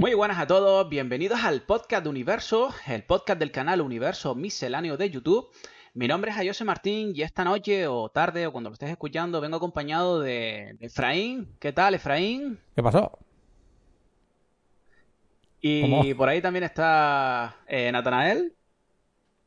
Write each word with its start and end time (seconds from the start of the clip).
Muy 0.00 0.14
buenas 0.14 0.38
a 0.38 0.46
todos, 0.46 0.88
bienvenidos 0.88 1.40
al 1.44 1.60
podcast 1.60 2.04
de 2.04 2.08
Universo, 2.08 2.70
el 2.86 3.04
podcast 3.04 3.38
del 3.38 3.52
canal 3.52 3.82
Universo 3.82 4.34
Misceláneo 4.34 4.96
de 4.96 5.10
YouTube. 5.10 5.50
Mi 5.92 6.08
nombre 6.08 6.30
es 6.30 6.38
Ayose 6.38 6.64
Martín 6.64 7.12
y 7.14 7.20
esta 7.20 7.44
noche 7.44 7.86
o 7.86 8.08
tarde 8.08 8.46
o 8.46 8.52
cuando 8.52 8.70
lo 8.70 8.72
estés 8.72 8.88
escuchando 8.88 9.42
vengo 9.42 9.58
acompañado 9.58 10.20
de, 10.20 10.78
Efraín. 10.80 11.54
¿Qué 11.58 11.74
tal, 11.74 11.92
Efraín? 11.92 12.58
¿Qué 12.74 12.82
pasó? 12.82 13.18
Y 15.60 15.82
¿Cómo? 15.82 16.02
por 16.16 16.30
ahí 16.30 16.40
también 16.40 16.64
está 16.64 17.58
eh, 17.66 17.92
Natanael. 17.92 18.56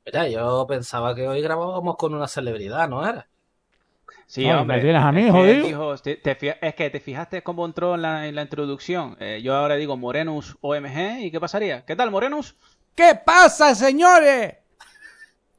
Mira, 0.06 0.28
yo 0.28 0.68
pensaba 0.68 1.16
que 1.16 1.28
hoy 1.28 1.42
grabábamos 1.42 1.96
con 1.98 2.14
una 2.14 2.28
celebridad, 2.28 2.88
¿no 2.88 3.04
era? 3.04 3.28
Sí, 4.26 4.46
Ay, 4.46 4.52
hombre. 4.52 4.78
¿me 4.78 4.84
tienes 4.84 5.02
a 5.04 5.12
mí, 5.12 5.22
es 5.22 5.26
que 5.28 5.32
jodido? 5.32 5.68
dijo- 5.68 5.98
te- 5.98 6.16
te 6.16 6.36
fija- 6.36 6.58
es 6.62 6.74
que 6.76 6.90
te 6.90 7.00
fijaste 7.00 7.44
cómo 7.44 7.66
entró 7.66 7.96
en 7.96 8.02
la, 8.02 8.28
en 8.28 8.36
la 8.36 8.42
introducción. 8.44 9.16
Eh, 9.20 9.42
yo 9.44 9.56
ahora 9.56 9.76
digo 9.76 9.96
Morenus 9.98 10.58
OMG 10.62 11.20
y 11.26 11.32
¿qué 11.32 11.40
pasaría? 11.40 11.86
¿Qué 11.86 11.96
tal, 11.96 12.10
Morenus? 12.12 12.56
¿Qué 12.96 13.14
pasa, 13.24 13.76
señores? 13.76 14.56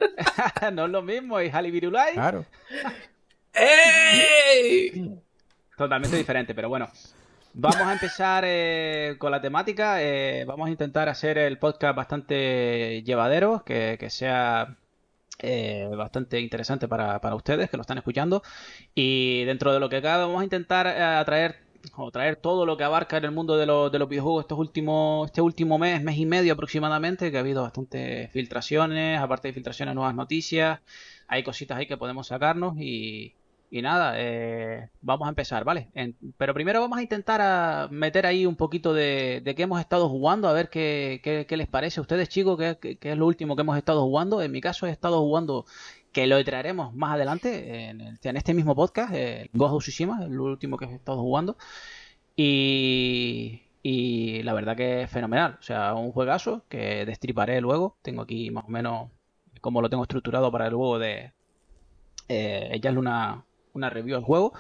no 0.73 0.85
es 0.87 0.91
lo 0.91 1.03
mismo, 1.03 1.41
y 1.41 1.71
Virulai. 1.71 2.15
Claro. 2.15 2.45
¡Ey! 3.53 5.19
Totalmente 5.77 6.17
diferente, 6.17 6.55
pero 6.55 6.69
bueno. 6.69 6.89
Vamos 7.57 7.83
a 7.83 7.93
empezar 7.93 8.43
eh, 8.47 9.15
con 9.19 9.31
la 9.31 9.41
temática. 9.41 10.03
eh, 10.03 10.45
vamos 10.45 10.67
a 10.67 10.71
intentar 10.71 11.09
hacer 11.09 11.39
el 11.39 11.59
podcast 11.59 11.97
bastante 11.97 13.03
llevadero, 13.05 13.63
que, 13.65 13.97
que 13.99 14.11
sea 14.11 14.77
eh, 15.45 15.89
bastante 15.97 16.41
interesante 16.41 16.89
para, 16.89 17.21
para 17.21 17.35
ustedes 17.35 17.71
que 17.71 17.77
lo 17.77 17.83
están 17.83 17.99
escuchando. 17.99 18.43
Y 18.95 19.45
dentro 19.45 19.73
de 19.73 19.81
lo 19.81 19.89
que 19.89 20.03
cabe, 20.03 20.25
vamos 20.25 20.41
a 20.41 20.45
intentar 20.45 20.87
eh, 20.87 21.03
atraer 21.03 21.65
o 21.97 22.11
traer 22.11 22.37
todo 22.37 22.67
lo 22.67 22.77
que 22.77 22.85
abarca 22.85 23.19
en 23.19 23.25
el 23.25 23.31
mundo 23.31 23.57
de, 23.57 23.67
los 23.67 23.93
de 23.93 23.99
los 23.99 24.09
videojuegos 24.09 24.45
estos 24.45 24.59
últimos, 24.59 25.27
este 25.27 25.43
último 25.43 25.79
mes, 25.79 26.03
mes 26.03 26.17
y 26.19 26.27
medio 26.27 26.55
aproximadamente, 26.55 27.31
que 27.31 27.37
ha 27.37 27.41
habido 27.41 27.63
bastantes 27.63 28.31
filtraciones, 28.33 29.21
aparte 29.21 29.49
de 29.49 29.55
filtraciones, 29.55 29.95
nuevas 29.95 30.15
noticias. 30.15 30.81
Hay 31.29 31.43
cositas 31.43 31.79
ahí 31.79 31.87
que 31.87 31.97
podemos 31.97 32.29
sacarnos 32.29 32.75
y, 32.79 33.35
y 33.77 33.83
nada, 33.83 34.15
eh, 34.19 34.89
vamos 35.01 35.27
a 35.27 35.31
empezar, 35.31 35.65
¿vale? 35.65 35.89
Pero 36.39 36.55
primero 36.55 36.81
vamos 36.81 36.97
a 36.97 37.03
intentar 37.03 37.41
a 37.41 37.89
meter 37.91 38.25
ahí 38.25 38.47
un 38.47 38.55
poquito 38.55 38.95
de, 38.95 39.41
de 39.45 39.55
qué 39.57 39.65
hemos 39.65 39.81
estado 39.81 40.09
jugando, 40.09 40.47
a 40.49 40.53
ver 40.53 40.71
qué, 40.71 41.21
qué- 41.25 41.57
les 41.57 41.67
parece 41.67 41.99
a 41.99 42.03
ustedes, 42.03 42.29
chicos, 42.29 42.57
qué, 42.57 42.97
qué- 43.01 43.11
es 43.11 43.19
lo 43.19 43.27
último 43.27 43.57
que 43.57 43.63
hemos 43.63 43.77
estado 43.77 44.03
jugando. 44.03 44.41
En 44.43 44.53
mi 44.53 44.61
caso 44.61 44.87
he 44.87 44.91
estado 44.91 45.19
jugando, 45.23 45.67
que 46.13 46.29
lo 46.29 46.43
traeremos 46.45 46.95
más 46.95 47.15
adelante 47.15 47.89
en, 47.91 48.01
el- 48.01 48.19
en 48.23 48.37
este 48.37 48.55
mismo 48.55 48.77
podcast, 48.77 49.13
eh, 49.13 49.51
Ghost 49.53 49.75
of 49.75 49.83
Tsushima, 49.83 50.23
el 50.25 50.39
último 50.39 50.77
que 50.79 50.85
he 50.85 50.95
estado 50.95 51.19
jugando. 51.21 51.57
Y, 52.37 53.63
y 53.83 54.43
la 54.45 54.53
verdad 54.55 54.77
que 54.77 55.03
es 55.03 55.11
fenomenal, 55.11 55.57
o 55.59 55.63
sea, 55.65 55.95
un 55.95 56.13
juegazo 56.13 56.63
que 56.69 57.05
destriparé 57.07 57.61
luego. 57.61 57.97
Tengo 58.03 58.23
aquí 58.23 58.51
más 58.53 58.65
o 58.67 58.69
menos 58.69 59.11
cómo 59.61 59.83
lo 59.83 59.91
tengo 59.91 60.05
estructurado 60.05 60.53
para 60.53 60.71
luego 60.71 61.01
de 61.01 61.33
eh, 62.29 62.69
echarle 62.73 62.99
una, 63.01 63.45
una 63.75 63.91
review 63.91 64.17
al 64.17 64.25
juego. 64.25 64.53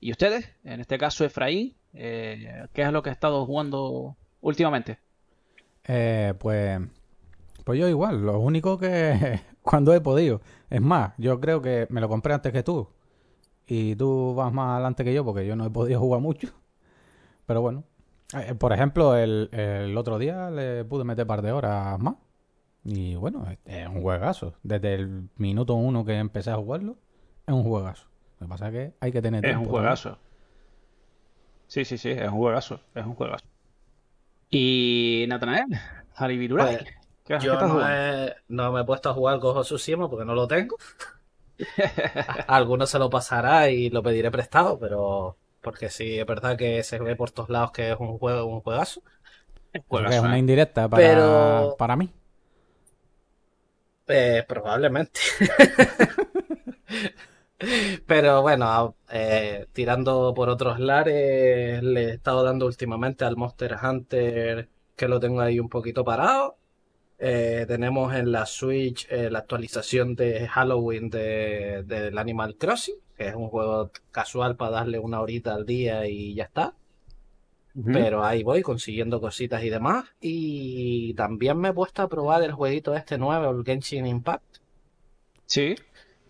¿Y 0.00 0.10
ustedes? 0.10 0.48
En 0.64 0.80
este 0.80 0.98
caso, 0.98 1.24
Efraín, 1.24 1.74
eh, 1.92 2.66
¿qué 2.72 2.82
es 2.82 2.92
lo 2.92 3.02
que 3.02 3.10
ha 3.10 3.12
estado 3.12 3.44
jugando 3.46 4.16
últimamente? 4.40 4.98
Eh, 5.84 6.34
pues, 6.38 6.80
pues 7.64 7.78
yo 7.78 7.88
igual, 7.88 8.22
lo 8.22 8.40
único 8.40 8.78
que 8.78 9.40
cuando 9.62 9.94
he 9.94 10.00
podido. 10.00 10.40
Es 10.70 10.80
más, 10.80 11.12
yo 11.18 11.40
creo 11.40 11.60
que 11.62 11.86
me 11.90 12.00
lo 12.00 12.08
compré 12.08 12.34
antes 12.34 12.52
que 12.52 12.62
tú. 12.62 12.88
Y 13.66 13.94
tú 13.96 14.34
vas 14.34 14.52
más 14.52 14.72
adelante 14.74 15.04
que 15.04 15.14
yo 15.14 15.24
porque 15.24 15.46
yo 15.46 15.56
no 15.56 15.66
he 15.66 15.70
podido 15.70 16.00
jugar 16.00 16.20
mucho. 16.20 16.48
Pero 17.46 17.60
bueno, 17.60 17.84
eh, 18.36 18.54
por 18.54 18.72
ejemplo, 18.72 19.16
el, 19.16 19.50
el 19.52 19.96
otro 19.96 20.18
día 20.18 20.50
le 20.50 20.84
pude 20.84 21.04
meter 21.04 21.26
par 21.26 21.42
de 21.42 21.52
horas 21.52 21.98
más. 22.00 22.16
Y 22.84 23.14
bueno, 23.14 23.46
es 23.64 23.86
un 23.88 24.02
juegazo. 24.02 24.54
Desde 24.62 24.94
el 24.94 25.28
minuto 25.36 25.74
uno 25.74 26.04
que 26.04 26.18
empecé 26.18 26.50
a 26.50 26.56
jugarlo, 26.56 26.96
es 27.46 27.54
un 27.54 27.62
juegazo. 27.62 28.11
Lo 28.42 28.48
que 28.48 28.50
pasa 28.50 28.66
es 28.68 28.72
que 28.72 28.92
hay 29.00 29.12
que 29.12 29.22
tener 29.22 29.44
Es 29.44 29.50
tiempo 29.50 29.70
un 29.70 29.70
juegazo. 29.70 30.18
Sí, 31.66 31.84
sí, 31.84 31.98
sí, 31.98 32.10
es 32.10 32.28
un 32.28 32.38
juegazo. 32.38 32.80
Es 32.94 33.04
un 33.06 33.14
juegazo. 33.14 33.44
Y 34.50 35.24
Natanael, 35.28 35.66
Haribirurai, 36.14 36.76
Pues, 36.76 36.84
¿qué, 37.24 37.38
qué 37.38 37.38
Yo 37.38 37.54
no, 37.54 37.68
jugando? 37.70 37.88
he- 37.88 38.34
no 38.48 38.72
me 38.72 38.80
he 38.82 38.84
puesto 38.84 39.10
a 39.10 39.14
jugar 39.14 39.38
of 39.42 39.64
Tsushima 39.66 40.08
porque 40.10 40.24
no 40.24 40.34
lo 40.34 40.46
tengo. 40.46 40.76
A 42.26 42.42
alguno 42.56 42.86
se 42.86 42.98
lo 42.98 43.10
pasará 43.10 43.70
y 43.70 43.90
lo 43.90 44.02
pediré 44.02 44.30
prestado, 44.30 44.78
pero 44.78 45.36
porque 45.60 45.90
sí, 45.90 46.18
es 46.18 46.26
verdad 46.26 46.56
que 46.56 46.82
se 46.82 46.98
ve 46.98 47.16
por 47.16 47.30
todos 47.30 47.48
lados 47.50 47.72
que 47.72 47.92
es 47.92 47.96
un 47.98 48.18
juego, 48.18 48.46
un 48.46 48.60
juegazo. 48.60 49.02
Juegazo, 49.88 50.16
es 50.18 50.22
una 50.22 50.36
¿eh? 50.36 50.40
indirecta 50.40 50.88
para, 50.88 51.00
Pero- 51.02 51.76
para 51.78 51.96
mí. 51.96 52.10
Eh, 54.06 54.44
probablemente. 54.46 55.20
Pero 58.06 58.42
bueno, 58.42 58.96
eh, 59.10 59.66
tirando 59.72 60.32
por 60.34 60.48
otros 60.48 60.80
lares, 60.80 61.82
le 61.82 62.04
he 62.04 62.10
estado 62.14 62.42
dando 62.42 62.66
últimamente 62.66 63.24
al 63.24 63.36
Monster 63.36 63.76
Hunter, 63.82 64.68
que 64.96 65.08
lo 65.08 65.20
tengo 65.20 65.40
ahí 65.40 65.60
un 65.60 65.68
poquito 65.68 66.04
parado. 66.04 66.56
Eh, 67.18 67.64
tenemos 67.68 68.14
en 68.14 68.32
la 68.32 68.46
Switch 68.46 69.06
eh, 69.08 69.30
la 69.30 69.40
actualización 69.40 70.16
de 70.16 70.48
Halloween 70.48 71.08
de, 71.08 71.84
del 71.84 72.18
Animal 72.18 72.56
Crossing, 72.56 72.96
que 73.16 73.28
es 73.28 73.34
un 73.34 73.48
juego 73.48 73.92
casual 74.10 74.56
para 74.56 74.72
darle 74.72 74.98
una 74.98 75.20
horita 75.20 75.54
al 75.54 75.64
día 75.64 76.06
y 76.06 76.34
ya 76.34 76.44
está. 76.44 76.74
Pero 77.90 78.22
ahí 78.22 78.42
voy 78.42 78.60
consiguiendo 78.60 79.18
cositas 79.18 79.64
y 79.64 79.70
demás. 79.70 80.04
Y 80.20 81.14
también 81.14 81.56
me 81.58 81.70
he 81.70 81.72
puesto 81.72 82.02
a 82.02 82.08
probar 82.08 82.42
el 82.42 82.52
jueguito 82.52 82.94
este 82.94 83.16
nuevo, 83.16 83.50
el 83.50 83.64
Genshin 83.64 84.04
Impact. 84.04 84.58
Sí, 85.46 85.74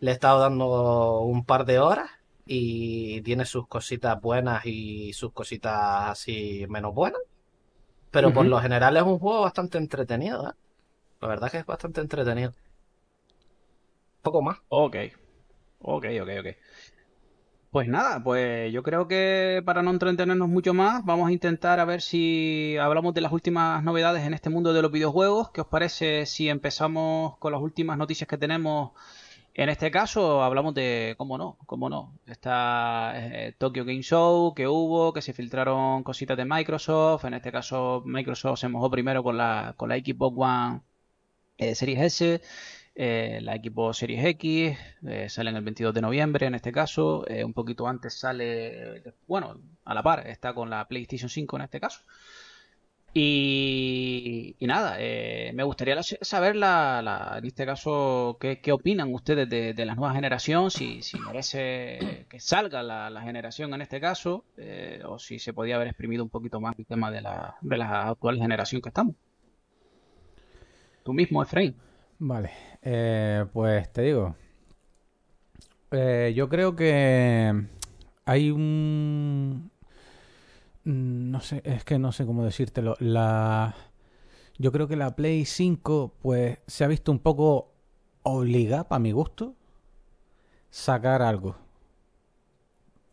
Le 0.03 0.11
he 0.11 0.15
estado 0.15 0.41
dando 0.41 1.21
un 1.21 1.45
par 1.45 1.65
de 1.65 1.79
horas 1.79 2.11
y 2.45 3.23
tiene 3.23 3.45
sus 3.45 3.69
cositas 3.69 4.21
buenas 4.21 4.67
y 4.67 5.13
sus 5.13 5.33
cositas 5.33 6.11
así 6.11 6.67
menos 6.69 6.93
buenas. 6.93 7.21
Pero 8.11 8.33
por 8.35 8.45
lo 8.47 8.61
general 8.61 8.97
es 8.97 9.05
un 9.05 9.21
juego 9.21 9.43
bastante 9.43 9.79
entretenido, 9.79 10.51
¿eh? 10.51 10.55
La 11.21 11.29
verdad 11.29 11.53
que 11.53 11.59
es 11.59 11.67
bastante 11.67 12.01
entretenido. 12.01 12.53
Poco 14.23 14.43
más. 14.43 14.59
ok. 14.69 14.97
Ok, 15.79 16.07
ok, 16.21 16.31
ok. 16.41 16.57
Pues 17.71 17.87
nada, 17.87 18.23
pues 18.25 18.73
yo 18.73 18.83
creo 18.83 19.07
que 19.07 19.63
para 19.65 19.83
no 19.85 19.93
entretenernos 19.93 20.49
mucho 20.49 20.75
más, 20.75 21.05
vamos 21.05 21.29
a 21.29 21.33
intentar 21.33 21.79
a 21.79 21.85
ver 21.85 22.03
si 22.03 22.77
hablamos 22.77 23.15
de 23.15 23.21
las 23.21 23.31
últimas 23.31 23.85
novedades 23.85 24.27
en 24.27 24.35
este 24.35 24.51
mundo 24.51 24.73
de 24.73 24.83
los 24.83 24.91
videojuegos. 24.91 25.53
¿Qué 25.53 25.61
os 25.61 25.69
parece 25.69 26.27
si 26.27 26.49
empezamos 26.49 27.39
con 27.39 27.53
las 27.53 27.63
últimas 27.63 27.97
noticias 27.99 28.27
que 28.27 28.37
tenemos? 28.37 28.91
En 29.55 29.69
este 29.69 29.91
caso 29.91 30.43
hablamos 30.43 30.75
de, 30.75 31.15
cómo 31.19 31.37
no, 31.37 31.59
cómo 31.67 31.91
no, 31.91 32.19
está 32.27 33.13
eh, 33.17 33.55
Tokyo 33.59 33.85
Game 33.85 34.03
Show 34.03 34.55
que 34.55 34.67
hubo, 34.67 35.13
que 35.13 35.21
se 35.21 35.35
filtraron 35.35 36.03
cositas 36.05 36.39
de 36.39 36.47
Microsoft. 36.47 37.25
En 37.27 37.35
este 37.35 37.53
caso 37.53 38.03
Microsoft 38.07 38.61
se 38.61 38.69
mojó 38.69 38.91
primero 38.91 39.23
con 39.23 39.37
la, 39.37 39.75
con 39.77 39.91
la 39.91 39.97
Xbox 39.97 40.37
One 40.39 40.81
eh, 41.59 41.75
Series 41.75 42.01
S, 42.01 42.43
eh, 42.95 43.41
la 43.43 43.57
Xbox 43.57 43.99
Series 43.99 44.25
X, 44.25 44.79
sale 45.29 45.51
en 45.51 45.57
el 45.57 45.65
22 45.65 45.95
de 45.95 46.01
noviembre 46.01 46.47
en 46.47 46.55
este 46.55 46.73
caso, 46.73 47.25
un 47.45 47.53
poquito 47.53 47.87
antes 47.87 48.15
sale, 48.15 49.03
bueno, 49.27 49.61
a 49.85 49.95
la 49.95 50.03
par, 50.03 50.27
está 50.29 50.55
con 50.55 50.71
la 50.71 50.89
PlayStation 50.89 51.29
5 51.29 51.57
en 51.57 51.63
este 51.63 51.81
caso. 51.81 52.01
Y, 53.15 54.57
nada, 54.61 54.97
eh, 54.99 55.53
me 55.55 55.65
gustaría 55.65 56.03
saber 56.03 56.57
la, 56.57 57.03
la- 57.03 57.37
en 57.39 57.45
este 57.45 57.67
caso 57.67 58.39
qué, 58.41 58.73
opinan 58.73 59.13
ustedes 59.13 59.49
de, 59.49 59.85
la 59.85 59.95
nueva 59.95 60.15
generación, 60.15 60.71
si, 60.71 61.01
merece 61.27 62.27
que 62.31 62.41
salga 62.41 62.83
la, 62.83 63.11
la 63.11 63.21
generación 63.23 63.75
en 63.75 63.83
este 63.83 64.01
caso, 64.01 64.45
eh, 64.57 65.03
o 65.05 65.19
si 65.19 65.39
se 65.39 65.53
podía 65.53 65.77
haber 65.77 65.89
exprimido 65.89 66.23
un 66.23 66.31
poquito 66.31 66.59
más 66.61 66.79
el 66.79 66.87
tema 66.87 67.11
de 67.11 67.21
la, 67.21 67.57
de 67.61 67.77
la 67.77 68.09
actual 68.09 68.39
generación 68.39 68.81
que 68.81 68.89
estamos. 68.89 69.15
Tú 71.03 71.13
mismo, 71.13 71.43
Efraín. 71.43 71.75
Vale, 72.19 72.51
eh, 72.81 73.45
pues 73.53 73.93
te 73.93 74.03
digo, 74.03 74.37
eh, 75.91 76.33
yo 76.35 76.49
creo 76.49 76.77
que 76.77 77.53
hay 78.25 78.51
un... 78.51 79.72
mm, 80.85 81.31
No 81.31 81.41
sé, 81.41 81.63
es 81.65 81.85
que 81.85 81.99
no 81.99 82.13
sé 82.13 82.27
cómo 82.27 82.45
decírtelo. 82.45 82.97
La... 83.01 83.75
yo 84.59 84.73
creo 84.73 84.89
que 84.89 84.97
la 84.97 85.15
Play 85.17 85.45
5 85.45 86.15
pues 86.21 86.59
se 86.67 86.85
ha 86.85 86.89
visto 86.89 87.13
un 87.13 87.19
poco 87.19 87.73
obligada, 88.23 88.89
para 88.89 88.99
mi 89.01 89.13
gusto, 89.13 89.55
sacar 90.71 91.23
algo. 91.23 91.57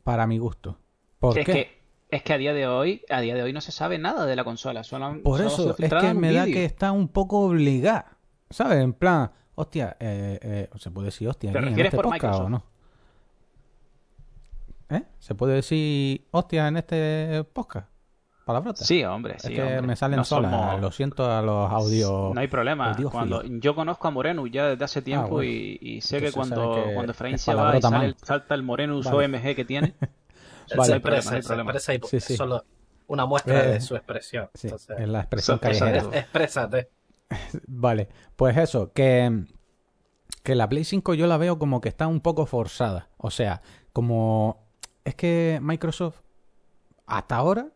Para 0.03 0.27
mi 0.27 0.37
gusto. 0.37 0.77
¿Por 1.19 1.37
es 1.37 1.45
qué? 1.45 1.53
que 1.53 1.79
es 2.09 2.23
que 2.23 2.33
a 2.33 2.37
día 2.37 2.53
de 2.53 2.65
hoy, 2.65 3.03
a 3.09 3.21
día 3.21 3.35
de 3.35 3.43
hoy 3.43 3.53
no 3.53 3.61
se 3.61 3.71
sabe 3.71 3.99
nada 3.99 4.25
de 4.25 4.35
la 4.35 4.43
consola. 4.43 4.83
Solo, 4.83 5.21
Por 5.21 5.41
eso, 5.41 5.75
es 5.77 5.93
que 5.93 6.13
me 6.15 6.33
da 6.33 6.45
que 6.45 6.65
está 6.65 6.91
un 6.91 7.07
poco 7.07 7.41
obligada. 7.41 8.17
¿Sabes? 8.49 8.79
En 8.79 8.93
plan, 8.93 9.31
hostia, 9.53 9.95
eh, 9.99 10.39
eh, 10.41 10.69
¿se 10.77 10.89
puede 10.89 11.07
decir 11.07 11.27
hostia 11.27 11.51
¿Te 11.51 11.61
refieres 11.61 11.93
este 11.93 11.97
por 11.97 12.07
o 12.07 12.49
no? 12.49 12.63
¿Eh? 14.89 15.03
¿Se 15.19 15.35
puede 15.35 15.55
decir 15.55 16.27
hostia 16.31 16.67
en 16.67 16.77
este 16.77 17.43
podcast? 17.53 17.89
¿Palabrotas? 18.45 18.87
Sí, 18.87 19.03
hombre, 19.03 19.35
Es 19.35 19.43
sí, 19.43 19.53
que 19.53 19.61
hombre. 19.61 19.81
me 19.83 19.95
salen 19.95 20.17
No 20.17 20.23
solas. 20.23 20.51
somos- 20.51 20.81
Lo 20.81 20.91
siento 20.91 21.31
a 21.31 21.41
los 21.43 21.71
audios. 21.71 22.33
No 22.33 22.39
hay 22.41 22.47
problema. 22.47 22.95
Cuando 23.11 23.43
yo 23.43 23.75
conozco 23.75 24.07
a 24.07 24.11
Morenus 24.11 24.49
ya 24.51 24.67
desde 24.69 24.83
hace 24.83 25.01
tiempo 25.03 25.27
bueno. 25.29 25.51
y, 25.51 25.77
y 25.79 26.01
sé 26.01 26.19
que 26.19 26.31
cuando, 26.31 26.73
que 26.73 26.93
cuando 26.95 27.11
Efraín 27.11 27.37
se 27.37 27.53
va 27.53 27.77
y 27.77 27.81
sale 27.81 28.15
salta 28.23 28.55
el 28.55 28.63
Morenus 28.63 29.05
Vale. 29.05 29.25
OMG 29.27 29.55
que 29.55 29.65
tiene, 29.65 29.93
Vale. 30.01 30.11
se 30.67 30.75
No 30.75 30.81
hay 30.95 30.99
problema, 30.99 31.21
expresa, 31.37 31.93
no 31.99 32.07
se 32.07 32.19
Sí, 32.19 32.35
solo 32.35 32.65
una 33.05 33.27
muestra 33.27 33.63
Eh, 33.65 33.67
de 33.73 33.81
su 33.81 33.95
expresión. 33.95 34.49
Sí, 34.55 34.65
Entonces, 34.67 34.97
es 34.99 35.07
la 35.07 35.19
expresión 35.19 35.59
callejera. 35.59 35.99
exprésate. 36.13 36.89
Vale, 37.67 38.09
pues 38.35 38.57
eso, 38.57 38.91
que, 38.93 39.45
que 40.41 40.55
la 40.55 40.67
Play 40.67 40.85
5 40.85 41.13
yo 41.13 41.27
la 41.27 41.37
veo 41.37 41.59
como 41.59 41.81
que 41.81 41.89
está 41.89 42.07
un 42.07 42.21
poco 42.21 42.47
forzada. 42.47 43.09
O 43.17 43.29
sea, 43.29 43.61
como 43.93 44.68
es 45.03 45.15
que 45.15 45.59
Microsoft 45.61 46.17
hasta 47.05 47.35
ahora, 47.37 47.67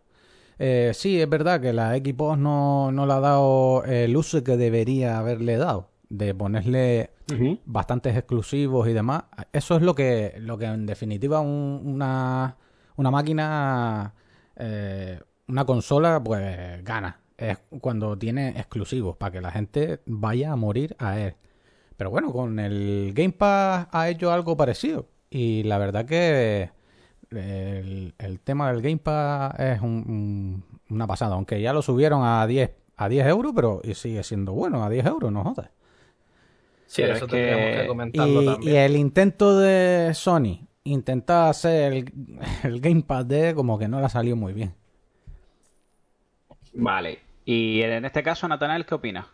eh, 0.59 0.91
sí, 0.93 1.19
es 1.19 1.27
verdad 1.29 1.59
que 1.59 1.73
la 1.73 1.95
Xbox 1.95 2.37
no, 2.37 2.91
no 2.91 3.05
le 3.05 3.13
ha 3.13 3.19
dado 3.19 3.83
el 3.85 4.15
uso 4.15 4.43
que 4.43 4.55
debería 4.57 5.17
haberle 5.17 5.57
dado, 5.57 5.89
de 6.09 6.35
ponerle 6.35 7.09
bastantes 7.65 8.15
exclusivos 8.15 8.87
y 8.87 8.93
demás. 8.93 9.23
Eso 9.51 9.75
es 9.75 9.81
lo 9.81 9.95
que, 9.95 10.35
lo 10.37 10.57
que 10.57 10.65
en 10.65 10.85
definitiva 10.85 11.39
un- 11.39 11.81
una, 11.85 12.57
una 12.97 13.09
máquina, 13.11 14.13
eh, 14.55 15.19
una 15.47 15.65
consola, 15.65 16.21
pues 16.23 16.83
gana. 16.83 17.19
Es 17.35 17.57
cuando 17.81 18.15
tiene 18.17 18.49
exclusivos, 18.49 19.17
para 19.17 19.31
que 19.31 19.41
la 19.41 19.51
gente 19.51 20.01
vaya 20.05 20.51
a 20.51 20.55
morir 20.55 20.95
a 20.99 21.19
él. 21.19 21.35
Pero 21.97 22.11
bueno, 22.11 22.31
con 22.31 22.59
el 22.59 23.11
Game 23.15 23.31
Pass 23.33 23.87
ha 23.91 24.09
hecho 24.09 24.31
algo 24.31 24.55
parecido. 24.55 25.07
Y 25.31 25.63
la 25.63 25.79
verdad 25.79 26.05
que 26.05 26.69
el, 27.37 28.13
el 28.17 28.39
tema 28.39 28.71
del 28.71 28.81
Game 28.81 28.97
Pass 28.97 29.59
es 29.59 29.81
un- 29.81 30.05
un- 30.07 30.79
una 30.89 31.07
pasada. 31.07 31.35
Aunque 31.35 31.61
ya 31.61 31.73
lo 31.73 31.81
subieron 31.81 32.21
a 32.23 32.45
10, 32.47 32.71
a 32.97 33.09
10 33.09 33.27
euros, 33.27 33.53
pero 33.55 33.81
y 33.83 33.93
sigue 33.95 34.23
siendo 34.23 34.53
bueno, 34.53 34.83
a 34.83 34.89
10 34.89 35.05
euros, 35.05 35.31
no 35.31 35.43
jodas. 35.43 35.69
Sí, 36.85 37.01
Pero 37.01 37.15
eso 37.15 37.25
es 37.25 37.31
que- 37.31 37.37
tendríamos 37.37 37.81
que 37.81 37.87
comentarlo 37.87 38.41
Y, 38.41 38.45
también. 38.45 38.73
y 38.73 38.77
el 38.77 38.95
intento 38.95 39.57
de 39.59 40.11
Sony, 40.13 40.67
intentar 40.83 41.49
hacer 41.49 41.93
el, 41.93 42.13
el 42.63 42.79
Gamepad 42.81 43.25
de 43.25 43.55
como 43.55 43.79
que 43.79 43.87
no 43.87 43.99
le 43.99 44.05
ha 44.05 44.09
salido 44.09 44.35
muy 44.35 44.53
bien. 44.53 44.73
Vale. 46.73 47.19
Y 47.45 47.81
en 47.81 48.05
este 48.05 48.23
caso, 48.23 48.47
Natanael, 48.47 48.85
¿qué 48.85 48.95
opina? 48.95 49.27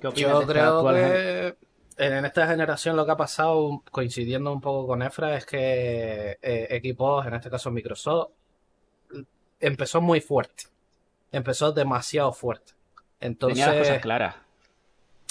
¿Qué 0.00 0.08
opinas 0.08 0.30
de 0.30 0.34
Yo 0.34 0.40
esta 0.40 0.52
creo 0.52 0.84
que 0.94 1.56
en 2.00 2.24
esta 2.24 2.46
generación 2.46 2.96
lo 2.96 3.04
que 3.04 3.12
ha 3.12 3.16
pasado, 3.16 3.82
coincidiendo 3.90 4.52
un 4.52 4.60
poco 4.60 4.86
con 4.86 5.02
Efra, 5.02 5.36
es 5.36 5.44
que 5.44 6.38
eh, 6.40 6.66
equipos, 6.70 7.26
en 7.26 7.34
este 7.34 7.50
caso 7.50 7.70
Microsoft, 7.70 8.30
empezó 9.60 10.00
muy 10.00 10.20
fuerte. 10.20 10.64
Empezó 11.32 11.72
demasiado 11.72 12.32
fuerte. 12.32 12.72
tenía 13.38 13.66
las 13.66 13.76
cosas 13.76 13.98
Entonces, 13.98 14.00
claras. 14.00 14.36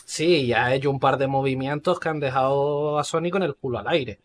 sí, 0.06 0.48
ya 0.48 0.66
ha 0.68 0.76
hecho 0.76 0.92
un 0.92 1.00
par 1.00 1.18
de 1.18 1.28
movimientos 1.28 2.00
que 2.00 2.10
han 2.10 2.20
dejado 2.20 3.00
a 3.00 3.04
Sony 3.04 3.30
con 3.32 3.44
el 3.44 3.56
culo 3.56 3.80
al 3.80 3.88
aire. 3.88 4.20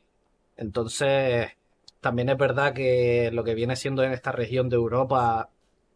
Entonces, 0.56 1.50
también 2.00 2.29
es 2.29 2.37
verdad 2.37 2.75
que 2.75 3.31
lo 3.32 3.44
que 3.44 3.55
viene 3.55 3.76
siendo 3.76 4.02
en 4.05 4.12
esta 4.12 4.32
región 4.32 4.69
de 4.69 4.76
Europa, 4.76 5.49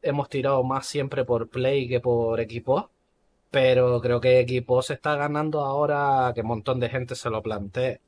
hemos 0.02 0.28
tirado 0.28 0.64
más 0.64 0.86
siempre 0.86 1.24
por 1.24 1.48
Play 1.48 1.88
que 1.88 2.00
por 2.00 2.40
equipos. 2.40 2.86
Pero 3.50 4.00
creo 4.00 4.20
que 4.20 4.40
equipo 4.40 4.82
se 4.82 4.94
está 4.94 5.16
ganando 5.16 5.60
ahora 5.62 6.32
que 6.34 6.42
un 6.42 6.48
montón 6.48 6.80
de 6.80 6.88
gente 6.90 7.14
se 7.14 7.30
lo 7.30 7.42
plantee. 7.42 8.00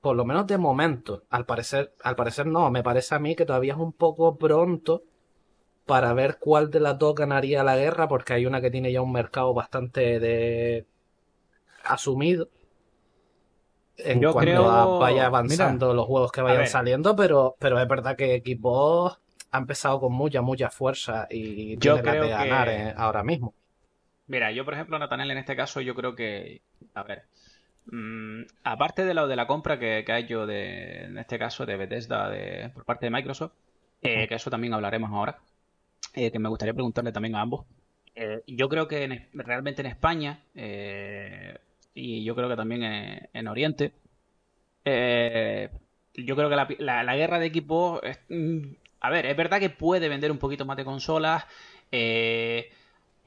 Por 0.00 0.14
lo 0.14 0.24
menos 0.24 0.46
de 0.46 0.56
momento. 0.58 1.24
Al 1.30 1.44
parecer, 1.46 1.92
al 2.04 2.14
parecer 2.14 2.46
no, 2.46 2.70
me 2.70 2.82
parece 2.84 3.14
a 3.14 3.18
mí 3.18 3.34
que 3.34 3.44
todavía 3.44 3.72
es 3.72 3.78
un 3.78 3.92
poco 3.92 4.36
pronto 4.36 5.02
para 5.86 6.12
ver 6.12 6.38
cuál 6.38 6.70
de 6.70 6.80
las 6.80 6.98
dos 6.98 7.14
ganaría 7.14 7.64
la 7.64 7.76
guerra, 7.76 8.06
porque 8.08 8.34
hay 8.34 8.46
una 8.46 8.60
que 8.60 8.70
tiene 8.70 8.92
ya 8.92 9.02
un 9.02 9.10
mercado 9.10 9.52
bastante 9.54 10.20
de 10.20 10.86
asumido 11.84 12.48
en 13.96 14.20
Yo 14.20 14.32
cuanto 14.32 14.50
creo- 14.52 14.70
a 14.70 14.98
vaya 14.98 15.26
avanzando 15.26 15.92
los 15.94 16.06
juegos 16.06 16.30
que 16.30 16.42
vayan 16.42 16.66
saliendo, 16.68 17.16
pero, 17.16 17.56
pero 17.58 17.80
es 17.80 17.88
verdad 17.88 18.16
que 18.16 18.40
Xbox 18.44 19.18
ha 19.50 19.58
empezado 19.58 19.98
con 19.98 20.12
mucha, 20.12 20.40
mucha 20.42 20.70
fuerza 20.70 21.26
y 21.30 21.72
Yo 21.78 21.94
tiene 21.94 22.02
creo 22.02 22.22
que- 22.24 22.28
ganar 22.28 22.68
eh, 22.68 22.94
ahora 22.96 23.24
mismo. 23.24 23.54
Mira, 24.28 24.52
yo 24.52 24.64
por 24.64 24.74
ejemplo, 24.74 24.98
Natanel, 24.98 25.30
en 25.30 25.38
este 25.38 25.56
caso, 25.56 25.80
yo 25.80 25.94
creo 25.94 26.14
que, 26.14 26.60
a 26.94 27.02
ver, 27.02 27.22
mm, 27.86 28.42
aparte 28.64 29.04
de 29.04 29.14
lo 29.14 29.26
de 29.28 29.36
la 29.36 29.46
compra 29.46 29.78
que, 29.78 30.04
que 30.06 30.12
ha 30.12 30.18
hecho 30.18 30.46
de, 30.46 31.04
en 31.04 31.18
este 31.18 31.38
caso, 31.38 31.66
de 31.66 31.76
Bethesda 31.76 32.30
de, 32.30 32.70
por 32.74 32.84
parte 32.84 33.06
de 33.06 33.10
Microsoft, 33.10 33.52
eh, 34.02 34.26
que 34.28 34.34
eso 34.34 34.50
también 34.50 34.74
hablaremos 34.74 35.10
ahora, 35.10 35.38
eh, 36.14 36.30
que 36.30 36.38
me 36.38 36.48
gustaría 36.48 36.74
preguntarle 36.74 37.12
también 37.12 37.36
a 37.36 37.40
ambos. 37.42 37.66
Eh, 38.14 38.42
yo 38.46 38.68
creo 38.68 38.88
que 38.88 39.04
en 39.04 39.28
realmente 39.34 39.82
en 39.82 39.86
España, 39.86 40.40
y 41.94 42.24
yo 42.24 42.34
creo 42.36 42.48
que 42.48 42.56
también 42.56 42.82
en, 42.82 43.28
en 43.32 43.48
Oriente, 43.48 43.92
yo 46.14 46.36
creo 46.36 46.48
que 46.48 46.56
la, 46.56 46.68
la- 46.78 47.02
la 47.02 47.16
guerra 47.16 47.38
de 47.38 47.46
equipos, 47.46 48.00
es- 48.02 48.18
mm, 48.28 48.60
a 49.00 49.10
ver, 49.10 49.26
es 49.26 49.36
verdad 49.36 49.60
que 49.60 49.70
puede 49.70 50.08
vender 50.08 50.30
un 50.32 50.38
poquito 50.38 50.64
más 50.64 50.76
de 50.76 50.84
consolas, 50.84 51.44
eh, 51.92 52.70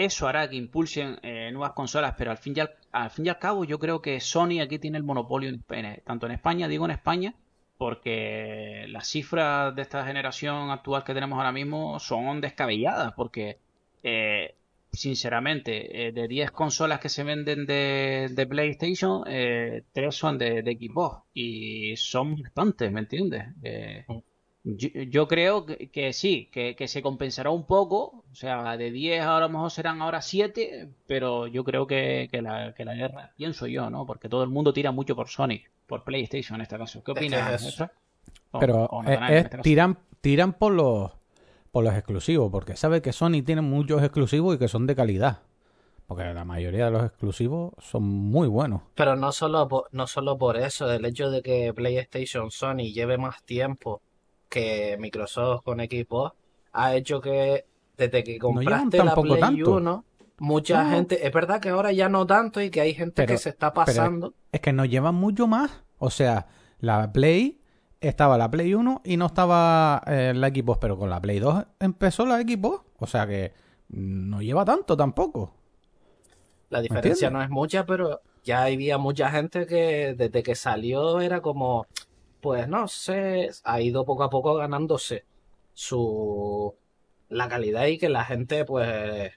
eso 0.05 0.27
hará 0.27 0.49
que 0.49 0.55
impulsen 0.55 1.19
eh, 1.23 1.49
nuevas 1.51 1.73
consolas, 1.73 2.15
pero 2.17 2.31
al 2.31 2.37
fin, 2.37 2.53
y 2.55 2.59
al, 2.61 2.71
al 2.91 3.09
fin 3.11 3.25
y 3.25 3.29
al 3.29 3.39
cabo 3.39 3.63
yo 3.65 3.79
creo 3.79 4.01
que 4.01 4.19
Sony 4.19 4.59
aquí 4.61 4.79
tiene 4.79 4.97
el 4.97 5.03
monopolio, 5.03 5.49
en- 5.49 6.01
tanto 6.03 6.25
en 6.25 6.31
España, 6.33 6.67
digo 6.67 6.85
en 6.85 6.91
España, 6.91 7.33
porque 7.77 8.85
las 8.89 9.07
cifras 9.07 9.75
de 9.75 9.81
esta 9.81 10.05
generación 10.05 10.69
actual 10.69 11.03
que 11.03 11.13
tenemos 11.13 11.37
ahora 11.37 11.51
mismo 11.51 11.99
son 11.99 12.39
descabelladas, 12.41 13.13
porque 13.13 13.57
eh, 14.03 14.55
sinceramente, 14.91 16.07
eh, 16.07 16.11
de 16.11 16.27
10 16.27 16.51
consolas 16.51 16.99
que 16.99 17.09
se 17.09 17.23
venden 17.23 17.65
de, 17.65 18.47
PlayStation, 18.49 19.23
eh, 19.27 19.83
3 19.93 20.13
son 20.15 20.37
de, 20.37 20.61
Xbox 20.79 21.23
y 21.33 21.95
son 21.97 22.41
bastantes, 22.41 22.91
¿me 22.91 22.99
entiendes? 23.01 23.45
Eh, 23.63 24.05
yo, 24.63 24.89
yo 24.89 25.27
creo 25.27 25.65
que, 25.65 25.89
que 25.89 26.13
sí, 26.13 26.49
que, 26.51 26.75
que 26.75 26.87
se 26.87 27.01
compensará 27.01 27.49
un 27.49 27.65
poco, 27.65 28.23
o 28.31 28.35
sea, 28.35 28.77
de 28.77 28.91
10 28.91 29.21
ahora 29.23 29.45
a 29.45 29.47
lo 29.47 29.53
mejor 29.53 29.71
serán 29.71 30.01
ahora 30.01 30.21
7, 30.21 30.89
pero 31.07 31.47
yo 31.47 31.63
creo 31.63 31.87
que, 31.87 32.29
que 32.31 32.41
la, 32.41 32.73
que 32.73 32.85
la 32.85 32.93
guerra, 32.95 33.33
pienso 33.37 33.67
yo, 33.67 33.89
¿no? 33.89 34.05
Porque 34.05 34.29
todo 34.29 34.43
el 34.43 34.49
mundo 34.49 34.73
tira 34.73 34.91
mucho 34.91 35.15
por 35.15 35.29
Sony, 35.29 35.61
por 35.87 36.03
PlayStation 36.03 36.55
en 36.55 36.61
este 36.61 36.77
caso. 36.77 37.03
¿Qué 37.03 37.11
opinas, 37.11 37.63
es-? 37.63 37.81
O- 38.51 38.59
Pero 38.59 38.85
o 38.85 39.01
es- 39.01 39.05
Natanael, 39.09 39.31
en 39.33 39.37
es- 39.39 39.45
este 39.45 39.57
tiran, 39.59 39.97
tiran 40.21 40.53
por 40.53 40.73
los 40.73 41.11
por 41.71 41.85
los 41.85 41.93
exclusivos, 41.93 42.51
porque 42.51 42.75
sabe 42.75 43.01
que 43.01 43.13
Sony 43.13 43.43
tiene 43.45 43.61
muchos 43.61 44.03
exclusivos 44.03 44.55
y 44.55 44.59
que 44.59 44.67
son 44.67 44.87
de 44.87 44.95
calidad. 44.95 45.39
Porque 46.05 46.25
la 46.25 46.43
mayoría 46.43 46.85
de 46.85 46.91
los 46.91 47.05
exclusivos 47.05 47.71
son 47.79 48.03
muy 48.03 48.49
buenos. 48.49 48.81
Pero 48.95 49.15
no 49.15 49.31
solo 49.31 49.67
por, 49.69 49.87
no 49.93 50.05
solo 50.05 50.37
por 50.37 50.57
eso, 50.57 50.91
el 50.91 51.05
hecho 51.05 51.31
de 51.31 51.41
que 51.41 51.73
PlayStation 51.73 52.51
Sony 52.51 52.91
lleve 52.93 53.17
más 53.17 53.41
tiempo 53.43 54.01
que 54.51 54.97
Microsoft 54.99 55.63
con 55.63 55.79
Xbox 55.79 56.35
ha 56.73 56.93
hecho 56.95 57.21
que 57.21 57.65
desde 57.97 58.23
que 58.23 58.37
compraste 58.37 59.03
la 59.03 59.15
Play 59.15 59.39
tanto. 59.39 59.75
1, 59.77 60.05
mucha 60.39 60.83
No. 60.83 60.89
gente, 60.91 61.25
es 61.25 61.33
verdad 61.33 61.61
que 61.61 61.69
ahora 61.69 61.91
ya 61.93 62.09
no 62.09 62.27
tanto 62.27 62.61
y 62.61 62.69
que 62.69 62.81
hay 62.81 62.93
gente 62.93 63.13
Pero- 63.15 63.31
que 63.33 63.37
se 63.37 63.49
está 63.49 63.73
pasando. 63.73 64.33
Es 64.51 64.59
que 64.59 64.73
nos 64.73 64.89
llevan 64.89 65.15
mucho 65.15 65.47
más. 65.47 65.71
O 65.97 66.09
sea, 66.09 66.47
la 66.79 67.11
Play 67.13 67.61
estaba 68.01 68.37
la 68.37 68.51
Play 68.51 68.73
1 68.73 69.01
y 69.05 69.15
no 69.17 69.27
estaba 69.27 70.01
eh, 70.07 70.33
la 70.35 70.49
Xbox, 70.49 70.79
pero 70.81 70.97
con 70.97 71.09
la 71.09 71.21
Play 71.21 71.39
2 71.39 71.63
empezó 71.79 72.25
la 72.25 72.39
Xbox. 72.41 72.83
O 72.99 73.07
sea 73.07 73.25
que 73.27 73.53
no 73.89 74.41
lleva 74.41 74.65
tanto 74.65 74.97
tampoco. 74.97 75.53
La 76.69 76.81
diferencia 76.81 77.29
no 77.29 77.41
es 77.41 77.49
mucha, 77.49 77.85
pero 77.85 78.21
ya 78.43 78.63
había 78.63 78.97
mucha 78.97 79.29
gente 79.29 79.65
que 79.67 80.15
desde 80.17 80.41
que 80.43 80.55
salió 80.55 81.19
era 81.21 81.41
como, 81.41 81.85
pues 82.41 82.67
no 82.67 82.87
sé, 82.87 83.49
ha 83.63 83.81
ido 83.81 84.05
poco 84.05 84.23
a 84.23 84.29
poco 84.29 84.55
ganándose 84.55 85.25
su 85.73 86.75
la 87.29 87.47
calidad 87.47 87.85
y 87.85 87.97
que 87.97 88.09
la 88.09 88.25
gente 88.25 88.65
pues 88.65 89.31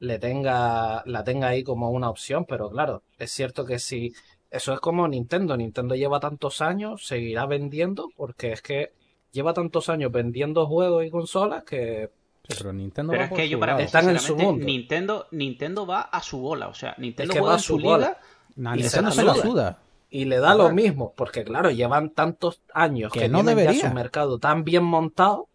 le 0.00 0.18
tenga 0.18 1.02
la 1.06 1.24
tenga 1.24 1.48
ahí 1.48 1.64
como 1.64 1.90
una 1.90 2.10
opción, 2.10 2.44
pero 2.46 2.70
claro, 2.70 3.02
es 3.18 3.30
cierto 3.30 3.64
que 3.64 3.78
si 3.78 4.12
eso 4.50 4.72
es 4.72 4.80
como 4.80 5.08
Nintendo, 5.08 5.56
Nintendo 5.56 5.94
lleva 5.94 6.20
tantos 6.20 6.60
años, 6.60 7.06
seguirá 7.06 7.46
vendiendo 7.46 8.10
porque 8.16 8.52
es 8.52 8.62
que 8.62 8.92
lleva 9.32 9.54
tantos 9.54 9.88
años 9.88 10.12
vendiendo 10.12 10.66
juegos 10.66 11.04
y 11.04 11.10
consolas 11.10 11.64
que 11.64 12.10
pero 12.56 12.72
Nintendo 12.72 13.10
Pero 13.10 13.20
va 13.20 13.24
es 13.24 13.28
por 13.30 13.38
que 13.38 13.48
yo 13.48 13.60
para 13.60 13.76
mí. 13.76 13.82
Están 13.82 14.08
en 14.08 14.18
su 14.18 14.34
mundo. 14.34 14.64
Nintendo, 14.64 15.26
Nintendo 15.32 15.86
va 15.86 16.00
a 16.00 16.22
su 16.22 16.38
bola. 16.38 16.68
O 16.68 16.74
sea, 16.74 16.94
Nintendo 16.96 17.34
que 17.34 17.40
juega 17.40 17.50
va 17.50 17.56
a 17.56 17.58
en 17.58 17.62
su 17.62 17.76
su 17.78 17.84
bola. 17.84 18.18
liga. 18.56 18.76
Y 18.76 18.82
Nintendo 18.82 19.10
se 19.10 19.16
se 19.16 19.24
la 19.24 19.34
la 19.34 19.42
suda. 19.42 19.78
Y 20.10 20.24
le 20.24 20.38
da 20.38 20.54
lo 20.54 20.70
mismo, 20.70 21.12
porque 21.16 21.44
claro, 21.44 21.70
llevan 21.70 22.10
tantos 22.10 22.62
años 22.72 23.12
Que 23.12 23.20
que, 23.20 23.28
no 23.28 23.42
tienen 23.42 23.58
ya 23.62 23.72
debería. 23.72 23.74
su 23.74 23.90
mercado 23.90 24.38
tan 24.38 24.64
bien 24.64 24.84
montado 24.84 25.48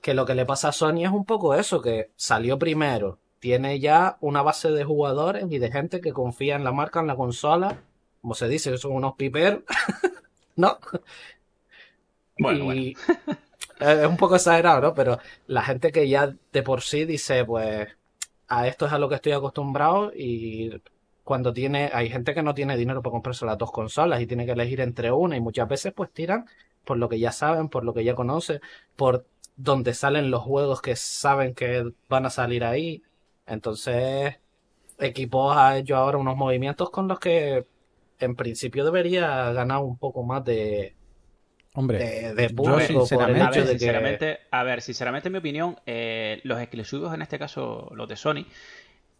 que 0.00 0.14
lo 0.14 0.24
que 0.26 0.34
le 0.34 0.46
pasa 0.46 0.68
a 0.68 0.72
Sony 0.72 1.04
es 1.04 1.10
un 1.10 1.24
poco 1.26 1.54
eso, 1.54 1.82
que 1.82 2.10
salió 2.16 2.58
primero, 2.58 3.18
tiene 3.38 3.78
ya 3.80 4.16
una 4.20 4.42
base 4.42 4.70
de 4.70 4.84
jugadores 4.84 5.44
y 5.50 5.58
de 5.58 5.70
gente 5.70 6.00
que 6.00 6.12
confía 6.12 6.56
en 6.56 6.64
la 6.64 6.72
marca, 6.72 7.00
en 7.00 7.06
la 7.06 7.16
consola, 7.16 7.82
como 8.22 8.34
se 8.34 8.48
dice, 8.48 8.76
son 8.78 8.92
unos 8.92 9.14
piperos, 9.16 9.62
¿no? 10.56 10.78
Bueno, 12.38 12.72
y 12.74 12.96
es 13.80 14.06
un 14.06 14.16
poco 14.16 14.36
exagerado, 14.36 14.80
¿no? 14.80 14.94
Pero 14.94 15.18
la 15.46 15.62
gente 15.62 15.92
que 15.92 16.08
ya 16.08 16.34
de 16.52 16.62
por 16.62 16.80
sí 16.82 17.04
dice, 17.04 17.44
pues, 17.44 17.88
a 18.48 18.66
esto 18.66 18.86
es 18.86 18.92
a 18.92 18.98
lo 18.98 19.08
que 19.08 19.16
estoy 19.16 19.32
acostumbrado 19.32 20.12
y 20.14 20.70
cuando 21.30 21.52
tiene, 21.52 21.90
hay 21.94 22.08
gente 22.10 22.34
que 22.34 22.42
no 22.42 22.56
tiene 22.56 22.76
dinero 22.76 23.02
para 23.02 23.12
comprarse 23.12 23.46
las 23.46 23.56
dos 23.56 23.70
consolas 23.70 24.20
y 24.20 24.26
tiene 24.26 24.46
que 24.46 24.50
elegir 24.50 24.80
entre 24.80 25.12
una 25.12 25.36
y 25.36 25.40
muchas 25.40 25.68
veces 25.68 25.92
pues 25.94 26.10
tiran 26.10 26.44
por 26.84 26.96
lo 26.96 27.08
que 27.08 27.20
ya 27.20 27.30
saben, 27.30 27.68
por 27.68 27.84
lo 27.84 27.94
que 27.94 28.02
ya 28.02 28.16
conocen, 28.16 28.60
por 28.96 29.24
donde 29.54 29.94
salen 29.94 30.32
los 30.32 30.42
juegos 30.42 30.82
que 30.82 30.96
saben 30.96 31.54
que 31.54 31.92
van 32.08 32.26
a 32.26 32.30
salir 32.30 32.64
ahí. 32.64 33.04
Entonces, 33.46 34.40
Equipos 34.98 35.56
ha 35.56 35.78
hecho 35.78 35.94
ahora 35.94 36.18
unos 36.18 36.36
movimientos 36.36 36.90
con 36.90 37.06
los 37.06 37.20
que 37.20 37.64
en 38.18 38.34
principio 38.34 38.84
debería 38.84 39.52
ganar 39.52 39.78
un 39.82 39.98
poco 39.98 40.24
más 40.24 40.44
de, 40.44 40.96
Hombre, 41.74 41.98
de, 41.98 42.34
de 42.34 42.48
yo 42.48 42.56
público 42.56 42.72
por 42.72 42.80
el 42.82 42.88
sinceramente- 43.06 43.40
A 43.44 43.50
hecho 43.50 43.60
ver, 43.60 43.66
de 43.68 43.72
que 43.74 43.78
sinceramente, 43.78 44.38
a 44.50 44.64
ver, 44.64 44.82
sinceramente, 44.82 45.28
en 45.28 45.32
mi 45.34 45.38
opinión, 45.38 45.76
eh, 45.86 46.40
los 46.42 46.60
exclusivos, 46.60 47.14
en 47.14 47.22
este 47.22 47.38
caso 47.38 47.88
los 47.94 48.08
de 48.08 48.16
Sony, 48.16 48.46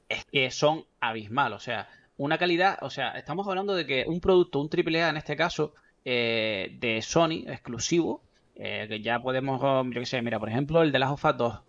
es 0.09 0.25
que 0.25 0.51
son 0.51 0.85
abismal. 0.99 1.53
O 1.53 1.61
sea, 1.61 1.89
una 2.23 2.37
calidad, 2.39 2.79
o 2.83 2.91
sea, 2.91 3.13
estamos 3.13 3.49
hablando 3.49 3.75
de 3.75 3.87
que 3.87 4.05
un 4.07 4.21
producto, 4.21 4.61
un 4.61 4.69
AAA 4.69 5.09
en 5.09 5.17
este 5.17 5.37
caso, 5.37 5.73
eh, 6.05 6.77
de 6.79 7.01
Sony, 7.01 7.45
exclusivo, 7.47 8.21
eh, 8.57 8.87
que 8.89 9.01
ya 9.01 9.19
podemos, 9.21 9.61
yo 9.61 10.01
qué 10.01 10.07
sé, 10.07 10.21
mira, 10.21 10.39
por 10.39 10.51
ejemplo, 10.51 10.83
el 10.83 10.93
de 10.93 10.99
Last 10.99 11.13
of 11.15 11.25
Us 11.25 11.37
2. 11.39 11.61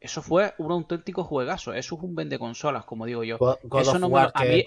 Eso 0.00 0.22
fue 0.22 0.54
un 0.56 0.72
auténtico 0.72 1.24
juegazo. 1.24 1.74
Eso 1.74 1.94
es 1.96 2.02
un 2.02 2.14
vende 2.14 2.38
consolas, 2.38 2.86
como 2.86 3.04
digo 3.04 3.22
yo. 3.24 3.36
God 3.36 3.58
Eso 3.82 3.90
of 3.92 3.98
no 4.00 4.08
me 4.08 4.22
lo- 4.22 4.30
a 4.32 4.44
mí-. 4.44 4.64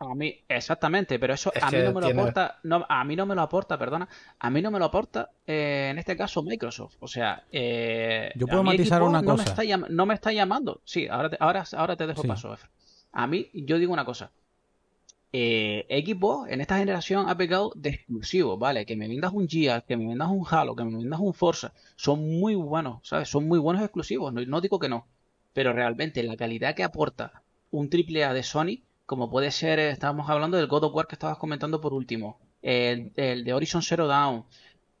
A 0.00 0.14
mí, 0.14 0.38
exactamente, 0.46 1.18
pero 1.18 1.32
eso 1.32 1.50
Es 1.54 1.62
a 1.62 1.70
mí 1.70 1.78
no 1.78 1.84
me 1.94 2.00
lo 2.02 2.06
tiene- 2.08 2.20
aporta, 2.20 2.58
no, 2.64 2.84
a 2.86 3.04
mí 3.04 3.16
no 3.16 3.24
me 3.24 3.34
lo 3.34 3.40
aporta, 3.40 3.78
perdona, 3.78 4.06
a 4.38 4.50
mí 4.50 4.60
no 4.60 4.70
me 4.70 4.78
lo 4.78 4.84
aporta, 4.84 5.30
eh, 5.46 5.88
en 5.90 5.98
este 5.98 6.14
caso 6.18 6.42
Microsoft. 6.42 6.96
O 7.00 7.08
sea, 7.08 7.44
eh, 7.50 8.30
Yo 8.34 8.46
puedo 8.46 8.62
matizar 8.62 9.02
una 9.02 9.22
no 9.22 9.30
me 9.36 9.44
cosa. 9.44 9.62
está 9.62 9.86
no 9.88 10.04
me 10.04 10.12
está 10.12 10.30
llamando. 10.32 10.82
Sí, 10.84 11.08
ahora 11.08 11.30
te, 11.30 11.38
ahora, 11.40 11.64
ahora 11.74 11.96
te 11.96 12.06
dejo 12.06 12.20
Sí. 12.20 12.28
paso, 12.28 12.52
Efra. 12.52 12.68
A 13.12 13.26
mí, 13.26 13.48
yo 13.54 13.78
digo 13.78 13.94
una 13.94 14.04
cosa. 14.04 14.30
Eh, 15.32 15.86
Xbox 16.06 16.50
en 16.50 16.60
esta 16.62 16.78
generación 16.78 17.28
ha 17.28 17.36
pegado 17.36 17.72
de 17.76 17.90
exclusivo, 17.90 18.56
¿vale? 18.56 18.86
Que 18.86 18.96
me 18.96 19.08
vendas 19.08 19.32
un 19.32 19.46
Gears, 19.48 19.84
que 19.84 19.96
me 19.96 20.06
vendas 20.06 20.28
un 20.30 20.44
Halo, 20.48 20.74
que 20.74 20.84
me 20.84 20.96
vendas 20.96 21.20
un 21.20 21.34
Forza, 21.34 21.74
son 21.96 22.26
muy 22.40 22.54
buenos, 22.54 23.06
¿sabes? 23.06 23.28
Son 23.28 23.46
muy 23.46 23.58
buenos 23.58 23.82
exclusivos, 23.82 24.32
no, 24.32 24.40
no 24.40 24.60
digo 24.62 24.78
que 24.78 24.88
no, 24.88 25.06
pero 25.52 25.72
realmente 25.74 26.22
la 26.22 26.36
calidad 26.36 26.74
que 26.74 26.82
aporta 26.84 27.42
un 27.70 27.90
AAA 27.92 28.32
de 28.32 28.42
Sony, 28.42 28.82
como 29.04 29.30
puede 29.30 29.50
ser, 29.50 29.78
eh, 29.78 29.90
estábamos 29.90 30.30
hablando 30.30 30.56
del 30.56 30.66
God 30.66 30.84
of 30.84 30.94
War 30.94 31.06
que 31.06 31.14
estabas 31.16 31.38
comentando 31.38 31.80
por 31.80 31.92
último, 31.92 32.38
el, 32.62 33.12
de 33.14 33.52
Horizon 33.52 33.82
Zero 33.82 34.06
Dawn, 34.06 34.44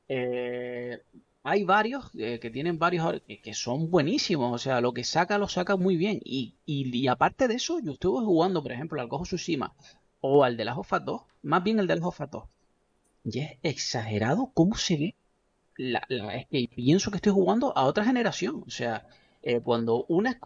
eh, 0.08 1.02
hay 1.42 1.64
varios 1.64 2.10
eh, 2.18 2.38
que 2.40 2.50
tienen 2.50 2.78
varios 2.78 3.22
que, 3.26 3.54
son 3.54 3.90
buenísimos, 3.90 4.52
o 4.54 4.58
sea, 4.58 4.80
lo 4.82 4.92
que 4.92 5.04
saca 5.04 5.38
lo 5.38 5.48
saca 5.48 5.76
muy 5.76 5.96
bien. 5.96 6.20
Y, 6.24 6.56
y, 6.66 7.06
aparte 7.08 7.48
de 7.48 7.54
eso, 7.54 7.80
yo 7.80 7.92
estuve 7.92 8.24
jugando, 8.24 8.62
por 8.62 8.72
ejemplo, 8.72 9.00
al 9.00 9.08
of 9.10 9.22
Tsushima 9.22 9.72
o 10.20 10.44
al 10.44 10.56
de 10.56 10.64
las 10.64 10.76
of 10.78 10.92
Us 10.92 11.04
2, 11.04 11.22
más 11.42 11.62
bien 11.64 11.78
el 11.80 11.86
de 11.86 11.96
las 11.96 12.04
of 12.04 12.20
Us 12.20 12.30
2. 12.30 12.44
Y 13.24 13.40
es 13.40 13.52
exagerado 13.62 14.50
cómo 14.54 14.76
se 14.76 14.96
ve. 14.96 15.16
La, 15.76 16.02
la- 16.08 16.34
es 16.36 16.46
que 16.48 16.68
pienso 16.74 17.10
que 17.10 17.16
estoy 17.18 17.32
jugando 17.32 17.76
a 17.76 17.84
otra 17.86 18.04
generación. 18.04 18.64
O 18.66 18.70
sea, 18.70 19.06
eh, 19.42 19.60
cuando 19.60 20.04
una, 20.08 20.38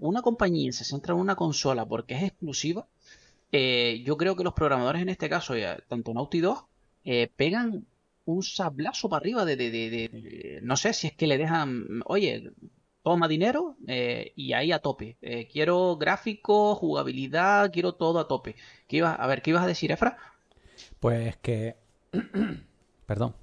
una 0.00 0.22
compañía 0.22 0.72
se 0.72 0.84
centra 0.84 1.14
en 1.14 1.20
una 1.20 1.36
consola 1.36 1.86
porque 1.86 2.14
es 2.16 2.22
exclusiva, 2.24 2.88
eh, 3.52 4.02
yo 4.04 4.16
creo 4.16 4.36
que 4.36 4.44
los 4.44 4.54
programadores 4.54 5.02
en 5.02 5.08
este 5.08 5.28
caso, 5.28 5.56
ya, 5.56 5.78
tanto 5.88 6.12
Naughty 6.14 6.40
Dog, 6.40 6.66
eh, 7.04 7.30
pegan 7.36 7.86
un 8.24 8.42
sablazo 8.42 9.08
para 9.08 9.20
arriba 9.22 9.44
de- 9.44 9.56
de- 9.56 9.70
de- 9.70 9.90
de- 9.90 10.60
no 10.62 10.76
sé 10.76 10.92
si 10.92 11.06
es 11.08 11.14
que 11.14 11.26
le 11.26 11.38
dejan, 11.38 12.02
oye, 12.06 12.52
toma 13.08 13.28
dinero 13.28 13.76
eh, 13.86 14.32
y 14.36 14.52
ahí 14.52 14.72
a 14.72 14.78
tope. 14.80 15.16
Eh, 15.22 15.48
quiero 15.50 15.96
gráficos, 15.96 16.78
jugabilidad, 16.78 17.70
quiero 17.72 17.94
todo 17.94 18.18
a 18.20 18.28
tope. 18.28 18.54
¿Qué 18.86 18.98
ibas, 18.98 19.18
a 19.18 19.26
ver, 19.26 19.42
¿qué 19.42 19.50
ibas 19.50 19.64
a 19.64 19.66
decir, 19.66 19.90
Efra? 19.92 20.16
Pues 21.00 21.36
que. 21.38 21.76
Perdón. 23.06 23.34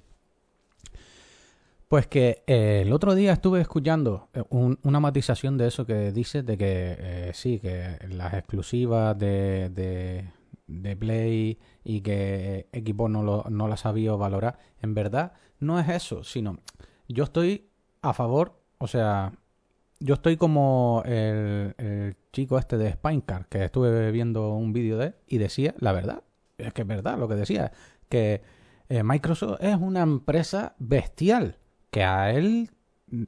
Pues 1.88 2.06
que 2.08 2.42
eh, 2.48 2.82
el 2.84 2.92
otro 2.92 3.14
día 3.14 3.32
estuve 3.32 3.60
escuchando 3.60 4.28
un- 4.50 4.78
una 4.82 4.98
matización 4.98 5.56
de 5.56 5.68
eso 5.68 5.86
que 5.86 6.10
dices 6.12 6.44
de 6.44 6.58
que 6.58 7.30
sí, 7.32 7.60
que 7.60 7.96
las 8.08 8.34
exclusivas 8.34 9.16
de, 9.16 9.70
de, 9.70 10.30
de 10.66 10.96
Play 10.96 11.58
y 11.84 12.00
que 12.00 12.66
Equipo 12.72 13.08
no, 13.08 13.22
lo, 13.22 13.44
no 13.50 13.68
las 13.68 13.80
sabía 13.80 14.12
valorar. 14.14 14.58
En 14.82 14.94
verdad, 14.94 15.32
no 15.60 15.78
es 15.78 15.88
eso, 15.88 16.24
sino 16.24 16.58
yo 17.08 17.22
estoy 17.22 17.68
a 18.02 18.12
favor, 18.12 18.60
o 18.78 18.88
sea, 18.88 19.32
yo 20.00 20.14
estoy 20.14 20.36
como 20.36 21.02
el, 21.06 21.74
el 21.78 22.16
chico 22.32 22.58
este 22.58 22.76
de 22.76 22.92
Spinecar, 22.92 23.46
que 23.48 23.64
estuve 23.64 24.10
viendo 24.12 24.52
un 24.54 24.72
vídeo 24.72 24.98
de 24.98 25.06
él 25.06 25.14
y 25.26 25.38
decía 25.38 25.74
la 25.78 25.92
verdad. 25.92 26.22
Es 26.58 26.72
que 26.72 26.82
es 26.82 26.88
verdad 26.88 27.18
lo 27.18 27.28
que 27.28 27.34
decía, 27.34 27.72
que 28.08 28.42
eh, 28.88 29.02
Microsoft 29.02 29.58
es 29.62 29.76
una 29.76 30.02
empresa 30.02 30.74
bestial, 30.78 31.58
que 31.90 32.02
a 32.04 32.30
él, 32.30 32.70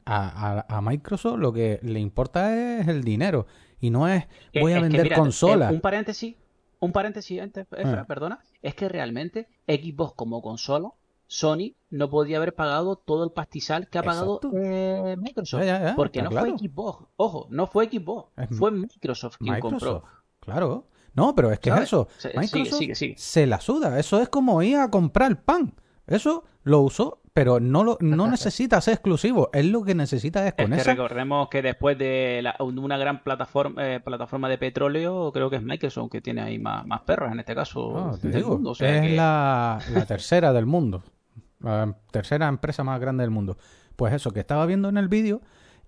a, 0.04 0.64
a- 0.68 0.76
a 0.76 0.80
Microsoft 0.80 1.38
lo 1.38 1.52
que 1.52 1.78
le 1.82 2.00
importa 2.00 2.54
es 2.80 2.88
el 2.88 3.02
dinero 3.04 3.46
y 3.80 3.90
no 3.90 4.08
es 4.08 4.24
Eh, 4.52 4.60
voy 4.60 4.72
a 4.72 4.76
es 4.76 4.82
que, 4.82 4.88
vender 4.88 5.02
mira, 5.04 5.16
consolas. 5.16 5.70
eh, 5.70 5.74
un 5.74 5.80
paréntesis, 5.80 6.36
un 6.80 6.92
paréntesis 6.92 7.40
antes, 7.40 7.66
Ah. 7.84 8.04
perdona, 8.06 8.40
es 8.62 8.74
que 8.74 8.88
realmente 8.88 9.46
Xbox 9.66 10.14
como 10.14 10.40
consola, 10.42 10.90
Sony 11.30 11.74
no 11.90 12.08
podía 12.10 12.38
haber 12.38 12.54
pagado 12.54 12.96
todo 12.96 13.22
el 13.22 13.30
pastizal 13.30 13.88
que 13.88 13.98
ha 13.98 14.02
pagado 14.02 14.40
eh, 14.54 15.14
Microsoft. 15.18 15.60
Ya, 15.60 15.66
ya, 15.78 15.84
ya, 15.90 15.94
porque 15.96 16.22
no 16.22 16.30
fue. 16.30 16.50
Xbox, 16.58 17.06
ojo, 17.16 17.46
no 17.50 17.66
fue 17.66 17.86
Xbox, 17.88 18.32
Es 18.36 18.58
fue 18.58 18.70
Microsoft 18.72 19.36
quien 19.38 19.54
Microsoft, 19.54 19.82
compró. 20.02 20.04
claro. 20.40 20.86
No, 21.14 21.34
pero 21.34 21.50
es 21.52 21.58
que 21.58 21.68
es 21.70 21.74
¿Sabes? 21.74 21.88
eso. 21.88 22.08
Se- 22.16 22.28
Microsoft 22.28 22.50
sigue, 22.52 22.70
sigue, 22.78 22.94
sigue. 22.94 23.14
se 23.18 23.46
la 23.46 23.60
suda. 23.60 23.98
Eso 23.98 24.20
es 24.20 24.28
como 24.28 24.62
ir 24.62 24.76
a 24.76 24.90
comprar 24.90 25.42
pan. 25.42 25.74
Eso 26.06 26.44
lo 26.62 26.80
usó, 26.80 27.20
pero 27.34 27.58
no 27.60 27.82
lo 27.84 27.98
no 28.00 28.26
necesita 28.30 28.80
ser 28.80 28.94
exclusivo. 28.94 29.50
Él 29.52 29.70
lo 29.70 29.82
que 29.82 29.94
necesita 29.94 30.46
es 30.46 30.54
Es 30.56 30.64
con 30.64 30.72
que 30.74 30.80
esa. 30.80 30.92
recordemos 30.92 31.48
que 31.48 31.60
después 31.60 31.98
de 31.98 32.40
la- 32.42 32.56
una 32.60 32.96
gran 32.96 33.22
plataforma, 33.24 33.84
eh, 33.86 34.00
plataforma 34.00 34.48
de 34.48 34.58
petróleo, 34.58 35.32
creo 35.32 35.50
que 35.50 35.56
es 35.56 35.62
Microsoft 35.62 36.10
que 36.12 36.20
tiene 36.20 36.40
ahí 36.40 36.58
más, 36.58 36.86
más 36.86 37.02
perros 37.02 37.32
en 37.32 37.40
este 37.40 37.54
caso 37.54 37.98
Ah, 37.98 38.16
te 38.20 38.28
del 38.28 38.36
digo, 38.36 38.50
mundo. 38.54 38.70
O 38.70 38.74
sea 38.74 38.94
es 38.96 39.02
que- 39.10 39.16
la, 39.16 39.78
la 39.92 40.06
tercera 40.06 40.52
del 40.52 40.64
mundo. 40.66 41.02
La 41.60 41.96
tercera 42.10 42.48
empresa 42.48 42.84
más 42.84 43.00
grande 43.00 43.22
del 43.22 43.30
mundo. 43.30 43.56
Pues 43.96 44.12
eso, 44.12 44.32
que 44.32 44.40
estaba 44.40 44.66
viendo 44.66 44.88
en 44.88 44.96
el 44.96 45.08
vídeo 45.08 45.40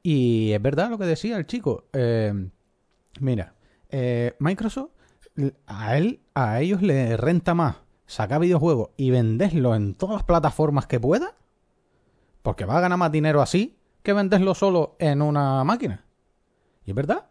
y 0.02 0.52
es 0.52 0.62
verdad 0.62 0.90
lo 0.90 0.98
que 0.98 1.04
decía 1.04 1.36
el 1.36 1.46
chico. 1.46 1.84
Eh, 1.92 2.50
mira, 3.20 3.54
eh, 3.88 4.34
Microsoft, 4.38 4.90
a 5.66 5.96
él, 5.96 6.20
a 6.34 6.60
ellos 6.60 6.82
le 6.82 7.16
renta 7.16 7.54
más 7.54 7.76
sacar 8.06 8.40
videojuegos 8.40 8.90
y 8.96 9.10
venderlo 9.10 9.74
en 9.74 9.94
todas 9.94 10.16
las 10.16 10.24
plataformas 10.24 10.86
que 10.86 10.98
pueda, 10.98 11.34
porque 12.42 12.64
va 12.64 12.78
a 12.78 12.80
ganar 12.80 12.98
más 12.98 13.12
dinero 13.12 13.40
así 13.40 13.76
que 14.02 14.12
venderlo 14.12 14.54
solo 14.54 14.96
en 14.98 15.22
una 15.22 15.62
máquina. 15.64 16.04
Y 16.84 16.90
es 16.90 16.96
verdad, 16.96 17.26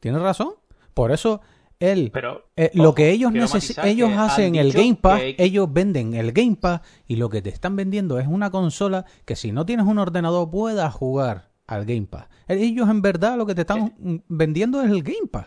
tienes 0.00 0.22
razón. 0.22 0.54
Por 0.94 1.12
eso 1.12 1.40
él 1.80 2.10
Pero, 2.12 2.50
eh, 2.56 2.70
ojo, 2.74 2.82
lo 2.82 2.94
que 2.94 3.10
ellos 3.10 3.32
ellos 3.32 4.10
que 4.10 4.16
hacen 4.16 4.54
el 4.56 4.72
Game 4.72 4.98
Pass, 5.00 5.20
que- 5.20 5.36
ellos 5.38 5.72
venden 5.72 6.14
el 6.14 6.32
Game 6.32 6.56
Pass 6.56 6.80
y 7.06 7.16
lo 7.16 7.28
que 7.28 7.42
te 7.42 7.50
están 7.50 7.76
vendiendo 7.76 8.18
es 8.18 8.26
una 8.26 8.50
consola 8.50 9.04
que 9.24 9.36
si 9.36 9.52
no 9.52 9.64
tienes 9.64 9.86
un 9.86 9.98
ordenador 9.98 10.50
puedas 10.50 10.92
jugar 10.92 11.50
al 11.66 11.84
Game 11.84 12.06
Pass. 12.06 12.26
Ellos 12.48 12.88
en 12.88 13.02
verdad 13.02 13.36
lo 13.36 13.46
que 13.46 13.54
te 13.54 13.60
están 13.60 13.94
mm, 13.98 14.16
vendiendo 14.28 14.82
es 14.82 14.90
el 14.90 15.02
Game 15.02 15.28
Pass. 15.30 15.46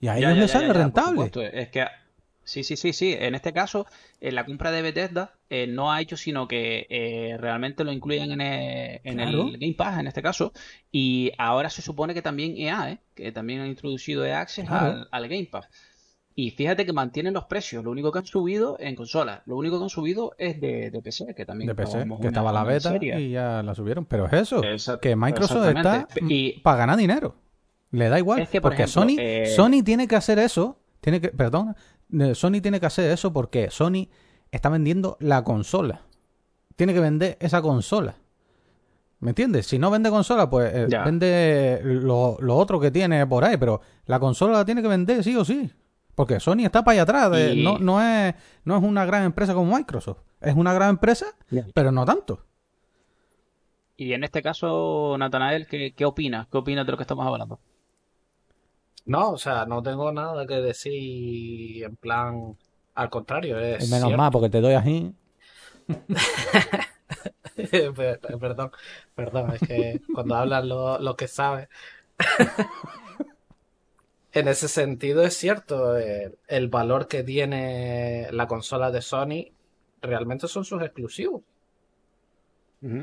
Y 0.00 0.08
a 0.08 0.16
ellos 0.18 0.30
ya, 0.34 0.40
les 0.40 0.52
ya, 0.52 0.58
sale 0.60 0.72
rentable. 0.72 1.30
Es 1.52 1.68
que 1.68 1.84
sí, 2.50 2.64
sí, 2.64 2.76
sí, 2.76 2.92
sí. 2.92 3.16
En 3.18 3.34
este 3.34 3.52
caso, 3.52 3.86
en 4.20 4.34
la 4.34 4.44
compra 4.44 4.70
de 4.70 4.82
Bethesda 4.82 5.32
eh, 5.48 5.66
no 5.66 5.92
ha 5.92 6.00
hecho 6.00 6.16
sino 6.16 6.46
que 6.48 6.86
eh, 6.90 7.36
realmente 7.38 7.84
lo 7.84 7.92
incluyan 7.92 8.32
en, 8.32 8.40
el, 8.40 9.00
en 9.04 9.16
Claro. 9.16 9.48
el 9.48 9.58
Game 9.58 9.74
Pass, 9.74 9.98
en 10.00 10.06
este 10.06 10.22
caso. 10.22 10.52
Y 10.92 11.32
ahora 11.38 11.70
se 11.70 11.82
supone 11.82 12.14
que 12.14 12.22
también 12.22 12.54
EA, 12.56 12.90
¿eh? 12.92 12.98
que 13.14 13.32
también 13.32 13.60
han 13.60 13.68
introducido 13.68 14.24
EA 14.24 14.40
Access 14.40 14.66
Claro. 14.68 14.86
al, 14.86 15.08
al 15.10 15.28
Game 15.28 15.48
Pass. 15.50 15.66
Y 16.34 16.52
fíjate 16.52 16.86
que 16.86 16.92
mantienen 16.92 17.34
los 17.34 17.44
precios. 17.44 17.84
Lo 17.84 17.90
único 17.90 18.12
que 18.12 18.20
han 18.20 18.24
subido 18.26 18.76
en 18.80 18.94
consolas, 18.94 19.42
lo 19.46 19.56
único 19.56 19.78
que 19.78 19.82
han 19.84 19.90
subido 19.90 20.32
es 20.38 20.60
de, 20.60 20.90
de 20.90 21.02
PC, 21.02 21.34
que 21.34 21.44
también 21.44 21.68
de 21.68 21.74
PC, 21.74 22.06
que 22.20 22.28
estaba 22.28 22.52
la 22.52 22.64
beta 22.64 22.96
y 23.02 23.30
ya 23.30 23.62
la 23.62 23.74
subieron. 23.74 24.06
Pero 24.06 24.26
es 24.26 24.32
eso, 24.32 24.62
que 25.00 25.16
Microsoft 25.16 25.66
está. 25.76 26.06
Y- 26.28 26.60
para 26.60 26.78
ganar 26.78 26.96
dinero. 26.96 27.34
Le 27.90 28.08
da 28.08 28.18
igual. 28.18 28.40
Es 28.40 28.48
que, 28.48 28.60
por 28.60 28.70
porque 28.70 28.84
ejemplo, 28.84 29.02
Sony, 29.02 29.16
eh, 29.18 29.46
Sony 29.54 29.82
tiene 29.84 30.06
que 30.06 30.14
hacer 30.16 30.38
eso. 30.38 30.78
Tiene 31.00 31.20
que, 31.20 31.28
perdón, 31.30 31.70
eh, 31.70 31.74
Sony 32.34 32.60
tiene 32.62 32.80
que 32.80 32.86
hacer 32.86 33.10
eso 33.10 33.32
porque 33.32 33.70
Sony 33.70 34.08
está 34.50 34.68
vendiendo 34.68 35.16
la 35.20 35.44
consola. 35.44 36.02
Tiene 36.76 36.94
que 36.94 37.00
vender 37.00 37.36
esa 37.40 37.60
consola. 37.62 38.14
¿Me 39.20 39.30
entiendes? 39.30 39.66
Si 39.66 39.78
no 39.78 39.90
vende 39.90 40.08
consola, 40.10 40.48
pues 40.48 40.72
eh, 40.74 40.86
vende 41.04 41.80
lo, 41.84 42.38
lo 42.40 42.56
otro 42.56 42.80
que 42.80 42.90
tiene 42.90 43.26
por 43.26 43.44
ahí, 43.44 43.56
pero 43.58 43.80
la 44.06 44.18
consola 44.18 44.54
la 44.58 44.64
tiene 44.64 44.80
que 44.82 44.88
vender 44.88 45.22
sí 45.22 45.36
o 45.36 45.44
sí. 45.44 45.70
Porque 46.14 46.40
Sony 46.40 46.64
está 46.64 46.82
para 46.82 46.92
allá 46.94 47.02
atrás. 47.02 47.30
de- 47.30 47.54
Y- 47.54 47.62
no, 47.64 47.78
no, 47.78 48.00
es, 48.02 48.34
no 48.64 48.76
es 48.76 48.82
una 48.82 49.04
gran 49.04 49.24
empresa 49.24 49.52
como 49.54 49.76
Microsoft. 49.76 50.18
Es 50.40 50.54
una 50.54 50.72
gran 50.72 50.90
empresa, 50.90 51.26
pero 51.74 51.92
no 51.92 52.04
tanto. 52.06 52.46
Y 53.96 54.14
en 54.14 54.24
este 54.24 54.42
caso, 54.42 55.16
Natanael, 55.18 55.66
¿qué, 55.66 55.92
qué 55.94 56.06
opinas? 56.06 56.46
¿Qué 56.48 56.56
opinas 56.56 56.86
de 56.86 56.92
lo 56.92 56.96
que 56.96 57.02
estamos 57.04 57.26
hablando? 57.26 57.60
No, 59.06 59.32
o 59.32 59.38
sea, 59.38 59.64
no 59.66 59.82
tengo 59.82 60.12
nada 60.12 60.46
que 60.46 60.54
decir 60.56 61.84
en 61.84 61.96
plan, 61.96 62.56
al 62.94 63.10
contrario, 63.10 63.58
es 63.58 63.88
Menos 63.90 64.06
cierto. 64.08 64.16
mal, 64.16 64.30
porque 64.30 64.50
te 64.50 64.60
doy 64.60 64.74
así. 64.74 65.14
Per- 67.70 68.20
Perdón, 68.38 68.70
perdón, 69.14 69.50
es 69.52 69.60
que 69.60 70.00
cuando 70.14 70.34
hablan 70.36 70.68
lo, 70.68 70.98
lo 70.98 71.16
que 71.16 71.28
sabe. 71.28 71.68
En 74.32 74.46
ese 74.46 74.68
sentido 74.68 75.22
es 75.24 75.36
cierto, 75.36 75.96
el 75.96 76.68
valor 76.68 77.08
que 77.08 77.24
tiene 77.24 78.28
la 78.30 78.46
consola 78.46 78.92
de 78.92 79.02
Sony 79.02 79.52
realmente 80.00 80.46
son 80.46 80.64
sus 80.64 80.80
exclusivos. 80.82 81.42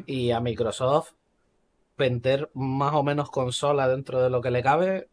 Y 0.05 0.31
a 0.31 0.39
Microsoft 0.39 1.11
vender 1.97 2.49
más 2.53 2.93
o 2.93 3.03
menos 3.03 3.29
consola 3.29 3.89
dentro 3.89 4.21
de 4.21 4.29
lo 4.29 4.39
que 4.41 4.51
le 4.51 4.63
cabe, 4.63 5.09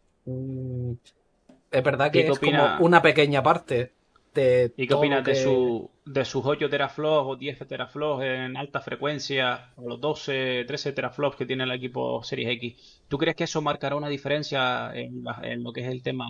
es 1.71 1.83
verdad 1.85 2.09
¿Y 2.09 2.11
que 2.13 2.21
es 2.23 2.31
opina- 2.31 2.77
como 2.77 2.87
una 2.87 3.03
pequeña 3.03 3.43
parte 3.43 3.93
de 4.35 4.73
¿Y 4.77 4.83
qué 4.83 4.89
todo 4.89 4.99
opinas 4.99 5.25
de, 5.25 5.35
su, 5.35 5.91
de 6.05 6.25
sus 6.25 6.45
8 6.45 6.69
teraflops 6.69 7.29
o 7.31 7.37
10 7.37 7.59
teraflops 7.67 8.25
en 8.25 8.57
alta 8.57 8.81
frecuencia, 8.81 9.71
o 9.77 9.89
los 9.89 10.01
12, 10.01 10.65
13 10.67 10.93
teraflops 10.93 11.37
que 11.37 11.47
tiene 11.47 11.65
el 11.65 11.73
equipo 11.73 12.23
Series 12.25 12.49
X? 12.51 13.03
¿Tú 13.09 13.19
crees 13.19 13.37
que 13.37 13.45
eso 13.45 13.63
marcará 13.63 13.97
una 13.97 14.09
diferencia 14.09 14.93
en, 14.95 15.23
la- 15.25 15.41
en 15.43 15.63
lo 15.63 15.73
que 15.73 15.83
es 15.83 15.89
el 15.89 16.03
tema 16.03 16.27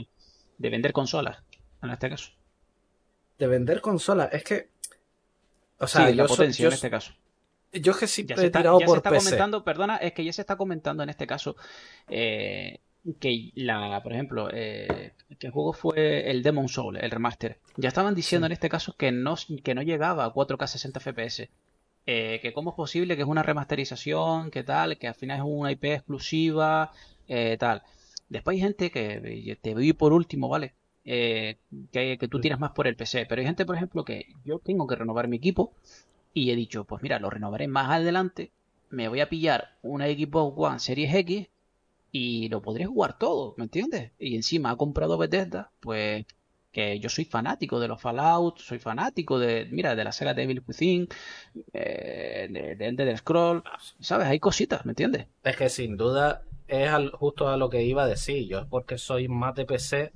de 0.58 0.70
vender 0.70 0.92
consolas, 0.92 1.38
en 1.82 1.90
este 1.90 2.10
caso? 2.10 2.30
de 3.38 3.46
vender 3.46 3.80
consolas? 3.80 4.32
Es 4.32 4.44
que, 4.44 4.70
o 5.78 5.86
sea, 5.86 6.06
sí, 6.08 6.14
la 6.14 6.26
potencia 6.26 6.62
yo 6.62 6.68
en 6.68 6.74
este 6.74 6.90
caso. 6.90 7.12
Yo 7.72 7.92
es 7.92 7.98
que 7.98 8.06
Ya 8.06 8.12
siempre 8.14 8.36
se 8.36 8.42
he 8.42 8.46
está, 8.46 8.60
tirado 8.60 8.78
ya 8.78 8.86
se 8.86 8.90
por 8.90 8.98
está 8.98 9.10
PC. 9.10 9.24
comentando, 9.24 9.64
perdona, 9.64 9.96
es 9.96 10.12
que 10.12 10.24
ya 10.24 10.32
se 10.32 10.42
está 10.42 10.56
comentando 10.56 11.02
en 11.02 11.08
este 11.10 11.26
caso 11.26 11.56
eh, 12.08 12.80
que 13.20 13.52
la, 13.54 14.02
por 14.02 14.12
ejemplo, 14.12 14.48
eh, 14.52 15.12
¿qué 15.38 15.50
juego 15.50 15.72
fue 15.72 16.30
el 16.30 16.42
Demon 16.42 16.68
Soul, 16.68 16.96
el 16.96 17.10
remaster? 17.10 17.58
Ya 17.76 17.88
estaban 17.88 18.14
diciendo 18.14 18.46
Sí. 18.46 18.48
en 18.48 18.52
este 18.52 18.68
caso 18.68 18.96
que 18.96 19.12
no, 19.12 19.34
que 19.62 19.74
no 19.74 19.82
llegaba 19.82 20.24
a 20.24 20.32
4K 20.32 20.66
60 20.66 21.00
FPS. 21.00 21.48
Eh, 22.06 22.38
que 22.42 22.52
cómo 22.52 22.70
es 22.70 22.76
posible 22.76 23.16
que 23.16 23.22
es 23.22 23.28
una 23.28 23.42
remasterización, 23.42 24.50
que 24.50 24.62
tal, 24.62 24.98
que 24.98 25.08
al 25.08 25.14
final 25.14 25.38
es 25.38 25.44
una 25.46 25.72
IP 25.72 25.84
exclusiva, 25.84 26.92
eh, 27.28 27.56
tal. 27.58 27.82
Después 28.28 28.54
hay 28.56 28.60
gente 28.60 28.90
que, 28.90 29.58
te 29.60 29.74
vi 29.74 29.92
por 29.94 30.12
último, 30.12 30.48
¿vale? 30.48 30.74
Eh, 31.06 31.56
que, 31.92 32.16
que 32.18 32.28
tú 32.28 32.40
tiras 32.40 32.58
más 32.60 32.72
por 32.72 32.86
el 32.86 32.96
PC, 32.96 33.26
pero 33.26 33.40
hay 33.40 33.46
gente, 33.46 33.64
por 33.66 33.76
ejemplo, 33.76 34.04
que 34.04 34.26
yo 34.44 34.58
tengo 34.58 34.86
que 34.86 34.96
renovar 34.96 35.28
mi 35.28 35.36
equipo 35.36 35.72
y 36.34 36.50
he 36.50 36.56
dicho, 36.56 36.84
pues 36.84 37.02
mira, 37.02 37.18
lo 37.18 37.30
renovaré 37.30 37.68
más 37.68 37.90
adelante, 37.90 38.50
me 38.90 39.08
voy 39.08 39.20
a 39.20 39.28
pillar 39.28 39.76
una 39.82 40.06
Xbox 40.06 40.54
One 40.58 40.78
Series 40.80 41.14
X 41.14 41.48
y 42.14 42.48
lo 42.48 42.62
podré 42.62 42.86
jugar 42.86 43.18
todo, 43.18 43.54
¿me 43.58 43.64
entiendes? 43.64 44.12
Y 44.18 44.36
encima 44.36 44.70
ha 44.70 44.76
comprado 44.76 45.18
Bethesda, 45.18 45.72
pues 45.80 46.26
que 46.72 47.00
yo 47.00 47.08
soy 47.10 47.24
fanático 47.26 47.80
de 47.80 47.88
los 47.88 48.00
Fallout, 48.02 48.58
soy 48.60 48.78
fanático 48.80 49.38
de, 49.38 49.68
mira, 49.72 49.96
de 49.96 50.04
la 50.04 50.12
saga 50.12 50.34
Devil 50.34 50.62
Within, 50.66 51.08
eh, 51.72 52.48
de, 52.50 52.76
de 52.76 52.86
Ender 52.86 53.16
Scroll, 53.18 53.62
¿sabes? 54.00 54.26
Hay 54.28 54.40
cositas, 54.40 54.84
¿me 54.86 54.92
entiendes? 54.92 55.28
Es 55.44 55.56
que 55.56 55.68
sin 55.68 55.96
duda 55.96 56.42
es 56.66 56.88
al- 56.88 57.10
justo 57.12 57.48
a 57.48 57.56
lo 57.56 57.70
que 57.70 57.82
iba 57.84 58.02
a 58.04 58.06
decir. 58.08 58.48
Yo 58.48 58.68
porque 58.68 58.98
soy 58.98 59.28
más 59.28 59.54
de 59.54 59.64
PC 59.66 60.12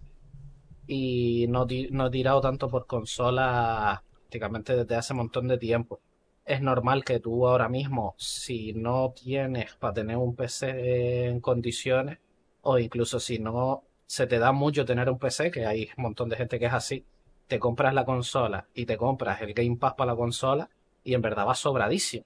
y 0.87 1.47
no, 1.49 1.67
no 1.93 2.07
he 2.09 2.11
tirado 2.11 2.41
tanto 2.41 2.69
por 2.69 2.87
consola 2.87 4.03
prácticamente 4.13 4.77
desde 4.77 4.97
hace 4.97 5.13
un 5.15 5.19
montón 5.21 5.49
de 5.49 5.59
tiempo. 5.59 6.01
Es 6.49 6.63
normal 6.63 7.05
que 7.05 7.21
tú 7.21 7.47
ahora 7.47 7.69
mismo, 7.69 8.15
si 8.17 8.73
no 8.73 9.13
tienes 9.13 9.75
para 9.75 9.93
tener 9.93 10.17
un 10.17 10.35
PC 10.35 11.27
en 11.27 11.41
condiciones, 11.41 12.19
o 12.63 12.79
incluso 12.79 13.21
si 13.21 13.39
no 13.39 13.83
se 14.07 14.27
te 14.27 14.39
da 14.39 14.51
mucho 14.53 14.87
tener 14.87 15.11
un 15.11 15.19
PC, 15.19 15.51
que 15.51 15.67
hay 15.67 15.91
un 15.99 16.05
montón 16.05 16.31
de 16.31 16.37
gente 16.37 16.59
que 16.59 16.65
es 16.65 16.73
así, 16.73 17.05
te 17.49 17.59
compras 17.59 17.93
la 17.93 18.07
consola 18.07 18.67
y 18.73 18.87
te 18.87 18.97
compras 18.97 19.43
el 19.43 19.53
Game 19.53 19.77
Pass 19.77 19.93
para 19.93 20.13
la 20.13 20.17
consola 20.17 20.71
y 21.05 21.13
en 21.13 21.21
verdad 21.21 21.47
va 21.47 21.55
sobradísimo. 21.55 22.25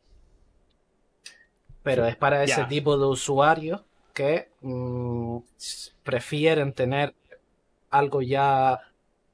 Pero 1.82 2.06
es 2.06 2.14
para 2.14 2.44
ese 2.44 2.64
tipo 2.66 2.96
de 2.96 3.06
usuarios 3.06 3.80
que 4.14 4.50
mm, 4.60 5.38
prefieren 6.04 6.74
tener 6.74 7.12
algo 7.90 8.22
ya 8.22 8.80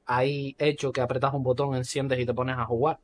ahí 0.07 0.55
hecho 0.57 0.91
que 0.91 1.01
apretas 1.01 1.35
un 1.35 1.43
botón, 1.43 1.75
enciendes 1.75 2.19
y 2.19 2.25
te 2.25 2.33
pones 2.33 2.57
a 2.57 2.65
jugar. 2.65 2.99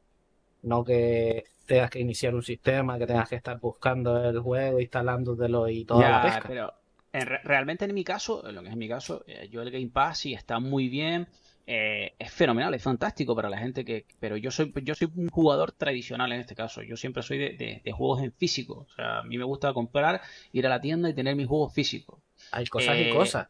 No 0.71 0.83
que 0.83 1.45
tengas 1.65 1.89
que 1.91 1.99
iniciar 1.99 2.35
un 2.35 2.43
sistema, 2.43 2.97
que 2.99 3.07
tengas 3.07 3.29
que 3.29 3.35
estar 3.35 3.59
buscando 3.59 4.23
el 4.29 4.39
juego, 4.39 4.79
instalándotelo 4.81 5.69
y 5.69 5.85
toda 5.85 6.09
la 6.09 6.19
Ya, 6.19 6.21
pesca. 6.21 6.47
pero 6.47 6.73
en 7.13 7.25
re- 7.27 7.41
realmente 7.43 7.85
en 7.85 7.93
mi 7.93 8.03
caso, 8.03 8.47
en 8.47 8.55
lo 8.55 8.61
que 8.61 8.67
es 8.67 8.73
en 8.73 8.79
mi 8.79 8.87
caso, 8.89 9.23
eh, 9.27 9.47
yo 9.51 9.61
el 9.61 9.71
Game 9.71 9.89
Pass 9.89 10.19
sí 10.19 10.33
está 10.33 10.59
muy 10.59 10.89
bien, 10.89 11.27
eh, 11.67 12.13
es 12.19 12.31
fenomenal, 12.31 12.73
es 12.73 12.83
fantástico 12.83 13.35
para 13.35 13.49
la 13.49 13.57
gente 13.57 13.85
que, 13.85 14.05
pero 14.19 14.37
yo 14.37 14.51
soy, 14.51 14.73
yo 14.83 14.95
soy 14.95 15.09
un 15.15 15.29
jugador 15.29 15.71
tradicional 15.71 16.31
en 16.31 16.41
este 16.41 16.55
caso, 16.55 16.81
yo 16.83 16.97
siempre 16.97 17.23
soy 17.23 17.37
de, 17.37 17.49
de- 17.57 17.81
de 17.83 17.91
juegos 17.91 18.21
en 18.23 18.31
físico, 18.33 18.85
o 18.89 18.93
sea, 18.95 19.19
a 19.19 19.23
mí 19.23 19.37
me 19.37 19.43
gusta 19.45 19.73
comprar, 19.73 20.21
ir 20.51 20.65
a 20.67 20.69
la 20.69 20.81
tienda 20.81 21.09
y 21.09 21.13
tener 21.13 21.35
mis 21.35 21.47
juegos 21.47 21.73
físicos. 21.73 22.19
Hay 22.51 22.65
cosas 22.67 22.97
Eh, 22.97 23.03
y 23.05 23.07
cosas. 23.07 23.49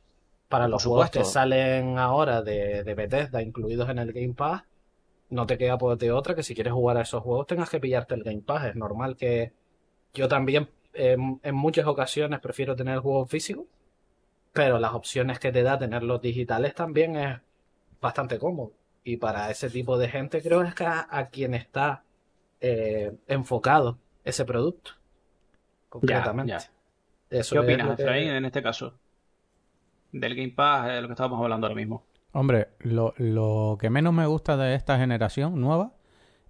Para 0.50 0.68
los 0.68 0.84
juegos 0.84 1.10
que 1.10 1.24
salen 1.24 1.98
ahora 1.98 2.42
de, 2.42 2.84
de 2.84 2.94
Bethesda, 2.94 3.42
incluidos 3.42 3.90
en 3.90 4.00
el 4.00 4.12
Game 4.14 4.34
Pass, 4.34 4.64
no 5.30 5.46
te 5.46 5.58
queda 5.58 5.78
por 5.78 5.98
de 5.98 6.12
otra 6.12 6.36
que 6.36 6.44
si 6.44 6.56
quieres 6.56 6.74
jugar 6.74 6.98
a 6.98 7.02
esos 7.02 7.24
juegos 7.24 7.48
tengas 7.48 7.70
que 7.70 7.80
pillarte 7.80 8.16
el 8.16 8.24
Game 8.24 8.42
Pass. 8.42 8.66
Es 8.68 8.76
normal 8.76 9.16
que 9.18 9.54
yo 10.14 10.28
también 10.30 10.70
en 10.94 11.56
muchas 11.56 11.88
ocasiones 11.88 12.40
prefiero 12.42 12.76
tener 12.76 12.96
el 12.96 13.02
juego 13.02 13.26
físico, 13.28 13.68
pero 14.54 14.80
las 14.80 14.94
opciones 14.94 15.40
que 15.40 15.52
te 15.52 15.64
da 15.64 15.78
tenerlos 15.80 16.22
digitales 16.22 16.74
también 16.76 17.16
es 17.18 17.40
bastante 18.02 18.40
cómodo. 18.40 18.74
Y 19.04 19.18
para 19.18 19.52
ese 19.52 19.70
tipo 19.70 19.98
de 19.98 20.10
gente 20.10 20.42
creo 20.42 20.62
que 20.64 20.70
es 20.70 20.76
que 20.76 20.86
a, 20.86 21.08
a 21.10 21.30
quien 21.30 21.54
está 21.56 22.04
eh, 22.62 23.14
enfocado 23.28 24.00
ese 24.24 24.46
producto, 24.46 24.94
concretamente. 25.90 26.54
ya. 26.54 26.72
Eso 27.30 27.56
¿Qué 27.56 27.60
opinas, 27.60 27.96
que- 27.98 28.04
Efraín, 28.04 28.30
en 28.32 28.46
este 28.46 28.64
caso? 28.64 29.00
Del 30.12 30.34
Game 30.36 30.54
Pass, 30.56 30.88
de 30.88 31.00
lo 31.02 31.08
que 31.08 31.14
estábamos 31.14 31.40
hablando 31.44 31.68
ahora 31.68 31.76
mismo. 31.76 32.04
Hombre, 32.36 32.68
lo, 32.80 33.14
lo 33.16 33.78
que 33.80 33.90
menos 33.90 34.14
me 34.14 34.26
gusta 34.26 34.58
de 34.58 34.76
esta 34.76 34.98
generación 34.98 35.62
nueva 35.62 35.94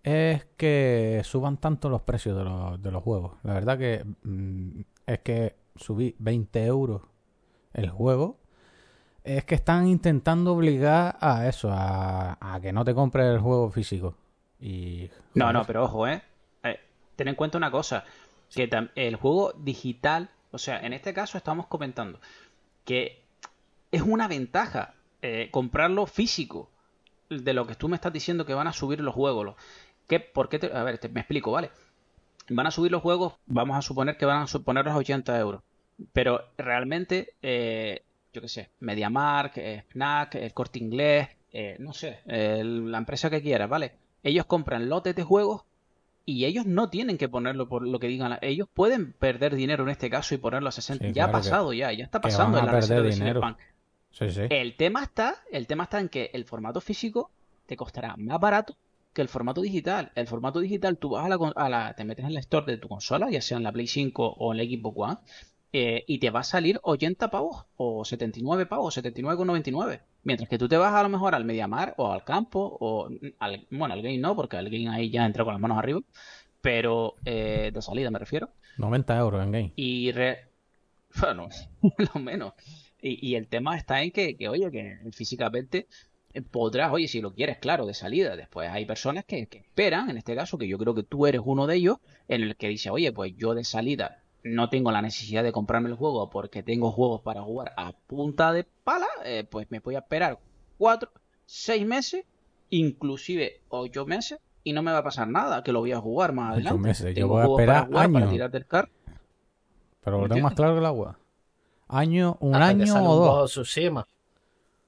es 0.02 0.46
que 0.58 1.22
suban 1.24 1.58
tanto 1.58 1.90
los 1.90 2.02
precios 2.02 2.36
de 2.36 2.44
los, 2.44 2.82
de 2.82 2.90
los 2.90 3.04
juegos. 3.04 3.34
La 3.44 3.54
verdad 3.54 3.78
que 3.78 4.04
mm, 4.24 4.82
es 5.06 5.20
que 5.20 5.56
subí 5.76 6.16
20 6.18 6.66
euros 6.66 7.04
el 7.74 7.92
juego. 7.92 8.40
Es 9.24 9.46
que 9.46 9.54
están 9.54 9.88
intentando 9.88 10.54
obligar 10.54 11.18
a 11.22 11.48
eso, 11.48 11.70
a, 11.72 12.36
a 12.42 12.60
que 12.62 12.74
no 12.74 12.84
te 12.84 12.96
compres 12.96 13.28
el 13.28 13.40
juego 13.40 13.70
físico. 13.70 14.18
Y 14.60 15.12
No, 15.36 15.54
no, 15.54 15.66
pero 15.66 15.84
ojo, 15.84 16.08
¿eh? 16.08 16.20
Eh, 16.64 16.80
Ten 17.16 17.28
en 17.28 17.36
cuenta 17.36 17.60
una 17.60 17.70
cosa, 17.70 18.06
que 18.50 18.68
el 18.96 19.16
juego 19.18 19.54
digital, 19.54 20.32
o 20.50 20.58
sea, 20.58 20.80
en 20.80 20.94
este 20.94 21.14
caso 21.14 21.38
estamos 21.38 21.68
comentando 21.68 22.20
que 22.86 23.22
es 23.92 24.02
una 24.02 24.28
ventaja 24.28 24.96
eh, 25.26 25.50
comprarlo 25.52 26.06
físico 26.06 26.70
de 27.30 27.54
lo 27.54 27.66
que 27.68 27.76
tú 27.76 27.88
me 27.90 27.96
estás 27.96 28.14
diciendo 28.14 28.46
que 28.46 28.54
van 28.54 28.68
a 28.68 28.74
subir 28.74 29.02
los 29.02 29.14
juegos. 29.16 29.56
¿Qué, 30.08 30.20
¿Por 30.20 30.50
qué? 30.50 30.60
te- 30.60 30.72
a 30.76 30.84
ver, 30.84 30.98
te- 31.00 31.10
me 31.10 31.22
explico, 31.22 31.52
¿vale? 31.52 31.72
Van 32.50 32.68
a 32.68 32.72
subir 32.72 32.92
los 32.92 33.02
juegos, 33.02 33.34
vamos 33.48 33.76
a 33.78 33.82
suponer 33.82 34.18
que 34.18 34.26
van 34.26 34.44
a 34.44 34.48
suponer 34.48 34.86
los 34.86 34.96
80 34.96 35.38
euros. 35.40 35.62
Pero 36.14 36.42
realmente, 36.58 37.34
eh, 37.42 38.04
yo 38.34 38.42
qué 38.42 38.48
sé, 38.50 38.70
MediaMark, 38.82 39.58
eh, 39.58 39.84
Fnac, 39.90 40.36
el 40.36 40.54
Corte 40.54 40.78
Inglés, 40.80 41.30
eh, 41.52 41.78
no 41.80 41.94
sé, 41.94 42.20
el- 42.28 42.92
la 42.92 42.98
empresa 43.00 43.30
que 43.30 43.42
quieras, 43.42 43.70
¿vale? 43.70 43.94
Ellos 44.24 44.46
compran 44.46 44.90
lotes 44.90 45.16
de 45.16 45.24
juegos 45.24 45.64
y 46.26 46.46
ellos 46.46 46.66
no 46.66 46.90
tienen 46.90 47.18
que 47.18 47.30
ponerlo 47.30 47.68
por 47.70 47.88
lo 47.88 48.00
que 48.00 48.08
digan. 48.08 48.38
Ellos 48.42 48.68
pueden 48.74 49.14
perder 49.14 49.56
dinero 49.56 49.84
en 49.84 49.90
este 49.90 50.10
caso 50.10 50.36
y 50.36 50.38
ponerlo 50.40 50.70
a 50.70 50.72
60. 50.72 51.08
Sí, 51.08 51.14
ya 51.14 51.24
ha 51.26 51.28
claro 51.28 51.44
pasado, 51.44 51.74
ya, 51.74 51.92
ya 51.94 52.04
está 52.04 52.22
pasando 52.22 52.60
en 52.60 52.66
la 52.66 52.72
reserva 52.74 53.04
de. 53.04 53.12
Cyberpunk. 53.14 53.58
Sí, 54.18 54.30
sí. 54.32 54.42
El 54.50 54.76
tema 54.78 55.04
está, 55.04 55.36
el 55.52 55.68
tema 55.68 55.84
está 55.84 56.00
en 56.00 56.08
que 56.10 56.30
el 56.34 56.46
formato 56.46 56.80
físico 56.80 57.32
te 57.66 57.76
costará 57.76 58.16
más 58.18 58.40
barato 58.40 58.78
que 59.14 59.22
el 59.22 59.28
formato 59.28 59.62
digital. 59.62 60.12
El 60.16 60.28
formato 60.28 60.60
digital, 60.60 60.98
tú 60.98 61.10
vas 61.12 61.26
a 61.26 61.30
la, 61.30 61.38
con- 61.38 61.54
a 61.56 61.68
la- 61.70 61.94
te 61.96 62.04
metes 62.06 62.24
en 62.26 62.34
la 62.34 62.40
store 62.40 62.66
de 62.72 62.78
tu 62.78 62.88
consola, 62.88 63.30
ya 63.30 63.42
sea 63.42 63.58
en 63.58 63.64
la 63.64 63.72
Play 63.72 63.88
5 63.88 64.26
o 64.38 64.54
en 64.54 64.58
la 64.58 64.64
Xbox 64.64 64.96
One, 64.98 65.18
eh, 65.74 66.04
y 66.08 66.20
te 66.20 66.30
va 66.30 66.40
a 66.42 66.44
salir 66.44 66.80
80 66.84 67.30
pavos, 67.30 67.66
o 67.76 68.06
79 68.06 68.66
pavos, 68.66 68.94
79,99. 68.98 70.00
Mientras 70.24 70.50
que 70.50 70.58
tú 70.58 70.68
te 70.70 70.78
vas 70.78 70.94
a 70.94 71.04
lo 71.04 71.10
mejor 71.10 71.36
al 71.36 71.44
Mediamar 71.46 71.94
o 71.98 72.12
al 72.12 72.24
campo, 72.24 72.78
o 72.80 73.10
al, 73.40 73.68
bueno, 73.72 73.94
al 73.94 74.02
game 74.02 74.18
no, 74.18 74.36
porque 74.36 74.56
al 74.58 74.70
game 74.70 74.90
ahí 74.90 75.10
ya 75.10 75.26
entra 75.26 75.44
con 75.44 75.54
las 75.54 75.62
manos 75.62 75.78
arriba, 75.78 76.00
pero 76.62 77.16
eh, 77.26 77.72
de 77.74 77.82
salida 77.82 78.10
me 78.12 78.20
refiero. 78.20 78.50
90 78.78 79.18
euros 79.18 79.44
en 79.44 79.52
game. 79.52 79.74
Y 79.76 80.12
re... 80.14 80.46
Bueno, 81.22 81.48
lo 82.14 82.20
menos. 82.20 82.54
Y, 83.08 83.20
y 83.22 83.36
el 83.36 83.48
tema 83.48 83.78
está 83.78 84.02
en 84.02 84.10
que, 84.10 84.36
que, 84.36 84.50
oye, 84.50 84.72
que 84.72 84.98
físicamente 85.12 85.88
eh, 86.34 86.42
podrás, 86.42 86.92
oye, 86.92 87.08
si 87.08 87.22
lo 87.22 87.36
quieres, 87.36 87.60
claro, 87.60 87.86
de 87.86 87.94
salida. 87.94 88.36
Después 88.36 88.68
hay 88.72 88.86
personas 88.86 89.26
que, 89.26 89.46
que 89.46 89.60
esperan, 89.60 90.10
en 90.10 90.18
este 90.18 90.36
caso, 90.36 90.58
que 90.58 90.68
yo 90.68 90.80
creo 90.80 90.96
que 90.96 91.04
tú 91.04 91.28
eres 91.28 91.42
uno 91.46 91.68
de 91.68 91.76
ellos, 91.76 91.98
en 92.28 92.42
el 92.42 92.56
que 92.56 92.68
dice, 92.68 92.90
oye, 92.90 93.12
pues 93.12 93.34
yo 93.38 93.54
de 93.54 93.64
salida 93.64 94.24
no 94.44 94.70
tengo 94.70 94.92
la 94.92 95.04
necesidad 95.04 95.44
de 95.44 95.52
comprarme 95.52 95.90
el 95.90 95.96
juego 95.96 96.32
porque 96.32 96.64
tengo 96.64 96.92
juegos 96.92 97.22
para 97.22 97.44
jugar 97.44 97.74
a 97.78 97.94
punta 97.94 98.52
de 98.54 98.64
pala, 98.64 99.08
eh, 99.24 99.44
pues 99.48 99.70
me 99.70 99.80
voy 99.80 99.96
a 99.96 100.00
esperar 100.00 100.40
cuatro, 100.80 101.12
seis 101.46 101.86
meses, 101.86 102.26
inclusive 102.72 103.62
ocho 103.70 104.08
meses, 104.08 104.40
y 104.64 104.74
no 104.74 104.82
me 104.82 104.92
va 104.92 105.00
a 105.00 105.04
pasar 105.04 105.28
nada, 105.28 105.64
que 105.64 105.72
lo 105.72 105.82
voy 105.82 105.92
a 105.92 106.00
jugar 106.00 106.34
más 106.34 106.54
Ocho 106.54 106.56
adelante. 106.56 106.88
meses. 106.88 107.16
Yo 107.16 107.28
voy 107.28 107.42
a 107.42 107.44
para 107.44 107.80
esperar 107.82 108.12
para 108.12 108.30
tirar 108.30 108.50
del. 108.52 108.66
Pero 108.66 110.18
lo 110.18 110.24
¿Me 110.24 110.30
tengo 110.30 110.42
más 110.42 110.56
claro 110.56 110.74
que 110.74 110.80
el 110.80 110.86
agua. 110.88 111.20
Año, 111.88 112.38
un 112.40 112.56
Hasta 112.56 112.68
año 112.68 113.10
o 113.12 113.16
dos. 113.16 113.52
Tsushima. 113.52 114.08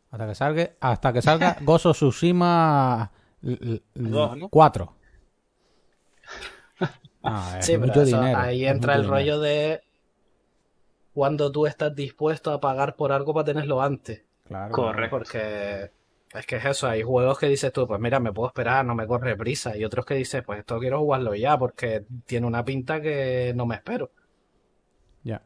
Hasta 0.10 0.28
que 0.28 0.36
salga, 0.36 0.72
hasta 0.80 1.14
que 1.14 1.22
salga 1.22 1.58
Gozo 1.62 1.92
Tsushima 1.92 3.12
l- 3.44 3.58
l- 3.62 3.82
Dos, 3.94 4.38
¿no? 4.38 4.50
4. 4.50 4.94
Ah, 7.24 7.58
Sí, 7.62 7.78
pero 7.78 7.92
eso- 7.92 8.04
dinero. 8.06 8.38
ahí 8.40 8.66
es 8.66 8.72
entra 8.72 8.94
el 8.96 9.02
dinero. 9.02 9.18
rollo 9.18 9.40
de 9.42 9.82
cuando 11.14 11.52
tú 11.52 11.66
estás 11.66 11.94
dispuesto 11.96 12.52
a 12.52 12.62
pagar 12.62 12.96
por 12.96 13.12
algo 13.12 13.34
para 13.34 13.46
tenerlo 13.46 13.82
antes. 13.82 14.24
Claro. 14.46 14.72
Correcto. 14.72 15.18
Porque 15.18 15.92
es 16.34 16.46
que 16.46 16.56
es 16.58 16.66
eso, 16.66 16.88
hay 16.88 17.02
juegos 17.04 17.38
que 17.40 17.48
dices 17.48 17.74
tú, 17.74 17.86
pues 17.88 18.00
mira, 18.00 18.20
me 18.22 18.32
puedo 18.32 18.48
esperar, 18.48 18.86
no 18.86 18.96
me 18.96 19.08
corre 19.08 19.36
prisa. 19.36 19.76
Y 19.76 19.84
otros 19.84 20.06
que 20.06 20.14
dices, 20.14 20.42
pues 20.44 20.60
esto 20.60 20.80
quiero 20.80 21.00
jugarlo 21.00 21.36
ya 21.36 21.58
porque 21.58 22.06
tiene 22.26 22.48
una 22.48 22.64
pinta 22.64 23.02
que 23.02 23.52
no 23.56 23.66
me 23.66 23.76
espero. 23.76 24.12
Ya. 25.24 25.42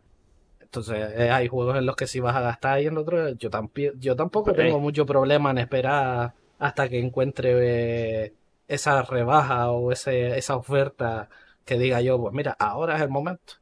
Entonces 0.72 1.12
eh, 1.18 1.30
hay 1.30 1.50
juegos 1.50 1.78
en 1.78 1.86
los 1.86 1.98
que 1.98 2.08
sí 2.08 2.22
vas 2.22 2.34
a 2.34 2.40
gastar 2.40 2.82
y 2.82 2.88
en 2.88 2.98
otros 2.98 3.38
yo, 3.38 3.50
tampi- 3.52 3.92
yo 4.00 4.16
tampoco 4.16 4.54
tengo 4.54 4.78
eh. 4.78 4.80
mucho 4.80 5.06
problema 5.06 5.52
en 5.52 5.58
esperar 5.58 6.34
hasta 6.60 6.88
que 6.88 6.98
encuentre 6.98 8.24
eh, 8.28 8.34
esa 8.70 9.02
rebaja 9.02 9.70
o 9.72 9.92
ese, 9.92 10.38
esa 10.38 10.56
oferta 10.56 11.28
que 11.66 11.78
diga 11.78 12.00
yo, 12.00 12.18
pues 12.22 12.34
mira, 12.34 12.56
ahora 12.58 12.96
es 12.96 13.02
el 13.02 13.10
momento. 13.10 13.56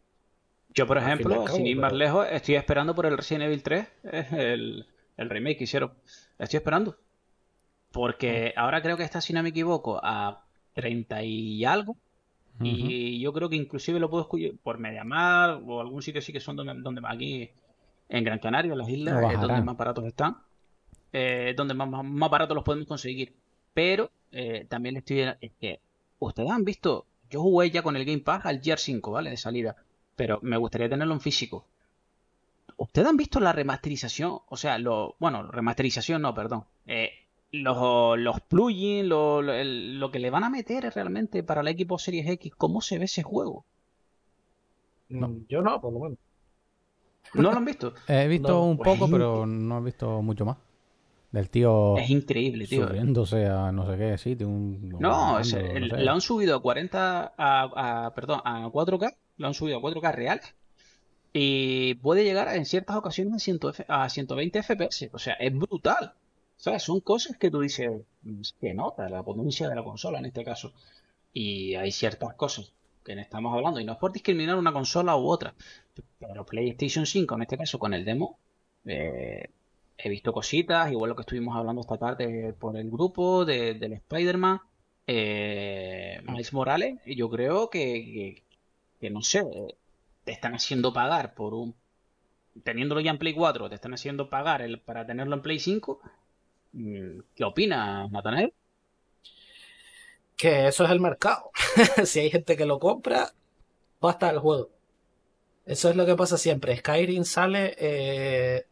Yo, 0.75 0.85
por 0.85 0.99
ejemplo, 0.99 1.45
cabo, 1.45 1.47
sin 1.47 1.65
ir 1.65 1.77
más 1.77 1.89
pero- 1.89 1.97
lejos, 1.97 2.27
estoy 2.29 2.55
esperando 2.55 2.93
por 2.93 3.07
el 3.07 3.17
Resident 3.17 3.45
Evil 3.45 3.63
3, 3.63 3.87
es 4.03 4.31
el, 4.31 4.85
el 5.17 5.29
remake 5.31 5.57
que 5.57 5.63
hicieron. 5.63 5.91
Estoy 6.37 6.57
esperando. 6.57 6.95
Porque 7.91 8.53
ahora 8.55 8.83
creo 8.83 8.97
que 8.97 9.03
está, 9.03 9.19
si 9.19 9.33
no 9.33 9.41
me 9.41 9.49
equivoco, 9.49 9.99
a 10.03 10.43
30 10.73 11.23
y 11.23 11.65
algo. 11.65 11.97
Y 12.61 13.19
yo 13.19 13.31
creo 13.31 13.49
que 13.49 13.55
inclusive 13.55 13.99
lo 13.99 14.09
puedo 14.09 14.23
escuchar 14.23 14.51
por 14.61 14.79
Mediamar 14.79 15.61
o 15.65 15.79
algún 15.79 16.01
sitio 16.01 16.19
así 16.19 16.33
que 16.33 16.39
son 16.39 16.55
donde, 16.55 16.73
donde 16.81 17.01
aquí 17.05 17.49
en 18.09 18.23
Gran 18.23 18.39
Canaria, 18.39 18.71
en 18.71 18.77
las 18.77 18.89
islas, 18.89 19.33
es 19.33 19.39
donde 19.39 19.61
más 19.61 19.77
baratos 19.77 20.05
están. 20.05 20.37
Eh, 21.13 21.53
donde 21.55 21.73
más, 21.73 21.89
más, 21.89 22.03
más 22.03 22.29
baratos 22.29 22.55
los 22.55 22.63
podemos 22.63 22.87
conseguir. 22.87 23.33
Pero 23.73 24.11
eh, 24.31 24.65
también 24.67 24.93
le 24.93 24.99
estoy... 24.99 25.21
Es 25.41 25.51
que 25.59 25.79
ustedes 26.19 26.49
han 26.49 26.65
visto... 26.65 27.05
Yo 27.29 27.41
jugué 27.41 27.69
ya 27.69 27.83
con 27.83 27.95
el 27.95 28.05
Game 28.05 28.19
Pass 28.19 28.45
al 28.45 28.61
Gear 28.61 28.79
5, 28.79 29.11
¿vale? 29.11 29.29
De 29.29 29.37
salida. 29.37 29.75
Pero 30.15 30.39
me 30.41 30.57
gustaría 30.57 30.89
tenerlo 30.89 31.13
en 31.13 31.21
físico. 31.21 31.65
¿Ustedes 32.77 33.07
han 33.07 33.17
visto 33.17 33.39
la 33.39 33.53
remasterización? 33.53 34.39
O 34.47 34.57
sea, 34.57 34.79
lo... 34.79 35.15
Bueno, 35.19 35.43
remasterización 35.43 36.23
no, 36.23 36.33
perdón. 36.33 36.65
Eh, 36.87 37.11
los, 37.51 38.17
los 38.19 38.41
plugins, 38.41 39.07
lo, 39.07 39.41
lo, 39.41 39.53
el- 39.53 39.99
lo 39.99 40.11
que 40.11 40.19
le 40.19 40.29
van 40.31 40.43
a 40.43 40.49
meter 40.49 40.91
realmente 40.93 41.43
para 41.43 41.63
la 41.63 41.71
Xbox 41.71 42.03
Series 42.03 42.27
X, 42.29 42.53
¿cómo 42.57 42.81
se 42.81 42.97
ve 42.99 43.05
ese 43.05 43.23
juego? 43.23 43.65
Mm, 45.09 45.45
Yo 45.49 45.61
no, 45.61 45.79
por 45.81 45.93
lo 45.93 45.99
menos. 45.99 46.17
¿No 47.33 47.51
lo 47.51 47.57
han 47.57 47.65
visto? 47.65 47.93
He 48.07 48.27
visto 48.27 48.51
No, 48.53 48.63
un 48.63 48.77
pues, 48.77 48.89
poco, 48.89 49.09
pero 49.09 49.45
no 49.45 49.79
he 49.79 49.83
visto 49.83 50.21
mucho 50.21 50.45
más. 50.45 50.57
Del 51.31 51.49
tío 51.49 51.97
Es 52.03 52.09
increíble, 52.09 52.67
tío. 52.67 52.87
subiéndose 52.87 53.47
a 53.47 53.71
no 53.71 53.85
sé 53.91 53.97
qué 53.97 54.17
sitio. 54.17 54.47
Un, 54.49 54.93
No, 54.97 55.39
un- 55.39 55.39
es- 55.39 55.53
no 55.53 55.53
el- 55.53 55.89
sé. 55.89 55.97
lo 56.05 56.11
han 56.11 56.21
subido 56.21 56.55
a 56.57 56.61
40, 56.61 57.33
a, 57.37 58.05
a- 58.07 58.13
perdón, 58.13 58.41
a 58.45 58.69
4K, 58.71 59.15
lo 59.37 59.47
han 59.47 59.53
subido 59.53 59.77
a 59.77 59.81
4K 59.81 60.11
reales 60.11 60.55
y 61.33 61.95
puede 61.95 62.23
llegar 62.25 62.55
en 62.55 62.65
ciertas 62.65 62.97
ocasiones 62.97 63.35
a, 63.35 63.39
100 63.39 63.59
F- 63.71 63.85
a 63.89 64.09
120 64.09 64.59
FPS, 64.59 65.09
o 65.13 65.19
sea, 65.19 65.33
es 65.35 65.53
brutal. 65.57 66.15
Son 66.59 66.99
cosas 67.01 67.37
que 67.37 67.49
tú 67.51 67.61
dices, 67.61 67.89
"Mm, 68.23 68.41
que 68.59 68.73
nota 68.73 69.09
la 69.09 69.23
potencia 69.23 69.69
de 69.69 69.75
la 69.75 69.83
consola 69.83 70.19
en 70.19 70.25
este 70.25 70.43
caso. 70.43 70.73
Y 71.33 71.75
hay 71.75 71.91
ciertas 71.91 72.33
cosas 72.35 72.73
que 73.03 73.13
estamos 73.13 73.53
hablando, 73.55 73.79
y 73.79 73.85
no 73.85 73.93
es 73.93 73.97
por 73.99 74.11
discriminar 74.11 74.57
una 74.57 74.73
consola 74.73 75.15
u 75.15 75.27
otra, 75.29 75.55
pero 76.19 76.45
PlayStation 76.45 77.05
5 77.05 77.35
en 77.35 77.41
este 77.43 77.57
caso 77.57 77.79
con 77.79 77.93
el 77.93 78.05
demo, 78.05 78.37
eh, 78.85 79.49
he 79.97 80.09
visto 80.09 80.33
cositas, 80.33 80.91
igual 80.91 81.09
lo 81.09 81.15
que 81.15 81.21
estuvimos 81.23 81.55
hablando 81.57 81.81
esta 81.81 81.97
tarde 81.97 82.53
por 82.53 82.77
el 82.77 82.89
grupo 82.89 83.45
de, 83.45 83.73
del 83.75 83.93
Spider-Man, 83.93 84.61
eh, 85.07 86.21
Miles 86.25 86.53
Morales, 86.53 86.99
yo 87.05 87.29
creo 87.29 87.69
que, 87.69 87.79
que, 87.79 88.43
que 88.99 89.09
no 89.09 89.21
sé, 89.21 89.43
te 90.23 90.31
están 90.31 90.53
haciendo 90.55 90.93
pagar 90.93 91.33
por 91.33 91.53
un... 91.53 91.75
Teniéndolo 92.63 93.01
ya 93.01 93.11
en 93.11 93.17
Play 93.19 93.33
4, 93.33 93.69
te 93.69 93.75
están 93.75 93.93
haciendo 93.93 94.29
pagar 94.29 94.61
el, 94.61 94.79
para 94.79 95.05
tenerlo 95.05 95.35
en 95.35 95.41
Play 95.41 95.59
5. 95.59 95.99
Mm, 96.73 97.19
¿Qué 97.35 97.43
opinas, 97.43 98.11
Nathanael? 98.11 98.53
Que 100.37 100.67
eso 100.67 100.85
es 100.85 100.91
el 100.91 100.99
mercado. 100.99 101.51
si 102.05 102.19
hay 102.21 102.29
gente 102.31 102.55
que 102.57 102.65
lo 102.65 102.79
compra, 102.79 103.33
va 104.03 104.09
a 104.11 104.13
estar 104.13 104.33
el 104.33 104.39
juego. 104.39 104.69
Eso 105.65 105.89
es 105.89 105.95
lo 105.95 106.05
que 106.05 106.15
pasa 106.15 106.37
siempre. 106.37 106.77
Skyrim 106.77 107.25
sale, 107.25 107.75
eh, 107.79 108.67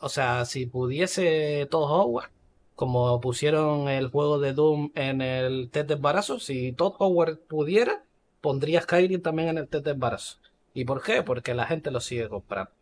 o 0.00 0.08
sea, 0.08 0.44
si 0.44 0.66
pudiese 0.66 1.66
todo 1.70 1.86
Howard, 1.86 2.30
como 2.76 3.20
pusieron 3.20 3.88
el 3.88 4.08
juego 4.10 4.38
de 4.40 4.52
Doom 4.54 4.92
en 4.94 5.22
el 5.22 5.70
test 5.70 5.88
de 5.88 5.94
embarazo, 5.94 6.40
si 6.40 6.72
Todd 6.72 6.94
Howard 6.98 7.38
pudiera, 7.40 8.04
pondría 8.40 8.82
Skyrim 8.82 9.22
también 9.22 9.48
en 9.50 9.58
el 9.58 9.68
test 9.68 9.84
de 9.86 9.92
embarazo. 9.92 10.38
¿Y 10.74 10.84
por 10.84 11.02
qué? 11.02 11.22
Porque 11.22 11.54
la 11.54 11.66
gente 11.66 11.90
lo 11.90 12.00
sigue 12.00 12.28
comprando. 12.28 12.72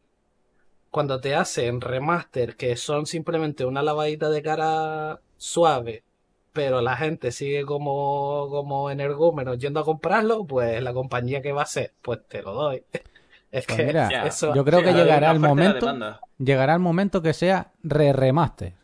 Cuando 0.96 1.20
te 1.20 1.34
hacen 1.34 1.80
remaster 1.82 2.56
que 2.56 2.76
son 2.76 3.06
simplemente 3.06 3.64
una 3.66 3.82
lavadita 3.82 4.30
de 4.30 4.42
cara 4.42 5.20
suave, 5.36 6.04
pero 6.52 6.80
la 6.80 6.96
gente 6.96 7.32
sigue 7.32 7.64
como, 7.66 8.48
como 8.50 8.90
energúmenos 8.90 9.58
yendo 9.58 9.80
a 9.80 9.84
comprarlo, 9.84 10.46
pues 10.46 10.82
la 10.82 10.94
compañía 10.94 11.42
que 11.42 11.52
va 11.52 11.62
a 11.62 11.66
ser, 11.66 11.94
pues 12.02 12.20
te 12.28 12.42
lo 12.42 12.52
doy. 12.54 12.84
Es 13.52 13.66
Pues 13.66 13.78
que 13.78 13.80
mira, 13.80 14.16
eso, 14.20 14.54
yo 14.54 14.64
creo 14.64 14.82
que 14.82 14.94
llegará 14.94 15.30
el 15.30 15.40
momento, 15.40 15.98
demanda. 15.98 16.20
llegará 16.38 16.74
el 16.74 16.80
momento 16.80 17.22
que 17.22 17.32
sea 17.34 17.72
re-remaster. 17.82 18.74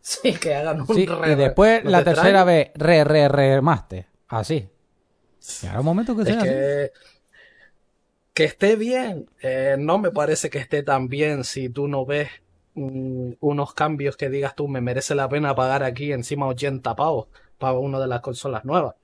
sí, 0.00 0.34
que 0.38 0.54
hagan 0.54 0.80
un 0.82 0.86
Sí, 0.94 1.06
re- 1.06 1.32
y 1.32 1.34
después 1.34 1.84
¿no 1.84 1.92
la 1.92 2.02
te 2.02 2.04
tercera 2.04 2.44
traen? 2.44 2.44
vez 2.44 2.70
re-re-remaster. 2.74 4.06
Así. 4.28 4.68
Llegará 5.60 5.80
un 5.80 5.86
momento 5.86 6.16
que 6.16 6.24
Es 6.24 6.36
sea 6.36 6.42
así. 6.42 6.68
Que, 8.38 8.44
esté 8.44 8.76
bien, 8.76 9.28
eh, 9.42 9.74
no 9.76 9.98
me 9.98 10.12
parece 10.12 10.48
que 10.48 10.58
esté 10.58 10.84
tan 10.84 11.08
bien 11.08 11.42
si 11.42 11.68
tú 11.68 11.88
no 11.88 12.06
ves 12.06 12.28
mm, 12.74 13.32
unos 13.40 13.74
cambios 13.74 14.16
que 14.16 14.30
digas 14.30 14.54
tú, 14.54 14.68
me 14.68 14.80
merece 14.80 15.16
la 15.16 15.28
pena 15.28 15.56
pagar 15.56 15.82
aquí 15.82 16.12
encima 16.12 16.46
80 16.46 16.94
pavos 16.94 17.26
para 17.58 17.72
una 17.72 17.98
de 17.98 18.06
las 18.06 18.20
consolas 18.20 18.64
nuevas. 18.64 18.94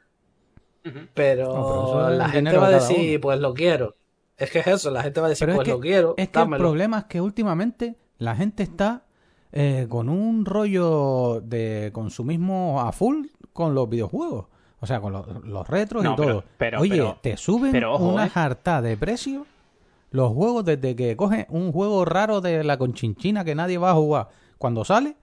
Pero, 1.14 1.52
No, 1.52 2.10
la 2.10 2.28
gente 2.28 2.56
va 2.56 2.68
a 2.68 2.70
decir, 2.70 3.10
uno. 3.14 3.20
pues 3.22 3.40
lo 3.40 3.54
quiero. 3.54 3.96
Es 4.36 4.50
que 4.50 4.60
es 4.60 4.66
eso, 4.68 4.90
la 4.90 5.02
gente 5.02 5.20
va 5.20 5.26
a 5.26 5.30
decir, 5.30 5.46
Pero 5.46 5.52
es 5.52 5.56
pues 5.56 5.66
que, 5.66 5.72
lo 5.72 5.80
quiero, 5.80 6.14
es 6.16 6.28
que 6.28 6.40
el 6.40 6.50
problema 6.50 6.98
es 7.00 7.04
que 7.06 7.20
últimamente 7.20 7.96
la 8.18 8.36
gente 8.36 8.62
está 8.62 9.04
eh, 9.50 9.86
con 9.88 10.08
un 10.08 10.44
rollo 10.44 11.40
de 11.40 11.90
consumismo 11.92 12.82
a 12.82 12.92
full 12.92 13.26
con 13.52 13.74
los 13.74 13.88
videojuegos. 13.88 14.46
O 14.84 14.86
sea, 14.86 15.00
con 15.00 15.14
los, 15.14 15.26
los 15.44 15.66
retros 15.66 16.04
No, 16.04 16.12
y 16.12 16.16
todo. 16.16 16.44
pero- 16.58 16.80
Oye, 16.80 16.90
pero- 16.90 17.18
te 17.22 17.38
suben 17.38 17.72
pero 17.72 17.94
ojo, 17.94 18.06
una 18.06 18.26
eh. 18.26 18.28
jarta 18.28 18.82
de 18.82 18.98
precio 18.98 19.46
los 20.10 20.30
juegos 20.34 20.62
desde 20.66 20.94
que 20.94 21.16
cogen 21.16 21.46
un 21.48 21.72
juego 21.72 22.04
raro 22.04 22.42
de 22.42 22.62
la 22.62 22.76
conchinchina 22.76 23.44
que 23.46 23.54
nadie 23.54 23.78
va 23.78 23.92
a 23.92 23.94
jugar. 23.94 24.28
Cuando 24.58 24.84
sale, 24.84 25.16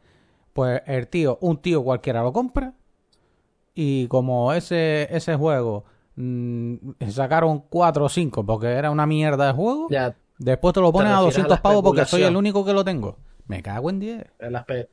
pues 0.54 0.82
el 0.88 1.08
tío, 1.08 1.38
un 1.42 1.58
tío 1.58 1.84
cualquiera 1.84 2.24
lo 2.24 2.34
compra 2.34 2.74
y 3.76 4.08
como 4.08 4.52
ese, 4.52 5.08
ese 5.16 5.36
juego 5.36 5.86
mm, 6.16 6.76
sacaron 7.10 7.60
4 7.70 8.06
o 8.06 8.10
5 8.10 8.44
porque 8.46 8.68
era 8.68 8.90
una 8.90 9.06
mierda 9.06 9.46
de 9.46 9.54
juego, 9.54 9.88
Ya, 9.92 10.16
después 10.40 10.74
te 10.74 10.82
lo 10.82 10.92
pones 10.92 11.12
a 11.14 11.18
refieres 11.22 11.36
a 11.38 11.42
la 11.42 11.48
200 11.48 11.60
pavos 11.62 11.84
porque 11.84 12.06
soy 12.06 12.24
el 12.24 12.36
único 12.36 12.66
que 12.66 12.74
lo 12.74 12.84
tengo. 12.84 13.18
Me 13.46 13.62
cago 13.62 13.92
en 13.92 14.00
10. 14.00 14.26
La, 14.40 14.66
espe- 14.66 14.88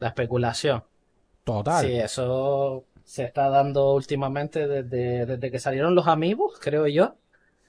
la 0.00 0.08
especulación. 0.08 0.84
Total. 1.44 1.84
Sí, 1.86 1.94
eso 1.94 2.84
se 3.06 3.22
está 3.24 3.48
dando 3.48 3.94
últimamente 3.94 4.66
desde, 4.68 5.24
desde 5.24 5.50
que 5.50 5.58
salieron 5.58 5.94
los 5.94 6.06
amigos, 6.08 6.58
creo 6.60 6.86
yo. 6.88 7.14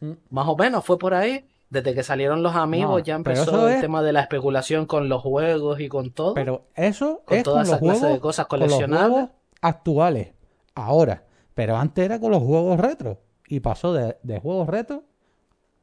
Mm. 0.02 0.12
Más 0.32 0.48
o 0.48 0.58
menos 0.58 0.84
fue 0.84 0.98
por 1.00 1.14
ahí. 1.14 1.48
Desde 1.70 1.94
que 1.94 2.02
salieron 2.02 2.44
los 2.44 2.56
amigos 2.56 2.92
No, 2.92 3.00
ya 3.00 3.16
empezó 3.16 3.68
el 3.68 3.76
es- 3.76 3.82
tema 3.82 4.02
de 4.02 4.14
la 4.14 4.22
especulación 4.22 4.86
con 4.86 5.10
los 5.10 5.22
juegos 5.22 5.80
y 5.82 5.90
con 5.90 6.12
todo. 6.12 6.34
Pero 6.34 6.64
eso 6.76 7.22
Con 7.26 7.38
es 7.38 7.44
toda 7.44 7.58
con 7.58 7.64
esa 7.64 7.72
los 7.74 7.80
clase 7.82 8.00
juegos, 8.00 8.16
de 8.16 8.22
cosas 8.22 8.46
con 8.48 8.60
los 8.62 8.68
coleccionables. 8.70 9.12
juegos 9.12 9.30
actuales. 9.62 10.34
Ahora. 10.76 11.24
Pero 11.54 11.76
antes 11.78 12.06
era 12.06 12.20
con 12.20 12.32
los 12.32 12.42
juegos 12.42 12.80
retro. 12.80 13.20
Y 13.50 13.60
pasó 13.60 13.94
de, 13.94 14.18
de 14.24 14.40
juegos 14.40 14.68
retro 14.68 15.04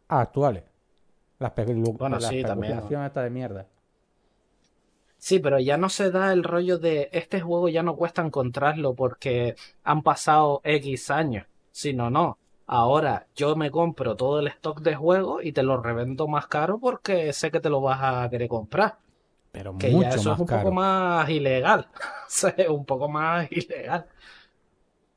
a 0.08 0.20
actuales. 0.20 0.64
La, 1.38 1.54
especulu- 1.54 1.96
Bueno, 1.98 2.18
la 2.18 2.28
sí, 2.28 2.42
también. 2.42 2.78
esta 3.04 3.22
de 3.22 3.30
mierda. 3.30 3.66
Sí, 5.26 5.38
pero 5.38 5.58
ya 5.58 5.76
no 5.78 5.88
se 5.88 6.10
da 6.10 6.32
el 6.34 6.44
rollo 6.44 6.78
de 6.78 7.08
este 7.12 7.40
juego 7.40 7.68
ya 7.70 7.82
no 7.82 7.96
cuesta 7.96 8.20
encontrarlo 8.22 8.94
porque 8.94 9.56
han 9.82 10.02
pasado 10.02 10.60
X 10.64 11.10
años, 11.10 11.46
sino 11.72 12.10
no. 12.10 12.38
Ahora 12.66 13.26
yo 13.34 13.56
me 13.56 13.70
compro 13.70 14.16
todo 14.16 14.40
el 14.40 14.48
stock 14.48 14.80
de 14.82 14.94
juegos 14.96 15.44
y 15.44 15.52
te 15.52 15.62
lo 15.62 15.80
revendo 15.82 16.28
más 16.28 16.46
caro 16.46 16.78
porque 16.78 17.32
sé 17.32 17.50
que 17.50 17.60
te 17.60 17.70
lo 17.70 17.80
vas 17.80 18.00
a 18.02 18.28
querer 18.30 18.48
comprar. 18.48 18.98
Pero 19.52 19.74
Que 19.78 19.90
mucho 19.90 20.10
ya 20.10 20.14
eso 20.16 20.30
más 20.30 20.34
es 20.34 20.40
un 20.40 20.46
caro. 20.46 20.62
poco 20.62 20.72
más 20.72 21.28
ilegal. 21.30 21.88
Un 22.68 22.84
poco 22.84 23.08
más 23.08 23.50
ilegal. 23.52 24.06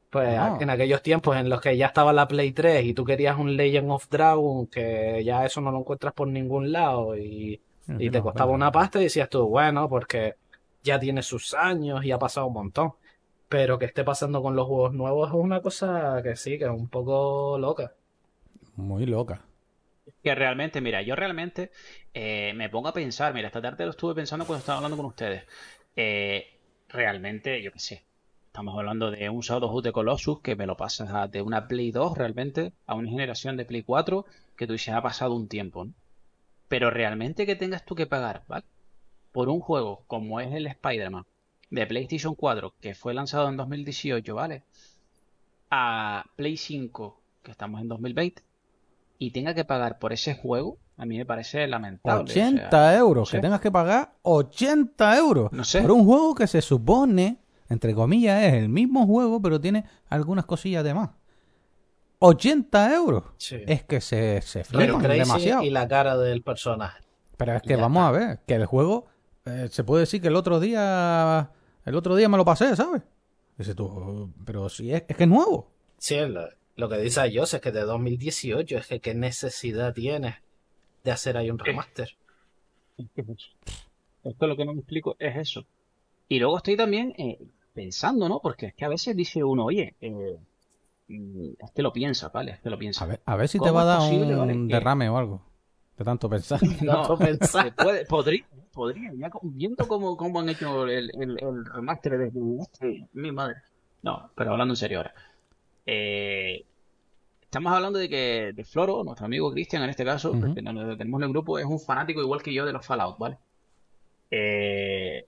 Pues 0.09 0.29
No. 0.29 0.61
en 0.61 0.69
aquellos 0.69 1.01
tiempos 1.01 1.35
en 1.37 1.49
los 1.49 1.61
que 1.61 1.75
ya 1.77 1.87
estaba 1.87 2.13
la 2.13 2.27
Play 2.27 2.51
3 2.53 2.85
y 2.85 2.93
tú 2.93 3.03
querías 3.05 3.37
un 3.37 3.55
Legend 3.57 3.91
of 3.91 4.07
Dragon, 4.09 4.67
que 4.67 5.21
ya 5.25 5.45
eso 5.45 5.59
no 5.61 5.71
lo 5.71 5.79
encuentras 5.79 6.13
por 6.13 6.27
ningún 6.27 6.71
lado 6.71 7.17
y, 7.17 7.61
y 7.97 8.09
te 8.09 8.21
costaba 8.21 8.51
una 8.51 8.71
pasta 8.71 8.99
y 8.99 9.03
decías 9.03 9.29
tú, 9.29 9.47
bueno, 9.47 9.87
porque 9.89 10.35
ya 10.83 10.99
tiene 10.99 11.21
sus 11.23 11.53
años 11.53 12.03
y 12.05 12.11
ha 12.11 12.19
pasado 12.19 12.47
un 12.47 12.53
montón. 12.53 12.93
Pero 13.49 13.79
que 13.79 13.85
esté 13.85 14.03
pasando 14.03 14.41
con 14.41 14.55
los 14.55 14.67
juegos 14.67 14.93
nuevos 14.93 15.29
es 15.29 15.35
una 15.35 15.61
cosa 15.61 16.21
que 16.23 16.35
sí, 16.35 16.57
que 16.57 16.65
es 16.65 16.69
un 16.69 16.89
poco 16.89 17.57
loca. 17.57 17.93
Muy 18.75 19.05
loca. 19.05 19.41
Que 20.23 20.35
realmente, 20.35 20.81
mira, 20.81 21.01
yo 21.01 21.15
realmente 21.15 21.71
eh, 22.13 22.53
me 22.55 22.69
pongo 22.69 22.89
a 22.89 22.93
pensar, 22.93 23.33
mira, 23.33 23.47
esta 23.47 23.61
tarde 23.61 23.85
lo 23.85 23.91
estuve 23.91 24.15
pensando 24.15 24.45
cuando 24.45 24.59
estaba 24.59 24.77
hablando 24.77 24.97
con 24.97 25.05
ustedes. 25.05 25.43
Eh, 25.95 26.45
realmente, 26.89 27.61
yo 27.61 27.71
qué 27.71 27.79
sé, 27.79 28.03
estamos 28.47 28.77
hablando 28.77 29.11
de 29.11 29.29
un 29.29 29.41
Shadow 29.41 29.69
of 29.75 29.83
the 29.83 29.91
Colossus 29.91 30.41
que 30.41 30.55
me 30.55 30.65
lo 30.65 30.77
pasas 30.77 31.09
a- 31.11 31.27
de 31.27 31.41
una 31.41 31.67
Play 31.67 31.91
2 31.91 32.17
realmente 32.17 32.73
a 32.85 32.95
una 32.95 33.09
generación 33.09 33.57
de 33.57 33.65
Play 33.65 33.83
4 33.83 34.25
que 34.55 34.67
tú 34.67 34.73
dices, 34.73 34.93
ha 34.93 35.01
pasado 35.01 35.33
un 35.35 35.47
tiempo, 35.47 35.85
¿no? 35.85 35.93
Pero 36.67 36.89
realmente 36.89 37.45
que 37.45 37.55
tengas 37.55 37.85
tú 37.85 37.95
que 37.95 38.07
pagar, 38.07 38.43
¿vale? 38.47 38.65
Por 39.31 39.49
un 39.49 39.59
juego 39.59 40.03
como 40.07 40.39
es 40.39 40.53
el 40.53 40.67
Spider-Man 40.67 41.25
de 41.69 41.85
PlayStation 41.85 42.35
4 42.35 42.73
que 42.79 42.95
fue 42.95 43.13
lanzado 43.13 43.49
en 43.49 43.57
2018, 43.57 44.35
¿vale? 44.35 44.63
A 45.69 46.25
Play 46.35 46.57
5 46.57 47.19
que 47.43 47.51
estamos 47.51 47.81
en 47.81 47.87
2020 47.87 48.41
y 49.19 49.31
tenga 49.31 49.53
que 49.53 49.65
pagar 49.65 49.99
por 49.99 50.13
ese 50.13 50.35
juego, 50.35 50.77
a 50.97 51.05
mí 51.05 51.17
me 51.17 51.25
parece 51.25 51.67
lamentable. 51.67 52.23
o 52.23 52.27
sea, 52.27 52.47
80 52.47 52.97
euros. 52.97 53.21
no 53.21 53.25
sé. 53.25 53.37
Que 53.37 53.41
tengas 53.41 53.61
que 53.61 53.71
pagar 53.71 54.13
80 54.21 55.17
euros. 55.17 55.51
No 55.51 55.63
sé. 55.63 55.81
Por 55.81 55.91
un 55.91 56.05
juego 56.05 56.35
que 56.35 56.47
se 56.47 56.61
supone, 56.61 57.37
entre 57.69 57.93
comillas, 57.93 58.43
es 58.43 58.53
el 58.53 58.69
mismo 58.69 59.05
juego, 59.05 59.41
pero 59.41 59.59
tiene 59.59 59.85
algunas 60.09 60.45
cosillas 60.45 60.83
de 60.83 60.93
más. 60.93 61.09
80 62.19 62.95
euros. 62.95 63.23
Sí. 63.37 63.61
Es 63.67 63.83
que 63.83 64.01
se, 64.01 64.41
se 64.41 64.63
flipan 64.63 65.01
demasiado. 65.01 65.63
y 65.63 65.69
la 65.69 65.87
cara 65.87 66.17
del 66.17 66.41
personaje. 66.41 67.01
Pero 67.37 67.53
es 67.55 67.61
que 67.61 67.69
Ya 67.69 67.77
vamos 67.77 68.03
a 68.03 68.11
ver, 68.11 68.39
que 68.47 68.55
el 68.55 68.65
juego 68.65 69.05
eh, 69.45 69.67
se 69.71 69.83
puede 69.83 70.01
decir 70.01 70.21
que 70.21 70.27
el 70.27 70.35
otro 70.35 70.59
día 70.59 71.51
el 71.85 71.95
otro 71.95 72.15
día 72.15 72.27
me 72.27 72.37
lo 72.37 72.43
pasé, 72.45 72.75
¿sabes? 72.75 73.01
Dice 73.57 73.73
tú, 73.73 74.31
pero 74.45 74.69
si 74.69 74.91
es, 74.91 75.03
es 75.07 75.15
que 75.15 75.23
es 75.23 75.29
nuevo. 75.29 75.71
Sí, 75.97 76.17
lo, 76.19 76.47
lo 76.75 76.89
que 76.89 76.97
dice 76.97 77.21
Ayos 77.21 77.53
es 77.53 77.61
que 77.61 77.71
de 77.71 77.81
2018 77.81 78.77
es 78.77 78.87
que 78.87 78.99
qué 78.99 79.15
necesidad 79.15 79.93
tienes 79.93 80.35
de 81.03 81.11
hacer 81.11 81.37
ahí 81.37 81.49
un 81.49 81.57
remaster. 81.57 82.09
Esto 82.97 84.45
es 84.45 84.49
lo 84.49 84.55
que 84.55 84.65
no 84.65 84.73
me 84.73 84.79
explico, 84.81 85.15
es 85.17 85.37
eso. 85.37 85.65
Y 86.29 86.39
luego 86.39 86.57
estoy 86.57 86.75
también 86.75 87.13
eh, 87.17 87.39
pensando, 87.73 88.27
¿no? 88.27 88.41
Porque 88.41 88.67
es 88.67 88.73
que 88.73 88.85
a 88.85 88.89
veces 88.89 89.15
dice 89.15 89.43
uno, 89.43 89.65
oye, 89.65 89.95
eh, 90.01 90.37
es 91.07 91.71
que 91.71 91.81
lo 91.81 91.93
piensa, 91.93 92.29
¿vale? 92.29 92.51
Es 92.51 92.59
que 92.59 92.69
lo 92.69 92.77
piensa. 92.77 93.05
A 93.05 93.07
ver, 93.07 93.21
a 93.25 93.35
ver 93.35 93.47
si 93.47 93.57
te 93.59 93.69
¿Cómo 93.69 93.73
va 93.75 93.81
a 93.81 93.83
es 93.83 93.87
dar 93.87 93.97
posible, 94.09 94.33
un 94.35 94.39
vale, 94.67 94.73
derrame 94.73 95.09
o 95.09 95.17
algo. 95.17 95.41
De 95.97 96.03
tanto 96.05 96.29
pensar. 96.29 96.59
Tanto 96.85 97.17
pensar. 97.17 97.65
se 97.65 97.71
puede, 97.71 98.05
podría, 98.05 98.45
podría, 98.71 99.11
ya 99.15 99.31
viendo 99.41 99.87
cómo, 99.87 100.15
cómo 100.15 100.39
han 100.41 100.49
hecho 100.49 100.85
el, 100.85 101.09
el, 101.19 101.37
el 101.41 101.65
remaster 101.65 102.17
de 102.19 102.31
este, 102.61 103.07
mi 103.13 103.31
madre. 103.31 103.55
No, 104.03 104.29
pero 104.35 104.51
hablando 104.51 104.73
en 104.73 104.77
serio 104.77 104.99
ahora. 104.99 105.13
Eh, 105.85 106.63
estamos 107.41 107.73
hablando 107.73 107.97
de 107.97 108.09
que 108.09 108.51
de 108.53 108.63
Floro, 108.63 109.03
nuestro 109.03 109.25
amigo 109.25 109.51
Cristian 109.51 109.81
en 109.83 109.89
este 109.89 110.05
caso, 110.05 110.33
que 110.53 110.61
no- 110.61 110.73
no- 110.73 110.97
tenemos 110.97 111.19
en 111.19 111.23
el 111.23 111.29
grupo, 111.31 111.57
es 111.57 111.65
un 111.65 111.79
fanático 111.79 112.21
igual 112.21 112.43
que 112.43 112.53
yo 112.53 112.65
de 112.65 112.73
los 112.73 112.85
Fallout, 112.85 113.17
¿vale? 113.17 113.37
Eh, 114.29 115.25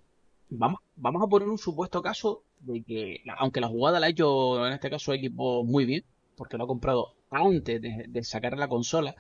vamos, 0.50 0.82
vamos 0.96 1.24
a 1.24 1.28
poner 1.28 1.48
un 1.50 1.58
supuesto 1.58 2.02
caso 2.02 2.44
de 2.62 2.84
que, 2.84 3.22
aunque 3.38 3.62
la 3.62 3.68
jugada 3.68 4.00
la 4.00 4.08
ha 4.08 4.10
hecho 4.10 4.66
en 4.68 4.74
este 4.74 4.90
caso 4.90 5.14
equipo 5.14 5.64
muy 5.64 5.86
bien, 5.86 6.04
porque 6.36 6.58
lo 6.58 6.64
ha 6.66 6.68
comprado 6.68 7.14
antes 7.32 7.82
de, 7.82 8.24
sacar 8.24 8.58
la 8.58 8.68
consola, 8.68 9.16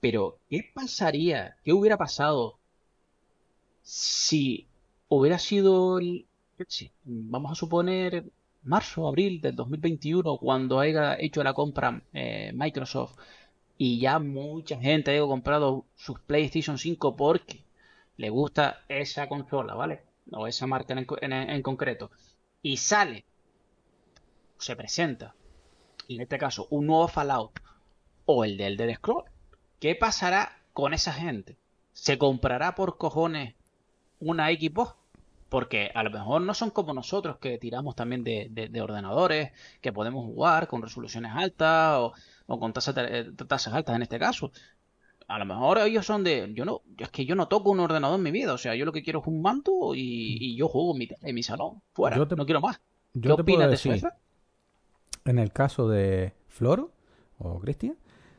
pero 0.00 0.38
¿qué 0.50 0.70
pasaría? 0.74 1.56
¿Qué 1.64 1.72
hubiera 1.72 1.98
pasado 1.98 2.58
si 3.82 4.66
hubiera 5.08 5.38
sido, 5.38 5.98
el, 5.98 6.26
vamos 7.04 7.52
a 7.52 7.54
suponer 7.54 8.24
marzo, 8.64 9.08
abril 9.08 9.40
del 9.40 9.56
2021, 9.56 10.38
cuando 10.38 10.78
haya 10.80 11.16
hecho 11.18 11.42
la 11.44 11.54
compra 11.54 12.02
eh, 12.12 12.52
Microsoft 12.54 13.16
y 13.78 14.00
ya 14.00 14.18
mucha 14.18 14.78
gente 14.80 15.10
haya 15.12 15.22
comprado 15.22 15.86
sus 15.96 16.20
PlayStation 16.20 16.78
5 16.78 17.16
porque 17.16 17.64
le 18.18 18.30
gusta 18.30 18.80
esa 18.88 19.28
consola, 19.28 19.74
¿vale? 19.74 20.02
O 20.32 20.46
esa 20.46 20.66
marca 20.66 20.94
en, 20.94 21.06
en- 21.22 21.32
en 21.50 21.62
concreto. 21.62 22.10
Y 22.62 22.78
sale, 22.78 23.24
se 24.58 24.76
presenta, 24.76 25.34
en 26.08 26.20
este 26.20 26.38
caso, 26.38 26.66
un 26.70 26.86
nuevo 26.86 27.08
Fallout 27.08 27.60
o 28.26 28.44
el 28.44 28.56
del 28.56 28.76
Dead 28.76 28.94
Scroll. 28.96 29.24
¿Qué 29.80 29.94
pasará 29.96 30.60
con 30.72 30.94
esa 30.94 31.12
gente? 31.12 31.58
¿Se 31.92 32.18
comprará 32.18 32.74
por 32.74 32.98
cojones 32.98 33.54
una 34.20 34.48
Xbox? 34.48 34.96
Porque 35.48 35.90
a 35.94 36.02
lo 36.02 36.10
mejor 36.10 36.42
no 36.42 36.54
son 36.54 36.70
como 36.70 36.94
nosotros 36.94 37.38
que 37.38 37.58
tiramos 37.58 37.96
también 37.96 38.24
de, 38.24 38.48
de- 38.50 38.68
de 38.68 38.82
ordenadores, 38.82 39.52
que 39.80 39.92
podemos 39.92 40.24
jugar 40.26 40.68
con 40.68 40.82
resoluciones 40.82 41.32
altas 41.34 41.98
o, 41.98 42.58
con 42.60 42.72
eh, 42.96 43.32
tasas 43.48 43.74
altas 43.74 43.96
en 43.96 44.02
este 44.02 44.18
caso. 44.18 44.52
A 45.34 45.38
lo 45.38 45.46
mejor 45.46 45.78
ellos 45.78 46.04
son 46.04 46.24
de, 46.24 46.52
yo 46.54 46.64
no, 46.64 46.82
es 46.98 47.08
que 47.10 47.24
yo 47.24 47.34
no 47.34 47.48
toco 47.48 47.70
un 47.70 47.80
ordenador 47.80 48.16
en 48.18 48.22
mi 48.22 48.30
vida, 48.30 48.52
o 48.52 48.58
sea, 48.58 48.74
yo 48.74 48.84
lo 48.84 48.92
que 48.92 49.02
quiero 49.02 49.20
es 49.20 49.26
un 49.26 49.40
mando 49.40 49.94
y, 49.94 50.36
y 50.38 50.56
yo 50.56 50.68
juego 50.68 50.92
en 50.92 50.98
mi, 50.98 51.08
en 51.22 51.34
mi 51.34 51.42
salón, 51.42 51.80
fuera, 51.92 52.16
Yo 52.16 52.28
te- 52.28 52.36
no 52.36 52.44
quiero 52.44 52.60
más. 52.60 52.76
¿Qué 53.14 53.20
te 53.20 53.20
puedo 53.28 53.34
opinas 53.42 53.68
de 53.68 53.74
eso, 53.74 53.88
decir, 53.90 54.06
Efra? 54.06 54.18
en 55.24 55.38
el 55.38 55.52
caso 55.52 55.88
de 55.88 56.34
Floro 56.48 56.92
o 57.38 57.58
Cristian, 57.60 57.96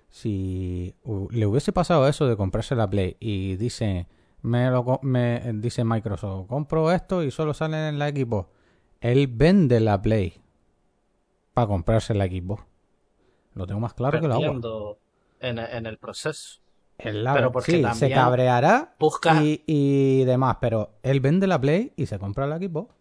si 0.10 0.94
le 1.32 1.46
hubiese 1.48 1.74
pasado 1.74 2.08
eso 2.08 2.28
de 2.28 2.38
comprarse 2.38 2.76
la 2.76 2.88
Play 2.90 3.18
y 3.20 3.56
dice, 3.56 4.08
me 4.44 4.70
lo, 4.70 5.00
me 5.02 5.40
dice 5.54 5.84
Microsoft, 5.84 6.48
compro 6.48 6.92
esto 6.92 7.24
y 7.24 7.32
solo 7.32 7.54
sale 7.56 7.90
en 7.90 7.98
la 7.98 8.10
Xbox. 8.10 8.50
Él 9.02 9.28
vende 9.28 9.80
la 9.80 10.00
Play 10.02 10.34
para 11.56 11.68
comprarse 11.68 12.14
la 12.14 12.26
Xbox. 12.28 12.64
Lo 13.56 13.66
tengo 13.68 13.80
más 13.80 13.94
claro 13.96 14.20
que 14.20 14.26
el 14.28 14.32
agua. 14.32 14.60
en, 15.40 15.60
en 15.60 15.86
el 15.86 15.98
proceso. 15.98 16.60
Él 16.98 17.24
la- 17.24 17.34
Pero 17.34 17.52
porque 17.52 17.72
sí, 17.72 17.84
se 17.96 18.10
cabreará 18.12 18.96
busca- 19.00 19.44
y, 19.44 19.64
y 19.66 20.24
demás, 20.26 20.58
pero 20.62 20.92
él 21.04 21.20
vende 21.20 21.48
la 21.48 21.60
Play 21.60 21.92
y 21.96 22.06
se 22.06 22.20
compra 22.20 22.48
la 22.48 22.58
Xbox. 22.58 22.94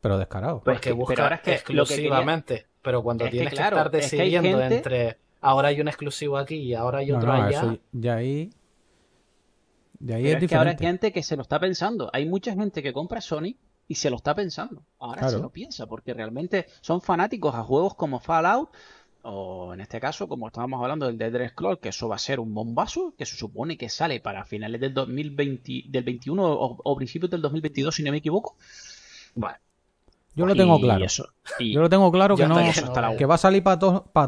Pero 0.00 0.18
descarado. 0.18 0.60
Pues 0.62 0.76
Porque 0.76 0.90
que- 0.90 0.94
busca 0.94 1.12
pero 1.14 1.22
ahora 1.24 1.36
es 1.36 1.42
que 1.42 1.50
lo 1.50 1.56
que 1.56 1.64
quería- 1.64 1.82
exclusivamente. 2.06 2.66
Pero 2.82 3.02
cuando 3.02 3.24
Es 3.24 3.30
tienes 3.32 3.50
que, 3.50 3.56
claro, 3.56 3.76
estar 3.78 3.96
es 3.96 4.10
que 4.10 4.20
hay 4.22 4.30
decidiendo 4.30 4.58
gente- 4.60 4.76
entre 4.76 5.18
ahora 5.40 5.68
hay 5.68 5.80
un 5.80 5.88
exclusivo 5.88 6.38
aquí 6.38 6.56
y 6.56 6.74
ahora 6.74 6.98
hay 6.98 7.08
No, 7.10 7.16
otro 7.18 7.28
no, 7.36 7.42
allá. 7.42 7.58
eso 7.58 7.78
ya 7.92 8.14
ahí. 8.16 8.50
Ya 9.98 10.16
ahí 10.16 10.22
Pero 10.24 10.36
es 10.38 10.42
es 10.44 10.48
que 10.50 10.54
ahora 10.56 10.70
hay 10.70 10.76
gente 10.78 11.12
que 11.12 11.22
se 11.22 11.36
lo 11.36 11.42
está 11.42 11.58
pensando. 11.58 12.10
Hay 12.12 12.26
mucha 12.26 12.52
gente 12.54 12.82
que 12.82 12.92
compra 12.92 13.20
Sony 13.20 13.56
y 13.88 13.94
se 13.94 14.10
lo 14.10 14.16
está 14.16 14.34
pensando. 14.34 14.82
Ahora 14.98 15.20
Claro. 15.20 15.36
se 15.36 15.42
lo 15.42 15.50
piensa 15.50 15.86
porque 15.86 16.12
realmente 16.14 16.66
son 16.80 17.00
fanáticos 17.00 17.54
a 17.54 17.62
juegos 17.62 17.94
como 17.94 18.20
Fallout 18.20 18.70
o 19.26 19.74
en 19.74 19.80
este 19.80 20.00
caso, 20.00 20.28
como 20.28 20.46
estábamos 20.46 20.80
hablando 20.82 21.06
del 21.06 21.18
Dead 21.18 21.48
Scroll, 21.50 21.78
que 21.80 21.88
eso 21.90 22.08
va 22.08 22.16
a 22.16 22.18
ser 22.18 22.40
un 22.40 22.54
bombazo 22.54 23.14
que 23.18 23.26
se 23.26 23.36
supone 23.36 23.76
que 23.76 23.88
sale 23.88 24.20
para 24.20 24.44
finales 24.44 24.80
del 24.80 24.94
2020, 24.94 25.84
del 25.88 26.04
21 26.04 26.42
o, 26.44 26.76
o 26.82 26.96
principios 26.96 27.30
del 27.30 27.42
2022, 27.42 27.94
si 27.94 28.02
no 28.02 28.10
me 28.12 28.18
equivoco. 28.18 28.56
Bueno, 29.34 29.56
Yo 30.34 30.46
lo 30.46 30.54
tengo 30.54 30.78
y 30.78 30.82
claro. 30.82 31.04
eso- 31.04 31.28
y- 31.58 31.72
Yo 31.72 31.80
lo 31.80 31.88
tengo 31.88 32.10
claro 32.12 32.36
que 32.36 32.46
no, 32.46 32.56
hasta 32.56 32.80
que 32.94 33.00
no 33.02 33.16
que 33.16 33.26
va 33.26 33.34
a 33.34 33.38
salir 33.38 33.62
para 33.62 33.78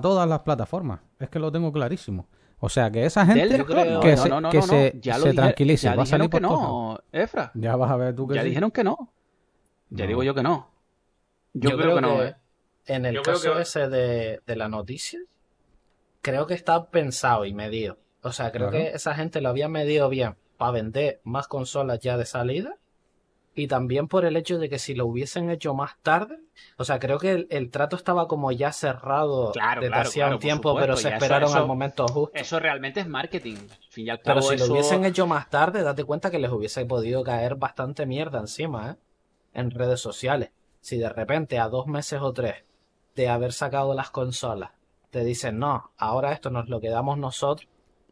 todas 0.01 0.29
las 0.29 0.41
plataformas. 0.41 1.01
Es 1.19 1.29
que 1.29 1.39
lo 1.39 1.51
tengo 1.53 1.73
clarísimo. 1.73 2.27
O 2.61 2.69
sea, 2.69 2.91
que 2.91 3.05
esa 3.07 3.25
gente 3.25 3.47
Del 3.49 3.65
creo- 3.65 4.01
que 4.01 4.17
no, 4.17 4.23
se, 4.23 4.29
no, 4.29 4.41
no, 4.41 4.51
que 4.51 4.59
no, 4.59 4.67
no. 4.67 4.69
se, 4.73 4.99
Ya 5.01 5.17
lo 5.17 5.23
se 5.25 5.31
dije- 5.31 5.41
tranquilice. 5.43 5.85
ya 5.85 5.95
Va 5.95 6.03
a 6.03 6.07
salir 6.07 6.29
por 6.29 6.41
que 6.41 6.47
no, 6.47 6.99
Efra. 7.13 7.53
Ya 7.55 7.77
vas 7.77 7.91
a 7.91 7.97
ver 7.97 8.17
tú 8.17 8.27
que 8.27 8.35
Ya 8.35 8.43
sí. 8.43 8.49
dijeron 8.49 8.71
que 8.73 8.83
no. 8.83 9.13
Ya 9.91 10.05
No. 10.05 10.09
digo 10.09 10.23
yo 10.25 10.35
que 10.35 10.43
no. 10.43 10.69
Yo, 11.55 11.71
Yo 11.71 11.77
creo, 11.79 11.95
que 11.95 12.01
no, 12.01 12.23
¿eh? 12.23 12.37
En 12.89 13.07
el 13.07 13.15
Yo 13.17 13.23
caso 13.23 13.55
que- 13.55 13.63
ese 13.63 13.89
de, 13.89 14.41
de 14.47 14.57
la 14.57 14.69
noticia, 14.69 15.21
creo 16.23 16.47
que 16.47 16.55
está 16.55 16.87
pensado 16.91 17.45
y 17.45 17.55
medido. 17.55 17.99
O 18.23 18.33
sea, 18.33 18.51
creo 18.51 18.71
Claro. 18.71 18.85
que 18.85 18.91
esa 18.97 19.15
gente 19.15 19.41
lo 19.41 19.49
había 19.49 19.69
medido 19.69 20.09
bien 20.09 20.37
para 20.57 20.73
vender 20.73 21.21
más 21.25 21.47
consolas 21.47 22.01
ya 22.01 22.17
de 22.17 22.27
salida. 22.27 22.77
Y 23.55 23.67
también 23.67 24.07
por 24.07 24.25
el 24.25 24.37
hecho 24.37 24.59
de 24.59 24.69
que 24.69 24.79
si 24.79 24.95
lo 24.95 25.07
hubiesen 25.07 25.51
hecho 25.51 25.75
más 25.75 25.99
tarde, 26.03 26.39
o 26.77 26.85
sea, 26.85 27.01
creo 27.01 27.19
que 27.19 27.33
el, 27.33 27.47
el 27.51 27.71
trato 27.71 27.97
estaba 27.97 28.29
como 28.29 28.53
ya 28.53 28.71
cerrado 28.71 29.51
Claro, 29.51 29.81
desde 29.81 29.91
claro, 29.93 30.09
hacía 30.09 30.25
claro, 30.25 30.37
un 30.37 30.41
tiempo, 30.41 30.69
supuesto, 30.71 30.87
pero 30.87 30.97
se 30.97 31.09
esperaron 31.09 31.49
eso- 31.49 31.59
al 31.59 31.67
momento 31.67 32.07
justo. 32.07 32.39
Eso 32.39 32.61
realmente 32.61 33.01
es 33.01 33.09
marketing. 33.09 33.57
Al 33.57 33.89
fin 33.91 34.07
y 34.07 34.11
al 34.11 34.21
cabo, 34.21 34.39
Pero 34.41 34.49
si 34.49 34.55
eso... 34.55 34.67
lo 34.67 34.73
hubiesen 34.75 35.05
hecho 35.05 35.27
más 35.27 35.51
tarde, 35.51 35.83
date 35.83 36.05
cuenta 36.05 36.31
que 36.31 36.39
les 36.39 36.53
hubiese 36.53 36.85
podido 36.87 37.25
caer 37.25 37.57
bastante 37.57 38.07
mierda 38.07 38.39
encima, 38.39 38.93
¿eh? 38.93 38.97
En 39.55 39.73
redes 39.73 40.01
sociales. 40.01 40.51
Si 40.81 40.97
de 40.97 41.09
repente 41.09 41.59
a 41.59 41.69
dos 41.69 41.89
meses 41.89 42.21
o 42.23 42.33
tres 42.33 42.63
de 43.19 43.29
haber 43.29 43.53
sacado 43.53 43.95
las 43.95 44.11
consolas 44.11 44.71
te 45.11 45.25
dicen, 45.25 45.59
no, 45.59 45.91
ahora 45.99 46.33
esto 46.33 46.51
nos 46.51 46.69
lo 46.69 46.81
quedamos 46.81 47.19
nosotros, 47.19 47.67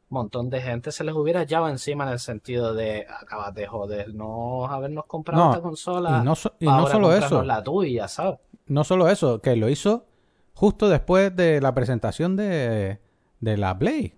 un 0.08 0.14
montón 0.16 0.50
de 0.50 0.60
gente 0.62 0.90
se 0.92 1.04
les 1.04 1.14
hubiera 1.14 1.42
echado 1.42 1.68
encima 1.68 2.04
en 2.04 2.10
el 2.12 2.18
sentido 2.18 2.74
de, 2.74 3.06
acabas 3.08 3.54
de 3.54 3.66
joder, 3.66 4.14
no 4.14 4.66
habernos 4.66 5.04
comprado 5.06 5.44
No, 5.44 5.50
esta 5.50 5.62
consola, 5.62 6.20
y 6.20 6.24
no, 6.24 6.34
so- 6.34 6.54
y 6.58 6.64
no 6.64 6.72
ahora 6.72 6.92
solo 6.92 7.12
eso. 7.12 7.42
la 7.42 7.62
tuya, 7.62 8.08
¿sabes? 8.08 8.38
No 8.66 8.82
solo 8.82 9.08
eso, 9.08 9.40
que 9.40 9.54
lo 9.56 9.68
hizo 9.68 10.06
justo 10.54 10.88
después 10.88 11.36
de 11.36 11.60
la 11.60 11.72
presentación 11.74 12.34
de, 12.34 12.98
de 13.40 13.56
la 13.58 13.78
Play. 13.78 14.14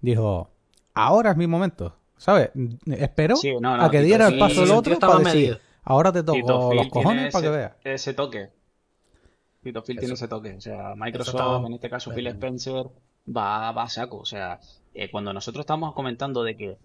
Dijo, 0.00 0.50
ahora 0.94 1.30
es 1.32 1.36
mi 1.36 1.46
momento. 1.46 1.96
¿Sabes? 2.18 2.50
Esperó 2.86 3.34
Sí, 3.36 3.54
no, 3.60 3.78
no, 3.78 3.82
a 3.84 3.90
que 3.90 4.02
diera 4.02 4.28
el 4.28 4.38
paso 4.38 4.62
el 4.64 4.70
otro 4.72 4.98
para 4.98 5.18
decir, 5.20 5.58
ahora 5.82 6.12
te 6.12 6.22
toco 6.22 6.74
los 6.74 6.88
cojones 6.88 7.32
para 7.32 7.42
que 7.42 7.48
veas. 7.50 7.72
Ese 7.82 8.12
toque. 8.12 8.50
Phil 9.62 9.74
tiene 9.84 10.02
Eso- 10.04 10.14
ese 10.14 10.28
toque. 10.28 10.54
O 10.54 10.60
sea, 10.60 10.94
Microsoft, 10.96 11.66
en 11.66 11.74
este 11.74 11.90
caso 11.90 12.10
Phil 12.12 12.26
eh, 12.26 12.30
Spencer, 12.30 12.86
va, 13.28 13.72
va 13.72 13.82
a 13.84 13.88
saco. 13.88 14.18
O 14.18 14.24
sea, 14.24 14.58
eh, 14.94 15.10
cuando 15.10 15.32
nosotros 15.32 15.62
estamos 15.64 15.94
comentando 15.94 16.42
de 16.42 16.56
que 16.56 16.76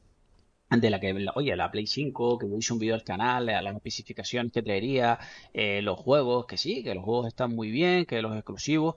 de 0.70 0.90
la 0.90 1.00
que, 1.00 1.14
la- 1.14 1.32
oye, 1.36 1.56
la 1.56 1.72
Play 1.72 1.86
5, 1.88 2.38
que 2.40 2.50
yo 2.50 2.58
hice 2.58 2.74
un 2.74 2.80
video 2.80 2.96
al 2.96 3.04
canal, 3.04 3.46
la- 3.46 3.62
las 3.62 3.76
especificaciones 3.76 4.52
que 4.52 4.62
traería, 4.64 5.20
eh, 5.54 5.82
los 5.84 5.98
juegos, 6.00 6.48
que 6.48 6.58
sí, 6.58 6.84
que 6.84 6.96
los 6.96 7.04
juegos 7.04 7.28
están 7.28 7.56
muy 7.56 7.70
bien, 7.72 8.06
que 8.06 8.22
los 8.22 8.36
exclusivos, 8.36 8.96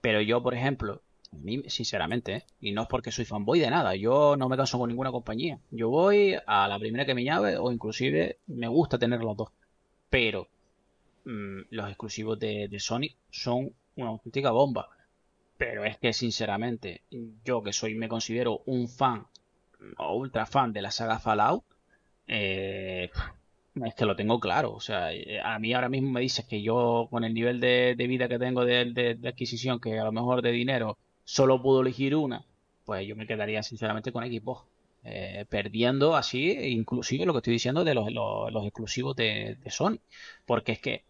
pero 0.00 0.20
yo, 0.20 0.42
por 0.42 0.54
ejemplo, 0.54 1.00
a 1.32 1.36
mí, 1.36 1.62
sinceramente, 1.68 2.34
¿eh? 2.36 2.44
y 2.60 2.72
no 2.72 2.82
es 2.82 2.88
porque 2.88 3.10
soy 3.10 3.24
fanboy 3.24 3.58
de 3.60 3.70
nada, 3.70 3.94
yo 3.96 4.36
no 4.36 4.48
me 4.48 4.56
caso 4.56 4.78
con 4.78 4.88
ninguna 4.88 5.10
compañía. 5.12 5.58
Yo 5.70 5.88
voy 5.88 6.36
a 6.46 6.68
la 6.68 6.78
primera 6.78 7.06
que 7.06 7.14
me 7.14 7.24
llave, 7.24 7.56
o 7.58 7.72
inclusive 7.72 8.38
me 8.48 8.68
gusta 8.68 8.98
tener 8.98 9.20
los 9.20 9.36
dos. 9.36 9.48
Pero 10.10 10.48
mm, 11.24 11.62
los 11.70 11.88
exclusivos 11.88 12.38
de, 12.38 12.68
de 12.68 12.80
Sony 12.80 13.16
son 13.30 13.72
una 13.96 14.08
auténtica 14.08 14.50
bomba. 14.50 14.88
Pero 15.56 15.84
es 15.84 15.98
que, 15.98 16.12
sinceramente, 16.12 17.02
yo 17.44 17.62
que 17.62 17.72
soy, 17.72 17.94
me 17.94 18.08
considero 18.08 18.62
un 18.66 18.88
fan 18.88 19.26
o 19.98 20.16
ultra 20.16 20.46
fan 20.46 20.72
de 20.72 20.82
la 20.82 20.90
saga 20.90 21.18
Fallout, 21.18 21.64
eh, 22.26 23.10
es 23.84 23.94
que 23.94 24.04
lo 24.04 24.16
tengo 24.16 24.40
claro. 24.40 24.72
O 24.72 24.80
sea, 24.80 25.12
eh, 25.12 25.40
a 25.40 25.58
mí 25.58 25.72
ahora 25.72 25.88
mismo 25.88 26.10
me 26.10 26.20
dices 26.20 26.44
que 26.46 26.62
yo, 26.62 27.08
con 27.10 27.24
el 27.24 27.34
nivel 27.34 27.60
de, 27.60 27.94
vida 27.96 28.28
que 28.28 28.38
tengo 28.38 28.64
de, 28.64 29.18
adquisición, 29.26 29.80
que 29.80 29.98
a 29.98 30.04
lo 30.04 30.12
mejor 30.12 30.42
de 30.42 30.52
dinero 30.52 30.98
solo 31.24 31.62
puedo 31.62 31.80
elegir 31.80 32.16
una, 32.16 32.44
pues 32.84 33.06
yo 33.06 33.16
me 33.16 33.26
quedaría 33.26 33.62
sinceramente 33.62 34.12
con 34.12 34.24
Xbox. 34.24 34.64
Eh, 35.06 35.44
perdiendo 35.50 36.16
así, 36.16 36.52
inclusive 36.52 37.26
lo 37.26 37.34
que 37.34 37.40
estoy 37.40 37.52
diciendo 37.52 37.84
de 37.84 37.94
los, 37.94 38.10
los, 38.10 38.64
exclusivos 38.64 39.14
de 39.14 39.58
Sony. 39.68 39.98
Porque 40.46 40.72
es 40.72 40.80
que 40.80 41.04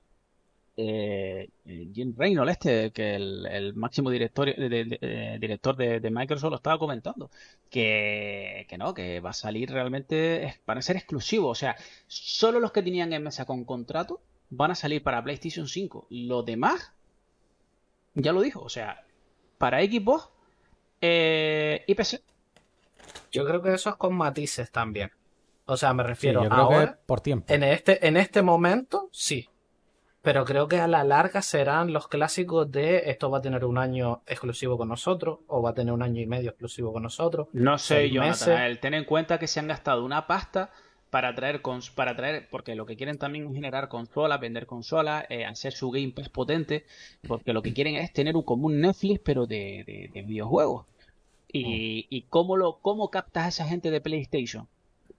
eh, 0.77 1.49
Jim 1.95 2.15
Reynolds, 2.17 2.53
este, 2.53 2.91
que 2.93 3.15
el, 3.17 3.47
el 3.47 3.75
máximo 3.75 4.11
director 4.11 4.47
de, 4.47 4.69
de- 4.69 4.85
de- 4.85 4.99
eh, 5.01 5.39
director 5.41 5.77
de, 5.77 6.01
de 6.01 6.11
Microsoft 6.11 6.51
lo 6.51 6.57
estaba 6.57 6.79
comentando, 6.79 7.31
que, 7.71 8.67
que 8.69 8.79
no, 8.79 8.93
que 8.95 9.21
va 9.21 9.31
a 9.31 9.33
salir 9.35 9.71
realmente, 9.71 10.61
van 10.67 10.79
a 10.79 10.83
ser 10.83 10.97
exclusivos, 10.97 11.51
o 11.51 11.55
sea, 11.55 11.77
solo 12.07 12.61
los 12.61 12.73
que 12.73 12.83
tenían 12.83 13.13
en 13.13 13.23
mesa 13.23 13.45
con 13.45 13.65
contrato 13.65 14.21
van 14.51 14.71
a 14.73 14.75
salir 14.75 15.03
para 15.03 15.23
PlayStation 15.23 15.69
5, 15.69 16.07
los 16.11 16.45
demás, 16.45 16.93
ya 18.15 18.33
lo 18.33 18.43
dijo, 18.43 18.61
o 18.63 18.69
sea, 18.69 19.05
para 19.59 19.81
Xbox 19.83 20.29
eh, 21.01 21.85
y 21.87 21.95
PC. 21.95 22.23
Yo 23.33 23.45
creo 23.45 23.63
que 23.63 23.75
eso 23.75 23.91
es 23.91 23.97
con 23.97 24.15
matices 24.15 24.71
también. 24.71 25.11
O 25.67 25.77
sea, 25.77 25.93
me 25.95 26.03
Sí, 26.03 26.09
refiero 26.09 26.43
yo 26.43 26.49
creo 26.51 26.61
ahora. 26.63 26.93
que 26.93 26.99
por 27.07 27.21
tiempo. 27.21 27.53
En 27.53 27.63
este, 27.63 28.07
en 28.07 28.17
este 28.17 28.43
momento, 28.43 29.09
sí. 29.13 29.49
Pero 30.25 30.45
creo 30.47 30.67
que 30.69 30.81
a 30.81 30.89
la 30.89 31.05
larga 31.05 31.43
serán 31.43 31.93
los 31.93 32.09
clásicos 32.09 32.73
de 32.73 33.11
esto 33.11 33.31
va 33.31 33.39
a 33.39 33.43
tener 33.43 33.65
un 33.65 33.77
año 33.79 34.23
exclusivo 34.27 34.79
con 34.79 34.89
nosotros, 34.89 35.41
o 35.49 35.61
va 35.63 35.71
a 35.71 35.75
tener 35.75 35.93
un 35.93 36.03
año 36.03 36.21
y 36.23 36.27
medio 36.27 36.51
exclusivo 36.51 36.93
con 36.93 37.03
nosotros. 37.03 37.49
No 37.53 37.77
sé, 37.79 38.09
Jonathan, 38.11 38.79
ten 38.81 38.95
en 38.95 39.05
cuenta 39.05 39.39
que 39.39 39.47
se 39.47 39.61
han 39.61 39.69
gastado 39.69 40.03
una 40.05 40.27
pasta 40.27 40.71
para 41.11 41.35
traer, 41.35 41.61
cons- 41.63 41.95
para 41.95 42.17
traer, 42.17 42.49
porque 42.51 42.75
lo 42.75 42.87
que 42.87 42.97
quieren 42.97 43.19
también 43.19 43.47
es 43.49 43.53
generar 43.55 43.89
consolas, 43.89 44.41
vender 44.41 44.67
consolas, 44.67 45.27
eh, 45.29 45.45
hacer 45.45 45.73
su 45.75 45.91
Game 45.91 46.11
Pass 46.17 46.29
potente, 46.31 46.87
porque 47.29 47.53
lo 47.53 47.63
que 47.63 47.73
quieren 47.75 47.95
es 47.97 48.13
tener 48.13 48.35
un 48.35 48.43
común 48.43 48.81
Netflix, 48.81 49.21
pero 49.23 49.47
de, 49.47 49.85
de- 49.87 50.11
de 50.13 50.23
videojuegos. 50.23 50.87
Y, 51.53 52.07
y 52.11 52.23
cómo 52.23 52.57
lo, 52.57 52.79
cómo 52.81 53.11
captas 53.11 53.45
a 53.45 53.49
esa 53.49 53.65
gente 53.67 53.91
de 53.93 54.01
PlayStation, 54.01 54.67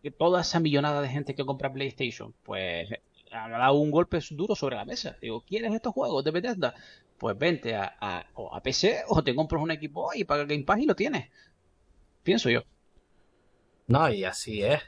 que 0.02 0.12
toda 0.12 0.42
esa 0.42 0.60
millonada 0.60 1.02
de 1.02 1.08
gente 1.10 1.34
que 1.36 1.46
compra 1.46 1.72
PlayStation, 1.72 2.34
pues 2.44 2.90
ha 3.36 3.50
dado 3.50 3.76
un 3.76 3.92
golpe 3.92 4.20
duro 4.32 4.56
sobre 4.56 4.76
la 4.78 4.86
mesa. 4.86 5.18
Digo, 5.22 5.42
¿quieres 5.42 5.74
estos 5.74 5.94
juegos 5.94 6.24
de 6.24 6.32
Bethesda? 6.32 6.74
Pues 7.18 7.38
vente 7.38 7.76
a, 7.76 7.96
a, 8.00 8.26
o 8.36 8.54
a 8.56 8.62
PC 8.62 9.04
o 9.08 9.24
te 9.24 9.36
compras 9.36 9.62
un 9.62 9.72
equipo 9.72 10.12
y 10.14 10.24
paga 10.26 10.46
Game 10.46 10.64
Pass 10.64 10.80
y 10.80 10.86
lo 10.86 10.96
tienes. 10.96 11.30
Pienso 12.24 12.50
yo. 12.50 12.64
No, 13.88 14.10
y 14.10 14.24
así 14.24 14.64
es. 14.64 14.82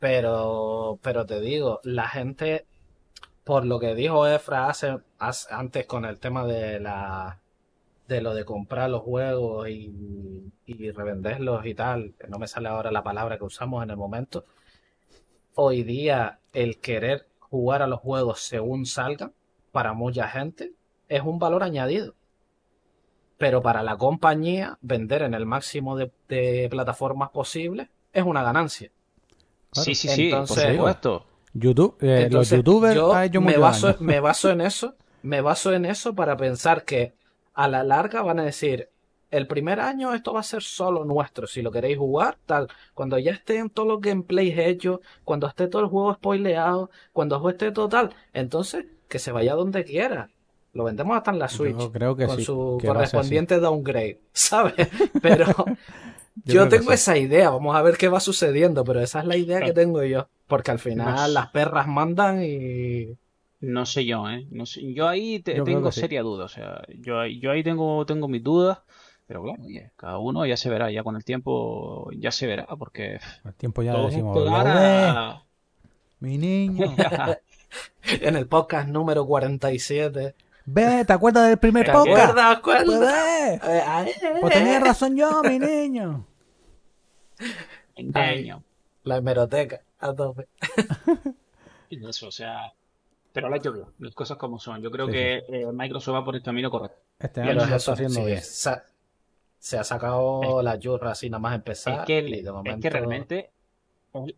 Pero, 0.00 0.98
pero 1.02 1.26
te 1.26 1.40
digo, 1.40 1.80
la 1.84 2.08
gente, 2.08 2.66
por 3.44 3.66
lo 3.66 3.80
que 3.80 3.94
dijo 3.94 4.26
Efra 4.28 4.68
hace, 4.68 4.98
hace- 5.18 5.48
antes 5.54 5.86
con 5.86 6.04
el 6.06 6.20
tema 6.20 6.46
de 6.46 6.80
la 6.80 7.40
de 8.08 8.20
lo 8.22 8.34
de 8.34 8.44
comprar 8.44 8.90
los 8.90 9.02
juegos 9.02 9.68
y, 9.70 10.52
y 10.66 10.90
revenderlos 10.92 11.66
y 11.66 11.74
tal, 11.74 12.14
no 12.28 12.38
me 12.38 12.48
sale 12.48 12.68
ahora 12.68 12.90
la 12.92 13.02
palabra 13.04 13.38
que 13.38 13.44
usamos 13.44 13.82
en 13.84 13.90
el 13.90 13.96
momento. 13.98 14.44
Hoy 15.56 15.82
día 15.82 16.38
el 16.52 16.78
querer 16.78 17.26
jugar 17.50 17.82
a 17.82 17.86
los 17.86 18.00
juegos 18.00 18.40
según 18.40 18.86
salgan, 18.86 19.32
para 19.72 19.92
mucha 19.92 20.28
gente, 20.28 20.72
es 21.08 21.22
un 21.22 21.38
valor 21.38 21.62
añadido. 21.62 22.14
Pero 23.38 23.60
para 23.62 23.82
la 23.82 23.96
compañía, 23.96 24.78
vender 24.80 25.22
en 25.22 25.34
el 25.34 25.44
máximo 25.46 25.96
de, 25.96 26.10
de 26.28 26.68
plataformas 26.70 27.30
posibles 27.30 27.88
es 28.12 28.24
una 28.24 28.42
ganancia. 28.42 28.90
Claro. 29.70 29.84
Sí, 29.84 29.94
sí, 29.94 30.08
sí, 30.08 30.30
por 30.30 30.40
Entonces- 30.40 30.76
supuesto. 30.76 31.26
YouTube, 31.58 31.96
eh, 32.02 32.28
los 32.30 32.50
youtubers 32.50 32.94
yo 32.94 33.14
ha 33.14 33.24
hecho 33.24 33.40
me 33.40 33.56
baso, 33.56 33.86
daño. 33.86 33.98
me 34.00 34.20
baso 34.20 34.50
en 34.50 34.60
eso, 34.60 34.94
me 35.22 35.40
baso 35.40 35.72
en 35.72 35.86
eso 35.86 36.14
para 36.14 36.36
pensar 36.36 36.84
que 36.84 37.14
a 37.54 37.66
la 37.66 37.82
larga 37.82 38.20
van 38.20 38.40
a 38.40 38.44
decir, 38.44 38.90
el 39.36 39.46
primer 39.46 39.80
año 39.80 40.14
esto 40.14 40.32
va 40.32 40.40
a 40.40 40.42
ser 40.42 40.62
solo 40.62 41.04
nuestro, 41.04 41.46
si 41.46 41.62
lo 41.62 41.70
queréis 41.70 41.98
jugar, 41.98 42.38
tal. 42.46 42.68
Cuando 42.94 43.18
ya 43.18 43.32
estén 43.32 43.70
todos 43.70 43.88
los 43.88 44.00
gameplays 44.00 44.58
hechos, 44.58 45.00
cuando 45.24 45.46
esté 45.46 45.68
todo 45.68 45.82
el 45.82 45.88
juego 45.88 46.14
spoileado, 46.14 46.90
cuando 47.12 47.48
esté 47.48 47.70
total, 47.72 48.14
entonces 48.32 48.86
que 49.08 49.18
se 49.18 49.32
vaya 49.32 49.54
donde 49.54 49.84
quiera. 49.84 50.30
Lo 50.72 50.84
vendemos 50.84 51.16
hasta 51.16 51.30
en 51.30 51.38
la 51.38 51.48
Switch, 51.48 51.78
Yo 51.78 51.90
creo 51.92 52.16
que 52.16 52.26
con 52.26 52.36
sí, 52.36 52.44
su 52.44 52.78
que 52.80 52.86
correspondiente 52.88 53.58
downgrade, 53.60 54.20
¿sabes? 54.32 54.74
Pero 55.22 55.46
Yo 56.44 56.68
tengo 56.68 56.88
sí. 56.88 56.94
esa 56.94 57.16
idea, 57.16 57.50
vamos 57.50 57.74
a 57.74 57.82
ver 57.82 57.96
qué 57.96 58.08
va 58.08 58.20
sucediendo, 58.20 58.84
pero 58.84 59.00
esa 59.00 59.20
es 59.20 59.26
la 59.26 59.36
idea 59.36 59.60
que 59.60 59.72
tengo 59.72 60.02
yo, 60.04 60.28
porque 60.46 60.70
al 60.70 60.78
final 60.78 61.12
No 61.12 61.26
sé. 61.26 61.32
las 61.32 61.48
perras 61.48 61.88
mandan 61.88 62.42
y 62.44 63.16
No 63.60 63.86
sé 63.86 64.04
yo, 64.04 64.28
¿eh? 64.28 64.46
No 64.50 64.66
sé- 64.66 64.92
Yo 64.92 65.08
ahí 65.08 65.40
te- 65.40 65.56
Yo 65.56 65.64
tengo 65.64 65.90
sí. 65.90 66.00
seria 66.00 66.22
duda, 66.22 66.44
o 66.44 66.48
sea, 66.48 66.82
yo, 66.98 67.18
ahí- 67.20 67.40
yo 67.40 67.50
ahí 67.50 67.62
tengo, 67.62 68.04
tengo 68.06 68.28
mis 68.28 68.42
dudas, 68.44 68.78
pero 69.26 69.42
claro, 69.42 69.62
oye, 69.64 69.90
cada 69.96 70.18
uno 70.18 70.46
ya 70.46 70.56
se 70.56 70.70
verá, 70.70 70.90
ya 70.90 71.02
con 71.02 71.16
el 71.16 71.24
tiempo 71.24 72.10
ya 72.12 72.30
se 72.30 72.46
verá, 72.46 72.66
porque 72.78 73.18
El 73.44 73.54
tiempo 73.54 73.82
ya 73.82 73.94
decimos, 73.96 74.36
"Lo 74.36 74.44
ve, 74.44 74.50
a- 74.50 75.42
mi 76.20 76.38
niño. 76.38 76.94
en 78.22 78.36
el 78.36 78.46
podcast 78.46 78.88
número 78.88 79.26
47. 79.26 80.34
Ve, 80.68 81.04
¿te 81.04 81.12
acuerdas 81.12 81.48
del 81.48 81.58
primer 81.58 81.86
¿Te 81.86 81.92
podcast? 81.92 82.36
¿Acuerdas? 82.38 82.60
Pues 82.62 82.82
¿Acuerdas? 82.82 83.60
ve, 83.62 83.80
ay, 83.86 84.12
pues 84.40 84.52
tenía 84.54 84.80
razón 84.80 85.16
yo, 85.16 85.42
mi 85.42 85.58
niño. 85.58 86.26
engaño. 87.94 88.62
La 89.04 89.18
hemeroteca, 89.18 89.82
a 90.00 90.12
tope. 90.14 90.48
Y 91.90 92.04
Eso, 92.04 92.28
o 92.28 92.32
sea, 92.32 92.72
pero 93.32 93.48
la 93.48 93.56
he 93.56 93.58
hecho 93.58 93.72
bien, 93.72 93.86
las 94.00 94.14
cosas 94.14 94.36
como 94.38 94.58
son. 94.58 94.82
Yo 94.82 94.90
creo 94.90 95.06
Sí, 95.06 95.12
que 95.12 95.36
eh, 95.48 95.66
Microsoft 95.72 96.14
va 96.16 96.24
por 96.24 96.34
el 96.34 96.42
camino 96.42 96.70
correcto. 96.70 96.98
Este 97.18 97.40
año 97.42 97.54
lo 97.54 97.76
está 97.76 97.92
haciendo 97.92 98.14
sí, 98.20 98.26
bien. 98.26 98.42
Se 99.58 99.78
ha 99.78 99.84
sacado 99.84 100.62
la 100.62 100.76
yurra 100.76 101.12
así 101.12 101.28
nada 101.30 101.40
más 101.40 101.54
empezar. 101.54 102.00
Es 102.00 102.06
que, 102.06 102.18
y 102.20 102.30
de 102.30 102.38
es 102.38 102.44
que 102.44 102.52
momento- 102.52 102.90
realmente 102.90 103.50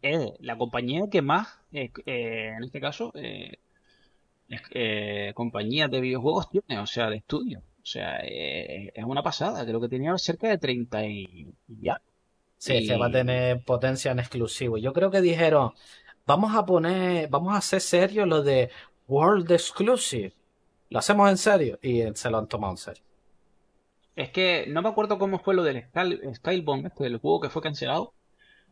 es, 0.03 0.33
la 0.41 0.57
compañía 0.57 1.09
que 1.11 1.23
más, 1.23 1.49
eh, 1.73 1.91
eh, 2.07 2.55
en 2.57 2.65
este 2.65 2.81
caso, 2.81 3.13
eh, 3.15 3.59
eh, 4.71 5.33
compañías 5.35 5.91
de 5.91 6.01
videojuegos 6.01 6.49
tiene, 6.51 6.81
o 6.81 6.87
sea, 6.87 7.11
de 7.11 7.17
estudio. 7.17 7.61
O 7.83 7.87
sea, 7.91 8.19
es 8.23 9.05
una 9.05 9.23
pasada. 9.23 9.65
Creo 9.65 9.81
que 9.81 9.89
tenía 9.89 10.17
cerca 10.19 10.49
de 10.49 10.59
30 10.59 11.07
y 11.07 11.55
ya. 11.69 12.01
Sí, 12.59 12.87
que 12.87 12.97
va 12.97 13.07
a 13.07 13.11
tener 13.11 13.63
potencia 13.65 14.11
en 14.11 14.19
exclusivo. 14.19 14.77
Yo 14.79 14.93
creo 14.93 15.11
que 15.11 15.21
dijeron, 15.21 15.73
vamos 16.27 16.55
a 16.55 16.67
poner, 16.67 17.29
vamos 17.29 17.55
a 17.55 17.59
hacer 17.59 17.81
serio 17.81 18.27
lo 18.27 18.43
de 18.43 18.71
World 19.07 19.51
Exclusive. 19.53 20.33
Lo 20.91 20.99
hacemos 20.99 21.31
en 21.31 21.39
serio. 21.39 21.79
Y 21.81 22.03
se 22.15 22.29
lo 22.31 22.39
han 22.39 22.49
tomado 22.49 22.73
en 22.75 22.79
serio. 22.79 23.03
Es 24.19 24.31
que 24.31 24.67
no 24.69 24.83
me 24.83 24.89
acuerdo 24.89 25.17
cómo 25.19 25.39
fue 25.39 25.55
lo 25.55 25.63
del 25.63 25.83
Sky- 25.85 26.21
Skybound, 26.35 26.87
este, 26.87 27.05
del 27.05 27.19
juego 27.19 27.41
que 27.41 27.51
fue 27.51 27.63
cancelado. 27.63 28.13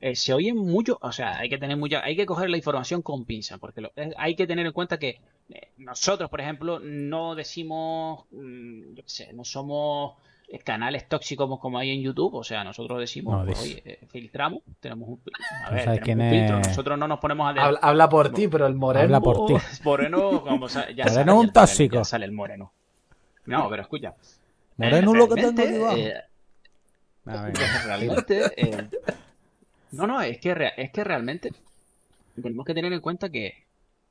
Eh, 0.00 0.16
se 0.16 0.34
oyen 0.34 0.56
mucho, 0.56 0.98
o 1.00 1.12
sea, 1.12 1.38
hay 1.38 1.48
que 1.48 1.56
tener 1.56 1.76
mucha, 1.76 2.02
hay 2.04 2.16
que 2.16 2.26
coger 2.26 2.50
la 2.50 2.56
información 2.56 3.00
con 3.00 3.24
pinza, 3.24 3.56
porque 3.58 3.80
lo- 3.80 3.92
es- 3.96 4.12
hay 4.18 4.34
que 4.34 4.46
tener 4.46 4.66
en 4.66 4.72
cuenta 4.72 4.98
que 4.98 5.20
eh, 5.48 5.68
nosotros, 5.78 6.28
por 6.28 6.40
ejemplo, 6.40 6.80
no 6.80 7.36
decimos, 7.36 8.24
mm, 8.32 8.94
yo 8.94 9.02
qué 9.04 9.08
sé, 9.08 9.32
no 9.32 9.44
somos 9.44 10.16
eh, 10.48 10.58
canales 10.58 11.08
tóxicos 11.08 11.58
como 11.60 11.78
hay 11.78 11.90
en 11.92 12.02
YouTube, 12.02 12.34
o 12.34 12.42
sea, 12.44 12.64
nosotros 12.64 12.98
decimos, 12.98 13.38
No, 13.38 13.46
pues, 13.46 13.60
oye, 13.60 13.82
eh, 13.84 13.98
filtramos, 14.10 14.62
tenemos 14.80 15.08
un, 15.10 15.20
a 15.64 15.70
ver, 15.70 15.84
sabes 15.84 16.00
tenemos 16.00 16.04
quién 16.04 16.20
un 16.20 16.28
filtro, 16.30 16.58
es- 16.60 16.68
nosotros 16.68 16.98
no 16.98 17.06
nos 17.08 17.18
ponemos 17.20 17.48
a 17.48 17.52
de- 17.52 17.60
Habla, 17.60 17.78
habla 17.82 18.08
por 18.08 18.30
ti, 18.30 18.48
pero 18.48 18.66
el 18.66 18.74
moreno. 18.74 19.04
Habla 19.04 19.20
por 19.20 19.46
ti. 19.46 19.54
Moreno, 19.84 20.42
como 20.42 20.66
ya 20.68 20.82
Moreno 20.84 20.94
sale, 20.96 21.30
es 21.32 21.38
un 21.38 21.46
ya 21.46 21.52
sale- 21.52 21.52
tóxico. 21.52 21.94
ya 21.94 22.04
sale 22.04 22.24
el 22.26 22.32
moreno. 22.32 22.72
No, 23.46 23.68
pero 23.70 23.82
escucha. 23.82 24.14
Moreno 24.76 25.14
eh, 25.14 25.18
lo 25.18 25.28
que 25.28 25.36
tengo 25.36 25.62
realmente, 25.62 25.62
aquí 25.62 25.74
abajo. 25.76 25.96
eh, 25.96 26.14
Ah, 27.28 27.50
eh, 28.56 28.88
no, 29.92 30.06
no, 30.06 30.20
es 30.22 30.38
que, 30.38 30.54
es 30.76 30.90
que 30.92 31.04
realmente 31.04 31.50
tenemos 32.40 32.64
que 32.64 32.74
tener 32.74 32.92
en 32.92 33.00
cuenta 33.00 33.30
que, 33.30 33.64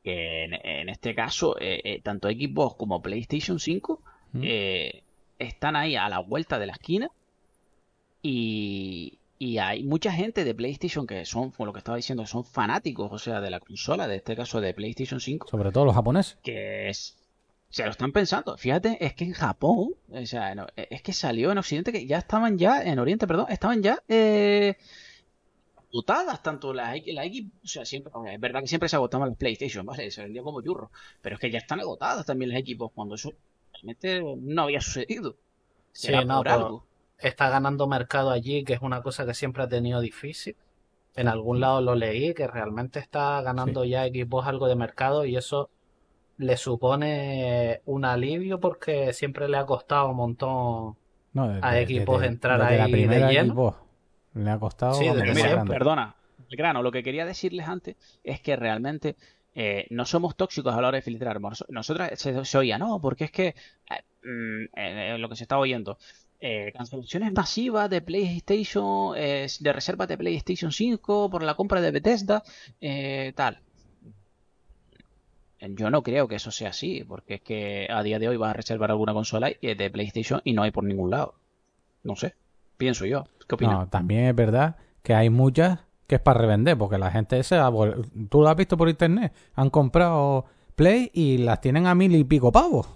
que 0.03 0.43
en, 0.43 0.53
en 0.53 0.89
este 0.89 1.15
caso, 1.15 1.55
eh, 1.59 1.79
eh, 1.83 2.01
tanto 2.01 2.27
Xbox 2.29 2.75
como 2.75 3.01
PlayStation 3.01 3.59
5 3.59 4.01
¿Mm? 4.33 4.41
eh, 4.43 5.03
están 5.39 5.75
ahí 5.75 5.95
a 5.95 6.09
la 6.09 6.19
vuelta 6.19 6.59
de 6.59 6.65
la 6.65 6.73
esquina 6.73 7.09
y, 8.21 9.19
y 9.37 9.57
hay 9.59 9.83
mucha 9.83 10.11
gente 10.11 10.43
de 10.43 10.55
PlayStation 10.55 11.05
que 11.05 11.25
son, 11.25 11.51
como 11.51 11.67
lo 11.67 11.73
que 11.73 11.79
estaba 11.79 11.97
diciendo, 11.97 12.25
son 12.25 12.43
fanáticos, 12.43 13.11
o 13.11 13.19
sea, 13.19 13.39
de 13.41 13.49
la 13.49 13.59
consola, 13.59 14.07
de 14.07 14.15
este 14.17 14.35
caso 14.35 14.59
de 14.61 14.73
PlayStation 14.73 15.19
5, 15.19 15.47
Sobre 15.47 15.71
todo 15.71 15.85
los 15.85 15.95
japoneses. 15.95 16.37
que 16.43 16.89
es, 16.89 17.15
se 17.75 17.83
lo 17.83 17.91
están 17.91 18.13
pensando. 18.13 18.55
Fíjate, 18.57 19.03
es 19.05 19.13
que 19.15 19.25
en 19.25 19.33
Japón, 19.33 19.95
o 20.09 20.25
sea, 20.25 20.55
no, 20.55 20.65
es 20.77 21.01
que 21.01 21.11
salió 21.11 21.51
en 21.51 21.57
Occidente 21.57 21.91
que 21.91 22.05
ya 22.07 22.19
estaban 22.19 22.57
ya, 22.57 22.81
en 22.81 22.99
Oriente, 22.99 23.27
perdón, 23.27 23.47
estaban 23.49 23.83
ya 23.83 24.01
eh, 24.07 24.77
agotadas 25.89 26.41
tanto 26.41 26.73
la, 26.73 26.95
X- 26.95 27.13
la 27.13 27.25
X, 27.25 27.45
o 27.63 27.67
sea, 27.67 27.85
siempre, 27.85 28.11
es 28.33 28.39
verdad 28.39 28.61
que 28.61 28.67
siempre 28.67 28.87
se 28.89 28.95
agotaban 28.95 29.29
las 29.29 29.37
PlayStation, 29.37 29.85
¿vale? 29.85 30.09
Se 30.11 30.21
vendía 30.23 30.41
como 30.43 30.61
churro, 30.61 30.89
pero 31.21 31.35
es 31.35 31.41
que 31.41 31.51
ya 31.51 31.59
están 31.59 31.79
agotadas 31.81 32.25
también 32.25 32.49
las 32.51 32.59
equipos 32.59 32.91
cuando 32.93 33.15
eso 33.15 33.31
realmente 33.73 34.21
no 34.39 34.63
había 34.63 34.79
sucedido. 34.81 35.35
Sí, 35.91 36.11
no, 36.25 36.37
por 36.37 36.49
algo. 36.49 36.85
está 37.17 37.49
ganando 37.49 37.87
mercado 37.87 38.31
allí, 38.31 38.63
que 38.63 38.73
es 38.73 38.81
una 38.81 39.01
cosa 39.01 39.25
que 39.25 39.33
siempre 39.33 39.63
ha 39.63 39.69
tenido 39.69 39.99
difícil. 40.01 40.55
En 41.15 41.27
algún 41.29 41.59
lado 41.61 41.81
lo 41.81 41.95
leí, 41.95 42.33
que 42.33 42.47
realmente 42.47 42.99
está 42.99 43.41
ganando 43.41 43.85
ya 43.85 44.05
Xbox 44.05 44.47
algo 44.47 44.67
de 44.67 44.75
mercado 44.75 45.25
y 45.25 45.37
eso 45.37 45.69
le 46.37 46.57
supone 46.57 47.81
un 47.85 48.05
alivio 48.05 48.59
porque 48.59 49.13
siempre 49.13 49.47
le 49.47 49.57
ha 49.57 49.65
costado 49.65 50.09
un 50.09 50.17
montón. 50.17 50.95
No, 51.33 51.47
desde, 51.49 51.65
a 51.67 51.79
equipos 51.79 52.21
desde- 52.21 52.33
entrar 52.33 52.59
desde 52.61 52.77
la 52.77 52.83
ahí 52.85 52.91
de 52.91 52.97
primera 52.97 53.31
lleno. 53.31 53.53
Xbox 53.53 53.77
le 54.35 54.49
ha 54.49 54.59
costado 54.59 54.93
Sí, 54.95 55.05
mira, 55.33 55.63
perdona, 55.65 56.15
el 56.49 56.57
grano, 56.57 56.81
lo 56.83 56.91
que 56.91 57.03
quería 57.03 57.25
decirles 57.25 57.67
antes 57.67 57.95
es 58.23 58.39
que 58.41 58.55
realmente 58.55 59.15
eh, 59.53 59.87
no 59.89 60.05
somos 60.05 60.35
tóxicos 60.35 60.73
a 60.75 60.81
la 60.81 60.89
hora 60.89 60.97
de 60.97 61.01
filtrar. 61.01 61.39
Nos- 61.39 61.65
Nosotras 61.69 62.19
se, 62.19 62.43
se 62.45 62.57
oía, 62.57 62.77
no, 62.77 62.99
porque 63.01 63.25
es 63.25 63.31
que 63.31 63.47
eh, 63.47 64.03
mm, 64.23 64.65
eh, 64.77 65.17
lo 65.17 65.29
que 65.29 65.35
se 65.37 65.43
está 65.45 65.57
oyendo, 65.57 65.97
eh, 66.41 66.71
cancelaciones 66.75 67.31
masivas 67.33 67.89
de 67.89 68.01
PlayStation, 68.01 69.13
eh, 69.17 69.47
de 69.59 69.73
reservas 69.73 70.07
de 70.09 70.17
PlayStation 70.17 70.71
5 70.71 71.29
por 71.29 71.41
la 71.43 71.55
compra 71.55 71.79
de 71.81 71.91
Bethesda, 71.91 72.43
eh, 72.81 73.31
tal. 73.35 73.59
Yo 75.69 75.89
no 75.89 76.03
creo 76.03 76.27
que 76.27 76.35
eso 76.35 76.51
sea 76.51 76.69
así, 76.69 77.03
porque 77.07 77.35
es 77.35 77.41
que 77.41 77.87
a 77.89 78.03
día 78.03 78.19
de 78.19 78.27
hoy 78.27 78.37
vas 78.37 78.51
a 78.51 78.53
reservar 78.53 78.91
alguna 78.91 79.13
consola 79.13 79.49
y- 79.49 79.73
de 79.75 79.89
PlayStation 79.89 80.41
y 80.43 80.53
no 80.53 80.63
hay 80.63 80.71
por 80.71 80.83
ningún 80.83 81.09
lado. 81.11 81.35
No 82.03 82.15
sé, 82.15 82.35
pienso 82.77 83.05
yo. 83.05 83.25
¿Qué 83.47 83.55
opinas? 83.55 83.73
No, 83.75 83.87
también 83.87 84.25
es 84.25 84.35
verdad 84.35 84.75
que 85.01 85.13
hay 85.13 85.29
muchas 85.29 85.79
que 86.07 86.15
es 86.15 86.21
para 86.21 86.39
revender, 86.41 86.77
porque 86.77 86.97
la 86.97 87.09
gente 87.09 87.39
vol- 87.39 88.05
tú 88.29 88.41
lo 88.41 88.49
has 88.49 88.55
visto 88.55 88.77
por 88.77 88.89
internet, 88.89 89.33
han 89.55 89.69
comprado 89.69 90.45
Play 90.75 91.09
y 91.13 91.37
las 91.39 91.61
tienen 91.61 91.87
a 91.87 91.95
mil 91.95 92.13
y 92.15 92.23
pico 92.23 92.51
pavos. 92.51 92.87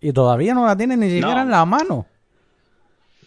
Y 0.00 0.12
todavía 0.12 0.54
no 0.54 0.66
la 0.66 0.76
tienen 0.76 0.98
ni 1.00 1.06
siquiera 1.10 1.36
No. 1.36 1.42
en 1.42 1.50
la 1.50 1.64
mano. 1.64 2.06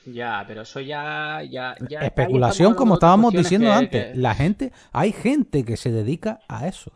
Ya, 0.05 0.43
pero 0.47 0.61
eso 0.63 0.79
ya, 0.81 1.41
ya, 1.49 1.75
ya 1.89 1.99
Especulación, 2.01 2.75
como 2.75 2.95
estábamos 2.95 3.33
diciendo 3.33 3.67
que- 3.67 3.73
antes. 3.73 4.05
que- 4.13 4.15
La 4.19 4.36
gente, 4.36 4.71
hay 4.91 5.11
gente 5.11 5.63
que 5.63 5.77
se 5.77 5.91
dedica 5.91 6.39
a 6.47 6.67
eso. 6.67 6.91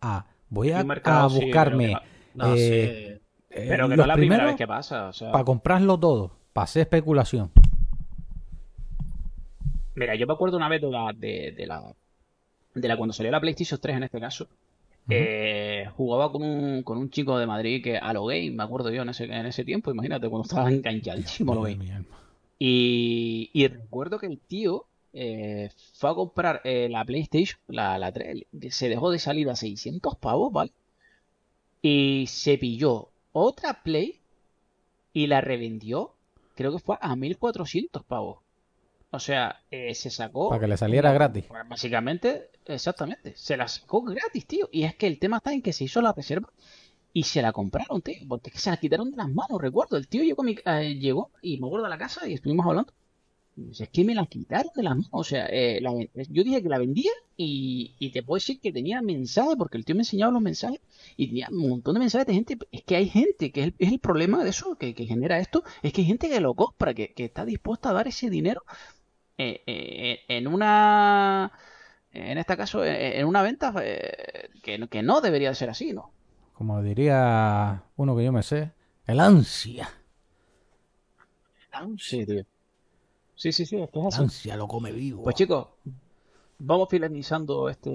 A, 0.00 0.26
voy 0.52 0.70
a, 0.72 0.84
mercado, 0.84 1.26
a 1.26 1.30
sí, 1.30 1.36
buscarme 1.40 1.86
pero 1.88 2.00
que 2.00 2.06
No, 2.34 2.54
eh, 2.56 2.56
sí. 2.56 3.22
eh, 3.50 3.66
Pero 3.68 3.88
que 3.88 3.96
no 3.96 4.02
es 4.02 4.08
la 4.08 4.14
primera 4.16 4.44
vez 4.44 4.56
que 4.56 4.66
pasa. 4.66 5.08
O 5.08 5.12
sea, 5.12 5.32
para 5.32 5.44
comprarlo 5.44 5.98
todo, 5.98 6.36
para 6.52 6.64
hacer 6.64 6.82
especulación. 6.82 7.50
mira, 9.94 10.14
yo 10.14 10.26
me 10.26 10.32
acuerdo 10.32 10.56
una 10.56 10.68
vez 10.68 10.80
de 10.80 10.90
la, 10.90 11.12
de, 11.14 11.52
de 11.56 11.66
la, 11.66 11.94
de 12.74 12.88
la 12.88 12.96
cuando 12.96 13.12
salió 13.12 13.30
la 13.32 13.40
PlayStation 13.40 13.80
3 13.80 13.96
en 13.96 14.02
este 14.04 14.20
caso. 14.20 14.48
eh, 15.08 15.86
jugaba 15.96 16.30
con 16.32 16.42
un, 16.42 16.82
con 16.82 16.98
un 16.98 17.10
chico 17.10 17.38
de 17.38 17.46
Madrid 17.46 17.82
que 17.82 17.98
a 17.98 18.12
lo 18.12 18.26
gay, 18.26 18.50
me 18.50 18.62
acuerdo 18.62 18.90
yo 18.90 19.02
en 19.02 19.10
ese, 19.10 19.24
en 19.24 19.46
ese 19.46 19.64
tiempo, 19.64 19.90
imagínate, 19.90 20.28
cuando 20.28 20.46
estaba 20.46 20.70
enganchadísimo 20.70 21.52
a 21.52 21.54
lo 21.56 21.62
gay. 21.62 21.78
Y, 22.58 23.50
y 23.52 23.66
recuerdo 23.68 24.18
que 24.18 24.26
el 24.26 24.38
tío 24.38 24.86
eh, 25.12 25.70
fue 25.94 26.10
a 26.10 26.14
comprar 26.14 26.60
eh, 26.64 26.88
la 26.90 27.04
PlayStation, 27.04 27.60
la, 27.68 27.98
la 27.98 28.12
3, 28.12 28.46
se 28.70 28.88
dejó 28.88 29.10
de 29.10 29.18
salir 29.18 29.48
a 29.50 29.56
600 29.56 30.16
pavos, 30.16 30.52
¿vale? 30.52 30.72
Y 31.82 32.26
se 32.28 32.58
pilló 32.58 33.10
otra 33.32 33.82
Play 33.82 34.20
y 35.12 35.26
la 35.26 35.40
revendió, 35.40 36.14
creo 36.54 36.72
que 36.72 36.78
fue 36.78 36.96
a 37.00 37.16
1400 37.16 38.04
pavos. 38.04 38.38
O 39.10 39.18
sea, 39.18 39.60
eh, 39.70 39.94
se 39.94 40.08
sacó. 40.10 40.48
Para 40.48 40.60
que 40.62 40.68
le 40.68 40.76
saliera 40.76 41.10
una- 41.10 41.14
gratis. 41.18 41.44
Pues 41.48 41.68
Básicamente, 41.68 42.48
exactamente. 42.64 43.34
Se 43.36 43.56
la 43.56 43.68
sacó 43.68 44.02
gratis, 44.02 44.46
tío. 44.46 44.68
Y 44.72 44.84
es 44.84 44.94
que 44.94 45.06
el 45.06 45.18
tema 45.18 45.38
está 45.38 45.52
en 45.52 45.60
que 45.60 45.72
se 45.74 45.84
hizo 45.84 46.00
la 46.00 46.12
reserva 46.14 46.48
y 47.12 47.24
se 47.24 47.42
la 47.42 47.52
compraron, 47.52 48.00
tío. 48.00 48.16
Porque 48.26 48.48
es 48.48 48.54
que 48.54 48.60
se 48.60 48.70
la 48.70 48.78
quitaron 48.78 49.10
de 49.10 49.18
las 49.18 49.28
manos, 49.28 49.60
recuerdo. 49.60 49.98
El 49.98 50.08
tío 50.08 50.22
llegó, 50.22 50.40
a 50.42 50.44
mi- 50.46 50.56
eh, 50.64 50.94
llegó 50.98 51.30
y 51.42 51.58
me 51.58 51.66
acuerdo 51.66 51.86
a 51.86 51.90
la 51.90 51.98
casa 51.98 52.26
y 52.26 52.32
estuvimos 52.32 52.64
hablando. 52.66 52.92
Es 53.80 53.88
que 53.90 54.04
me 54.04 54.14
la 54.14 54.24
quitaron 54.26 54.70
de 54.74 54.82
las 54.82 54.94
manos. 54.96 55.08
O 55.12 55.24
sea, 55.24 55.46
eh, 55.46 55.78
la 55.80 55.92
ven- 55.92 56.10
yo 56.30 56.42
dije 56.42 56.62
que 56.62 56.68
la 56.70 56.78
vendía 56.78 57.10
y, 57.36 57.94
y 57.98 58.10
te 58.10 58.22
puedo 58.22 58.36
decir 58.38 58.60
que 58.60 58.72
tenía 58.72 59.02
mensajes, 59.02 59.56
porque 59.58 59.76
el 59.76 59.84
tío 59.84 59.94
me 59.94 60.00
enseñaba 60.02 60.32
los 60.32 60.40
mensajes 60.42 60.80
y 61.16 61.26
tenía 61.28 61.48
un 61.50 61.68
montón 61.68 61.94
de 61.94 62.00
mensajes 62.00 62.26
de 62.26 62.34
gente. 62.34 62.58
Es 62.70 62.82
que 62.84 62.96
hay 62.96 63.08
gente, 63.08 63.52
que 63.52 63.60
es 63.60 63.66
el, 63.68 63.74
es 63.78 63.92
el 63.92 63.98
problema 64.00 64.42
de 64.42 64.50
eso, 64.50 64.76
que, 64.76 64.94
que 64.94 65.04
genera 65.06 65.38
esto, 65.38 65.64
es 65.82 65.92
que 65.92 66.00
hay 66.00 66.06
gente 66.06 66.28
que 66.30 66.40
lo 66.40 66.54
compra, 66.54 66.94
que, 66.94 67.12
que 67.12 67.24
está 67.26 67.44
dispuesta 67.44 67.90
a 67.90 67.92
dar 67.92 68.08
ese 68.08 68.30
dinero 68.30 68.62
eh, 69.38 69.62
eh, 69.66 70.20
en 70.28 70.46
una, 70.48 71.52
en 72.12 72.38
este 72.38 72.56
caso, 72.56 72.84
eh, 72.84 73.20
en 73.20 73.26
una 73.26 73.42
venta 73.42 73.74
eh, 73.84 74.50
que, 74.62 74.78
no- 74.78 74.88
que 74.88 75.02
no 75.02 75.20
debería 75.20 75.54
ser 75.54 75.70
así, 75.70 75.92
¿no? 75.92 76.12
Como 76.54 76.82
diría 76.82 77.82
uno 77.96 78.16
que 78.16 78.24
yo 78.24 78.32
me 78.32 78.42
sé, 78.42 78.72
el 79.06 79.20
ansia. 79.20 79.90
Sí, 81.96 82.26
tío. 82.26 82.44
Sí, 83.34 83.52
sí, 83.52 83.66
sí, 83.66 83.76
es 83.80 83.90
que 83.90 84.00
es 84.00 84.06
así. 84.06 84.22
ansia 84.22 84.56
lo 84.56 84.68
come 84.68 84.92
vivo. 84.92 85.24
Pues 85.24 85.36
chicos, 85.36 85.68
vamos 86.58 86.88
finalizando 86.88 87.68
este, 87.68 87.90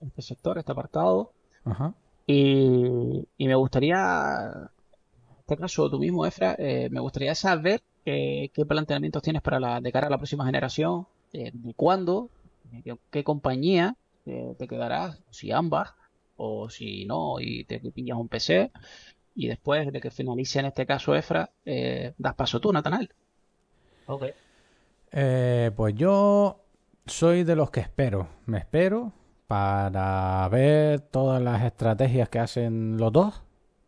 este 0.00 0.22
sector, 0.22 0.58
este 0.58 0.72
apartado. 0.72 1.32
Ajá. 1.64 1.94
Y, 2.26 3.26
y 3.38 3.46
me 3.46 3.54
gustaría, 3.54 4.50
en 4.52 5.38
este 5.40 5.56
caso 5.56 5.90
tú 5.90 5.98
mismo, 5.98 6.26
Efra, 6.26 6.54
eh, 6.58 6.88
me 6.90 7.00
gustaría 7.00 7.34
saber 7.34 7.82
eh, 8.04 8.50
qué 8.52 8.66
planteamientos 8.66 9.22
tienes 9.22 9.42
para 9.42 9.60
la, 9.60 9.80
de 9.80 9.92
cara 9.92 10.06
a 10.08 10.10
la 10.10 10.18
próxima 10.18 10.46
generación, 10.46 11.06
eh, 11.32 11.50
de 11.52 11.74
cuándo, 11.74 12.30
de 12.70 12.82
qué, 12.82 12.98
qué 13.10 13.24
compañía 13.24 13.96
eh, 14.26 14.54
te 14.58 14.66
quedarás, 14.66 15.20
si 15.30 15.52
ambas, 15.52 15.94
o 16.36 16.68
si 16.68 17.04
no, 17.06 17.40
y 17.40 17.64
te 17.64 17.78
pillas 17.80 18.18
un 18.18 18.28
PC. 18.28 18.70
Y 19.34 19.48
después 19.48 19.92
de 19.92 20.00
que 20.00 20.10
finalice 20.10 20.58
en 20.60 20.66
este 20.66 20.86
caso 20.86 21.14
Efra, 21.14 21.50
eh, 21.64 22.14
das 22.18 22.34
paso 22.34 22.58
tú, 22.60 22.72
Natanael. 22.72 23.10
Ok. 24.06 24.24
Eh, 25.12 25.70
pues 25.76 25.94
yo 25.94 26.64
soy 27.06 27.44
de 27.44 27.56
los 27.56 27.70
que 27.70 27.80
espero. 27.80 28.28
Me 28.46 28.58
espero 28.58 29.12
para 29.46 30.48
ver 30.48 31.00
todas 31.00 31.40
las 31.40 31.62
estrategias 31.62 32.28
que 32.28 32.38
hacen 32.38 32.96
los 32.98 33.12
dos. 33.12 33.42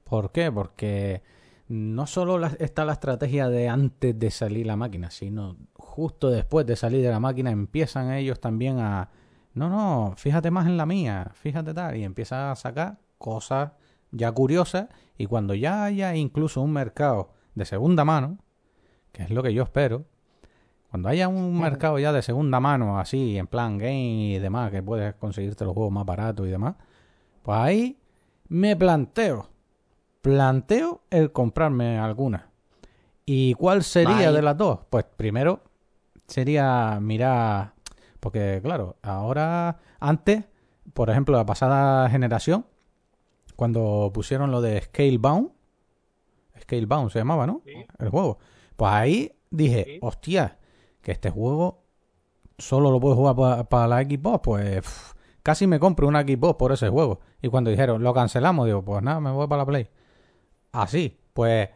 ¿Por 0.04 0.32
qué? 0.32 0.50
Porque 0.50 1.22
no 1.68 2.06
solo 2.06 2.46
está 2.58 2.84
la 2.84 2.94
estrategia 2.94 3.48
de 3.48 3.68
antes 3.68 4.18
de 4.18 4.30
salir 4.30 4.66
la 4.66 4.76
máquina, 4.76 5.10
sino 5.10 5.56
justo 5.74 6.30
después 6.30 6.66
de 6.66 6.76
salir 6.76 7.02
de 7.02 7.10
la 7.10 7.20
máquina 7.20 7.50
empiezan 7.50 8.12
ellos 8.12 8.40
también 8.40 8.78
a... 8.78 9.10
No, 9.54 9.68
no, 9.68 10.14
fíjate 10.16 10.50
más 10.50 10.66
en 10.66 10.76
la 10.76 10.86
mía, 10.86 11.30
fíjate 11.34 11.74
tal, 11.74 11.96
y 11.96 12.04
empiezan 12.04 12.50
a 12.50 12.56
sacar 12.56 12.98
cosas 13.18 13.72
ya 14.12 14.30
curiosas 14.32 14.88
y 15.16 15.26
cuando 15.26 15.54
ya 15.54 15.84
haya 15.84 16.14
incluso 16.14 16.62
un 16.62 16.72
mercado 16.72 17.32
de 17.54 17.64
segunda 17.64 18.04
mano, 18.04 18.38
que 19.12 19.24
es 19.24 19.30
lo 19.30 19.42
que 19.42 19.52
yo 19.52 19.64
espero, 19.64 20.04
cuando 20.90 21.08
haya 21.08 21.28
un 21.28 21.60
mercado 21.60 21.98
ya 21.98 22.12
de 22.12 22.22
segunda 22.22 22.60
mano, 22.60 22.98
así, 22.98 23.36
en 23.36 23.46
plan 23.46 23.76
game 23.78 24.34
y 24.34 24.38
demás, 24.38 24.70
que 24.70 24.82
puedes 24.82 25.14
conseguirte 25.14 25.64
los 25.64 25.74
juegos 25.74 25.92
más 25.92 26.06
baratos 26.06 26.46
y 26.46 26.50
demás, 26.50 26.76
pues 27.42 27.58
ahí 27.58 27.98
me 28.48 28.74
planteo, 28.76 29.50
planteo 30.22 31.02
el 31.10 31.32
comprarme 31.32 31.98
alguna. 31.98 32.50
¿Y 33.26 33.52
cuál 33.54 33.82
sería 33.82 34.32
de 34.32 34.40
las 34.42 34.56
dos? 34.56 34.80
Pues 34.88 35.04
primero 35.04 35.60
sería 36.26 36.98
mirar, 37.00 37.74
porque 38.20 38.60
claro, 38.62 38.96
ahora, 39.02 39.78
antes, 40.00 40.44
por 40.94 41.10
ejemplo, 41.10 41.36
la 41.36 41.44
pasada 41.44 42.08
generación, 42.08 42.64
cuando 43.56 44.10
pusieron 44.14 44.50
lo 44.50 44.62
de 44.62 44.80
Scalebound, 44.80 45.50
Scalebound 46.62 47.10
se 47.10 47.18
llamaba, 47.18 47.46
¿no? 47.46 47.62
El 47.98 48.08
juego. 48.08 48.38
Pues 48.76 48.90
ahí 48.92 49.32
dije, 49.50 49.84
Sí. 49.84 49.98
hostia, 50.00 50.57
que 51.08 51.12
este 51.12 51.30
juego 51.30 51.84
solo 52.58 52.90
lo 52.90 53.00
puedo 53.00 53.16
jugar 53.16 53.66
para 53.68 53.88
la 53.88 54.02
Xbox, 54.02 54.40
pues 54.42 55.14
casi 55.42 55.66
me 55.66 55.80
compro 55.80 56.06
una 56.06 56.20
Xbox 56.20 56.58
por 56.58 56.70
ese 56.70 56.90
juego. 56.90 57.20
Y 57.40 57.48
cuando 57.48 57.70
dijeron, 57.70 58.02
lo 58.02 58.12
cancelamos, 58.12 58.66
digo, 58.66 58.84
pues 58.84 59.02
nada, 59.02 59.18
me 59.18 59.30
voy 59.30 59.48
para 59.48 59.62
la 59.62 59.66
Play. 59.66 59.88
Así, 60.70 61.18
pues 61.32 61.70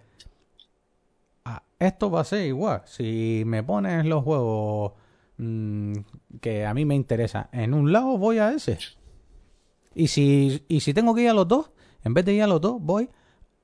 esto 1.79 2.11
va 2.11 2.21
a 2.21 2.25
ser 2.25 2.47
igual. 2.47 2.83
Si 2.85 3.43
me 3.47 3.63
pones 3.63 4.05
los 4.05 4.23
juegos 4.23 4.93
mm, 5.39 5.95
que 6.43 6.67
a 6.67 6.75
mí 6.75 6.85
me 6.85 6.95
interesan 6.95 7.49
en 7.53 7.73
un 7.73 7.91
lado, 7.91 8.19
voy 8.19 8.37
a 8.37 8.53
ese. 8.53 8.79
Y 9.95 10.09
si, 10.09 10.63
y 10.69 10.81
si 10.81 10.93
tengo 10.93 11.15
que 11.15 11.23
ir 11.23 11.31
a 11.31 11.35
los 11.35 11.49
dos, 11.49 11.71
en 12.05 12.13
vez 12.13 12.27
de 12.27 12.35
ir 12.35 12.43
a 12.43 12.47
los 12.47 12.61
dos, 12.61 12.83
voy 12.83 13.09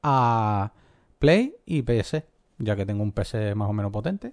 a 0.03 0.73
Play 1.19 1.57
y 1.67 1.83
PC. 1.83 2.25
Ya 2.57 2.75
que 2.75 2.87
tengo 2.87 3.03
un 3.03 3.13
PC 3.13 3.55
más 3.55 3.69
o 3.69 3.75
menos 3.75 3.93
potente, 3.93 4.33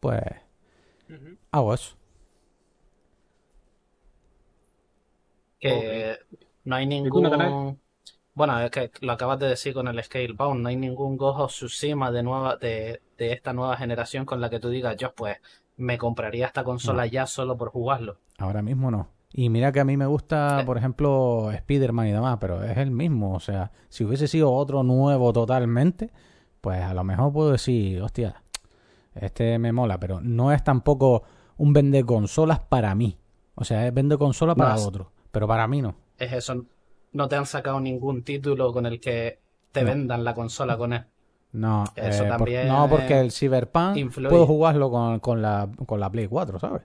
pues 0.00 0.49
hago 1.50 1.74
eso. 1.74 1.96
Que 5.58 6.16
no 6.64 6.76
hay 6.76 6.86
ningún... 6.86 7.78
Bueno, 8.32 8.60
es 8.60 8.70
que 8.70 8.90
lo 9.00 9.12
acabas 9.12 9.38
de 9.40 9.48
decir 9.48 9.74
con 9.74 9.88
el 9.88 10.02
Scalebound, 10.02 10.62
no 10.62 10.68
hay 10.68 10.76
ningún 10.76 11.18
of 11.20 11.50
Tsushima 11.50 12.10
de 12.10 12.22
nueva 12.22 12.56
de, 12.56 13.02
de 13.18 13.32
esta 13.32 13.52
nueva 13.52 13.76
generación 13.76 14.24
con 14.24 14.40
la 14.40 14.48
que 14.48 14.60
tú 14.60 14.70
digas, 14.70 14.96
yo 14.96 15.12
pues 15.14 15.36
me 15.76 15.98
compraría 15.98 16.46
esta 16.46 16.64
consola 16.64 17.06
ya 17.06 17.26
solo 17.26 17.56
por 17.56 17.70
jugarlo. 17.70 18.18
Ahora 18.38 18.62
mismo 18.62 18.90
no. 18.90 19.08
Y 19.32 19.48
mira 19.50 19.72
que 19.72 19.80
a 19.80 19.84
mí 19.84 19.96
me 19.96 20.06
gusta, 20.06 20.60
Eh. 20.62 20.64
por 20.64 20.78
ejemplo, 20.78 21.50
Spider-Man 21.52 22.06
y 22.08 22.12
demás, 22.12 22.38
pero 22.40 22.62
es 22.64 22.76
el 22.78 22.90
mismo. 22.90 23.34
O 23.34 23.40
sea, 23.40 23.72
si 23.88 24.04
hubiese 24.04 24.26
sido 24.26 24.52
otro 24.52 24.82
nuevo 24.82 25.32
totalmente, 25.32 26.10
pues 26.60 26.80
a 26.82 26.94
lo 26.94 27.04
mejor 27.04 27.32
puedo 27.32 27.50
decir, 27.52 28.00
hostia, 28.00 28.42
este 29.14 29.58
me 29.58 29.72
mola, 29.72 29.98
pero 29.98 30.20
no 30.20 30.52
es 30.52 30.62
tampoco 30.64 31.22
un 31.56 31.72
vende 31.72 32.04
consolas 32.04 32.60
para 32.60 32.94
mí. 32.94 33.18
O 33.54 33.64
sea, 33.64 33.86
es 33.86 33.94
vende 33.94 34.16
consola 34.16 34.54
para 34.54 34.70
Más. 34.70 34.86
otro, 34.86 35.12
pero 35.30 35.46
para 35.46 35.66
mí 35.68 35.82
no. 35.82 35.94
Es 36.18 36.32
eso, 36.32 36.64
no 37.12 37.28
te 37.28 37.36
han 37.36 37.46
sacado 37.46 37.80
ningún 37.80 38.22
título 38.22 38.72
con 38.72 38.86
el 38.86 39.00
que 39.00 39.40
te 39.72 39.80
No. 39.82 39.90
vendan 39.90 40.24
la 40.24 40.34
consola 40.34 40.76
con 40.76 40.92
él. 40.92 41.04
No, 41.52 41.84
Eso 41.96 42.22
eh, 42.24 42.26
por- 42.28 42.38
también 42.38 42.68
no 42.68 42.88
porque 42.88 43.20
el 43.20 43.32
Cyberpunk 43.32 43.96
influye. 43.96 44.28
puedo 44.30 44.46
jugarlo 44.46 44.90
con, 44.90 45.18
con 45.20 45.42
la, 45.42 45.68
con 45.86 45.98
la 45.98 46.08
Play 46.10 46.28
4, 46.28 46.58
¿sabes? 46.60 46.82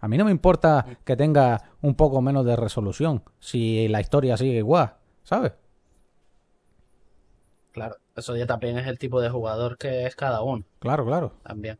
A 0.00 0.08
mí 0.08 0.18
no 0.18 0.24
me 0.24 0.30
importa 0.30 0.86
que 1.04 1.16
tenga 1.16 1.62
un 1.82 1.94
poco 1.94 2.20
menos 2.22 2.44
de 2.46 2.56
resolución 2.56 3.22
si 3.40 3.88
la 3.88 4.00
historia 4.00 4.36
sigue 4.36 4.58
igual, 4.58 4.94
¿sabes? 5.22 5.52
Claro, 7.72 7.96
eso 8.16 8.36
ya 8.36 8.46
también 8.46 8.78
es 8.78 8.86
el 8.86 8.98
tipo 8.98 9.20
de 9.20 9.30
jugador 9.30 9.76
que 9.78 10.06
es 10.06 10.14
cada 10.16 10.42
uno, 10.42 10.64
Claro, 10.80 11.04
claro. 11.04 11.32
también. 11.42 11.78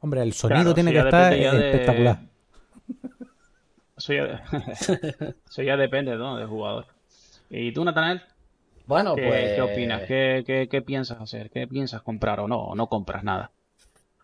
Hombre, 0.00 0.22
el 0.22 0.32
sonido 0.32 0.62
Claro, 0.62 0.74
tiene 0.74 0.92
que 0.92 0.98
estar 0.98 1.34
de- 1.34 1.66
espectacular. 1.68 2.18
Eso 3.96 4.12
ya, 4.12 4.42
eso 5.48 5.62
ya 5.62 5.76
depende, 5.76 6.16
¿no? 6.16 6.36
Del 6.36 6.48
jugador. 6.48 6.86
¿Y 7.48 7.72
tú, 7.72 7.84
Natanael? 7.84 8.22
Bueno, 8.86 9.14
¿Qué, 9.14 9.22
pues 9.24 9.52
qué 9.54 9.62
opinas? 9.62 10.02
¿Qué, 10.02 10.42
qué, 10.46 10.68
qué 10.68 10.82
piensas 10.82 11.20
hacer? 11.20 11.50
¿Qué 11.50 11.66
piensas 11.66 12.02
comprar 12.02 12.40
o 12.40 12.48
no? 12.48 12.58
¿O 12.58 12.74
no 12.74 12.88
compras 12.88 13.22
nada? 13.24 13.50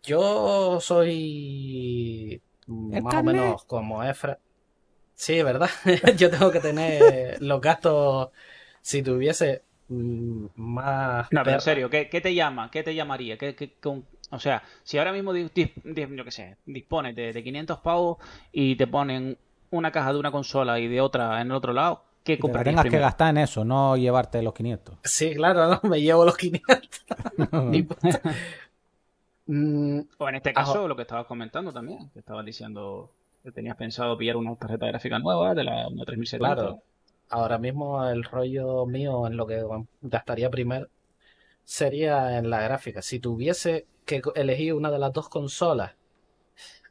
yo 0.03 0.81
soy 0.81 2.43
¿El 2.66 3.03
más 3.03 3.14
o 3.14 3.22
menos 3.22 3.64
como 3.64 4.03
Efra. 4.03 4.39
Sí, 5.14 5.43
¿verdad? 5.43 5.68
Yo 6.16 6.31
tengo 6.31 6.51
que 6.51 6.61
tener 6.61 7.43
los 7.43 7.61
gastos 7.61 8.31
si 8.81 9.03
tuviese 9.03 9.62
más 9.91 11.26
No, 11.32 11.43
pero 11.43 11.57
en 11.57 11.61
serio, 11.61 11.91
¿qué, 11.91 12.09
qué 12.09 12.20
te 12.20 12.34
llama? 12.34 12.70
¿Qué 12.70 12.82
te 12.82 12.95
llamaría? 12.95 13.36
¿Qué, 13.36 13.55
qué- 13.55 13.72
con- 13.80 14.05
o 14.30 14.38
sea, 14.38 14.62
si 14.84 14.99
ahora 14.99 15.12
mismo 15.12 15.34
yo 15.34 15.49
qué 15.53 16.30
sé, 16.30 16.57
dispones 16.66 17.16
de, 17.16 17.32
de 17.32 17.43
500 17.43 17.80
pavos 17.80 18.18
y 18.53 18.76
te 18.76 18.86
ponen 18.86 19.36
una 19.70 19.91
caja 19.91 20.12
de 20.12 20.18
una 20.18 20.30
consola 20.30 20.78
y 20.78 20.86
de 20.88 21.01
otra 21.01 21.41
en 21.41 21.49
el 21.49 21.55
otro 21.57 21.72
lado, 21.72 22.05
¿qué 22.22 22.38
comprarías 22.38 22.72
tengas 22.72 22.84
que 22.84 22.99
gastar 23.01 23.30
en 23.30 23.38
eso, 23.38 23.64
no 23.64 23.97
llevarte 23.97 24.41
los 24.43 24.55
500. 24.55 24.97
Sí, 25.03 25.34
claro, 25.34 25.68
¿no? 25.68 25.80
Me 25.88 26.01
llevo 26.01 26.24
los 26.24 26.36
500. 26.36 27.05
Ni 27.70 27.82
puta. 27.82 28.20
Mm, 29.47 30.01
O 30.18 30.28
en 30.28 30.34
este 30.36 30.53
caso, 30.53 30.78
Ajo. 30.78 30.88
lo 30.88 30.97
que 30.97 31.03
estabas 31.03 31.26
comentando 31.26 31.72
también, 31.72 32.11
que 32.11 32.20
estabas 32.20 32.45
diciendo 32.45 33.11
que 33.43 33.51
tenías 33.51 33.76
pensado 33.76 34.16
pillar 34.16 34.36
una 34.36 34.55
tarjeta 34.55 34.86
gráfica 34.86 35.18
nueva 35.18 35.55
de 35.55 35.64
la 35.64 35.88
una 35.88 36.05
3070. 36.05 36.55
Claro, 36.55 36.82
ahora 37.31 37.59
mismo 37.59 38.07
el 38.09 38.24
rollo 38.24 38.87
mío 38.87 39.26
en 39.26 39.37
lo 39.37 39.47
que 39.47 39.64
gastaría 40.03 40.51
primero 40.51 40.89
sería 41.64 42.39
en 42.39 42.51
la 42.51 42.62
gráfica. 42.62 43.03
Si 43.03 43.20
tuviese 43.20 43.87
que 44.07 44.22
elegir 44.37 44.74
una 44.74 44.91
de 44.93 44.99
las 45.01 45.12
dos 45.12 45.28
consolas, 45.31 45.93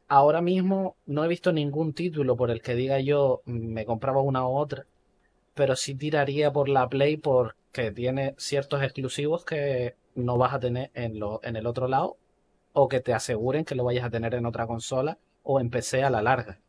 ahora 0.08 0.40
mismo 0.42 0.96
no 1.06 1.24
he 1.24 1.28
visto 1.28 1.52
ningún 1.52 1.92
título 1.94 2.36
por 2.36 2.50
el 2.50 2.60
que 2.62 2.74
diga 2.74 3.00
yo 3.00 3.40
"Mm, 3.46 3.72
me 3.72 3.84
compraba 3.86 4.20
una 4.22 4.46
u 4.46 4.56
otra, 4.56 4.86
pero 5.54 5.76
sí 5.76 5.94
tiraría 5.96 6.52
por 6.52 6.68
la 6.68 6.88
Play 6.88 7.16
porque 7.18 7.92
tiene 7.92 8.34
ciertos 8.38 8.82
exclusivos 8.82 9.44
que 9.44 9.96
no 10.16 10.38
vas 10.38 10.54
a 10.54 10.60
tener 10.60 10.90
en, 10.94 11.18
lo, 11.20 11.40
en 11.44 11.56
el 11.56 11.66
otro 11.66 11.88
lado 11.88 12.16
o 12.74 12.88
que 12.88 13.00
te 13.00 13.14
aseguren 13.14 13.64
que 13.66 13.74
lo 13.76 13.84
vayas 13.84 14.04
a 14.06 14.10
tener 14.10 14.34
en 14.34 14.46
otra 14.46 14.66
consola 14.68 15.18
o 15.44 15.60
en 15.60 15.70
PC 15.70 16.04
a 16.04 16.10
la 16.10 16.22
larga. 16.22 16.60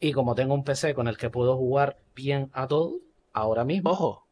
Y 0.00 0.12
como 0.12 0.34
tengo 0.34 0.54
un 0.54 0.64
PC 0.64 0.94
con 0.94 1.08
el 1.08 1.16
que 1.18 1.30
puedo 1.30 1.56
jugar 1.56 1.98
bien 2.14 2.50
a 2.54 2.66
todo, 2.66 2.94
ahora 3.32 3.64
mismo, 3.64 3.90
Ojo, 3.90 4.26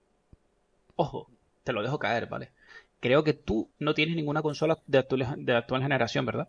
ojo, 0.96 1.30
te 1.64 1.72
lo 1.72 1.82
dejo 1.82 1.98
caer, 1.98 2.26
¿vale? 2.26 2.52
Creo 3.00 3.22
que 3.24 3.32
tú 3.34 3.70
no 3.78 3.94
tienes 3.94 4.16
ninguna 4.16 4.42
consola 4.42 4.78
de 4.86 4.98
actual, 4.98 5.34
de 5.44 5.52
actual 5.54 5.82
generación, 5.82 6.26
¿verdad? 6.26 6.48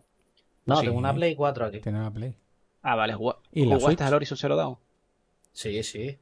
no, 0.66 0.76
sí. 0.76 0.86
tengo 0.86 0.98
una 0.98 1.14
Play 1.14 1.34
4 1.36 1.66
aquí. 1.66 1.80
Tiene 1.80 2.00
la 2.00 2.10
Play. 2.10 2.34
Ah, 2.82 2.96
vale, 2.96 3.14
jugá- 3.14 3.38
¿Y 3.52 3.66
la 3.66 3.76
¿jugaste 3.76 4.02
Switch? 4.02 4.08
al 4.08 4.14
Horizon 4.14 4.38
Zero 4.38 4.56
Dawn? 4.56 4.78
Sí, 5.52 5.82
sí. 5.84 6.18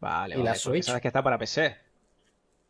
Vale, 0.00 0.34
¿Y 0.34 0.38
vale, 0.38 0.50
la 0.50 0.54
Switch? 0.54 0.84
sabes 0.86 1.02
que 1.02 1.08
está 1.08 1.22
para 1.22 1.38
PC. 1.38 1.76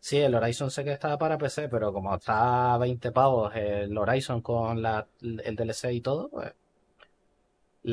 Sí, 0.01 0.17
el 0.19 0.35
Horizon 0.35 0.71
sé 0.71 0.85
que 0.85 0.93
está 0.93 1.17
para 1.19 1.39
PC, 1.39 1.69
pero 1.69 1.93
como 1.93 2.15
está 2.15 2.75
a 2.75 2.79
20 2.79 3.13
pavos 3.13 3.55
el 3.57 3.97
Horizon 3.97 4.41
con 4.43 4.81
la, 4.83 5.07
el 5.21 5.57
DLC 5.57 5.93
y 5.93 6.01
todo, 6.01 6.29
pues 6.31 6.53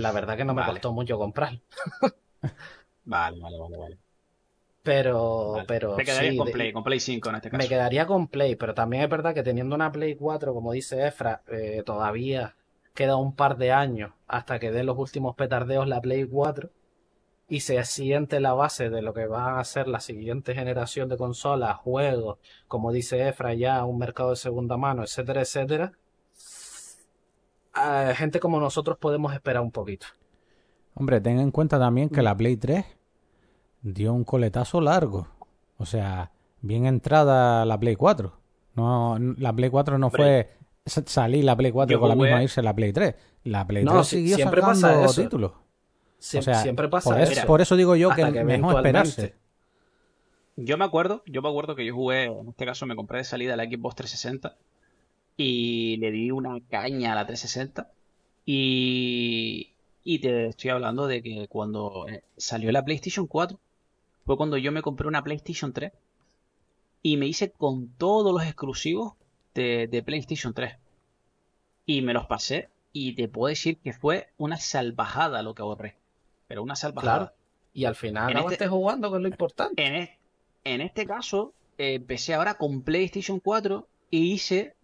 la 0.02 0.12
verdad 0.12 0.38
que 0.38 0.46
no 0.46 0.54
me 0.54 0.62
Vale. 0.62 0.74
costó 0.74 0.94
mucho 0.94 1.18
comprar. 1.18 1.60
Vale, 3.06 3.40
vale, 3.40 3.58
vale, 3.60 3.78
vale. 3.78 3.98
Pero, 4.84 5.54
Vale. 5.54 5.66
pero 5.68 5.96
Te 5.96 6.04
quedarías 6.06 6.32
sí, 6.34 6.38
con 6.38 6.46
de- 6.48 6.52
Play, 6.54 6.74
con 6.74 6.84
Play 6.84 7.00
5 7.00 7.30
en 7.30 7.36
este 7.36 7.50
caso. 7.50 7.58
me 7.58 7.68
quedaría 7.68 8.06
con 8.06 8.28
Play, 8.28 8.56
pero 8.56 8.74
también 8.74 9.04
es 9.04 9.10
verdad 9.10 9.34
que 9.34 9.44
teniendo 9.44 9.76
una 9.76 9.92
Play 9.92 10.16
4, 10.16 10.54
como 10.54 10.72
dice 10.74 11.08
Efra, 11.08 11.42
eh, 11.48 11.84
todavía 11.86 12.56
queda 12.94 13.16
un 13.18 13.36
par 13.36 13.58
de 13.58 13.72
años 13.72 14.12
hasta 14.28 14.60
que 14.60 14.72
dé 14.72 14.84
los 14.84 14.98
últimos 14.98 15.36
petardeos 15.36 15.88
la 15.88 16.02
Play 16.02 16.26
4 16.28 16.70
y 17.50 17.62
se 17.62 17.84
siente 17.86 18.40
la 18.40 18.54
base 18.54 18.90
de 18.90 19.02
lo 19.02 19.14
que 19.14 19.28
va 19.28 19.60
a 19.60 19.64
ser 19.66 19.88
la 19.88 20.00
siguiente 20.00 20.56
generación 20.56 21.10
de 21.10 21.18
consolas, 21.18 21.78
juegos, 21.78 22.40
como 22.68 22.92
dice 22.92 23.28
Efra, 23.28 23.54
ya 23.54 23.84
un 23.86 24.00
mercado 24.00 24.32
de 24.32 24.36
segunda 24.38 24.78
mano, 24.78 25.04
etcétera, 25.04 25.42
etcétera. 25.42 25.94
Eh, 27.76 28.14
gente 28.16 28.40
como 28.40 28.60
nosotros 28.60 28.98
podemos 28.98 29.34
esperar 29.34 29.62
un 29.64 29.72
poquito. 29.72 30.08
Hombre, 30.94 31.20
ten 31.22 31.40
en 31.40 31.52
cuenta 31.52 31.78
también 31.80 32.10
que 32.10 32.22
la 32.22 32.36
Play 32.36 32.56
3 32.58 32.86
dio 33.82 34.14
un 34.14 34.24
coletazo 34.24 34.80
largo. 34.82 35.28
O 35.78 35.86
sea, 35.86 36.32
bien 36.62 36.86
entrada 36.86 37.66
la 37.66 37.80
Play 37.80 37.96
4. 37.96 38.34
No, 38.76 39.18
la 39.38 39.54
Play 39.54 39.70
4 39.70 39.98
no 39.98 40.10
fue 40.10 40.50
sa- 40.86 41.04
salir 41.06 41.44
la 41.44 41.56
Play 41.56 41.72
4 41.72 41.94
Yo 41.94 42.00
con 42.00 42.10
la 42.10 42.16
misma 42.16 42.42
irse 42.44 42.62
la 42.62 42.74
Play 42.74 42.94
3. 42.94 43.16
La 43.44 43.68
Play 43.68 43.84
No, 43.84 43.94
3 43.94 44.08
si- 44.08 44.16
siguió 44.18 44.36
siempre 44.38 44.62
sacando 44.62 44.88
pasa 44.88 45.04
eso. 45.06 45.22
títulos. 45.22 45.52
Sie- 46.20 46.40
O 46.40 46.42
sea, 46.42 46.56
siempre 46.62 46.88
pasa 46.88 47.10
por 47.12 47.20
eso, 47.20 47.32
eso. 47.34 47.46
por 47.48 47.62
eso 47.62 47.76
digo 47.76 47.96
yo 47.96 48.10
que 48.10 48.22
hasta 48.24 48.34
que 48.34 48.44
mejor 48.44 48.76
esperarse. 48.78 49.36
Yo 50.56 50.78
me 50.78 50.86
acuerdo, 50.86 51.22
yo 51.26 51.42
me 51.42 51.50
acuerdo 51.50 51.76
que 51.76 51.86
yo 51.86 51.94
jugué, 51.94 52.24
en 52.26 52.48
este 52.48 52.66
caso 52.66 52.86
me 52.86 52.96
compré 52.96 53.18
de 53.18 53.26
salida 53.26 53.58
la 53.58 53.66
Xbox 53.66 53.96
360 53.96 54.56
y 55.38 55.98
le 55.98 56.12
di 56.12 56.32
una 56.32 56.60
caña 56.70 57.12
a 57.12 57.16
la 57.16 57.26
360 57.28 57.90
y, 58.46 59.72
y 60.04 60.20
te 60.20 60.48
estoy 60.48 60.70
hablando 60.72 61.08
de 61.08 61.22
que 61.22 61.48
cuando 61.48 62.08
eh, 62.08 62.24
salió 62.38 62.72
la 62.72 62.86
PlayStation 62.86 63.28
4 63.28 63.60
fue 64.26 64.38
cuando 64.38 64.58
yo 64.58 64.72
me 64.72 64.82
compré 64.82 65.08
una 65.08 65.24
PlayStation 65.24 65.74
3 65.74 65.92
y 67.04 67.18
me 67.18 67.28
hice 67.28 67.52
con 67.52 67.90
todos 67.98 68.34
los 68.34 68.44
exclusivos 68.44 69.14
de, 69.54 69.88
de 69.88 70.04
PlayStation 70.04 70.54
3 70.54 70.76
y 71.86 72.02
me 72.02 72.14
los 72.14 72.26
pasé 72.26 72.70
y 72.94 73.14
te 73.14 73.28
puedo 73.28 73.50
decir 73.50 73.78
que 73.78 73.94
fue 73.94 74.30
una 74.38 74.58
salvajada 74.58 75.44
lo 75.44 75.54
que 75.54 75.62
ahorré. 75.62 75.96
Pero 76.48 76.64
una 76.64 76.76
salvajada. 76.78 77.18
Claro. 77.18 77.34
Y 77.74 77.84
al 77.86 77.96
final 77.96 78.30
En 78.30 78.36
no 78.36 78.42
este- 78.44 78.54
estés 78.54 78.70
jugando, 78.70 79.12
que 79.12 79.18
es 79.18 79.22
lo 79.22 79.28
importante. 79.28 79.86
En, 79.86 79.96
es- 79.96 80.10
en 80.64 80.82
este 80.82 81.06
caso, 81.06 81.54
eh, 81.78 81.96
empecé 81.96 82.34
ahora 82.34 82.54
con 82.56 82.82
PlayStation 82.84 83.40
4 83.42 83.86
y 84.10 84.32
hice 84.34 84.75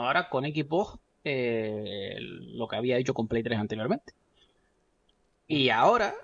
ahora 0.00 0.28
con 0.28 0.44
Xbox 0.44 0.98
eh, 1.24 2.16
lo 2.20 2.68
que 2.68 2.76
había 2.76 2.98
hecho 2.98 3.14
con 3.14 3.28
Play 3.28 3.42
3 3.42 3.58
anteriormente. 3.58 4.12
Y 5.46 5.68
ahora 5.68 6.14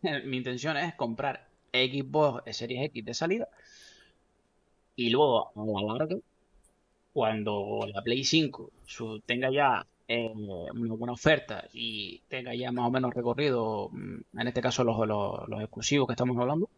mi 0.24 0.38
intención 0.38 0.76
es 0.78 0.94
comprar 0.94 1.48
Xbox 1.72 2.56
Series 2.56 2.84
X 2.86 3.04
de 3.04 3.12
salida 3.14 3.48
y 4.94 5.10
luego 5.10 5.50
a 5.54 5.82
la 5.82 5.94
larga, 5.98 6.16
cuando 7.12 7.86
la 7.92 8.02
Play 8.02 8.24
5 8.24 8.70
su- 8.86 9.20
tenga 9.20 9.50
ya 9.50 9.86
eh, 10.08 10.30
una 10.34 10.94
buena 10.94 11.12
oferta 11.14 11.68
y 11.72 12.20
tenga 12.28 12.54
ya 12.54 12.72
más 12.72 12.86
o 12.88 12.90
menos 12.90 13.14
recorrido, 13.14 13.90
mm, 13.92 14.38
en 14.40 14.48
este 14.48 14.60
caso 14.62 14.84
los, 14.84 14.98
los, 15.06 15.48
los 15.48 15.60
exclusivos 15.62 16.06
que 16.06 16.12
estamos 16.14 16.36
hablando, 16.38 16.70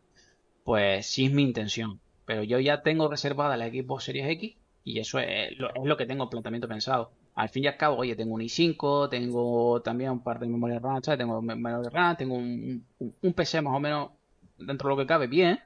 pues 0.65 1.07
sí 1.07 1.27
es 1.27 1.33
mi 1.33 1.43
intención. 1.43 2.01
Pero 2.27 2.45
yo 2.45 2.61
ya 2.61 2.83
tengo 2.83 3.09
reservada 3.09 3.57
la 3.57 3.69
Xbox 3.71 4.05
Series 4.05 4.29
X 4.31 4.57
y 4.85 4.99
eso 5.01 5.19
es 5.19 5.57
lo, 5.59 5.69
es 5.75 5.85
lo 5.85 5.97
que 5.97 6.07
tengo 6.07 6.25
en 6.25 6.31
planteamiento 6.31 6.69
pensado. 6.69 7.13
Al 7.35 7.49
fin 7.51 7.65
y 7.65 7.67
al 7.69 7.77
cabo, 7.77 7.97
oye, 7.99 8.17
tengo 8.17 8.35
un 8.35 8.43
i5, 8.43 9.09
tengo 9.09 9.81
también 9.83 10.11
un 10.11 10.23
par 10.23 10.39
de 10.41 10.49
memoria 10.49 10.79
RAM, 10.81 11.03
¿sabes? 11.03 11.19
Tengo 11.19 11.41
memoria 11.43 11.89
RAM, 11.91 12.17
tengo 12.17 12.35
un, 12.37 12.85
un- 12.99 13.15
un 13.23 13.33
PC 13.33 13.61
más 13.63 13.75
o 13.75 13.81
menos 13.81 14.11
dentro 14.59 14.89
de 14.89 14.95
lo 14.97 15.01
que 15.03 15.07
cabe 15.07 15.27
bien, 15.29 15.61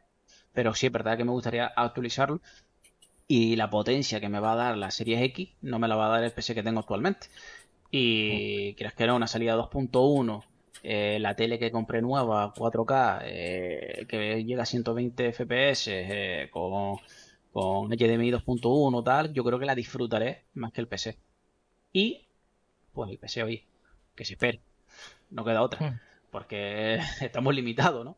pero 0.53 0.75
sí 0.75 0.87
es 0.87 0.93
verdad 0.93 1.17
que 1.17 1.25
me 1.25 1.33
gustaría 1.33 1.67
actualizarlo 1.67 2.41
y 3.29 3.57
la 3.57 3.71
potencia 3.71 4.21
que 4.21 4.29
me 4.29 4.41
va 4.41 4.53
a 4.53 4.57
dar 4.57 4.77
la 4.77 4.91
Series 4.91 5.23
X 5.23 5.51
no 5.63 5.79
me 5.79 5.89
la 5.89 5.97
va 5.97 6.07
a 6.07 6.09
dar 6.11 6.25
el 6.25 6.33
PC 6.33 6.55
que 6.55 6.63
tengo 6.63 6.81
actualmente. 6.81 7.29
Y 7.91 8.75
quieras 8.75 8.95
que 8.95 9.07
no, 9.07 9.17
una 9.17 9.27
salida 9.29 9.55
2.1, 9.55 10.45
eh, 10.83 11.19
la 11.21 11.37
tele 11.37 11.59
que 11.59 11.71
compré 11.73 12.03
nueva, 12.03 12.53
4K, 12.57 13.21
eh, 13.25 14.07
que 14.09 14.45
llega 14.45 14.65
a 14.65 14.67
120 14.67 15.29
FPS, 15.29 15.91
eh, 16.45 16.51
con, 16.51 16.99
con 17.53 17.91
HDMI 17.91 18.31
2.1 18.33 19.05
tal, 19.05 19.33
yo 19.33 19.45
creo 19.45 19.59
que 19.59 19.67
la 19.67 19.75
disfrutaré 19.75 20.45
más 20.55 20.73
que 20.73 20.81
el 20.81 20.89
PC. 20.89 21.19
Y, 21.93 22.27
pues 22.93 23.11
el 23.11 23.19
PC 23.19 23.43
hoy, 23.43 23.65
que 24.15 24.25
se 24.25 24.35
espere, 24.35 24.61
no 25.31 25.45
queda 25.45 25.63
otra, 25.63 25.91
Hmm. 25.91 26.01
porque 26.31 26.99
estamos 27.21 27.55
limitados, 27.55 28.05
¿no? 28.05 28.17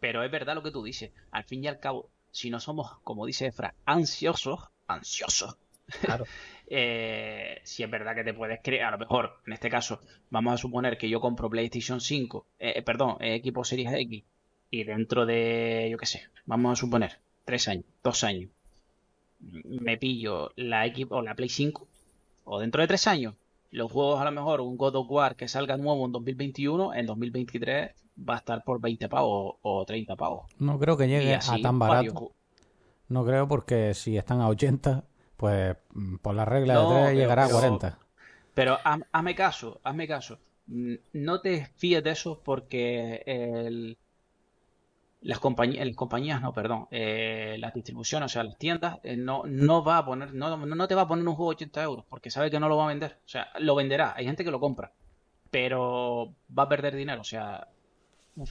Pero 0.00 0.22
es 0.22 0.30
verdad 0.30 0.54
lo 0.54 0.62
que 0.62 0.70
tú 0.70 0.82
dices, 0.82 1.10
al 1.30 1.44
fin 1.44 1.64
y 1.64 1.68
al 1.68 1.80
cabo, 1.80 2.10
si 2.30 2.50
no 2.50 2.60
somos, 2.60 2.98
como 3.04 3.26
dice 3.26 3.46
Efra, 3.46 3.74
ansiosos, 3.84 4.60
ansiosos, 4.86 5.56
Claro. 6.02 6.24
eh, 6.68 7.60
si 7.64 7.82
es 7.82 7.90
verdad 7.90 8.14
que 8.14 8.24
te 8.24 8.32
puedes 8.34 8.60
creer, 8.62 8.84
a 8.84 8.90
lo 8.92 8.98
mejor, 8.98 9.40
en 9.46 9.52
este 9.54 9.68
caso, 9.70 10.00
vamos 10.30 10.54
a 10.54 10.56
suponer 10.58 10.96
que 10.98 11.08
yo 11.08 11.20
compro 11.20 11.50
PlayStation 11.50 12.00
5, 12.00 12.46
eh, 12.58 12.74
eh, 12.76 12.82
perdón, 12.82 13.16
eh, 13.20 13.34
equipo 13.34 13.64
Series 13.64 13.92
X, 13.92 14.22
y 14.70 14.84
dentro 14.84 15.26
de, 15.26 15.88
yo 15.90 15.98
qué 15.98 16.06
sé, 16.06 16.28
vamos 16.46 16.72
a 16.78 16.80
suponer, 16.80 17.18
tres 17.50 17.68
años, 17.68 17.84
dos 18.02 18.22
años, 18.24 18.50
me 19.64 19.96
pillo 19.96 20.52
la 20.56 20.86
equipo 20.86 21.16
o 21.16 21.22
la 21.22 21.34
Play 21.34 21.48
5, 21.48 21.86
o 22.44 22.60
dentro 22.60 22.80
de 22.82 22.88
tres 22.88 23.06
años, 23.06 23.34
los 23.70 23.90
juegos 23.90 24.20
a 24.20 24.24
lo 24.24 24.32
mejor, 24.32 24.60
un 24.60 24.76
God 24.76 24.96
of 24.96 25.10
War 25.10 25.36
que 25.36 25.48
salga 25.48 25.76
nuevo 25.76 26.04
en 26.06 26.12
2021, 26.12 26.94
en 26.94 27.06
2023 27.06 27.90
va 28.28 28.34
a 28.34 28.38
estar 28.38 28.64
por 28.64 28.80
20 28.80 29.08
pavos 29.08 29.56
o 29.62 29.84
30 29.84 30.16
pavos. 30.16 30.46
No 30.58 30.78
creo 30.78 30.96
que 30.96 31.08
llegue 31.08 31.34
así 31.34 31.58
a 31.60 31.62
tan 31.62 31.78
barato. 31.78 32.32
No 33.08 33.24
creo 33.24 33.48
porque 33.48 33.94
si 33.94 34.16
están 34.16 34.40
a 34.40 34.48
80, 34.48 35.04
pues 35.36 35.76
mm, 35.94 36.16
por 36.16 36.34
la 36.34 36.44
regla 36.44 36.74
No, 36.74 36.80
de 36.90 36.94
3 36.96 37.04
pero- 37.06 37.18
llegará 37.18 37.46
pero- 37.46 37.56
a 37.56 37.60
40. 37.60 37.98
Pero 38.54 38.78
haz- 38.84 39.06
hazme 39.12 39.34
caso, 39.34 39.80
hazme 39.84 40.06
caso. 40.08 40.38
No 40.66 41.40
te 41.40 41.66
fíes 41.76 42.02
de 42.04 42.10
eso 42.10 42.40
porque 42.44 43.22
el- 43.26 43.96
las 45.22 45.38
compañías, 45.38 45.86
las 45.86 45.96
compañías 45.96 46.40
no, 46.40 46.52
perdón, 46.52 46.86
eh, 46.90 47.56
las 47.58 47.74
distribuciones, 47.74 48.26
o 48.26 48.32
sea, 48.32 48.42
las 48.44 48.56
tiendas, 48.56 48.98
eh, 49.02 49.16
no, 49.16 49.42
no 49.46 49.84
va 49.84 49.98
a 49.98 50.04
poner, 50.06 50.32
no, 50.34 50.56
no 50.66 50.88
te 50.88 50.94
va 50.94 51.02
a 51.02 51.08
poner 51.08 51.26
un 51.28 51.34
juego 51.34 51.50
de 51.50 51.56
80 51.56 51.82
euros 51.82 52.04
porque 52.08 52.30
sabe 52.30 52.50
que 52.50 52.58
no 52.58 52.68
lo 52.68 52.76
va 52.78 52.84
a 52.84 52.88
vender. 52.88 53.18
O 53.24 53.28
sea, 53.28 53.48
lo 53.58 53.74
venderá, 53.74 54.14
hay 54.16 54.24
gente 54.24 54.44
que 54.44 54.50
lo 54.50 54.60
compra, 54.60 54.92
pero 55.50 56.34
va 56.56 56.62
a 56.62 56.68
perder 56.68 56.96
dinero. 56.96 57.20
O 57.20 57.24
sea, 57.24 57.68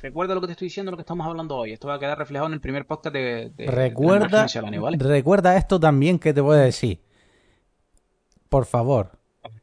recuerda 0.02 0.36
lo 0.36 0.42
que 0.42 0.48
te 0.48 0.54
estoy 0.54 0.68
diciendo, 0.68 0.92
lo 0.92 0.98
que 0.98 1.02
estamos 1.02 1.26
hablando 1.26 1.56
hoy. 1.58 1.72
Esto 1.72 1.88
va 1.88 1.96
a 1.96 2.00
quedar 2.00 2.18
reflejado 2.18 2.48
en 2.48 2.54
el 2.54 2.62
primer 2.62 2.86
podcast 2.86 3.14
de, 3.16 3.22
de- 3.22 3.50
de 3.50 3.66
la 3.66 3.72
recuerda, 3.72 4.20
margen 4.28 4.42
miscelánea, 4.44 4.80
¿vale? 4.80 4.98
recuerda 5.00 5.58
esto 5.58 5.80
también 5.80 6.20
que 6.20 6.34
te 6.34 6.42
voy 6.42 6.58
a 6.58 6.62
decir. 6.62 7.02
Por 8.50 8.66
favor, 8.66 9.12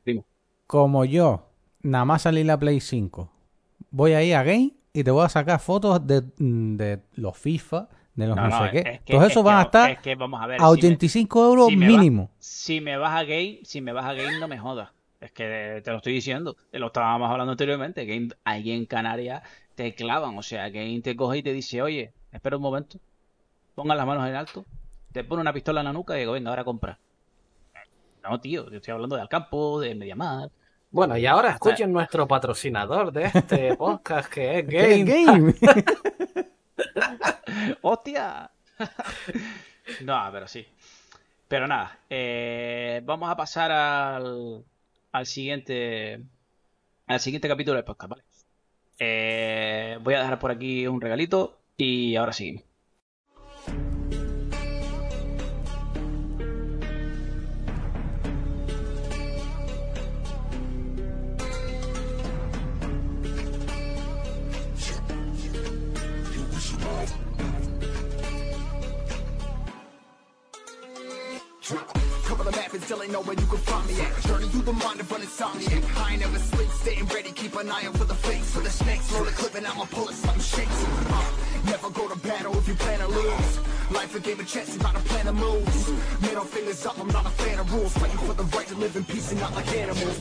Dime. 0.04 0.24
como 0.66 1.04
yo, 1.04 1.48
nada 1.82 2.04
más 2.04 2.22
salí 2.22 2.44
la 2.44 2.58
Play 2.58 2.80
5, 2.80 3.30
voy 3.90 4.12
a 4.12 4.22
ir 4.22 4.34
a 4.36 4.42
Game 4.44 4.72
y 5.00 5.04
te 5.04 5.10
voy 5.10 5.24
a 5.24 5.28
sacar 5.28 5.60
fotos 5.60 6.06
de, 6.06 6.22
de 6.38 7.00
los 7.14 7.36
FIFA, 7.36 7.88
de 8.14 8.26
los 8.28 8.36
no, 8.36 8.48
No, 8.48 8.48
no, 8.60 8.64
sé 8.66 8.70
qué. 8.70 8.78
es 8.92 9.00
que- 9.02 9.12
Todos 9.12 9.24
es 9.26 9.30
esos 9.32 9.42
que- 9.42 9.46
van 9.46 9.58
a 9.58 9.62
estar 9.62 9.90
es 9.90 9.98
que 9.98 10.14
vamos 10.14 10.40
a 10.42 10.46
ver, 10.46 10.56
a 10.56 10.58
si 10.58 10.64
me- 10.64 10.70
85 10.78 11.44
euros 11.46 11.66
si 11.68 11.76
me 11.76 11.86
va- 11.86 11.92
mínimo. 11.98 12.30
Si 12.38 12.80
me 12.80 12.96
vas 12.96 13.14
a 13.20 13.24
game, 13.24 13.60
si 13.64 13.80
me 13.80 13.92
vas 13.92 14.04
a 14.06 14.14
game, 14.14 14.38
no 14.38 14.48
me 14.48 14.58
jodas. 14.58 14.90
Es 15.20 15.32
que 15.32 15.80
te 15.84 15.90
lo 15.90 15.96
estoy 15.98 16.12
diciendo, 16.14 16.56
te 16.70 16.78
lo 16.78 16.86
estábamos 16.88 17.30
hablando 17.30 17.52
anteriormente. 17.52 18.04
Game, 18.06 18.28
ahí 18.44 18.70
en 18.72 18.86
Canarias 18.86 19.42
te 19.74 19.94
clavan, 19.94 20.36
o 20.38 20.42
sea, 20.42 20.68
Game 20.70 21.00
te 21.02 21.14
coge 21.16 21.38
y 21.38 21.42
te 21.42 21.52
dice, 21.52 21.82
oye, 21.82 22.12
espera 22.32 22.56
un 22.56 22.62
momento, 22.62 22.98
pongan 23.74 23.96
las 23.98 24.06
manos 24.06 24.26
en 24.28 24.34
alto, 24.34 24.64
te 25.12 25.24
pone 25.24 25.40
una 25.42 25.52
pistola 25.52 25.80
en 25.80 25.86
la 25.86 25.92
nuca 25.92 26.16
y 26.16 26.20
digo, 26.20 26.32
venga, 26.32 26.50
ahora 26.50 26.64
compra. 26.64 26.98
No, 28.22 28.40
tío, 28.40 28.68
yo 28.70 28.76
estoy 28.78 28.92
hablando 28.92 29.16
de 29.16 29.22
Alcampo, 29.22 29.78
de 29.80 29.94
Mediamar. 29.94 30.50
Bueno, 30.96 31.18
y 31.18 31.26
ahora 31.26 31.50
escuchen 31.50 31.92
nuestro 31.92 32.26
patrocinador 32.26 33.12
de 33.12 33.24
este 33.24 33.76
podcast 33.76 34.32
que 34.32 34.60
es 34.60 34.66
¿Qué 34.66 35.04
Game. 35.04 35.52
Game? 35.52 35.54
¡Hostia! 37.82 38.50
no, 40.00 40.28
pero 40.32 40.48
sí. 40.48 40.66
Pero 41.48 41.66
nada, 41.66 41.98
eh, 42.08 43.02
vamos 43.04 43.28
a 43.28 43.36
pasar 43.36 43.70
al, 43.72 44.64
al 45.12 45.26
siguiente 45.26 46.22
al 47.06 47.20
siguiente 47.20 47.46
capítulo 47.46 47.76
del 47.76 47.84
podcast, 47.84 48.10
¿vale? 48.12 48.22
Eh, 48.98 49.98
voy 50.00 50.14
a 50.14 50.20
dejar 50.20 50.38
por 50.38 50.50
aquí 50.50 50.86
un 50.86 51.02
regalito 51.02 51.58
y 51.76 52.16
ahora 52.16 52.32
seguimos. 52.32 52.64
Still 72.86 73.02
ain't 73.02 73.10
know 73.10 73.22
where 73.22 73.34
you 73.34 73.46
can 73.46 73.58
find 73.58 73.84
me 73.88 74.00
at. 74.00 74.14
Journey 74.22 74.46
through 74.46 74.62
the 74.62 74.72
mind 74.72 75.00
of 75.00 75.10
an 75.10 75.20
insomniac. 75.22 75.82
I 75.98 76.12
ain't 76.12 76.20
never 76.20 76.38
sleep, 76.38 76.70
staying 76.70 77.06
ready, 77.06 77.32
keep 77.32 77.56
an 77.56 77.68
eye 77.68 77.82
out 77.86 77.96
for 77.98 78.04
the 78.04 78.14
fakes. 78.14 78.54
For 78.54 78.60
the 78.60 78.70
snakes, 78.70 79.10
roll 79.10 79.24
the 79.24 79.32
clip 79.32 79.56
and 79.56 79.66
I'ma 79.66 79.86
pull 79.90 80.08
it, 80.08 80.14
something 80.14 80.40
shakes. 80.40 80.78
Uh, 81.10 81.24
never 81.64 81.90
go 81.90 82.06
to 82.06 82.16
battle 82.20 82.56
if 82.56 82.68
you 82.68 82.74
plan 82.74 83.00
to 83.00 83.08
lose. 83.08 83.58
Life 83.90 84.14
a 84.14 84.20
game 84.20 84.38
of 84.38 84.46
chess, 84.46 84.72
you 84.72 84.78
gotta 84.78 85.00
plan 85.00 85.26
the 85.26 85.32
moves. 85.32 85.90
Middle 86.22 86.44
fingers 86.44 86.86
up, 86.86 86.96
I'm 87.00 87.08
not 87.08 87.26
a 87.26 87.30
fan 87.30 87.58
of 87.58 87.72
rules. 87.74 87.92
Fighting 87.98 88.18
for 88.18 88.34
the 88.34 88.44
right 88.56 88.68
to 88.68 88.76
live 88.76 88.94
in 88.94 89.04
peace 89.04 89.32
and 89.32 89.40
not 89.40 89.52
like 89.56 89.66
animals. 89.74 90.20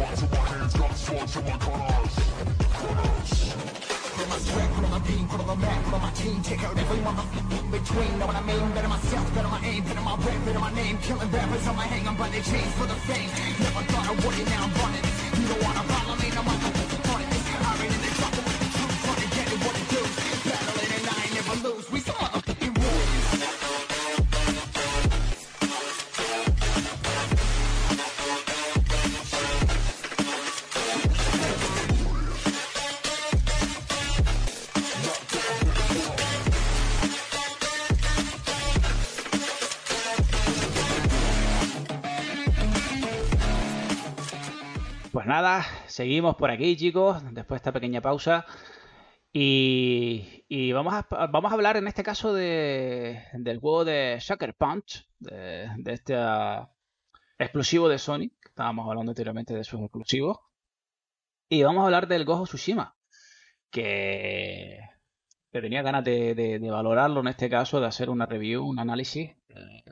Put 0.00 0.08
on 4.24 4.28
my 4.28 4.38
sweat, 4.38 4.70
put 4.72 4.84
on 4.84 4.90
my 4.90 4.98
beam, 5.00 5.28
put 5.28 5.40
on 5.40 5.46
the 5.46 5.56
map, 5.56 5.84
put 5.84 5.94
on 5.94 6.00
my 6.00 6.10
team. 6.12 6.42
Take 6.42 6.64
out 6.64 6.78
every 6.78 6.98
motherfucker 6.98 7.64
in 7.64 7.70
between. 7.70 8.18
Know 8.18 8.26
what 8.26 8.36
I 8.36 8.42
mean? 8.42 8.72
Better 8.72 8.88
myself, 8.88 9.34
better 9.34 9.48
my 9.48 9.60
aim, 9.62 9.84
better 9.84 10.00
my 10.00 10.16
rap, 10.16 10.44
better 10.46 10.58
my 10.58 10.72
name. 10.72 10.96
Killing 10.98 11.30
rappers 11.30 11.68
on 11.68 11.76
my 11.76 11.84
hang, 11.84 12.08
I'm 12.08 12.16
their 12.16 12.42
chains 12.42 12.72
for 12.80 12.86
the 12.86 12.94
fame. 13.08 13.28
Never 13.60 13.84
thought 13.92 14.08
I 14.08 14.12
would 14.12 14.46
now 14.48 14.64
I'm 14.64 14.72
running. 14.80 15.04
You 15.36 15.48
don't 15.48 15.62
wanna 15.62 15.82
follow 15.84 16.16
me, 16.16 16.28
no 16.30 16.42
motherfucker 16.48 16.89
seguimos 45.86 46.36
por 46.36 46.50
aquí, 46.50 46.76
chicos, 46.76 47.22
después 47.32 47.48
de 47.48 47.56
esta 47.56 47.72
pequeña 47.72 48.00
pausa. 48.00 48.44
Y, 49.32 50.44
y 50.48 50.72
vamos, 50.72 50.92
a, 50.94 51.06
vamos 51.28 51.52
a 51.52 51.54
hablar 51.54 51.76
en 51.76 51.86
este 51.86 52.02
caso 52.02 52.32
de, 52.34 53.22
del 53.34 53.58
juego 53.60 53.84
de 53.84 54.18
Sucker 54.20 54.54
Punch, 54.54 55.06
de, 55.20 55.68
este 55.86 56.14
ah, 56.16 56.68
exclusivo 57.38 57.88
de 57.88 57.98
Sony, 57.98 58.30
estábamos 58.44 58.88
hablando 58.88 59.10
anteriormente 59.12 59.54
de 59.54 59.64
sus 59.64 59.80
exclusivos. 59.82 60.38
Y 61.48 61.62
vamos 61.62 61.82
a 61.82 61.84
hablar 61.86 62.08
del 62.08 62.24
Gojo 62.24 62.44
Tsushima, 62.44 62.96
que, 63.70 64.80
tenía 65.52 65.82
ganas 65.82 66.04
de, 66.04 66.34
de- 66.34 66.58
de 66.58 66.70
valorarlo 66.70 67.20
en 67.20 67.28
este 67.28 67.50
caso, 67.50 67.80
de 67.80 67.86
hacer 67.86 68.10
una 68.10 68.26
review, 68.26 68.64
un 68.66 68.78
análisis. 68.78 69.30
Eh, 69.48 69.84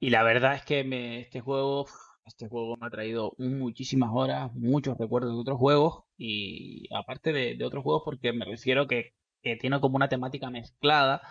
y 0.00 0.10
la 0.10 0.22
verdad 0.22 0.54
es 0.54 0.64
que 0.64 0.84
me- 0.84 1.20
este 1.20 1.40
juego, 1.40 1.86
este 2.26 2.48
juego 2.48 2.76
me 2.76 2.86
ha 2.86 2.90
traído 2.90 3.34
muchísimas 3.38 4.10
horas, 4.12 4.52
muchos 4.54 4.96
recuerdos 4.98 5.32
de 5.32 5.40
otros 5.40 5.58
juegos 5.58 6.04
y 6.16 6.88
aparte 6.94 7.32
de, 7.32 7.64
otros 7.64 7.82
juegos 7.82 8.02
porque 8.04 8.32
me 8.32 8.44
refiero 8.44 8.86
que, 8.86 9.14
tiene 9.60 9.80
como 9.80 9.96
una 9.96 10.08
temática 10.08 10.50
mezclada 10.50 11.22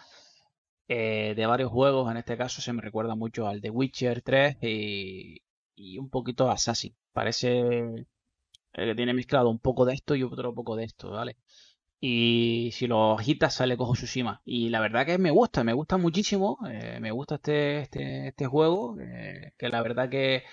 eh, 0.88 1.34
de 1.36 1.46
varios 1.46 1.72
juegos. 1.72 2.10
En 2.12 2.18
este 2.18 2.38
caso 2.38 2.62
se 2.62 2.74
me 2.74 2.82
recuerda 2.82 3.16
mucho 3.16 3.48
al 3.48 3.62
The 3.62 3.70
Witcher 3.70 4.22
3 4.24 4.58
y, 4.64 5.44
y 5.76 5.98
un 6.00 6.10
poquito 6.10 6.50
a 6.50 6.54
Assassin. 6.54 6.96
Parece 7.14 7.60
eh, 7.60 8.06
que 8.74 8.96
tiene 8.96 9.14
mezclado 9.14 9.50
un 9.50 9.60
poco 9.60 9.86
de 9.86 9.94
esto 9.94 10.16
y 10.16 10.24
otro 10.24 10.54
poco 10.56 10.76
de 10.76 10.86
esto, 10.86 11.12
¿vale? 11.12 11.38
Y 12.02 12.72
si 12.74 12.88
lo 12.88 13.14
agitas 13.14 13.56
sale 13.56 13.76
Gojo 13.76 13.94
Tsushima. 13.94 14.42
Y 14.46 14.70
la 14.70 14.80
verdad 14.82 15.06
que 15.06 15.18
me 15.18 15.32
gusta, 15.32 15.64
me 15.64 15.74
gusta 15.74 15.98
muchísimo. 15.98 16.58
eh, 16.70 17.00
me 17.02 17.12
gusta 17.12 17.36
este, 17.36 17.82
este, 17.82 18.28
este 18.30 18.46
juego. 18.48 18.96
que 19.58 19.70
la 19.70 19.82
verdad 19.82 20.10
que 20.10 20.44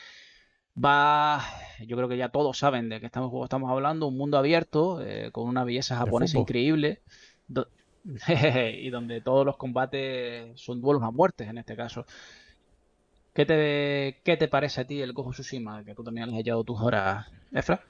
va. 0.83 1.43
Yo 1.87 1.97
creo 1.97 2.09
que 2.09 2.17
ya 2.17 2.29
todos 2.31 2.59
saben 2.59 2.89
de 2.89 3.01
qué 3.01 3.07
estamos, 3.07 3.33
estamos 3.45 3.71
hablando. 3.71 4.07
Un 4.07 4.17
mundo 4.17 4.39
abierto, 4.39 5.01
eh, 5.03 5.31
con 5.33 5.49
una 5.49 5.65
belleza 5.65 5.97
japonesa 5.97 6.39
increíble. 6.39 7.01
do- 7.49 7.69
y 8.79 8.89
donde 8.91 9.21
todos 9.21 9.45
los 9.45 9.57
combates 9.57 10.59
son 10.61 10.81
duelos 10.81 11.03
a 11.03 11.11
muertes 11.11 11.49
en 11.49 11.59
este 11.59 11.75
caso. 11.77 12.07
¿Qué 13.35 13.45
te, 13.45 14.21
qué 14.25 14.37
te 14.37 14.49
parece 14.49 14.81
a 14.81 14.87
ti 14.87 15.03
el 15.03 15.13
Gojo 15.13 15.31
Tsushima? 15.33 15.85
Que 15.85 15.95
tú 15.95 16.03
también 16.03 16.29
le 16.29 16.35
has 16.37 16.41
echado 16.41 16.65
tus 16.65 16.81
horas, 16.81 17.27
Efra. 17.53 17.81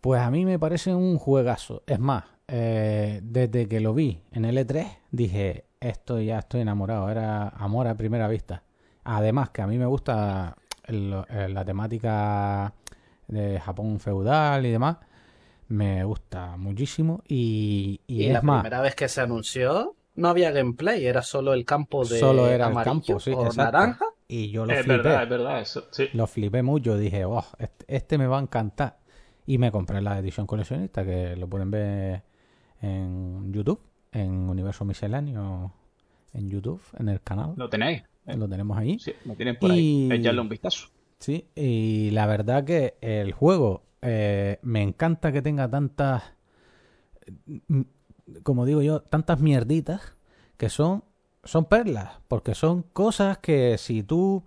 Pues 0.00 0.20
a 0.20 0.30
mí 0.30 0.44
me 0.44 0.58
parece 0.58 0.94
un 0.94 1.18
juegazo. 1.18 1.82
Es 1.86 1.98
más, 1.98 2.24
eh, 2.48 3.20
desde 3.22 3.68
que 3.68 3.80
lo 3.80 3.92
vi 3.94 4.20
en 4.32 4.44
L3 4.44 4.86
dije, 5.10 5.64
esto 5.80 6.20
ya 6.20 6.38
estoy 6.38 6.62
enamorado. 6.62 7.10
Era 7.10 7.48
amor 7.48 7.86
a 7.86 7.94
primera 7.96 8.28
vista. 8.28 8.62
Además 9.04 9.50
que 9.50 9.62
a 9.62 9.66
mí 9.66 9.76
me 9.78 9.86
gusta 9.86 10.56
el- 10.84 11.24
el- 11.30 11.54
la 11.54 11.64
temática 11.64 12.72
de 13.28 13.60
Japón 13.60 14.00
feudal 14.00 14.66
y 14.66 14.70
demás. 14.70 14.98
Me 15.68 16.04
gusta 16.04 16.56
muchísimo. 16.56 17.22
Y, 17.28 18.00
y 18.06 18.24
Y 18.24 18.26
es 18.26 18.32
la 18.34 18.42
más, 18.42 18.62
primera 18.62 18.82
vez 18.82 18.94
que 18.94 19.08
se 19.08 19.20
anunció 19.20 19.94
no 20.14 20.28
había 20.28 20.50
gameplay, 20.50 21.06
era 21.06 21.22
solo 21.22 21.54
el 21.54 21.64
campo 21.64 22.04
de 22.04 22.18
solo 22.18 22.46
era 22.48 22.68
el 22.68 22.74
campo, 22.84 23.18
sí, 23.18 23.30
o 23.30 23.46
exacto. 23.46 23.62
naranja. 23.78 24.04
Y 24.28 24.50
yo 24.50 24.66
lo 24.66 24.72
Es 24.72 24.80
flipé. 24.82 24.96
verdad, 25.02 25.22
es 25.22 25.28
verdad, 25.28 25.60
eso, 25.60 25.84
sí. 25.90 26.08
Lo 26.12 26.26
flipé 26.26 26.62
mucho, 26.62 26.96
dije, 26.98 27.24
oh, 27.24 27.44
este, 27.58 27.84
este 27.88 28.18
me 28.18 28.26
va 28.26 28.38
a 28.38 28.42
encantar. 28.42 28.98
Y 29.46 29.58
me 29.58 29.72
compré 29.72 30.00
la 30.02 30.18
edición 30.18 30.46
coleccionista, 30.46 31.04
que 31.04 31.34
lo 31.36 31.48
pueden 31.48 31.70
ver 31.70 32.22
en 32.80 33.52
YouTube, 33.52 33.80
en 34.12 34.48
Universo 34.48 34.84
Misceláneo, 34.84 35.72
en 36.34 36.50
YouTube, 36.50 36.82
en 36.98 37.08
el 37.08 37.20
canal. 37.22 37.54
Lo 37.56 37.68
tenéis. 37.68 38.02
Eh, 38.26 38.36
Lo 38.36 38.48
tenemos 38.48 38.76
ahí. 38.78 38.98
Sí, 38.98 39.12
lo 39.24 39.34
tienen 39.34 39.58
por 39.58 39.70
ahí. 39.70 40.08
Y- 40.08 40.12
Echarle 40.12 40.40
un 40.40 40.48
vistazo. 40.48 40.88
Sí, 41.18 41.46
y 41.54 42.10
la 42.10 42.26
verdad 42.26 42.64
que 42.64 42.96
el 43.00 43.32
juego 43.32 43.82
eh, 44.02 44.58
me 44.62 44.82
encanta 44.82 45.30
que 45.30 45.40
tenga 45.42 45.70
tantas, 45.70 46.22
mm, 47.68 47.80
como 48.42 48.64
digo 48.66 48.82
yo, 48.82 49.02
tantas 49.02 49.40
mierditas 49.40 50.00
que 50.56 50.68
son, 50.68 51.04
son 51.44 51.66
perlas, 51.66 52.10
porque 52.28 52.54
son 52.54 52.82
cosas 52.82 53.38
que 53.38 53.78
si 53.78 54.02
tú 54.02 54.44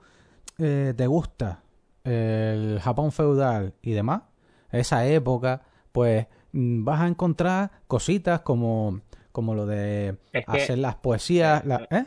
eh, 0.57 0.93
te 0.95 1.07
gusta 1.07 1.63
el 2.03 2.79
Japón 2.81 3.11
feudal 3.11 3.73
y 3.81 3.91
demás, 3.91 4.23
esa 4.71 5.05
época, 5.07 5.63
pues 5.91 6.27
mm, 6.51 6.83
vas 6.83 7.01
a 7.01 7.07
encontrar 7.07 7.71
cositas 7.87 8.41
como, 8.41 9.01
como 9.31 9.55
lo 9.55 9.65
de 9.65 10.17
Es 10.33 10.45
que- 10.45 10.51
hacer 10.51 10.77
las 10.79 10.95
poesías, 10.95 11.65
la- 11.65 11.87
¿eh? 11.89 12.05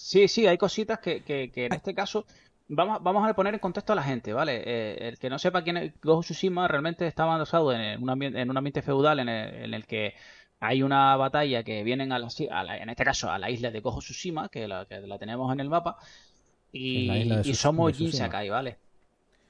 Sí, 0.00 0.28
sí, 0.28 0.46
hay 0.46 0.56
cositas 0.58 0.98
que, 1.00 1.22
que, 1.22 1.50
que 1.50 1.66
en 1.66 1.72
este 1.74 1.94
caso 1.94 2.24
vamos, 2.68 3.02
vamos 3.02 3.28
a 3.28 3.34
poner 3.34 3.54
en 3.54 3.60
contexto 3.60 3.92
a 3.92 3.96
la 3.96 4.02
gente, 4.02 4.32
¿vale? 4.32 4.62
Eh, 4.64 5.08
el 5.08 5.18
que 5.18 5.28
no 5.28 5.38
sepa 5.38 5.62
quién 5.62 5.76
es 5.76 5.92
Gojo 6.00 6.20
Tsushima 6.22 6.68
realmente 6.68 7.06
está 7.06 7.24
basado 7.24 7.72
en 7.72 8.02
un 8.02 8.08
ambiente, 8.10 8.40
en 8.40 8.48
un 8.50 8.56
ambiente 8.56 8.82
feudal 8.82 9.18
en 9.20 9.28
el, 9.28 9.54
en 9.64 9.74
el 9.74 9.86
que 9.86 10.14
hay 10.60 10.82
una 10.82 11.16
batalla 11.16 11.62
que 11.62 11.82
vienen 11.82 12.12
a 12.12 12.18
la, 12.18 12.28
a 12.50 12.64
la- 12.64 12.78
en 12.78 12.88
este 12.90 13.04
caso 13.04 13.30
a 13.30 13.38
la 13.38 13.50
isla 13.50 13.70
de 13.70 13.80
Gojo 13.80 13.98
Tsushima, 14.00 14.48
que 14.48 14.66
la, 14.68 14.86
que 14.86 15.00
la 15.00 15.18
tenemos 15.18 15.52
en 15.52 15.60
el 15.60 15.68
mapa, 15.68 15.96
y, 16.72 17.40
y 17.44 17.54
somos. 17.54 17.96
Jin 17.96 18.12
Sakai, 18.12 18.48
¿vale? 18.50 18.78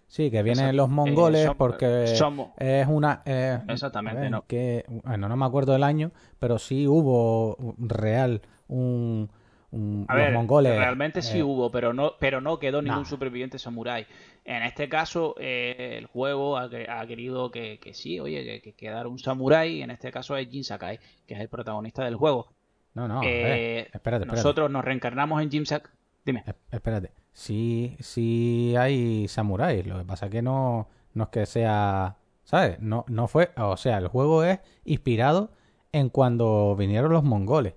Sí, 0.09 0.31
que 0.31 0.43
vienen 0.43 0.77
los 0.77 0.89
mongoles 0.89 1.43
Eh, 1.43 1.45
somos- 1.47 1.59
porque 1.59 2.05
somos- 2.17 2.49
es 2.59 2.87
una... 2.87 3.23
eh, 3.27 3.59
Exactamente, 3.69 4.21
ver, 4.23 4.31
no. 4.31 4.45
que, 4.47 4.85
bueno, 5.05 5.29
no 5.29 5.37
me 5.37 5.45
acuerdo 5.45 5.73
del 5.73 5.83
año, 5.83 6.13
pero 6.39 6.59
sí 6.59 6.87
hubo 6.87 7.57
real 7.79 8.41
un... 8.69 9.31
un- 9.71 10.07
A 10.09 10.15
los 10.15 10.25
ver, 10.25 10.35
mongoles... 10.35 10.77
realmente 10.77 11.21
sí 11.23 11.39
eh, 11.39 11.43
hubo, 11.43 11.71
pero 11.71 11.93
no, 11.93 12.13
pero 12.19 12.41
no 12.41 12.59
quedó 12.59 12.81
ningún 12.83 13.01
Nah. 13.03 13.09
superviviente 13.09 13.59
samurái. 13.59 14.07
En 14.45 14.63
este 14.63 14.89
caso, 14.89 15.35
eh, 15.39 15.97
el 15.99 16.07
juego 16.07 16.57
ha, 16.57 16.65
ha 16.89 17.07
querido 17.07 17.51
que, 17.51 17.79
que 17.79 17.93
sí, 17.95 18.19
oye, 18.19 18.45
que, 18.45 18.63
que 18.63 18.73
quedara 18.73 19.09
un 19.09 19.19
samurái, 19.19 19.83
en 19.83 19.91
este 19.91 20.11
caso 20.11 20.37
es 20.37 20.49
Jin 20.49 20.65
Sakai, 20.65 20.99
que 21.27 21.35
es 21.35 21.41
el 21.41 21.49
protagonista 21.49 22.05
del 22.05 22.17
juego. 22.17 22.49
No, 22.95 23.07
no, 23.07 23.23
Eh, 23.23 23.81
espérate, 23.93 23.97
espérate. 23.97 24.27
nosotros 24.27 24.71
nos 24.71 24.85
reencarnamos 24.85 25.43
en 25.43 25.51
Jin 25.51 25.67
Sakai. 25.67 25.93
Dime. 26.25 26.45
Es- 26.47 26.55
Espérate. 26.73 27.11
Sí, 27.33 27.95
sí 28.01 28.75
hay 28.77 29.29
samuráis. 29.29 29.87
Lo 29.87 29.99
que 29.99 30.05
pasa 30.05 30.27
es 30.27 30.33
que 30.33 30.43
no, 30.43 30.89
no 31.15 31.25
es 31.25 31.31
que 31.31 31.47
sea... 31.47 32.17
¿Sabes? 32.43 32.81
No, 32.81 33.05
no 33.09 33.29
fue... 33.29 33.51
O 33.59 33.77
sea, 33.77 33.99
el 33.99 34.09
juego 34.09 34.43
es 34.43 34.59
inspirado 34.85 35.51
en 35.93 36.09
cuando 36.09 36.75
vinieron 36.77 37.13
los 37.13 37.23
mongoles. 37.23 37.75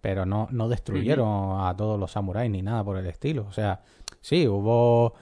Pero 0.00 0.24
no, 0.24 0.48
no 0.50 0.68
destruyeron 0.68 1.60
a 1.60 1.76
todos 1.76 1.98
los 1.98 2.12
samuráis 2.12 2.50
ni 2.50 2.62
nada 2.62 2.82
por 2.84 2.96
el 2.96 3.06
estilo. 3.06 3.46
O 3.48 3.52
sea, 3.52 3.80
sí, 4.20 4.48
hubo 4.48 5.14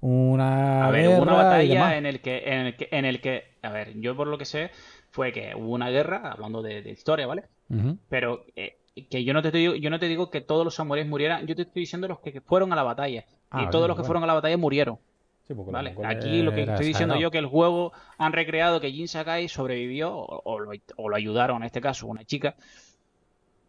una 0.00 0.86
A 0.86 0.90
ver, 0.90 1.08
hubo 1.08 1.22
una 1.22 1.34
batalla 1.34 1.96
en 1.96 2.06
el 2.06 2.20
que, 2.20 2.42
en 2.46 2.66
el 2.66 2.76
que, 2.76 2.88
en 2.90 3.04
el 3.04 3.20
que, 3.20 3.44
a 3.62 3.70
ver, 3.70 3.98
yo 4.00 4.16
por 4.16 4.28
lo 4.28 4.38
que 4.38 4.44
sé, 4.44 4.70
fue 5.10 5.32
que 5.32 5.54
hubo 5.54 5.72
una 5.72 5.90
guerra, 5.90 6.32
hablando 6.32 6.62
de, 6.62 6.82
de 6.82 6.90
historia, 6.90 7.26
¿vale? 7.26 7.44
Pero 8.08 8.44
eh, 8.56 8.78
que 9.08 9.24
yo 9.24 9.32
no 9.32 9.42
te 9.42 9.50
digo, 9.50 9.74
yo 9.74 9.90
no 9.90 9.98
te 9.98 10.08
digo 10.08 10.30
que 10.30 10.40
todos 10.40 10.64
los 10.64 10.74
samuráis 10.74 11.06
murieran, 11.06 11.46
yo 11.46 11.54
te 11.54 11.62
estoy 11.62 11.80
diciendo 11.80 12.08
los 12.08 12.20
que 12.20 12.40
fueron 12.40 12.72
a 12.72 12.76
la 12.76 12.82
batalla. 12.82 13.24
Ah, 13.50 13.64
y 13.64 13.70
todos 13.70 13.86
los 13.88 13.96
que 13.96 14.02
bueno. 14.02 14.06
fueron 14.06 14.24
a 14.24 14.26
la 14.26 14.34
batalla 14.34 14.56
murieron. 14.56 14.98
Sí, 15.46 15.54
¿Vale? 15.56 15.96
Aquí 16.04 16.42
lo 16.42 16.52
que 16.52 16.62
estoy 16.62 16.86
diciendo 16.86 17.16
yo 17.16 17.32
que 17.32 17.38
el 17.38 17.46
juego 17.46 17.92
han 18.18 18.32
recreado 18.32 18.80
que 18.80 18.92
Jin 18.92 19.08
Sakai 19.08 19.48
sobrevivió 19.48 20.14
o, 20.16 20.42
o 20.44 20.60
lo, 20.60 20.70
o 20.96 21.08
lo 21.08 21.16
ayudaron 21.16 21.58
en 21.58 21.64
este 21.64 21.80
caso 21.80 22.06
una 22.06 22.24
chica 22.24 22.54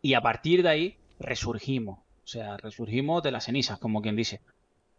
y 0.02 0.14
a 0.16 0.22
partir 0.22 0.64
de 0.64 0.70
ahí 0.70 0.98
resurgimos, 1.20 2.00
o 2.00 2.28
sea, 2.28 2.58
resurgimos 2.58 3.22
de 3.24 3.32
las 3.32 3.46
cenizas, 3.46 3.78
como 3.80 4.02
quien 4.02 4.16
dice. 4.16 4.42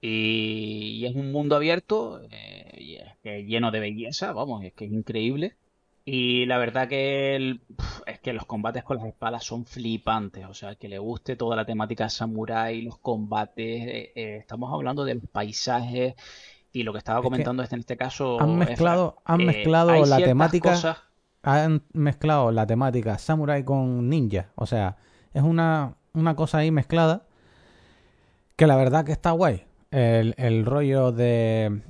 Y, 0.00 0.98
y 1.00 1.06
es 1.06 1.14
un 1.14 1.30
mundo 1.32 1.54
abierto 1.56 2.20
eh, 2.30 2.76
y 2.78 2.94
es 2.96 3.08
que 3.22 3.44
lleno 3.44 3.70
de 3.70 3.80
belleza, 3.80 4.32
vamos, 4.32 4.64
es 4.64 4.72
que 4.72 4.84
es 4.86 4.92
increíble. 4.92 5.54
Y 6.04 6.46
la 6.46 6.58
verdad 6.58 6.88
que 6.88 7.36
el- 7.36 7.60
es 8.06 8.18
que 8.18 8.32
los 8.32 8.44
combates 8.44 8.82
con 8.82 8.96
las 8.96 9.06
espadas 9.06 9.44
son 9.44 9.64
flipantes, 9.64 10.44
o 10.46 10.54
sea, 10.54 10.74
que 10.74 10.88
le 10.88 10.98
guste 10.98 11.36
toda 11.36 11.54
la 11.54 11.64
temática 11.64 12.08
samurái, 12.08 12.82
los 12.82 12.98
combates, 12.98 13.86
eh, 13.86 14.12
eh, 14.16 14.36
estamos 14.40 14.72
hablando 14.72 15.04
de 15.04 15.14
los 15.14 15.24
paisajes 15.30 16.14
y 16.72 16.82
lo 16.82 16.92
que 16.92 16.98
estaba 16.98 17.20
Es 17.20 17.22
que 17.22 17.26
comentando 17.30 17.62
es 17.62 17.72
en 17.72 17.78
este 17.80 17.96
caso 17.96 18.40
han 18.40 18.58
mezclado- 18.58 19.18
han 19.24 19.40
eh, 19.42 19.44
mezclado 19.44 20.04
la 20.04 20.16
temática- 20.24 20.70
cosas- 20.72 20.98
han 21.42 21.82
mezclado 21.92 22.52
la 22.52 22.66
temática 22.66 23.18
samurai 23.18 23.64
con 23.64 24.08
ninja. 24.08 24.48
O 24.54 24.66
sea, 24.66 24.96
es 25.34 25.42
una, 25.42 25.94
una 26.14 26.36
cosa 26.36 26.58
ahí 26.58 26.70
mezclada 26.70 27.24
que 28.56 28.66
la 28.66 28.76
verdad 28.76 29.04
que 29.04 29.12
está 29.12 29.32
guay. 29.32 29.64
El, 29.90 30.34
el 30.38 30.64
rollo 30.64 31.12
de, 31.12 31.82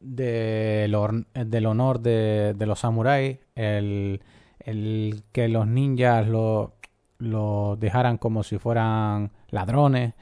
del 0.00 0.94
honor 0.94 2.00
de, 2.00 2.54
de 2.56 2.66
los 2.66 2.78
samuráis, 2.80 3.38
el, 3.54 4.22
el 4.60 5.24
que 5.32 5.48
los 5.48 5.66
ninjas 5.66 6.26
lo, 6.26 6.74
lo 7.18 7.76
dejaran 7.76 8.16
como 8.16 8.42
si 8.42 8.58
fueran 8.58 9.32
ladrones. 9.50 10.14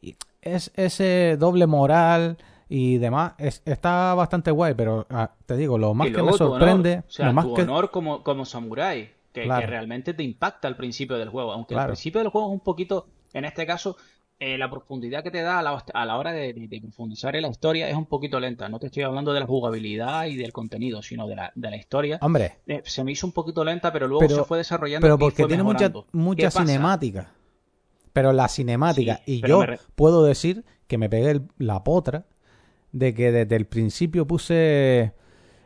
Y 0.00 0.16
es 0.42 0.72
ese 0.74 1.36
doble 1.38 1.66
moral 1.66 2.38
y 2.68 2.98
demás 2.98 3.32
es- 3.38 3.62
está 3.64 4.14
bastante 4.14 4.50
guay, 4.50 4.74
pero 4.74 5.06
ah, 5.10 5.30
te 5.46 5.56
digo, 5.56 5.78
lo 5.78 5.94
más 5.94 6.10
que 6.10 6.22
me 6.22 6.32
sorprende, 6.32 6.92
honor, 6.92 7.04
o 7.08 7.10
sea, 7.10 7.26
lo 7.26 7.32
más 7.32 7.44
tu 7.46 7.54
que 7.54 7.62
honor 7.62 7.90
como, 7.90 8.22
como 8.22 8.44
samurái, 8.44 9.10
que, 9.32 9.42
Claro. 9.44 9.60
que 9.60 9.66
realmente 9.66 10.14
te 10.14 10.22
impacta 10.22 10.68
al 10.68 10.76
principio 10.76 11.16
del 11.16 11.28
juego. 11.30 11.52
Aunque 11.52 11.74
Claro. 11.74 11.84
al 11.90 11.92
principio 11.94 12.20
del 12.20 12.30
juego 12.30 12.48
es 12.48 12.52
un 12.54 12.60
poquito, 12.60 13.06
en 13.32 13.44
este 13.44 13.66
caso, 13.66 13.96
eh, 14.40 14.56
la 14.56 14.70
profundidad 14.70 15.24
que 15.24 15.30
te 15.32 15.42
da 15.42 15.58
a 15.58 15.62
la, 15.62 15.84
a 15.92 16.06
la 16.06 16.16
hora 16.16 16.30
de, 16.32 16.52
de- 16.52 16.68
de 16.68 16.80
profundizar 16.80 17.34
en 17.34 17.42
la 17.42 17.48
historia 17.48 17.88
es 17.88 17.96
un 17.96 18.06
poquito 18.06 18.38
lenta. 18.38 18.68
No 18.68 18.78
te 18.78 18.86
estoy 18.86 19.02
hablando 19.02 19.32
de 19.32 19.40
la 19.40 19.46
jugabilidad 19.46 20.26
y 20.26 20.36
del 20.36 20.52
contenido, 20.52 21.02
sino 21.02 21.26
de 21.26 21.34
la, 21.36 21.52
de 21.56 21.70
la 21.70 21.76
historia. 21.76 22.18
Hombre, 22.22 22.52
Eh, 22.66 22.82
se 22.84 23.02
me 23.02 23.10
hizo 23.12 23.26
un 23.26 23.32
poquito 23.32 23.64
lenta, 23.64 23.92
pero 23.92 24.06
luego 24.06 24.20
Pero- 24.20 24.36
se 24.36 24.44
fue 24.44 24.58
desarrollando 24.58 25.04
pero 25.04 25.18
porque 25.18 25.44
tiene 25.44 25.62
mucha, 25.64 25.90
mucha 26.12 26.50
cinemática. 26.52 27.32
Pero 28.12 28.32
la 28.32 28.48
cinemática, 28.48 29.16
Sí, 29.26 29.40
y 29.42 29.46
yo 29.48 29.64
re- 29.64 29.78
puedo 29.94 30.22
decir 30.24 30.64
que 30.86 30.98
me 30.98 31.08
pegué 31.08 31.30
el- 31.30 31.48
la 31.58 31.82
potra 31.84 32.24
de 32.92 33.14
que 33.14 33.32
desde 33.32 33.56
el 33.56 33.66
principio 33.66 34.26
puse 34.26 35.12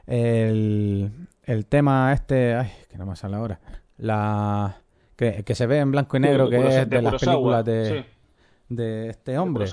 el, 0.06 1.10
el 1.44 1.66
tema 1.66 2.12
este, 2.12 2.54
ay, 2.54 2.70
que 2.88 2.98
no 2.98 3.06
me 3.06 3.16
sale 3.16 3.36
ahora, 3.36 3.60
la 3.96 4.78
que, 5.16 5.44
que 5.44 5.54
se 5.54 5.66
ve 5.66 5.78
en 5.78 5.90
blanco 5.92 6.16
y 6.16 6.20
negro, 6.20 6.48
que 6.50 6.56
es 6.56 6.88
de, 6.88 7.02
las 7.02 7.20
películas 7.22 7.64
de, 7.64 8.04
de 8.68 9.08
este 9.10 9.32
de 9.32 9.38
hombre. 9.38 9.64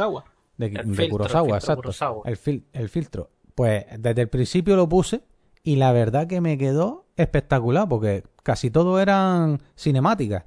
De, 0.58 0.70
de 0.70 0.84
filtro, 0.84 1.10
Kurosawa, 1.10 1.58
exacto. 1.58 1.82
Kurosawa. 1.82 2.22
El, 2.26 2.38
fil- 2.38 2.66
el 2.74 2.90
filtro. 2.90 3.30
Pues 3.56 3.86
desde 3.98 4.22
el 4.22 4.28
principio 4.28 4.76
lo 4.76 4.90
puse 4.90 5.22
y 5.64 5.78
la 5.78 5.92
verdad 5.94 6.28
que 6.28 6.42
me 6.42 6.58
quedó 6.58 7.06
espectacular 7.16 7.88
porque 7.88 8.24
casi 8.44 8.70
todo 8.70 9.00
eran 9.00 9.62
cinemáticas. 9.78 10.44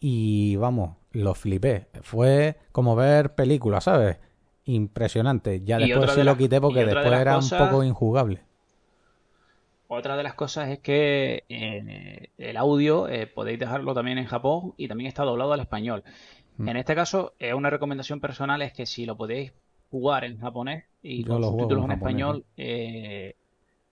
Y 0.00 0.56
vamos, 0.56 0.96
lo 1.12 1.34
flipé. 1.34 1.86
Fue 2.02 2.56
como 2.72 2.96
ver 2.96 3.36
películas, 3.36 3.84
¿sabes? 3.84 4.18
Impresionante. 4.64 5.60
Ya 5.64 5.80
Y 5.80 5.88
después 5.88 6.14
de 6.16 6.24
lo 6.24 6.30
las- 6.32 6.38
quité 6.38 6.60
porque 6.60 6.80
de 6.80 6.86
después 6.94 7.20
era 7.20 7.34
cosas- 7.34 7.60
un 7.60 7.68
poco 7.68 7.84
injugable. 7.84 8.40
Otra 9.88 10.16
de 10.16 10.22
las 10.22 10.34
cosas 10.34 10.70
es 10.70 10.78
que 10.78 11.44
eh, 11.50 12.30
el 12.38 12.56
audio 12.56 13.08
eh, 13.08 13.26
podéis 13.26 13.58
dejarlo 13.58 13.92
también 13.92 14.16
en 14.18 14.24
Japón 14.24 14.72
y 14.78 14.88
también 14.88 15.08
está 15.08 15.22
doblado 15.24 15.52
al 15.52 15.60
español. 15.60 16.02
Mm. 16.56 16.68
En 16.68 16.76
este 16.78 16.94
caso, 16.94 17.34
eh, 17.38 17.52
una 17.52 17.68
recomendación 17.68 18.20
personal 18.20 18.62
es 18.62 18.72
que 18.72 18.86
si 18.86 19.04
lo 19.04 19.16
podéis 19.16 19.52
jugar 19.90 20.24
en 20.24 20.38
japonés 20.38 20.84
y 21.02 21.24
Yo 21.24 21.32
con 21.32 21.40
lo 21.42 21.48
juego 21.48 21.60
subtítulos 21.64 21.84
en 21.84 21.90
español, 21.92 22.44
eh, 22.56 23.34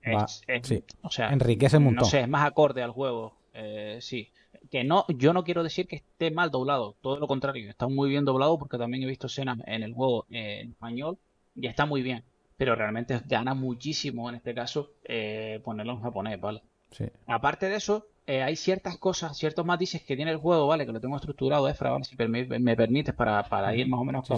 es, 0.03 0.43
es- 0.47 0.67
sí. 0.67 0.83
o 1.03 1.11
sea, 1.11 1.31
Enriquece 1.31 1.77
un 1.77 1.85
no 1.85 1.91
montón. 1.91 2.09
sé, 2.09 2.21
es 2.21 2.29
más 2.29 2.47
acorde 2.47 2.83
al 2.83 2.93
juego. 2.93 3.35
eh, 3.53 3.99
sí. 4.01 4.31
Que 4.71 4.85
no, 4.85 5.05
yo 5.09 5.33
no 5.33 5.43
quiero 5.43 5.63
decir 5.63 5.89
que 5.89 5.97
esté 5.97 6.31
mal 6.31 6.51
doblado, 6.51 6.97
todo 7.01 7.19
lo 7.19 7.27
contrario, 7.27 7.69
está 7.69 7.89
muy 7.89 8.09
bien 8.09 8.25
doblado 8.25 8.59
porque 8.59 8.79
también 8.79 9.03
he 9.03 9.07
visto 9.07 9.27
escenas 9.27 9.59
en 9.67 9.83
el 9.83 9.93
juego 9.93 10.27
eh, 10.31 10.61
en 10.63 10.71
español 10.71 11.19
y 11.57 11.67
está 11.67 11.87
muy 11.87 12.03
bien. 12.03 12.23
Pero 12.57 12.75
realmente 12.77 13.21
gana 13.27 13.55
muchísimo 13.55 14.29
en 14.29 14.37
este 14.37 14.55
caso 14.55 14.93
eh, 15.05 15.61
ponerlo 15.65 15.95
en 15.95 16.03
japonés, 16.03 16.41
¿vale? 16.41 16.63
Sí. 16.91 17.07
Aparte 17.27 17.69
de 17.69 17.77
eso, 17.77 18.07
eh, 18.27 18.43
hay 18.43 18.55
ciertas 18.55 18.97
cosas, 18.99 19.37
ciertos 19.37 19.67
matices 19.67 20.03
que 20.03 20.15
tiene 20.15 20.31
el 20.31 20.37
juego, 20.37 20.69
¿vale? 20.69 20.87
Que 20.87 20.93
lo 20.93 21.01
tengo 21.01 21.17
estructurado, 21.17 21.69
Efra, 21.69 21.91
¿vale? 21.91 22.05
Si 22.05 22.17
me 22.17 22.77
permites 22.77 23.15
para, 23.15 23.43
para 23.45 23.75
ir 23.75 23.89
más 23.89 24.01
o 24.01 24.05
menos 24.05 24.29
Sí, 24.29 24.35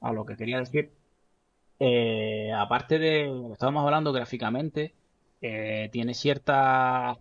a 0.00 0.12
lo 0.12 0.26
que 0.26 0.36
quería 0.36 0.58
decir. 0.58 0.92
Eh, 1.80 2.52
aparte 2.56 2.98
de 2.98 3.26
lo 3.26 3.48
que 3.48 3.52
estábamos 3.54 3.84
hablando 3.84 4.12
gráficamente, 4.12 4.94
eh, 5.40 5.88
tiene 5.92 6.14
ciertas, 6.14 7.18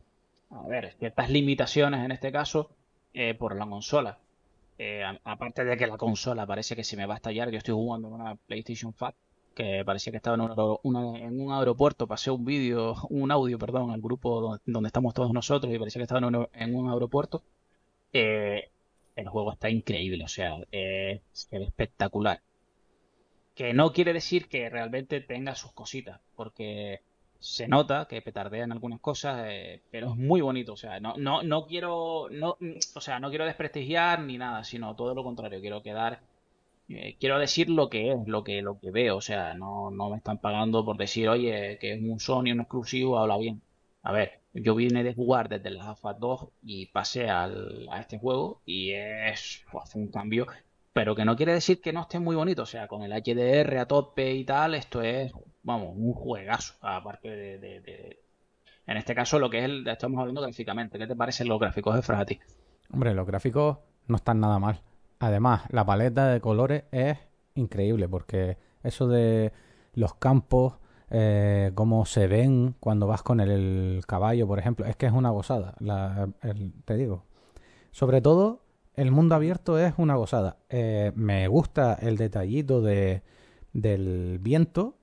a 0.53 0.67
ver, 0.67 0.93
ciertas 0.99 1.29
limitaciones 1.29 2.03
en 2.03 2.11
este 2.11 2.31
caso 2.31 2.69
eh, 3.13 3.33
por 3.33 3.55
la 3.55 3.65
consola. 3.65 4.19
Eh, 4.77 5.03
aparte 5.23 5.63
de 5.63 5.77
que 5.77 5.87
la 5.87 5.97
consola 5.97 6.45
parece 6.45 6.75
que 6.75 6.83
se 6.83 6.97
me 6.97 7.05
va 7.05 7.15
a 7.15 7.17
estallar, 7.17 7.49
yo 7.49 7.57
estoy 7.57 7.73
jugando 7.75 8.07
en 8.07 8.15
una 8.15 8.35
PlayStation 8.35 8.93
Fat 8.93 9.15
que 9.55 9.83
parecía 9.85 10.11
que 10.11 10.17
estaba 10.17 10.35
en 10.35 10.41
un, 10.41 11.15
en 11.15 11.39
un 11.39 11.53
aeropuerto, 11.53 12.07
pasé 12.07 12.31
un 12.31 12.45
vídeo, 12.45 12.95
un 13.09 13.31
audio, 13.31 13.59
perdón, 13.59 13.91
al 13.91 14.01
grupo 14.01 14.59
donde, 14.65 14.87
estamos 14.87 15.13
todos 15.13 15.31
nosotros 15.31 15.73
y 15.73 15.79
parecía 15.79 15.99
que 15.99 16.03
estaba 16.03 16.27
en 16.53 16.75
un, 16.75 16.89
aeropuerto. 16.89 17.43
El 19.15 19.29
juego 19.29 19.51
está 19.51 19.69
increíble, 19.69 20.23
o 20.23 20.27
sea, 20.27 20.57
eh, 20.71 21.21
se 21.31 21.59
ve 21.59 21.65
espectacular. 21.65 22.41
Que 23.55 23.73
no 23.73 23.93
quiere 23.93 24.13
decir 24.13 24.47
que 24.47 24.69
realmente 24.69 25.21
tenga 25.21 25.53
sus 25.53 25.71
cositas, 25.73 26.19
porque 26.35 27.01
se 27.43 27.67
nota 27.67 28.07
que 28.07 28.21
petardea 28.21 28.63
en 28.63 28.71
algunas 28.71 29.01
cosas, 29.01 29.45
eh, 29.49 29.81
pero 29.91 30.11
es 30.11 30.15
muy 30.15 30.39
bonito, 30.39 30.73
o 30.73 30.77
sea, 30.77 31.01
no, 31.01 31.15
no, 31.17 31.43
no 31.43 31.65
quiero, 31.67 32.29
no, 32.31 32.57
o 32.95 33.01
sea, 33.01 33.19
no 33.19 33.29
quiero 33.29 33.45
desprestigiar 33.45 34.21
ni 34.21 34.37
nada, 34.37 34.63
sino 34.63 34.95
todo 34.95 35.13
lo 35.13 35.23
contrario, 35.23 35.59
quiero 35.59 35.83
quedar 35.83 36.21
eh, 36.87 37.17
quiero 37.19 37.39
decir 37.39 37.69
lo 37.69 37.89
que 37.89 38.11
es, 38.13 38.27
lo 38.27 38.43
que, 38.45 38.61
lo 38.61 38.79
que 38.79 38.91
veo, 38.91 39.17
o 39.17 39.21
sea, 39.21 39.53
no, 39.55 39.91
no 39.91 40.09
me 40.09 40.17
están 40.17 40.37
pagando 40.37 40.85
por 40.85 40.97
decir, 40.97 41.27
oye, 41.27 41.77
que 41.79 41.93
es 41.93 42.01
un 42.01 42.19
Sony, 42.19 42.51
un 42.53 42.61
exclusivo, 42.61 43.19
habla 43.19 43.37
bien. 43.37 43.61
A 44.03 44.13
ver, 44.13 44.39
yo 44.53 44.75
vine 44.75 45.03
de 45.03 45.13
jugar 45.13 45.49
desde 45.49 45.69
el 45.69 45.81
AFA 45.81 46.13
2 46.13 46.47
y 46.63 46.85
pasé 46.87 47.29
al, 47.29 47.87
a 47.91 47.99
este 47.99 48.19
juego 48.19 48.61
y 48.65 48.91
es 48.91 49.65
pues, 49.71 49.95
un 49.95 50.07
cambio, 50.09 50.47
pero 50.93 51.15
que 51.15 51.25
no 51.25 51.35
quiere 51.35 51.53
decir 51.53 51.81
que 51.81 51.91
no 51.93 52.01
esté 52.01 52.19
muy 52.19 52.35
bonito, 52.37 52.63
o 52.63 52.65
sea, 52.65 52.87
con 52.87 53.03
el 53.03 53.11
HDR 53.11 53.79
a 53.79 53.87
tope 53.87 54.33
y 54.33 54.45
tal, 54.45 54.75
esto 54.75 55.01
es, 55.01 55.33
vamos, 55.63 55.93
un 55.95 56.13
juegazo, 56.13 56.75
aparte 56.81 57.29
de, 57.29 58.19
en 58.85 58.97
este 58.97 59.15
caso 59.15 59.39
lo 59.39 59.49
que 59.49 59.59
es 59.59 59.65
el, 59.65 59.87
estamos 59.87 60.19
hablando 60.19 60.41
gráficamente, 60.41 60.99
¿qué 60.99 61.07
te 61.07 61.15
parecen 61.15 61.47
los 61.47 61.59
gráficos 61.59 61.95
de 61.95 62.01
Frati? 62.01 62.39
Hombre, 62.91 63.13
los 63.13 63.25
gráficos 63.25 63.77
no 64.07 64.17
están 64.17 64.39
nada 64.39 64.59
mal. 64.59 64.81
Además, 65.19 65.63
la 65.69 65.85
paleta 65.85 66.27
de 66.27 66.41
colores 66.41 66.83
es 66.91 67.17
increíble 67.55 68.09
porque 68.09 68.57
eso 68.83 69.07
de 69.07 69.53
los 69.93 70.15
campos, 70.15 70.75
eh, 71.09 71.71
cómo 71.75 72.05
se 72.05 72.27
ven 72.27 72.75
cuando 72.79 73.07
vas 73.07 73.23
con 73.23 73.39
el, 73.39 74.01
caballo, 74.05 74.47
por 74.47 74.59
ejemplo, 74.59 74.85
es 74.85 74.95
que 74.97 75.05
es 75.05 75.13
una 75.13 75.29
gozada. 75.29 75.75
Te 76.85 76.95
digo, 76.95 77.23
sobre 77.91 78.21
todo 78.21 78.63
el 78.95 79.11
mundo 79.11 79.35
abierto 79.35 79.79
es 79.79 79.93
una 79.97 80.15
gozada. 80.15 80.57
Eh, 80.69 81.11
me 81.15 81.47
gusta 81.47 81.93
el 81.93 82.17
detallito 82.17 82.81
de, 82.81 83.23
del 83.71 84.39
viento. 84.39 84.97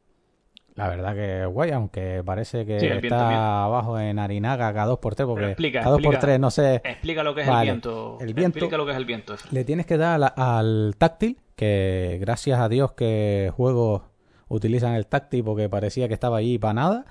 La 0.76 0.88
verdad 0.88 1.14
que 1.14 1.42
es 1.42 1.46
guay, 1.48 1.70
aunque 1.72 2.22
parece 2.24 2.64
que 2.64 2.80
Sí, 2.80 2.86
está 2.86 2.98
viento. 3.00 3.16
abajo 3.16 3.98
en 3.98 4.18
Harinaga 4.18 4.72
cada 4.72 4.86
2x3, 4.92 5.26
porque 5.26 5.46
explica, 5.46 5.80
cada 5.82 5.96
2x3 5.96 6.12
explica. 6.14 6.38
no 6.38 6.50
sé. 6.50 6.76
Explica 6.76 7.22
lo 7.22 7.34
que 7.34 7.40
es 7.42 7.46
Vale, 7.48 7.60
el 7.60 7.66
viento. 7.76 8.18
el 8.20 8.34
viento- 8.34 8.58
Explica 8.58 8.76
lo 8.76 8.84
que 8.86 8.92
es 8.92 8.96
el 8.96 9.04
viento, 9.04 9.34
Efra. 9.34 9.48
Le 9.52 9.64
tienes 9.64 9.86
que 9.86 9.96
dar 9.98 10.32
al 10.36 10.94
táctil, 10.96 11.38
que 11.56 12.18
gracias 12.20 12.60
a 12.60 12.68
Dios 12.68 12.92
que 12.92 13.52
juegos 13.54 14.02
utilizan 14.48 14.94
el 14.94 15.06
táctil 15.06 15.44
porque 15.44 15.68
parecía 15.68 16.08
que 16.08 16.14
estaba 16.14 16.38
ahí 16.38 16.58
para 16.58 16.74
nada. 16.74 17.04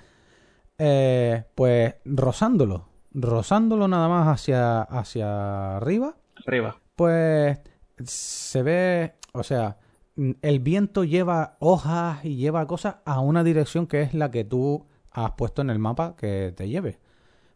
eh, 0.81 1.43
pues 1.55 1.95
rozándolo, 2.05 2.87
rozándolo 3.13 3.87
nada 3.89 4.07
más 4.07 4.27
hacia, 4.29 4.81
hacia 4.83 5.75
arriba, 5.75 6.15
Arriba. 6.47 6.77
pues 6.95 7.59
se 8.05 8.63
ve, 8.63 9.13
o 9.33 9.43
sea, 9.43 9.75
el 10.41 10.59
viento 10.59 11.03
lleva 11.03 11.55
hojas 11.59 12.23
y 12.25 12.35
lleva 12.35 12.65
cosas 12.67 12.95
a 13.05 13.19
una 13.21 13.43
dirección 13.43 13.87
que 13.87 14.01
es 14.01 14.13
la 14.13 14.31
que 14.31 14.43
tú 14.43 14.85
has 15.11 15.31
puesto 15.31 15.61
en 15.61 15.69
el 15.69 15.79
mapa 15.79 16.15
que 16.17 16.53
te 16.55 16.67
lleve. 16.67 16.97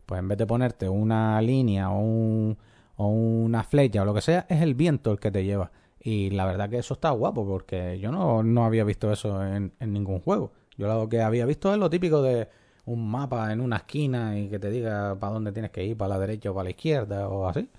Pues 0.05 0.20
en 0.20 0.28
vez 0.28 0.38
de 0.38 0.45
ponerte 0.45 0.89
una 0.89 1.41
línea 1.41 1.89
o, 1.91 1.99
un- 1.99 2.57
o 2.97 3.07
una 3.07 3.64
flecha 3.64 4.01
o 4.01 4.05
lo 4.05 4.14
que 4.14 4.22
sea, 4.22 4.45
es 4.49 4.61
el 4.61 4.76
viento 4.76 5.11
el 5.11 5.20
que 5.20 5.32
te 5.32 5.43
lleva. 5.43 5.72
Y 5.99 6.30
la 6.32 6.45
verdad 6.45 6.70
que 6.70 6.78
eso 6.78 6.93
está 6.95 7.11
guapo 7.11 7.45
porque 7.47 7.97
yo 7.99 8.11
no, 8.11 8.43
no 8.43 8.66
había 8.66 8.84
visto 8.84 9.11
eso 9.11 9.43
en, 9.45 9.72
en 9.80 9.93
ningún 9.93 10.20
juego. 10.20 10.51
Yo 10.78 10.88
lo 10.88 11.07
que 11.07 11.22
había 11.22 11.45
visto 11.45 11.72
es 11.74 11.80
lo 11.80 11.89
típico 11.89 12.22
de 12.22 12.49
un 12.86 13.09
mapa 13.09 13.53
en 13.53 13.61
una 13.61 13.78
esquina 13.78 14.38
y 14.38 14.49
que 14.49 14.59
te 14.59 14.70
diga 14.70 15.16
para 15.20 15.34
dónde 15.34 15.51
tienes 15.53 15.72
que 15.72 15.86
ir, 15.86 15.95
para 15.97 16.09
la 16.16 16.20
derecha 16.20 16.51
o 16.51 16.53
para 16.53 16.66
la 16.66 16.70
izquierda 16.72 17.30
o 17.30 17.47
así. 17.47 17.70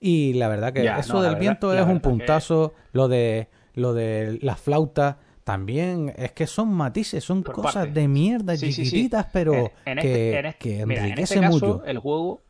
Y 0.00 0.34
la 0.34 0.48
verdad 0.48 0.72
que 0.72 0.82
Ya, 0.84 0.98
eso 0.98 1.14
no, 1.14 1.20
del 1.22 1.30
verdad- 1.32 1.40
viento 1.40 1.74
es 1.74 1.86
un 1.86 1.94
que- 1.94 2.00
puntazo. 2.00 2.74
Lo 2.92 3.08
de 3.08 3.48
lo 3.74 3.94
de 3.94 4.38
la 4.42 4.56
flauta 4.56 5.18
también 5.44 6.12
es 6.16 6.32
que 6.32 6.46
son 6.46 6.72
matices, 6.72 7.24
son 7.24 7.42
Por 7.42 7.54
cosas 7.56 7.92
de 7.92 8.06
mierda 8.08 8.56
Sí, 8.56 8.66
sí, 8.72 8.84
sí. 8.84 8.90
chiquititas, 8.90 9.26
pero 9.32 9.54
En- 9.54 9.98
en 9.98 9.98
que, 9.98 10.12
este- 10.12 10.38
en 10.38 10.46
este- 10.46 10.58
que 10.58 10.86
mira, 10.86 11.00
en 11.02 11.06
enriquece 11.10 11.34
este 11.34 11.46
caso, 11.46 11.66
mucho. 11.66 11.84
el 11.84 11.98
juego. 11.98 12.42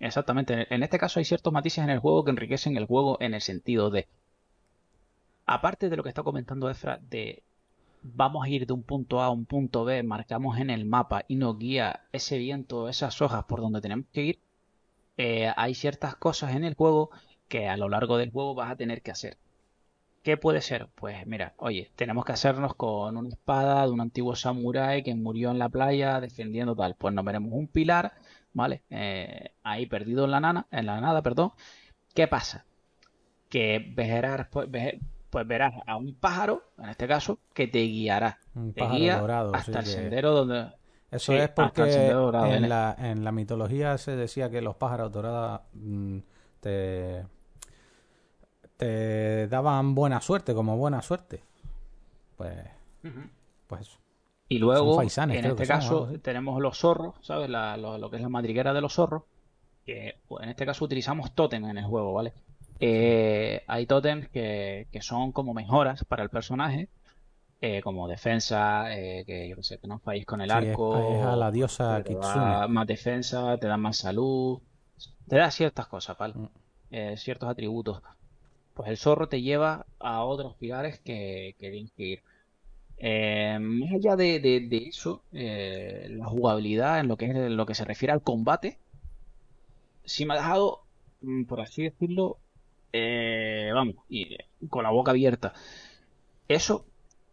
Exactamente. 0.00 0.66
En 0.74 0.82
este 0.82 0.98
caso 0.98 1.18
hay 1.20 1.24
ciertos 1.24 1.52
matices 1.52 1.84
en 1.84 1.90
el 1.90 1.98
juego 1.98 2.24
que 2.24 2.30
enriquecen 2.30 2.76
el 2.76 2.86
juego 2.86 3.16
en 3.20 3.34
el 3.34 3.40
sentido 3.40 3.90
de. 3.90 4.06
Aparte 5.46 5.88
de 5.90 5.96
lo 5.96 6.02
que 6.02 6.08
está 6.08 6.22
comentando 6.22 6.70
Efra, 6.70 6.98
de 7.10 7.42
vamos 8.02 8.44
a 8.44 8.48
ir 8.48 8.66
de 8.66 8.72
un 8.72 8.82
punto 8.82 9.20
A 9.20 9.26
a 9.26 9.30
un 9.30 9.44
punto 9.46 9.84
B, 9.84 10.02
marcamos 10.02 10.58
en 10.58 10.70
el 10.70 10.84
mapa 10.86 11.24
y 11.28 11.36
nos 11.36 11.58
guía 11.58 12.00
ese 12.12 12.38
viento, 12.38 12.88
esas 12.88 13.20
hojas 13.22 13.44
por 13.44 13.60
donde 13.60 13.80
tenemos 13.80 14.06
que 14.12 14.22
ir. 14.22 14.38
eh, 15.16 15.52
hay 15.56 15.74
ciertas 15.74 16.16
cosas 16.16 16.56
en 16.56 16.64
el 16.64 16.74
juego 16.74 17.10
que 17.48 17.68
a 17.68 17.76
lo 17.76 17.88
largo 17.88 18.16
del 18.18 18.30
juego 18.32 18.54
vas 18.54 18.72
a 18.72 18.76
tener 18.76 19.00
que 19.02 19.12
hacer. 19.12 19.38
¿Qué 20.24 20.38
puede 20.38 20.62
ser? 20.62 20.88
Pues 20.94 21.26
mira, 21.26 21.52
oye, 21.58 21.90
tenemos 21.96 22.24
que 22.24 22.32
hacernos 22.32 22.74
con 22.74 23.14
una 23.18 23.28
espada 23.28 23.84
de 23.84 23.90
un 23.92 24.00
antiguo 24.00 24.34
samurái 24.34 25.02
que 25.02 25.14
murió 25.14 25.50
en 25.50 25.58
la 25.58 25.68
playa 25.68 26.18
defendiendo 26.18 26.74
tal. 26.74 26.94
Pues 26.96 27.12
nos 27.12 27.24
veremos 27.26 27.52
un 27.52 27.68
pilar, 27.68 28.14
¿vale? 28.54 28.82
Eh, 28.88 29.50
ahí 29.62 29.84
perdido 29.84 30.24
en 30.24 30.30
la 30.30 30.40
nana, 30.40 30.66
en 30.70 30.86
la 30.86 30.98
nada, 30.98 31.20
perdón. 31.20 31.52
¿Qué 32.14 32.26
pasa? 32.26 32.64
Que 33.50 33.92
verás, 33.94 34.48
pues, 34.50 34.66
pues 35.28 35.46
verás 35.46 35.74
a 35.86 35.96
un 35.96 36.14
pájaro, 36.14 36.62
en 36.78 36.88
este 36.88 37.06
caso, 37.06 37.38
que 37.52 37.66
te 37.66 37.80
guiará. 37.82 38.38
Un 38.54 38.72
Te 38.72 38.88
guía 38.88 39.18
dorado, 39.18 39.54
hasta 39.54 39.80
el 39.80 39.84
que- 39.84 39.90
sendero 39.90 40.30
donde. 40.32 40.72
Eso 41.10 41.32
sí, 41.32 41.38
es 41.38 41.50
porque 41.50 42.08
dorado, 42.08 42.46
en 42.46 42.66
la, 42.70 42.96
en 42.98 43.24
la 43.24 43.30
mitología 43.30 43.98
se 43.98 44.16
decía 44.16 44.48
que 44.48 44.62
los 44.62 44.76
pájaros 44.76 45.12
dorados 45.12 45.60
mm, 45.74 46.18
te, 46.60 47.26
te 48.76 49.48
daban 49.48 49.94
buena 49.94 50.20
suerte, 50.20 50.54
como 50.54 50.76
buena 50.76 51.02
suerte. 51.02 51.42
Pues, 52.36 52.56
pues 53.66 53.80
eso. 53.82 53.98
Y 54.48 54.58
luego, 54.58 54.96
faisanes, 54.96 55.38
en 55.38 55.46
este 55.46 55.64
son, 55.64 55.76
caso, 55.76 56.08
tenemos 56.22 56.60
los 56.60 56.78
zorros, 56.78 57.14
¿sabes? 57.22 57.48
La- 57.48 57.76
lo, 57.76 57.98
lo 57.98 58.10
que 58.10 58.16
es 58.16 58.22
la 58.22 58.28
madriguera 58.28 58.72
de 58.74 58.80
los 58.80 58.94
zorros. 58.94 59.22
Que 59.86 60.16
pues, 60.28 60.42
en 60.44 60.50
este 60.50 60.66
caso 60.66 60.84
utilizamos 60.84 61.34
tótem 61.34 61.64
en 61.66 61.78
el 61.78 61.84
juego, 61.84 62.12
¿vale? 62.12 62.32
Eh, 62.80 63.62
hay 63.66 63.86
tótems 63.86 64.28
que, 64.28 64.88
que 64.92 65.00
son 65.02 65.32
como 65.32 65.54
mejoras 65.54 66.04
para 66.04 66.22
el 66.22 66.30
personaje, 66.30 66.88
eh, 67.60 67.80
como 67.82 68.08
defensa, 68.08 68.94
eh, 68.96 69.24
que 69.26 69.48
yo 69.48 69.56
qué 69.56 69.62
sé, 69.62 69.78
que 69.78 69.86
no 69.88 69.98
falles 70.00 70.26
con 70.26 70.40
el 70.40 70.50
Sí, 70.50 70.56
arco, 70.56 70.96
es 70.96 71.22
a 71.24 71.36
la 71.36 71.50
diosa 71.50 72.02
Kitsune. 72.04 72.68
más 72.68 72.86
defensa, 72.86 73.56
te 73.58 73.66
da 73.66 73.76
más 73.76 73.96
salud, 73.98 74.60
te 75.28 75.36
da 75.36 75.50
ciertas 75.50 75.86
cosas, 75.86 76.16
¿vale? 76.18 76.34
Mm. 76.34 77.16
Ciertos 77.16 77.48
atributos. 77.48 78.02
Pues 78.74 78.88
el 78.88 78.96
zorro 78.96 79.28
te 79.28 79.42
lleva 79.42 79.86
a 80.00 80.24
otros 80.24 80.56
pilares 80.56 80.98
que, 81.00 81.54
que 81.58 81.70
tienes 81.70 81.92
que 81.92 82.02
ir. 82.04 82.22
Eh, 82.98 83.58
más 83.60 83.92
allá 83.92 84.16
de, 84.16 84.68
eso, 84.88 85.22
eh, 85.32 86.08
la 86.10 86.26
jugabilidad 86.26 87.00
en 87.00 87.08
lo 87.08 87.66
que 87.66 87.74
se 87.74 87.84
refiere 87.84 88.12
al 88.12 88.22
combate, 88.22 88.78
sí 90.04 90.26
me 90.26 90.34
ha 90.34 90.36
dejado, 90.38 90.82
mm, 91.22 91.44
por 91.44 91.60
así 91.60 91.82
decirlo, 91.82 92.38
eh, 92.92 93.70
vamos, 93.74 93.96
y, 94.08 94.36
con 94.68 94.84
la 94.84 94.90
boca 94.90 95.10
abierta. 95.10 95.52
Eso, 96.48 96.86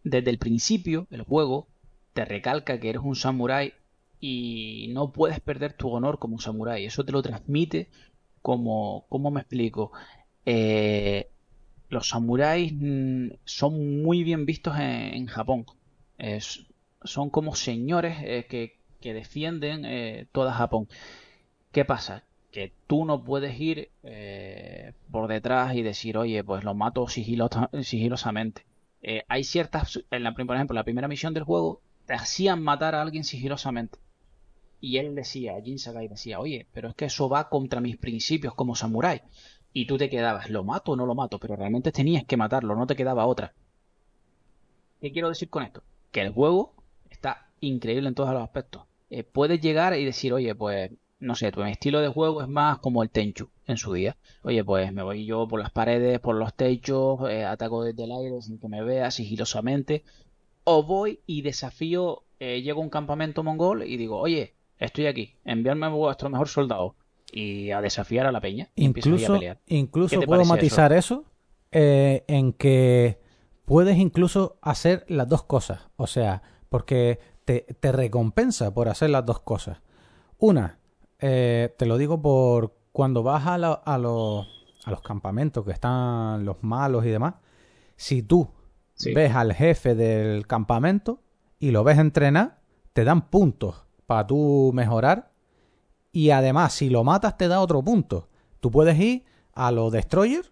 desde 0.03 0.29
el 0.29 0.37
principio, 0.39 1.07
el 1.11 1.23
juego 1.23 1.67
te 2.13 2.25
recalca 2.25 2.79
que 2.79 2.89
eres 2.89 3.01
un 3.03 3.15
samurái 3.15 3.73
y 4.19 4.89
no 4.93 5.11
puedes 5.11 5.39
perder 5.39 5.73
tu 5.73 5.89
honor 5.89 6.19
como 6.19 6.39
samurái. 6.39 6.85
Eso 6.85 7.05
te 7.05 7.11
lo 7.11 7.21
transmite 7.21 7.89
como, 8.41 9.05
¿cómo 9.09 9.31
me 9.31 9.41
explico? 9.41 9.91
Eh, 10.45 11.27
los 11.89 12.09
samuráis 12.09 12.73
mm, 12.73 13.29
son 13.45 14.01
muy 14.01 14.23
bien 14.23 14.45
vistos 14.45 14.75
en, 14.79 15.27
Japón. 15.27 15.65
Son 17.03 17.29
como 17.29 17.55
señores 17.55 18.17
eh, 18.21 18.45
que, 18.49 19.13
defienden 19.13 19.85
eh, 19.85 20.27
toda 20.31 20.53
Japón. 20.53 20.87
¿Qué 21.71 21.85
pasa? 21.85 22.23
Que 22.51 22.73
tú 22.87 23.05
no 23.05 23.23
puedes 23.23 23.59
ir 23.59 23.91
eh, 24.03 24.93
por 25.11 25.27
detrás 25.27 25.75
y 25.75 25.83
decir, 25.83 26.17
oye, 26.17 26.43
pues 26.43 26.63
lo 26.63 26.73
mato 26.75 27.07
sigilosa- 27.07 27.69
sigilosamente. 27.83 28.65
Hay 29.27 29.43
ciertas, 29.43 29.99
en 30.11 30.23
la, 30.23 30.33
por 30.33 30.55
ejemplo, 30.55 30.75
la 30.75 30.83
primera 30.83 31.07
misión 31.07 31.33
del 31.33 31.43
juego, 31.43 31.81
te 32.05 32.13
hacían 32.13 32.61
matar 32.63 32.95
a 32.95 33.01
alguien 33.01 33.23
sigilosamente. 33.23 33.99
Y 34.81 34.97
él 34.97 35.15
decía, 35.15 35.53
Jin 35.63 35.79
Sakai 35.79 36.07
decía, 36.07 36.39
oye, 36.39 36.67
pero 36.73 36.89
es 36.89 36.95
que 36.95 37.05
eso 37.05 37.29
va 37.29 37.49
contra 37.49 37.81
mis 37.81 37.97
principios 37.97 38.53
como 38.55 38.75
samurái. 38.75 39.21
Y 39.73 39.85
tú 39.85 39.97
te 39.97 40.09
quedabas, 40.09 40.49
¿lo 40.49 40.63
mato 40.63 40.91
o 40.93 40.95
no 40.95 41.05
lo 41.05 41.15
mato? 41.15 41.39
Pero 41.39 41.55
realmente 41.55 41.91
tenías 41.91 42.25
que 42.25 42.37
matarlo, 42.37 42.75
no 42.75 42.87
te 42.87 42.95
quedaba 42.95 43.25
otra. 43.25 43.53
¿Qué 44.99 45.11
quiero 45.11 45.29
decir 45.29 45.49
con 45.49 45.63
esto? 45.63 45.81
Que 46.11 46.21
el 46.21 46.33
juego 46.33 46.73
está 47.09 47.47
increíble 47.61 48.07
en 48.07 48.15
todos 48.15 48.33
los 48.33 48.43
aspectos. 48.43 48.83
Eh, 49.09 49.23
puedes 49.23 49.61
llegar 49.61 49.97
y 49.97 50.05
decir, 50.05 50.33
oye, 50.33 50.53
pues, 50.55 50.91
no 51.19 51.35
sé, 51.35 51.51
tu 51.51 51.63
estilo 51.63 52.01
de 52.01 52.09
juego 52.09 52.41
es 52.41 52.47
más 52.47 52.79
como 52.79 53.03
el 53.03 53.09
Tenchu 53.09 53.49
en 53.67 53.77
su 53.77 53.93
día. 53.93 54.17
Oye, 54.43 54.63
pues 54.63 54.91
me 54.91 55.03
voy 55.03 55.25
yo 55.25 55.47
por 55.47 55.59
las 55.59 55.71
paredes, 55.71 56.19
por 56.19 56.35
los 56.35 56.53
techos, 56.53 57.29
eh, 57.29 57.45
ataco 57.45 57.83
desde 57.83 58.03
el 58.03 58.11
aire 58.11 58.41
sin 58.41 58.59
que 58.59 58.67
me 58.67 58.83
vea, 58.83 59.11
sigilosamente. 59.11 60.03
O 60.63 60.83
voy 60.83 61.19
y 61.25 61.41
desafío, 61.41 62.23
eh, 62.39 62.61
llego 62.61 62.81
a 62.81 62.83
un 62.83 62.89
campamento 62.89 63.43
mongol 63.43 63.83
y 63.83 63.97
digo, 63.97 64.17
oye, 64.19 64.53
estoy 64.79 65.07
aquí, 65.07 65.35
enviadme 65.45 65.85
a 65.87 65.89
vuestro 65.89 66.29
mejor 66.29 66.47
soldado. 66.47 66.95
Y 67.31 67.71
a 67.71 67.81
desafiar 67.81 68.25
a 68.25 68.31
la 68.31 68.41
peña. 68.41 68.69
Y 68.75 68.81
ahí 68.81 68.85
a 68.85 68.89
Incluso, 68.89 69.33
pelear. 69.33 69.59
¿Qué 69.65 69.75
incluso 69.75 70.21
puedo 70.21 70.43
matizar 70.45 70.91
eso, 70.93 71.25
eh, 71.71 72.25
en 72.27 72.51
que 72.53 73.19
puedes 73.65 73.97
incluso 73.97 74.57
hacer 74.61 75.05
las 75.07 75.27
dos 75.29 75.43
cosas. 75.43 75.87
O 75.95 76.07
sea, 76.07 76.41
porque 76.69 77.19
te, 77.45 77.61
te 77.79 77.91
recompensa 77.91 78.73
por 78.73 78.89
hacer 78.89 79.09
las 79.11 79.25
dos 79.25 79.39
cosas. 79.41 79.81
Una, 80.37 80.79
eh, 81.19 81.73
te 81.77 81.85
lo 81.85 81.97
digo 81.97 82.21
por 82.21 82.75
cuando 82.91 83.23
vas 83.23 83.47
a, 83.47 83.57
la- 83.57 83.73
a 83.73 83.97
los, 83.97 84.45
a 84.83 84.91
los 84.91 85.01
campamentos 85.01 85.63
que 85.63 85.71
están 85.71 86.43
los 86.43 86.57
malos 86.63 87.05
y 87.05 87.09
demás. 87.09 87.35
Si 87.95 88.23
tú 88.23 88.49
Sí. 88.93 89.13
ves 89.13 89.33
al 89.33 89.53
jefe 89.53 89.95
del 89.95 90.45
campamento 90.47 91.21
y 91.59 91.71
lo 91.71 91.83
ves 91.83 91.97
entrenar, 91.97 92.59
te 92.93 93.03
dan 93.03 93.29
puntos 93.29 93.85
para 94.05 94.27
tú 94.27 94.71
mejorar 94.75 95.30
y 96.11 96.31
además, 96.31 96.73
si 96.73 96.89
lo 96.89 97.03
matas, 97.03 97.37
te 97.37 97.47
da 97.47 97.61
otro 97.61 97.81
punto. 97.81 98.27
Tú 98.59 98.71
puedes 98.71 98.99
ir 98.99 99.23
a 99.53 99.71
los 99.71 99.91
destroyers 99.91 100.51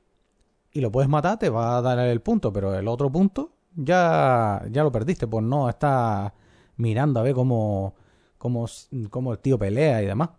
y 0.71 0.81
lo 0.81 0.91
puedes 0.91 1.09
matar, 1.09 1.39
te 1.39 1.49
va 1.49 1.77
a 1.77 1.81
dar 1.81 1.99
el 1.99 2.21
punto, 2.21 2.53
pero 2.53 2.75
el 2.75 2.87
otro 2.87 3.11
punto 3.11 3.51
ya, 3.75 4.63
ya 4.69 4.83
lo 4.83 4.91
perdiste, 4.91 5.27
pues 5.27 5.43
no 5.43 5.69
estás 5.69 6.31
mirando 6.77 7.19
a 7.19 7.23
ver 7.23 7.33
cómo, 7.33 7.95
cómo, 8.37 8.65
cómo 9.09 9.33
el 9.33 9.39
tío 9.39 9.57
pelea 9.57 10.01
y 10.01 10.05
demás. 10.05 10.29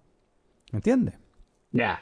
¿Me 0.72 0.78
entiendes? 0.78 1.14
Ya. 1.72 2.00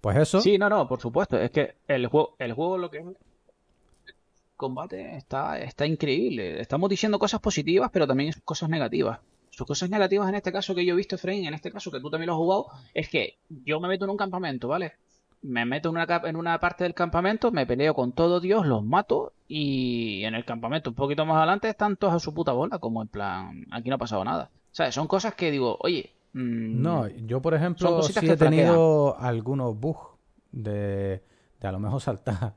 Pues 0.00 0.16
eso. 0.16 0.40
Sí, 0.40 0.58
no, 0.58 0.68
no, 0.68 0.88
por 0.88 1.00
supuesto. 1.00 1.38
Es 1.38 1.50
que 1.50 1.76
el 1.88 2.06
juego, 2.06 2.36
el 2.38 2.52
juego 2.52 2.78
lo 2.78 2.90
que 2.90 2.98
es 2.98 3.04
combate 4.56 5.16
está, 5.16 5.58
está 5.58 5.86
increíble. 5.86 6.60
Estamos 6.60 6.90
diciendo 6.90 7.18
cosas 7.18 7.40
positivas, 7.40 7.90
pero 7.92 8.06
también 8.06 8.32
cosas 8.44 8.68
negativas. 8.68 9.20
Sus 9.60 9.66
cosas 9.66 9.90
negativas 9.90 10.26
en 10.26 10.36
este 10.36 10.52
caso 10.52 10.74
que 10.74 10.86
yo 10.86 10.94
he 10.94 10.96
visto, 10.96 11.16
Efraín, 11.16 11.44
en 11.44 11.52
este 11.52 11.70
caso 11.70 11.90
que 11.90 12.00
tú 12.00 12.08
también 12.08 12.28
lo 12.28 12.32
has 12.32 12.38
jugado, 12.38 12.66
es 12.94 13.10
que 13.10 13.36
yo 13.66 13.78
me 13.78 13.88
meto 13.88 14.06
en 14.06 14.10
un 14.12 14.16
campamento, 14.16 14.68
¿vale? 14.68 14.94
Me 15.42 15.66
meto 15.66 15.90
en 15.90 15.96
una, 15.96 16.22
en 16.24 16.36
una 16.36 16.58
parte 16.58 16.84
del 16.84 16.94
campamento, 16.94 17.52
me 17.52 17.66
peleo 17.66 17.92
con 17.92 18.12
todo 18.12 18.40
Dios, 18.40 18.64
los 18.64 18.82
mato 18.82 19.34
y 19.48 20.24
en 20.24 20.34
el 20.34 20.46
campamento 20.46 20.88
un 20.88 20.96
poquito 20.96 21.26
más 21.26 21.36
adelante 21.36 21.68
están 21.68 21.96
todos 21.96 22.14
a 22.14 22.20
su 22.20 22.32
puta 22.32 22.52
bola, 22.52 22.78
como 22.78 23.02
en 23.02 23.08
plan, 23.08 23.66
aquí 23.70 23.90
no 23.90 23.96
ha 23.96 23.98
pasado 23.98 24.24
nada. 24.24 24.48
¿Sabes? 24.72 24.94
Son 24.94 25.06
cosas 25.06 25.34
que 25.34 25.50
digo, 25.50 25.76
oye, 25.80 26.10
mm, 26.32 26.80
No, 26.80 27.06
yo 27.06 27.42
por 27.42 27.52
ejemplo 27.52 28.02
sí 28.02 28.14
he 28.26 28.36
tenido 28.38 29.18
algunos 29.18 29.78
bugs 29.78 30.08
de, 30.52 31.22
de 31.60 31.68
a 31.68 31.72
lo 31.72 31.80
mejor 31.80 32.00
saltar 32.00 32.54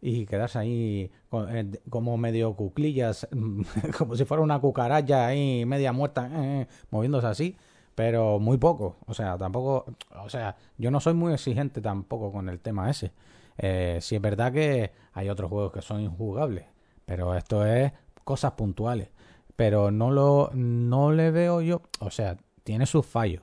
y 0.00 0.26
quedarse 0.26 0.58
ahí 0.58 1.10
eh, 1.32 1.80
como 1.90 2.16
medio 2.16 2.54
cuclillas, 2.54 3.28
como 3.98 4.16
si 4.16 4.24
fuera 4.24 4.42
una 4.42 4.60
cucaracha 4.60 5.26
ahí 5.26 5.64
media 5.64 5.92
muerta, 5.92 6.28
eh, 6.32 6.62
eh, 6.62 6.66
moviéndose 6.90 7.26
así, 7.26 7.56
pero 7.94 8.38
muy 8.38 8.58
poco. 8.58 8.96
O 9.06 9.14
sea, 9.14 9.36
tampoco, 9.38 9.86
o 10.22 10.28
sea, 10.28 10.56
yo 10.78 10.90
no 10.90 11.00
soy 11.00 11.14
muy 11.14 11.32
exigente 11.32 11.80
tampoco 11.80 12.30
con 12.30 12.48
el 12.48 12.60
tema 12.60 12.90
ese. 12.90 13.12
Eh, 13.58 13.98
sí 14.00 14.16
es 14.16 14.20
verdad 14.22 14.52
que 14.52 14.92
hay 15.12 15.28
otros 15.28 15.50
juegos 15.50 15.72
que 15.72 15.82
son 15.82 16.00
injugables, 16.00 16.66
pero 17.04 17.34
esto 17.34 17.66
es 17.66 17.92
cosas 18.24 18.52
puntuales. 18.52 19.08
Pero 19.56 19.90
no 19.90 20.10
lo, 20.10 20.50
no 20.54 21.12
le 21.12 21.30
veo 21.30 21.62
yo, 21.62 21.80
o 22.00 22.10
sea, 22.10 22.36
tiene 22.62 22.84
sus 22.84 23.06
fallos. 23.06 23.42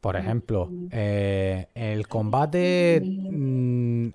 Por 0.00 0.16
ejemplo, 0.16 0.70
eh, 0.90 1.68
el 1.74 2.08
combate 2.08 3.00
mm, 3.30 4.08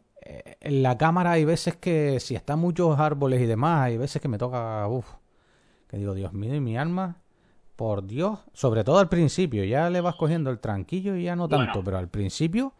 en 0.59 0.83
la 0.83 0.97
cámara 0.97 1.31
hay 1.31 1.45
veces 1.45 1.75
que 1.75 2.19
si 2.19 2.35
están 2.35 2.59
muchos 2.59 2.99
árboles 2.99 3.41
y 3.41 3.45
demás, 3.45 3.81
hay 3.81 3.97
veces 3.97 4.21
que 4.21 4.27
me 4.27 4.37
toca, 4.37 4.87
uff, 4.87 5.07
que 5.89 5.97
digo, 5.97 6.13
Dios 6.13 6.33
mío, 6.33 6.53
y 6.55 6.59
mi 6.59 6.77
alma, 6.77 7.17
por 7.75 8.05
Dios, 8.05 8.39
sobre 8.53 8.83
todo 8.83 8.99
al 8.99 9.09
principio, 9.09 9.63
ya 9.63 9.89
le 9.89 10.01
vas 10.01 10.15
cogiendo 10.15 10.49
el 10.51 10.59
tranquillo 10.59 11.15
y 11.15 11.23
ya 11.23 11.35
no 11.35 11.47
tanto, 11.49 11.65
Bueno. 11.73 11.83
pero 11.85 11.97
al 11.97 12.07
principio. 12.09 12.73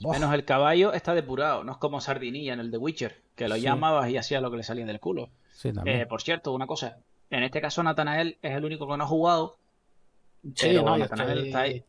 Menos 0.00 0.32
el 0.34 0.44
caballo 0.44 0.92
está 0.92 1.14
depurado, 1.14 1.64
no 1.64 1.72
es 1.72 1.78
como 1.78 2.00
Sardinilla 2.00 2.52
en 2.54 2.60
el 2.60 2.70
The 2.70 2.76
Witcher, 2.78 3.22
que 3.34 3.48
lo 3.48 3.54
Sí. 3.56 3.62
llamabas 3.62 4.10
y 4.10 4.16
hacía 4.16 4.40
lo 4.40 4.50
que 4.50 4.58
le 4.58 4.62
salía 4.62 4.84
del 4.86 5.00
culo. 5.00 5.30
sí, 5.52 5.72
también. 5.72 6.00
Eh, 6.00 6.06
por 6.06 6.20
cierto, 6.20 6.52
una 6.52 6.66
cosa, 6.66 6.98
en 7.30 7.42
este 7.42 7.62
caso 7.62 7.82
Natanael 7.82 8.36
es 8.42 8.52
el 8.54 8.64
único 8.66 8.86
que 8.86 8.96
no 8.98 9.04
ha 9.04 9.06
jugado, 9.06 9.56
Sí, 10.42 10.52
pero 10.68 10.82
no, 10.82 10.92
yo 10.96 11.04
Natanael 11.04 11.30
estoy- 11.38 11.46
está 11.48 11.60
ahí, 11.60 11.84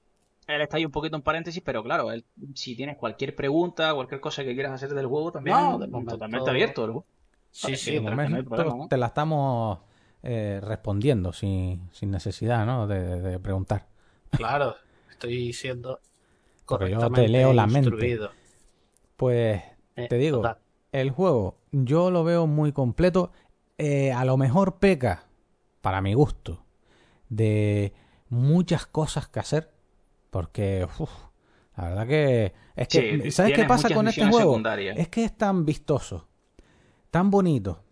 él 0.48 0.62
está 0.62 0.78
ahí 0.78 0.86
un 0.86 0.92
poquito 0.92 1.16
en 1.16 1.22
paréntesis, 1.22 1.62
pero 1.64 1.84
claro, 1.84 2.12
él, 2.12 2.26
si 2.56 2.76
tienes 2.76 2.98
cualquier 2.98 3.36
pregunta, 3.36 3.94
cualquier 3.94 4.22
cosa 4.22 4.44
que 4.44 4.54
quieras 4.54 4.72
hacer 4.74 4.94
del 4.94 5.06
juego, 5.08 5.32
también 5.32 5.58
No, 5.58 5.78
de 5.78 5.88
momento- 5.88 6.14
totalmente 6.14 6.50
abierto. 6.50 6.86
el 6.86 6.92
juego. 6.92 7.06
Sí, 7.52 7.76
sí, 7.76 7.92
de 8.00 8.88
te 8.90 8.98
la 8.98 9.08
estamos 9.08 9.80
eh, 10.24 10.60
respondiendo 10.64 11.34
sin, 11.34 11.90
sin 11.92 12.12
necesidad, 12.12 12.66
¿no? 12.66 12.88
De, 12.88 13.22
de 13.22 13.40
preguntar. 13.40 13.88
claro, 14.32 14.76
estoy 15.10 15.54
siendo 15.54 16.00
Porque 16.66 16.86
yo 16.92 16.98
te 16.98 17.06
correctamente 17.06 17.30
leo 17.30 17.54
la 17.54 17.66
mente. 17.68 18.20
Pues 19.16 19.62
Eh, 19.96 20.08
te 20.08 20.18
digo, 20.18 20.38
total. 20.38 20.58
el 20.92 21.10
juego 21.12 21.58
yo 21.72 22.12
lo 22.12 22.24
veo 22.24 22.46
muy 22.48 22.72
completo. 22.72 23.32
Eh, 23.80 24.12
a 24.12 24.26
lo 24.26 24.38
mejor 24.38 24.78
peca, 24.78 25.24
para 25.82 26.02
mi 26.02 26.14
gusto, 26.14 26.64
de 27.30 27.94
muchas 28.30 28.86
cosas 28.86 29.28
que 29.28 29.40
hacer. 29.40 29.72
Porque, 30.30 30.88
uf, 31.00 31.10
la 31.76 31.90
verdad 31.90 32.08
que... 32.08 32.54
Es 32.76 32.88
que, 32.88 33.22
Sí, 33.24 33.32
¿sabes 33.32 33.54
qué 33.54 33.66
pasa 33.66 33.90
con 33.94 34.08
este 34.08 34.22
juego? 34.28 34.52
secundarias. 34.52 34.98
Es 34.98 35.10
que 35.10 35.24
es 35.24 35.36
tan 35.36 35.66
vistoso, 35.66 36.28
tan 37.10 37.32
bonito, 37.32 37.84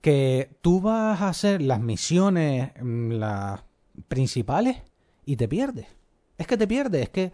que 0.00 0.56
tú 0.60 0.80
vas 0.80 1.20
a 1.20 1.28
hacer 1.28 1.60
las 1.60 1.80
misiones, 1.80 2.72
mm, 2.80 3.12
las 3.12 3.64
principales, 4.08 4.82
y 5.24 5.36
te 5.36 5.48
pierdes. 5.48 5.86
Es 6.38 6.46
que 6.46 6.56
te 6.56 6.66
pierdes, 6.66 7.02
es 7.02 7.10
que 7.10 7.32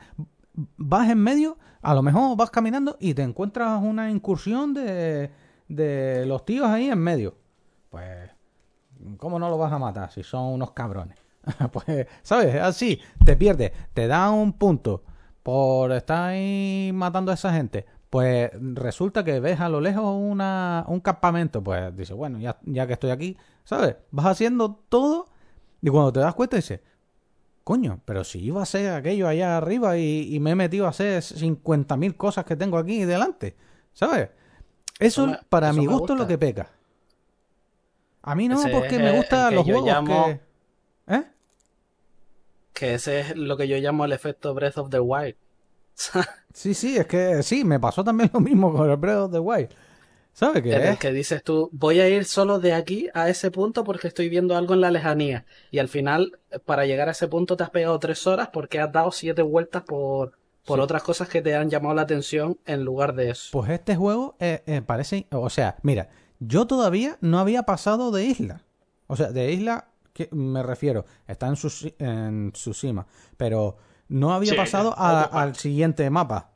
vas 0.55 1.11
en 1.11 1.18
medio, 1.18 1.59
a 1.83 1.95
lo 1.95 2.03
mejor 2.03 2.37
vas 2.37 2.51
caminando 2.51 2.97
y 2.99 3.14
te 3.14 3.22
encuentras 3.22 3.81
una 3.83 4.11
incursión 4.11 4.72
de, 4.75 5.31
de 5.68 6.25
los 6.27 6.45
tíos 6.45 6.66
ahí 6.66 6.89
en 6.89 6.99
medio. 6.99 7.37
Pues, 7.91 8.31
¿cómo 9.18 9.39
no 9.39 9.49
lo 9.51 9.59
vas 9.59 9.72
a 9.72 9.79
matar 9.79 10.11
si 10.11 10.22
son 10.22 10.47
unos 10.55 10.72
cabrones? 10.72 11.18
pues, 11.72 12.07
¿sabes? 12.22 12.55
Así, 12.57 13.01
te 13.24 13.36
pierdes, 13.36 13.72
te 13.92 14.07
da 14.07 14.30
un 14.30 14.53
punto 14.53 15.03
por 15.42 15.92
estar 15.92 16.30
ahí 16.30 16.90
matando 16.95 17.30
a 17.30 17.34
esa 17.34 17.53
gente. 17.53 17.86
Pues 18.11 18.51
resulta 18.74 19.24
que 19.24 19.40
ves 19.40 19.61
a 19.61 19.68
lo 19.68 19.80
lejos 19.80 20.05
una, 20.16 20.84
un 20.88 21.01
campamento. 21.01 21.62
Pues 21.62 21.95
dices, 21.97 22.16
bueno, 22.16 22.38
ya, 22.38 22.59
ya 22.62 22.86
que 22.86 22.92
estoy 22.95 23.11
aquí, 23.11 23.36
¿sabes? 23.64 23.97
Vas 24.11 24.26
haciendo 24.26 24.74
todo 24.88 25.26
y 25.82 25.88
cuando 25.90 26.12
te 26.12 26.20
das 26.20 26.34
cuenta 26.34 26.57
dices, 26.57 26.80
coño, 27.64 28.01
pero 28.05 28.22
si 28.24 28.38
iba 28.40 28.61
a 28.61 28.62
hacer 28.62 28.92
aquello 28.92 29.26
allá 29.26 29.57
arriba 29.57 29.99
y, 29.99 30.32
y 30.34 30.38
me 30.40 30.53
he 30.53 30.55
metido 30.55 30.86
a 30.86 30.90
hacer 30.90 31.22
50.000 31.22 32.16
cosas 32.16 32.45
que 32.45 32.55
tengo 32.57 32.78
aquí 32.78 33.05
delante, 33.05 33.57
¿sabes? 33.92 34.28
Eso, 35.01 35.24
Eso 35.24 35.26
me- 35.26 35.38
para 35.49 35.70
eso 35.70 35.80
mi 35.80 35.86
gusto 35.86 36.12
es 36.12 36.18
lo 36.20 36.26
que 36.26 36.38
peca. 36.38 36.70
A 38.22 38.34
mí 38.34 38.49
no, 38.49 38.61
Ese 38.61 38.70
porque 38.70 38.99
me 38.99 39.11
gustan 39.16 39.55
los 39.55 39.64
juegos 39.64 39.86
llamo- 39.90 40.26
que... 40.26 40.40
Que 42.75 42.95
ese 42.95 43.20
es 43.20 43.37
lo 43.37 43.57
que 43.57 43.66
yo 43.68 43.77
llamo 43.79 44.05
el 44.05 44.12
efecto 44.12 44.53
Breath 44.53 44.77
of 44.79 44.91
the 44.91 45.01
Wild. 45.01 45.37
Sí, 46.53 46.72
sí, 46.75 46.97
es 46.97 47.07
que 47.07 47.43
sí, 47.43 47.64
me 47.64 47.81
pasó 47.81 48.05
también 48.05 48.31
lo 48.33 48.39
mismo 48.41 48.72
con 48.72 48.89
el 48.89 48.97
Breath 48.97 49.18
of 49.25 49.33
the 49.33 49.39
Wild. 49.41 49.70
¿Sabes 50.33 50.62
qué 50.62 50.72
En 50.75 50.83
el 50.83 50.89
es? 50.91 50.99
que 51.01 51.12
dices 51.12 51.43
tú, 51.43 51.68
voy 51.72 51.99
a 52.01 52.09
ir 52.09 52.25
solo 52.25 52.61
de 52.61 52.72
aquí 52.75 53.09
a 53.14 53.29
ese 53.29 53.51
punto 53.51 53.83
porque 53.85 54.07
estoy 54.09 54.29
viendo 54.29 54.57
algo 54.57 54.75
en 54.75 54.81
la 54.81 54.91
lejanía. 54.93 55.47
Y 55.72 55.79
al 55.81 55.89
final, 55.89 56.39
para 56.64 56.87
llegar 56.87 57.09
a 57.09 57.12
ese 57.12 57.27
punto 57.29 57.57
te 57.57 57.64
has 57.64 57.70
pegado 57.70 57.99
tres 57.99 58.27
horas 58.29 58.51
porque 58.53 58.79
has 58.81 58.91
dado 58.93 59.11
siete 59.12 59.43
vueltas 59.43 59.83
por, 59.83 60.39
por 60.64 60.79
Sí. 60.79 60.83
otras 60.83 61.03
cosas 61.03 61.29
que 61.29 61.43
te 61.43 61.55
han 61.57 61.70
llamado 61.70 61.95
la 61.97 62.03
atención 62.03 62.59
en 62.66 62.85
lugar 62.85 63.14
de 63.14 63.31
eso. 63.31 63.49
Pues 63.53 63.70
este 63.70 63.95
juego 63.97 64.37
eh, 64.39 64.62
eh, 64.66 64.81
parece... 64.83 65.27
O 65.33 65.51
sea, 65.51 65.77
mira, 65.83 66.09
yo 66.41 66.66
todavía 66.68 67.16
no 67.20 67.39
había 67.41 67.64
pasado 67.64 68.11
de 68.12 68.25
isla. 68.27 68.62
O 69.09 69.16
sea, 69.16 69.33
de 69.33 69.53
isla 69.53 69.89
que 70.15 70.29
me 70.33 70.62
refiero, 70.62 71.05
está 71.27 71.49
en, 71.49 71.55
Tsushi- 71.57 71.95
en 71.99 72.53
Tsushima, 72.53 73.07
pero 73.37 73.77
no 74.09 74.33
había 74.33 74.53
Sí, 74.53 74.57
pasado 74.57 74.95
a- 74.97 75.25
al 75.25 75.57
siguiente 75.57 76.09
mapa. 76.09 76.53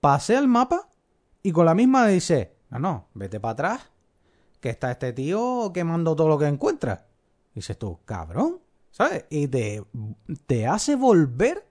Pasé 0.00 0.36
al 0.36 0.46
mapa 0.46 0.88
y 1.42 1.50
con 1.52 1.66
la 1.66 1.74
misma 1.74 2.06
dice, 2.06 2.54
no, 2.70 2.78
no, 2.78 3.08
vete 3.14 3.40
para 3.40 3.52
atrás, 3.52 3.80
que 4.60 4.68
está 4.70 4.90
este 4.92 5.12
tío 5.12 5.72
quemando 5.74 6.14
todo 6.14 6.28
lo 6.28 6.38
que 6.38 6.46
encuentra. 6.46 7.06
Y 7.52 7.56
dices 7.56 7.78
tú, 7.78 7.98
cabrón, 8.04 8.60
¿sabes? 8.90 9.24
Y 9.30 9.48
te, 9.48 9.82
te 10.46 10.66
hace 10.66 10.94
volver 10.96 11.66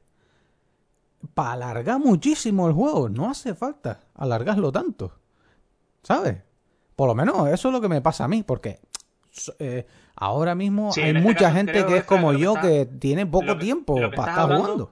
para 1.34 1.54
alargar 1.54 2.00
muchísimo 2.00 2.68
el 2.68 2.74
juego. 2.74 3.10
No 3.10 3.30
hace 3.30 3.54
falta 3.54 4.00
alargarlo 4.16 4.72
tanto. 4.72 5.12
¿Sabes? 6.04 6.42
Por 6.96 7.08
lo 7.08 7.16
menos 7.16 7.48
eso 7.50 7.68
es 7.70 7.74
lo 7.74 7.82
que 7.82 7.90
me 7.90 8.02
pasa 8.02 8.24
a 8.26 8.28
mí, 8.28 8.44
porque 8.44 8.80
eh, 9.60 9.86
ahora 10.16 10.56
mismo 10.56 10.92
Sí, 10.92 11.02
hay 11.02 11.10
este 11.10 11.22
mucha 11.22 11.52
gente 11.52 11.86
que 11.86 11.98
es 11.98 12.04
como 12.04 12.32
que 12.32 12.40
yo 12.40 12.56
está- 12.56 12.62
que 12.68 12.86
tiene 12.86 13.26
poco 13.26 13.48
que- 13.48 13.56
tiempo 13.56 13.96
para 13.96 14.08
estar 14.08 14.40
hablando- 14.40 14.64
jugando. 14.64 14.92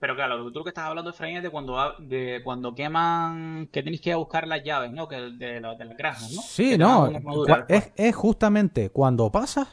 Pero 0.00 0.16
claro, 0.16 0.36
lo 0.36 0.44
que 0.46 0.50
tú 0.52 0.58
lo 0.58 0.64
que 0.64 0.68
estás 0.70 0.84
hablando, 0.84 1.10
Efraín, 1.10 1.38
es 1.38 1.42
de 1.42 1.48
cuando, 1.50 1.78
de 1.98 2.42
cuando 2.44 2.74
queman, 2.74 3.68
que 3.72 3.82
tenéis 3.82 4.02
que 4.02 4.10
ir 4.10 4.14
a 4.14 4.18
buscar 4.18 4.46
las 4.46 4.62
llaves, 4.62 4.92
¿no? 4.92 5.08
Que 5.08 5.16
de, 5.16 5.60
la- 5.60 5.74
de 5.76 5.84
las 5.86 5.96
granjas, 5.96 6.30
¿no? 6.32 6.42
Sí, 6.42 6.70
Que 6.70 6.78
no. 6.78 7.08
cua- 7.10 7.64
Es, 7.68 7.90
es 7.96 8.14
justamente 8.14 8.90
cuando 8.90 9.30
pasas 9.32 9.66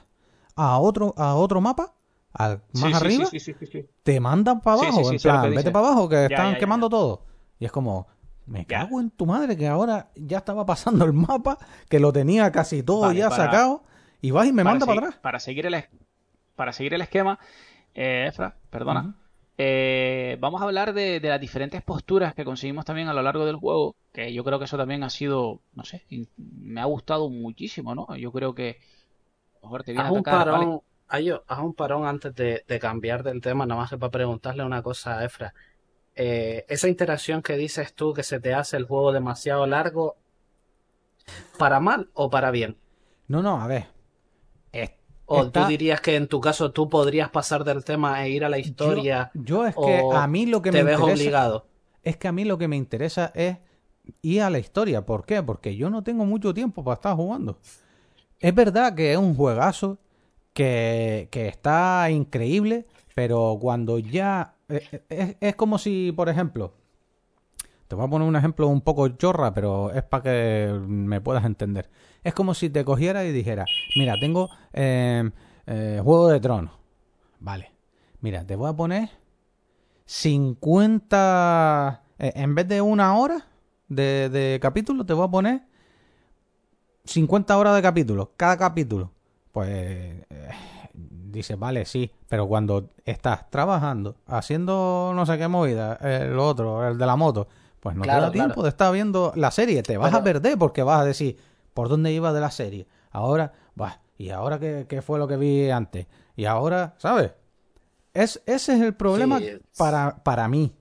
a 0.55 0.79
otro, 0.79 1.13
a 1.17 1.35
otro 1.35 1.59
mapa, 1.59 1.95
al 2.33 2.61
más 2.73 2.91
sí, 2.91 2.93
arriba, 2.93 3.25
sí, 3.25 3.85
te 4.03 4.19
mandan 4.21 4.61
para 4.61 4.77
abajo. 4.77 5.11
en 5.11 5.17
plan, 5.19 5.51
vete 5.53 5.69
para 5.71 5.87
abajo 5.87 6.07
que 6.07 6.15
Ya, 6.15 6.25
están 6.27 6.53
ya, 6.53 6.59
quemando 6.59 6.87
ya. 6.87 6.91
todo. 6.91 7.25
Y 7.59 7.65
es 7.65 7.71
como, 7.73 8.07
me 8.51 8.65
cago 8.65 8.99
en 8.99 9.09
tu 9.11 9.25
madre 9.25 9.55
que 9.57 9.67
ahora 9.67 10.09
ya 10.15 10.39
estaba 10.39 10.65
pasando 10.65 11.05
el 11.05 11.13
mapa, 11.13 11.57
que 11.89 11.99
lo 11.99 12.11
tenía 12.13 12.51
casi 12.51 12.83
todo 12.83 13.01
Vale, 13.01 13.19
ya 13.19 13.29
para- 13.29 13.45
sacado, 13.45 13.83
y 14.21 14.31
vas 14.31 14.47
y 14.47 14.53
me 14.53 14.63
manda 14.63 14.85
para 14.85 14.99
atrás. 14.99 15.15
Para 15.21 15.39
seguir 15.39 15.65
el, 15.65 15.73
es- 15.75 15.89
para 16.55 16.73
seguir 16.73 16.93
el 16.93 17.01
esquema, 17.01 17.39
eh, 17.95 18.25
Efra, 18.27 18.55
perdona, 18.69 19.15
eh, 19.57 20.37
vamos 20.39 20.61
a 20.61 20.65
hablar 20.65 20.93
de, 20.93 21.19
de 21.19 21.29
las 21.29 21.39
diferentes 21.39 21.81
posturas 21.81 22.33
que 22.33 22.45
conseguimos 22.45 22.85
también 22.85 23.07
a 23.07 23.13
lo 23.13 23.21
largo 23.21 23.45
del 23.45 23.55
juego, 23.55 23.95
que 24.13 24.33
yo 24.33 24.43
creo 24.43 24.59
que 24.59 24.65
eso 24.65 24.77
también 24.77 25.03
ha 25.03 25.09
sido, 25.09 25.61
no 25.73 25.83
sé, 25.83 26.03
me 26.37 26.81
ha 26.81 26.85
gustado 26.85 27.29
muchísimo, 27.29 27.95
¿no? 27.95 28.15
Yo 28.15 28.31
creo 28.31 28.53
que 28.53 28.79
a 29.55 29.59
lo 29.61 29.67
mejor 29.67 29.83
te 29.83 29.91
viene 29.93 30.07
Haz 30.07 30.09
a 30.09 30.13
un 30.13 30.23
parón, 30.23 30.81
haz 31.47 31.59
un 31.59 31.73
parón 31.73 32.05
antes 32.05 32.33
de, 32.35 32.63
de 32.67 32.79
cambiar 32.79 33.23
del 33.23 33.41
tema, 33.41 33.65
nada 33.65 33.81
más 33.81 33.89
que 33.89 33.97
para 33.97 34.11
preguntarle 34.11 34.63
una 34.63 34.81
cosa 34.81 35.19
a 35.19 35.25
Efra. 35.25 35.53
Eh, 36.15 36.65
esa 36.69 36.87
interacción 36.89 37.41
que 37.41 37.57
dices 37.57 37.93
tú 37.93 38.13
que 38.13 38.23
se 38.23 38.39
te 38.39 38.53
hace 38.53 38.77
el 38.77 38.85
juego 38.85 39.11
demasiado 39.11 39.65
largo, 39.67 40.17
¿para 41.57 41.79
mal 41.79 42.09
o 42.13 42.29
para 42.29 42.51
bien? 42.51 42.77
No, 43.27 43.41
no, 43.41 43.61
a 43.61 43.67
ver. 43.67 43.87
Es- 44.73 44.91
¿O 45.25 45.45
está- 45.45 45.63
tú 45.63 45.67
dirías 45.69 46.01
que 46.01 46.15
en 46.17 46.27
tu 46.27 46.41
caso 46.41 46.71
tú 46.71 46.89
podrías 46.89 47.29
pasar 47.29 47.63
del 47.63 47.85
tema 47.85 48.25
e 48.25 48.29
ir 48.31 48.43
a 48.43 48.49
la 48.49 48.57
historia 48.59 49.31
Yo, 49.33 49.41
yo 49.43 49.65
es 49.67 49.75
que 49.75 50.05
a 50.09 50.27
mí 50.27 50.45
lo 50.45 50.61
que 50.61 50.71
te 50.71 50.83
me 50.83 50.83
ves 50.83 50.97
interesa 50.97 51.13
obligado? 51.13 51.65
es 52.03 52.17
que 52.17 52.27
a 52.27 52.31
mí 52.31 52.43
lo 52.45 52.57
que 52.57 52.67
me 52.67 52.75
interesa 52.75 53.31
es 53.35 53.57
ir 54.21 54.41
a 54.41 54.49
la 54.49 54.59
historia. 54.59 55.05
¿Por 55.05 55.25
qué? 55.25 55.41
Porque 55.43 55.75
yo 55.75 55.89
no 55.89 56.03
tengo 56.03 56.25
mucho 56.25 56.53
tiempo 56.53 56.83
para 56.83 56.95
estar 56.95 57.15
jugando. 57.15 57.59
Es 58.39 58.55
verdad 58.55 58.95
que 58.95 59.13
es 59.13 59.17
un 59.19 59.35
juegazo 59.35 59.99
que, 60.53 61.27
que 61.31 61.47
está 61.47 62.09
increíble, 62.11 62.87
pero 63.15 63.57
cuando 63.61 63.99
ya... 63.99 64.55
eh, 64.69 65.03
Es, 65.09 65.35
es 65.39 65.55
como 65.55 65.77
si, 65.77 66.11
por 66.11 66.29
ejemplo, 66.29 66.73
te 67.87 67.95
voy 67.95 68.05
a 68.05 68.09
poner 68.09 68.27
un 68.27 68.35
ejemplo 68.35 68.67
un 68.67 68.81
poco 68.81 69.07
chorra, 69.09 69.53
pero 69.53 69.91
es 69.91 70.03
para 70.03 70.23
que 70.23 70.79
me 70.87 71.19
puedas 71.21 71.43
entender. 71.45 71.89
Es 72.23 72.33
como 72.33 72.53
si 72.53 72.69
te 72.69 72.85
cogiera 72.85 73.25
y 73.25 73.31
dijera, 73.33 73.65
mira, 73.97 74.15
tengo 74.19 74.49
eh, 74.73 75.29
eh, 75.67 75.99
Juego 76.03 76.29
de 76.29 76.39
Tronos. 76.39 76.71
Vale. 77.39 77.71
Mira, 78.21 78.45
te 78.45 78.55
voy 78.55 78.69
a 78.69 78.73
poner 78.73 79.09
50... 80.05 82.03
eh, 82.19 82.31
en 82.35 82.55
vez 82.55 82.67
de 82.67 82.81
una 82.81 83.15
hora 83.17 83.45
de, 83.89 84.29
de 84.29 84.59
capítulo, 84.61 85.05
te 85.05 85.13
voy 85.13 85.25
a 85.25 85.31
poner 85.31 85.61
50 87.05 87.57
horas 87.57 87.75
de 87.75 87.81
capítulo. 87.81 88.31
Cada 88.37 88.57
capítulo. 88.57 89.11
Pues... 89.51 90.25
eh, 91.31 91.37
dices, 91.39 91.57
vale, 91.57 91.85
sí, 91.85 92.11
pero 92.27 92.47
cuando 92.47 92.89
estás 93.05 93.49
trabajando, 93.49 94.15
haciendo 94.27 95.11
no 95.15 95.25
sé 95.25 95.37
qué 95.37 95.47
movida, 95.47 95.95
el 96.01 96.37
otro, 96.39 96.87
el 96.87 96.97
de 96.97 97.05
la 97.05 97.15
moto, 97.15 97.47
pues 97.79 97.95
no 97.95 98.03
Claro, 98.03 98.19
te 98.19 98.25
da 98.27 98.31
tiempo 98.31 98.61
claro. 98.61 98.63
de 98.63 98.69
estar 98.69 98.91
viendo 98.93 99.33
la 99.35 99.51
serie, 99.51 99.83
te 99.83 99.97
vas 99.97 100.13
a 100.13 100.23
perder 100.23 100.57
porque 100.57 100.83
vas 100.83 101.01
a 101.01 101.05
decir, 101.05 101.37
¿por 101.73 101.89
dónde 101.89 102.11
iba 102.11 102.33
de 102.33 102.41
la 102.41 102.51
serie? 102.51 102.87
Ahora, 103.11 103.53
va, 103.79 104.01
¿y 104.17 104.29
ahora 104.29 104.59
qué, 104.59 104.85
qué 104.87 105.01
fue 105.01 105.19
lo 105.19 105.27
que 105.27 105.37
vi 105.37 105.69
antes? 105.69 106.07
Y 106.35 106.45
ahora, 106.45 106.95
¿sabes? 106.97 107.31
Es, 108.13 108.41
ese 108.45 108.75
es 108.75 108.81
el 108.81 108.95
problema 108.95 109.39
Sí, 109.39 109.47
es- 109.47 109.61
para, 109.77 110.23
para 110.23 110.47
mí. 110.47 110.73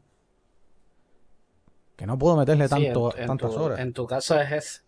Que 1.97 2.07
no 2.07 2.19
puedo 2.19 2.37
meterle 2.37 2.67
Sí, 2.67 2.87
en- 2.87 2.93
tanto, 2.93 3.17
en, 3.17 3.27
tantas 3.27 3.57
tu, 3.57 3.63
horas. 3.63 3.79
en 3.81 3.93
tu 3.93 4.07
caso 4.07 4.41
es, 4.41 4.53
es 4.53 4.85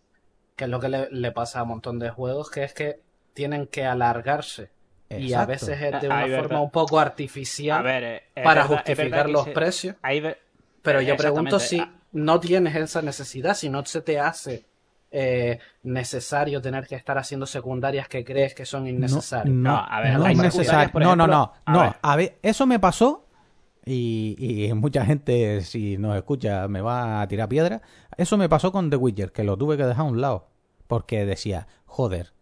que 0.55 0.65
es 0.65 0.69
lo 0.69 0.79
que 0.79 0.89
le, 0.89 1.09
le 1.11 1.31
pasa 1.31 1.59
a 1.59 1.63
un 1.63 1.69
montón 1.69 1.99
de 1.99 2.09
juegos, 2.11 2.51
que 2.51 2.63
es 2.63 2.73
que 2.73 3.01
tienen 3.33 3.67
que 3.67 3.85
alargarse. 3.85 4.71
Y 5.19 5.33
a 5.33 5.45
veces 5.45 5.69
es 5.81 5.91
de 6.01 6.07
Ah, 6.09 6.15
una 6.15 6.21
forma 6.21 6.41
verdad. 6.41 6.61
un 6.61 6.71
poco 6.71 6.99
artificial 6.99 7.79
A 7.79 7.81
ver, 7.81 8.03
eh, 8.03 8.23
es 8.35 8.43
para 8.43 8.63
verdad- 8.63 8.77
justificar 8.77 9.29
los 9.29 9.43
se- 9.45 9.51
precios. 9.51 9.95
ahí 10.01 10.19
ve- 10.19 10.37
Pero 10.81 10.99
eh, 10.99 11.05
yo 11.05 11.15
pregunto 11.17 11.59
si 11.59 11.79
Ah, 11.79 11.91
no 12.13 12.39
tienes 12.39 12.75
esa 12.75 13.01
necesidad, 13.01 13.55
si 13.55 13.69
no 13.69 13.85
se 13.85 14.01
te 14.01 14.19
hace 14.19 14.65
eh, 15.15 15.59
necesario 15.83 16.59
tener 16.59 16.87
que 16.87 16.95
estar 16.95 17.17
haciendo 17.19 17.45
secundarias 17.45 18.07
que 18.07 18.25
crees 18.25 18.55
que 18.55 18.65
son 18.65 18.87
innecesarias. 18.87 19.53
No, 19.55 19.73
No, 19.73 19.85
a 19.87 20.01
ver, 20.01 20.13
no 20.13 20.17
No, 20.17 20.23
no, 20.23 20.33
no, 20.33 20.43
ejemplo, 20.43 21.53
a 21.65 21.71
no. 21.73 21.81
ver. 21.81 21.93
A 22.01 22.15
ver, 22.15 22.37
eso 22.41 22.65
me 22.65 22.79
pasó 22.79 23.27
y, 23.85 24.35
y 24.39 24.73
mucha 24.73 25.05
gente, 25.05 25.61
si 25.61 25.97
nos 25.97 26.15
escucha, 26.15 26.67
me 26.67 26.81
va 26.81 27.21
a 27.21 27.27
tirar 27.27 27.47
piedra. 27.47 27.81
Eso 28.17 28.37
me 28.37 28.49
pasó 28.49 28.71
con 28.71 28.89
The 28.89 28.95
Witcher, 28.95 29.31
que 29.31 29.43
lo 29.43 29.55
tuve 29.57 29.77
que 29.77 29.85
dejar 29.85 30.05
a 30.05 30.09
un 30.09 30.19
lado. 30.21 30.47
Porque 30.87 31.25
decía, 31.25 31.67
joder, 31.85 32.33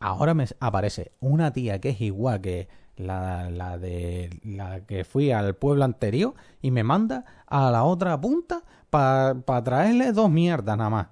ahora 0.00 0.34
me 0.34 0.46
aparece 0.58 1.12
una 1.20 1.52
tía 1.52 1.80
que 1.80 1.90
es 1.90 2.00
igual 2.00 2.40
que 2.40 2.68
la, 2.96 3.48
la 3.50 3.78
de 3.78 4.30
la 4.44 4.80
que 4.86 5.04
fui 5.04 5.30
al 5.30 5.54
pueblo 5.54 5.84
anterior 5.84 6.34
y 6.60 6.70
me 6.70 6.82
manda 6.84 7.24
a 7.46 7.70
la 7.70 7.84
otra 7.84 8.20
punta 8.20 8.62
para 8.90 9.34
traerle 9.64 10.12
dos 10.12 10.28
mierdas 10.30 10.76
nada 10.76 10.90
más. 10.90 11.06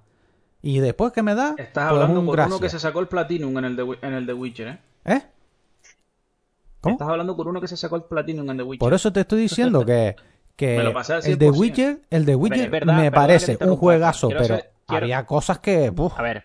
Y 0.61 0.79
después 0.79 1.13
que 1.13 1.23
me 1.23 1.35
da, 1.35 1.55
Estás 1.57 1.89
pues 1.89 2.01
hablando 2.01 2.19
un 2.19 2.25
con 2.27 2.35
uno 2.39 2.47
que 2.47 2.51
gracias. 2.51 2.71
se 2.73 2.79
sacó 2.79 2.99
el 2.99 3.07
Platinum 3.07 3.57
en 3.57 3.65
el 3.65 3.75
de, 3.77 3.97
en 4.01 4.13
el 4.13 4.25
de 4.25 4.33
Witcher, 4.33 4.67
¿eh? 4.67 4.79
¿Eh? 5.05 5.21
¿Cómo? 6.81 6.93
Estás 6.95 7.09
hablando 7.09 7.35
con 7.35 7.47
uno 7.47 7.59
que 7.61 7.67
se 7.67 7.77
sacó 7.77 7.95
el 7.95 8.03
Platinum 8.03 8.49
en 8.49 8.57
The 8.57 8.63
Witcher. 8.63 8.79
Por 8.79 8.93
eso 8.93 9.11
te 9.11 9.21
estoy 9.21 9.41
diciendo 9.41 9.85
que, 9.85 10.15
que 10.55 10.77
Me 10.77 10.83
lo 10.83 10.93
pasé 10.93 11.13
al 11.13 11.25
el 11.25 11.37
de 11.37 11.49
100%. 11.49 11.57
Witcher, 11.57 12.01
el 12.09 12.25
de 12.25 12.35
Witcher 12.35 12.69
verdad, 12.69 12.95
me 12.97 13.11
parece 13.11 13.57
un 13.61 13.75
juegazo, 13.77 14.29
pero 14.29 14.59
quiero- 14.59 14.63
había 14.87 15.25
cosas 15.25 15.59
que, 15.59 15.91
A 16.15 16.21
ver, 16.21 16.43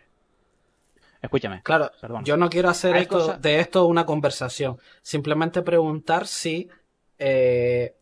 escúchame. 1.25 1.63
Claro, 1.63 1.91
Perdón. 2.01 2.25
yo 2.25 2.37
no 2.37 2.49
quiero 2.51 2.69
hacer 2.69 2.97
esto, 2.97 3.19
cosas- 3.19 3.43
de 3.43 3.61
esto 3.61 3.87
una 3.87 4.07
conversación. 4.07 4.79
Simplemente 5.03 5.63
preguntar 5.63 6.27
si 6.27 6.69
eh, 7.19 7.95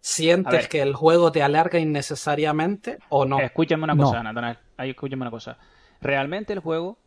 ¿sientes 0.00 0.68
que 0.68 0.82
el 0.82 0.94
juego 0.94 1.30
te 1.32 1.42
alarga 1.42 1.78
innecesariamente 1.78 2.98
o 3.08 3.24
no? 3.24 3.38
Escúchame 3.40 3.84
una 3.84 3.94
No. 3.94 4.04
cosa, 4.04 4.22
Natanael. 4.22 4.58
Ahí 4.76 4.90
escúchame 4.90 5.22
una 5.22 5.30
cosa. 5.30 5.58
Realmente 6.00 6.52
el 6.52 6.58
juego 6.60 6.98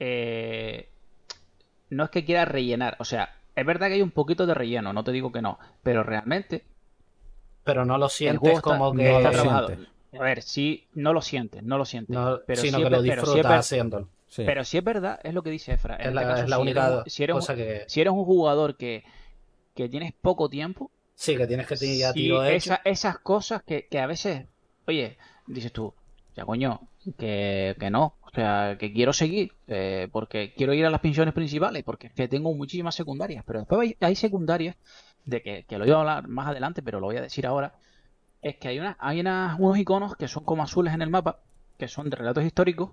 eh, 0.00 0.88
no 1.90 2.04
es 2.04 2.10
que 2.10 2.24
quiera 2.24 2.44
rellenar. 2.44 2.96
O 2.98 3.04
sea, 3.04 3.34
es 3.54 3.64
verdad 3.64 3.86
que 3.88 3.94
hay 3.94 4.02
un 4.02 4.10
poquito 4.10 4.46
de 4.46 4.54
relleno, 4.54 4.92
no 4.92 5.04
te 5.04 5.12
digo 5.12 5.30
que 5.32 5.40
no. 5.42 5.58
Pero 5.82 6.02
realmente 6.02 6.64
Pero 7.64 7.84
no 7.84 7.96
lo 7.98 8.06
el 8.06 8.10
sientes 8.10 8.40
juego 8.40 8.56
está, 8.58 8.70
como 8.70 8.92
no 8.92 8.98
que... 9.00 9.08
lo 9.08 9.16
está 9.18 9.30
trabajado. 9.30 9.68
A 10.18 10.22
ver, 10.22 10.42
sí, 10.42 10.86
no 10.94 11.12
lo 11.12 11.20
sientes, 11.22 11.62
no 11.62 11.76
lo 11.78 11.84
sientes. 11.84 12.14
no- 12.14 12.38
pero 12.46 12.60
sino 12.62 12.78
sí 12.78 12.84
que 12.84 12.90
lo 12.90 13.02
pero 13.02 13.02
sí 13.02 13.10
disfrutas 13.26 13.66
haciéndolo. 13.66 14.08
Sí. 14.34 14.42
Pero 14.44 14.64
si 14.64 14.78
es 14.78 14.82
verdad, 14.82 15.20
es 15.22 15.32
lo 15.32 15.44
que 15.44 15.50
dice 15.50 15.72
Efra. 15.74 15.94
En 15.94 16.00
Es 16.00 16.06
este 16.08 16.20
caso, 16.24 16.42
es 16.42 16.48
la 16.48 16.56
si 16.56 16.62
única 16.62 16.86
eres, 17.02 17.12
si 17.12 17.22
eres 17.22 17.34
un- 17.34 17.40
cosa 17.40 17.54
que... 17.54 17.84
si 17.86 18.00
eres 18.00 18.12
un 18.12 18.24
jugador 18.24 18.76
que, 18.76 19.04
que 19.76 19.88
tienes 19.88 20.12
poco 20.12 20.48
tiempo, 20.48 20.90
Sí, 21.14 21.36
que 21.36 21.46
tienes 21.46 21.68
que 21.68 21.76
tener 21.76 21.96
ya 21.96 22.08
si 22.12 22.14
tiro 22.22 22.42
esa- 22.44 22.80
esas 22.84 23.18
cosas 23.20 23.62
que, 23.62 23.86
que 23.86 24.00
a 24.00 24.06
veces, 24.08 24.46
oye, 24.88 25.16
dices 25.46 25.72
tú, 25.72 25.94
ya 26.36 26.44
coño, 26.44 26.80
que, 27.16 27.76
que 27.78 27.90
no, 27.90 28.16
o 28.22 28.30
sea, 28.34 28.76
que 28.76 28.92
quiero 28.92 29.12
seguir, 29.12 29.52
eh, 29.68 30.08
porque 30.10 30.52
quiero 30.56 30.74
ir 30.74 30.84
a 30.84 30.90
las 30.90 31.00
pensiones 31.00 31.32
principales, 31.32 31.84
porque 31.84 32.10
que 32.10 32.26
tengo 32.26 32.52
muchísimas 32.54 32.96
secundarias, 32.96 33.44
pero 33.46 33.60
después 33.60 33.80
hay, 33.82 33.96
hay 34.00 34.16
secundarias, 34.16 34.74
de 35.26 35.42
que, 35.42 35.62
que 35.68 35.78
lo 35.78 35.86
iba 35.86 35.96
a 35.96 36.00
hablar 36.00 36.26
más 36.26 36.48
adelante, 36.48 36.82
pero 36.82 36.98
lo 36.98 37.06
voy 37.06 37.16
a 37.18 37.22
decir 37.22 37.46
ahora, 37.46 37.74
es 38.42 38.56
que 38.56 38.66
hay, 38.68 38.80
una, 38.80 38.96
hay 38.98 39.20
unas- 39.20 39.60
unos 39.60 39.78
iconos 39.78 40.16
que 40.16 40.26
son 40.26 40.44
como 40.44 40.64
azules 40.64 40.92
en 40.92 41.02
el 41.02 41.10
mapa, 41.10 41.38
que 41.78 41.86
son 41.86 42.10
de 42.10 42.16
relatos 42.16 42.44
históricos, 42.44 42.90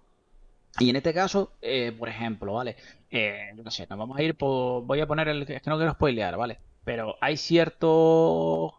y 0.80 0.90
en 0.90 0.96
este 0.96 1.14
caso, 1.14 1.52
eh, 1.62 1.92
por 1.98 2.10
ejemplo, 2.10 2.54
¿vale? 2.54 2.76
Eh, 3.10 3.52
yo 3.56 3.64
qué 3.64 3.72
sé, 3.72 3.88
nos 3.90 4.00
vamos 4.00 4.18
a 4.18 4.24
ir 4.24 4.36
por... 4.36 4.84
Voy 4.86 5.00
a 5.02 5.08
poner 5.08 5.28
el... 5.28 5.42
Es 5.44 5.62
que 5.62 5.70
no 5.70 5.78
quiero 5.78 5.92
spoilear, 5.92 6.38
¿vale? 6.38 6.60
Pero 6.84 7.16
hay 7.22 7.38
ciertos... 7.38 8.74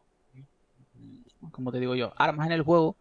¿Cómo 1.51 1.71
te 1.73 1.79
digo 1.81 1.95
yo? 1.95 2.13
Armas 2.17 2.47
en 2.47 2.53
el 2.53 2.63
juego 2.63 2.97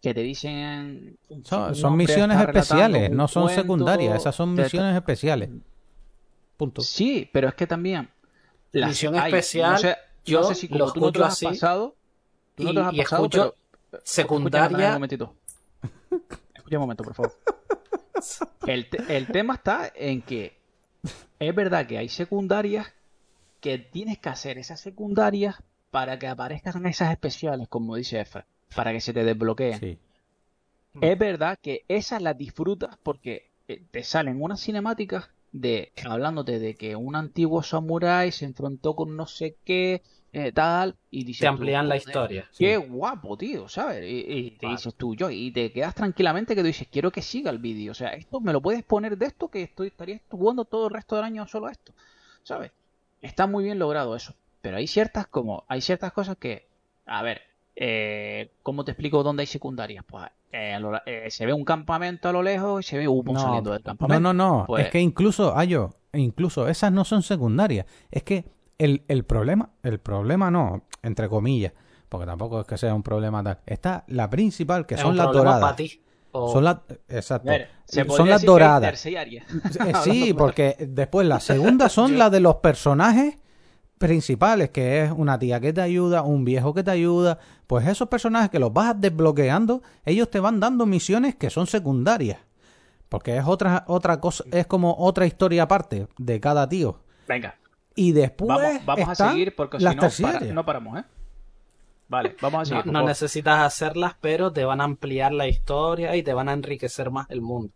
que 0.00 0.14
te 0.14 0.22
dicen... 0.22 1.18
Son, 1.44 1.74
son 1.74 1.96
misiones 1.96 2.40
especiales, 2.40 3.10
no 3.10 3.28
son 3.28 3.44
cuento, 3.44 3.60
secundarias, 3.62 4.16
esas 4.16 4.34
son 4.34 4.56
te- 4.56 4.62
misiones 4.62 4.94
especiales. 4.96 5.50
Punto. 6.56 6.80
Sí, 6.82 7.28
pero 7.32 7.48
es 7.48 7.54
que 7.54 7.66
también... 7.66 8.08
las 8.72 8.90
Misión 8.90 9.14
hay. 9.16 9.32
especial, 9.32 9.72
No 9.72 9.78
sé, 9.78 9.96
yo 10.24 10.40
no 10.40 10.46
sé 10.48 10.54
si 10.54 10.68
como 10.68 10.92
tú 10.92 11.00
no 11.00 11.12
te 11.12 11.22
has 11.22 11.32
así, 11.34 11.46
pasado... 11.46 11.94
Tú 12.54 12.62
no 12.64 12.70
y- 12.70 12.74
te 12.74 12.80
lo 12.80 12.86
has 12.86 12.94
y 12.94 12.98
pasado, 12.98 13.22
escucho 13.24 13.38
pero... 13.40 13.54
Escúchame, 13.90 14.02
Secundaria... 14.04 14.86
un 14.88 14.92
momentito. 14.94 15.34
Escucha 16.54 16.76
un 16.76 16.80
momento, 16.80 17.04
por 17.04 17.14
favor. 17.14 17.32
El, 18.66 18.88
te- 18.88 19.16
el 19.16 19.26
tema 19.28 19.54
está 19.54 19.92
en 19.94 20.22
que 20.22 20.56
es 21.38 21.54
verdad 21.54 21.86
que 21.86 21.98
hay 21.98 22.08
secundarias 22.08 22.86
que 23.60 23.78
tienes 23.78 24.18
que 24.18 24.28
hacer 24.28 24.58
esas 24.58 24.80
secundarias 24.80 25.56
para 25.90 26.18
que 26.18 26.26
aparezcan 26.28 26.86
esas 26.86 27.10
especiales, 27.10 27.68
como 27.68 27.96
dice 27.96 28.20
Efra, 28.20 28.46
para 28.74 28.92
que 28.92 29.00
se 29.00 29.12
te 29.12 29.24
desbloqueen. 29.24 29.78
Sí. 29.80 29.98
Es 31.00 31.18
verdad 31.18 31.58
que 31.60 31.84
esas 31.88 32.22
las 32.22 32.36
disfrutas 32.36 32.96
porque 33.02 33.50
eh, 33.68 33.82
te 33.90 34.02
salen 34.02 34.42
unas 34.42 34.60
cinemáticas 34.60 35.30
de 35.52 35.92
hablándote 36.04 36.58
de 36.58 36.74
que 36.74 36.96
un 36.96 37.16
antiguo 37.16 37.62
samurái 37.62 38.32
se 38.32 38.44
enfrentó 38.44 38.94
con 38.94 39.16
no 39.16 39.26
sé 39.26 39.56
qué, 39.64 40.02
eh, 40.32 40.52
tal, 40.52 40.94
y 41.10 41.24
dices 41.24 41.40
Te 41.40 41.46
tú, 41.46 41.52
amplían 41.52 41.88
la 41.88 41.94
"Joder, 41.96 42.08
historia. 42.08 42.48
Qué 42.56 42.76
guapo, 42.76 43.36
tío, 43.36 43.68
¿sabes? 43.68 44.04
Y, 44.04 44.24
y 44.30 44.50
te 44.52 44.66
dices 44.66 44.94
tú, 44.94 45.14
yo, 45.14 45.30
y 45.30 45.50
te 45.50 45.72
quedas 45.72 45.94
tranquilamente 45.94 46.54
que 46.54 46.60
tú 46.60 46.66
dices, 46.66 46.86
quiero 46.90 47.10
que 47.10 47.22
siga 47.22 47.50
el 47.50 47.58
vídeo. 47.58 47.92
O 47.92 47.94
sea, 47.94 48.10
esto 48.10 48.40
me 48.40 48.52
lo 48.52 48.60
puedes 48.60 48.82
poner 48.84 49.16
de 49.16 49.26
esto 49.26 49.48
que 49.48 49.62
estoy, 49.62 49.88
estaría 49.88 50.20
jugando 50.30 50.64
todo 50.64 50.88
el 50.88 50.94
resto 50.94 51.16
del 51.16 51.24
año 51.24 51.46
solo 51.48 51.66
a 51.68 51.72
esto. 51.72 51.92
¿Sabes? 52.42 52.72
Está 53.22 53.46
muy 53.46 53.64
bien 53.64 53.78
logrado 53.78 54.14
eso. 54.14 54.34
Pero 54.60 54.76
hay 54.76 54.86
ciertas 54.86 55.26
como, 55.26 55.64
hay 55.68 55.80
ciertas 55.80 56.12
cosas 56.12 56.36
que, 56.36 56.66
a 57.06 57.22
ver, 57.22 57.40
eh, 57.76 58.50
¿cómo 58.62 58.84
te 58.84 58.90
explico 58.92 59.22
dónde 59.22 59.42
hay 59.42 59.46
secundarias? 59.46 60.04
Pues 60.06 60.26
eh, 60.52 60.78
lo- 60.80 61.00
eh, 61.06 61.30
se 61.30 61.46
ve 61.46 61.52
un 61.52 61.64
campamento 61.64 62.28
a 62.28 62.32
lo 62.32 62.42
lejos 62.42 62.84
y 62.84 62.88
se 62.88 62.98
ve 62.98 63.06
humo 63.08 63.38
saliendo 63.38 63.70
del 63.70 63.80
No, 63.80 63.84
campamento. 63.84 64.20
no, 64.20 64.32
no. 64.34 64.64
Pues- 64.66 64.86
Es 64.86 64.90
que 64.90 65.00
incluso, 65.00 65.56
Ayo, 65.56 65.94
incluso 66.12 66.68
esas 66.68 66.90
no 66.92 67.04
son 67.04 67.22
secundarias. 67.22 67.86
Es 68.10 68.22
que 68.24 68.44
el, 68.78 69.04
el 69.08 69.24
problema, 69.24 69.70
el 69.82 69.98
problema 70.00 70.50
no, 70.50 70.84
entre 71.02 71.28
comillas, 71.28 71.72
porque 72.08 72.26
tampoco 72.26 72.60
es 72.60 72.66
que 72.66 72.78
sea 72.78 72.94
un 72.94 73.02
problema 73.02 73.42
tal. 73.42 73.58
Está 73.66 74.04
la 74.08 74.30
principal, 74.30 74.86
que 74.86 74.94
Es 74.94 75.00
son 75.00 75.16
las 75.16 75.32
doradas. 75.32 75.60
para 75.60 75.76
ti. 75.76 76.02
O- 76.32 76.52
Son 76.52 76.62
las, 76.64 76.78
exacto. 77.08 77.48
A 77.50 77.52
ver, 77.52 77.68
se 77.86 78.04
son 78.08 78.28
las 78.28 78.42
doradas. 78.44 79.04
Eh, 79.06 79.92
Sí, 80.04 80.34
porque 80.34 80.76
después 80.78 81.26
las 81.26 81.42
segundas 81.44 81.92
son 81.92 82.18
las 82.18 82.30
de 82.30 82.40
los 82.40 82.56
personajes 82.56 83.36
principales, 83.98 84.70
que 84.70 85.02
es 85.04 85.10
una 85.10 85.38
tía 85.38 85.58
que 85.60 85.72
te 85.72 85.80
ayuda, 85.80 86.22
un 86.22 86.44
viejo 86.44 86.72
que 86.74 86.82
te 86.84 86.90
ayuda. 86.90 87.38
Pues 87.66 87.86
esos 87.86 88.08
personajes 88.08 88.50
que 88.50 88.58
los 88.58 88.72
vas 88.72 88.98
desbloqueando, 89.00 89.82
ellos 90.04 90.30
te 90.30 90.40
van 90.40 90.60
dando 90.60 90.86
misiones 90.86 91.34
que 91.34 91.50
son 91.50 91.66
secundarias. 91.66 92.38
Porque 93.08 93.36
es 93.38 93.44
otra, 93.46 93.84
otra 93.88 94.20
cosa, 94.20 94.44
es 94.52 94.66
como 94.66 94.94
otra 94.98 95.26
historia 95.26 95.62
aparte 95.64 96.08
de 96.18 96.40
cada 96.40 96.68
tío. 96.68 97.00
Venga, 97.26 97.56
Y 97.98 98.12
después 98.12 98.48
vamos, 98.48 98.84
vamos 98.86 99.08
a 99.08 99.14
seguir 99.30 99.56
porque 99.56 99.78
si 99.78 99.84
las 99.84 99.96
no, 99.96 100.02
para- 100.22 100.40
no 100.40 100.64
paramos, 100.64 100.98
¿eh? 101.00 101.04
Vale, 102.08 102.36
vamos 102.40 102.70
a 102.70 102.74
No, 102.76 102.82
seguir. 102.82 103.02
necesitas 103.04 103.58
hacerlas, 103.60 104.14
pero 104.20 104.52
te 104.52 104.64
van 104.64 104.80
a 104.80 104.84
ampliar 104.84 105.32
la 105.32 105.48
historia 105.48 106.14
y 106.16 106.22
te 106.22 106.32
van 106.32 106.48
a 106.48 106.52
enriquecer 106.52 107.10
más 107.10 107.28
el 107.30 107.40
mundo. 107.42 107.72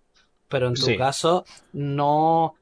Pero 0.48 0.68
en 0.68 0.74
tu 0.74 0.82
Sí. 0.82 0.96
caso, 0.96 1.44
no 1.72 2.54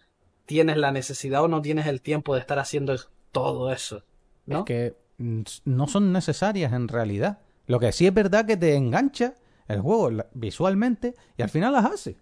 tienes 0.47 0.79
la 0.79 0.91
necesidad 0.91 1.43
o 1.45 1.49
no 1.49 1.61
tienes 1.63 1.87
el 1.87 2.01
tiempo 2.01 2.35
de 2.35 2.41
estar 2.41 2.59
haciendo 2.59 2.97
todo 3.31 3.71
eso. 3.73 4.03
¿no? 4.47 4.61
Es 4.61 4.65
que 4.65 4.95
mm, 5.19 5.43
no 5.67 5.87
son 5.87 6.13
necesarias 6.13 6.73
en 6.73 6.89
realidad. 6.89 7.39
Lo 7.67 7.79
que 7.79 7.93
sí 7.93 8.07
es 8.07 8.15
verdad 8.15 8.47
que 8.47 8.57
te 8.57 8.75
engancha 8.75 9.35
el 9.69 9.81
juego 9.81 10.11
visualmente 10.33 11.15
y 11.37 11.43
al 11.43 11.51
final 11.51 11.73
las 11.75 11.85
hace. 11.85 12.17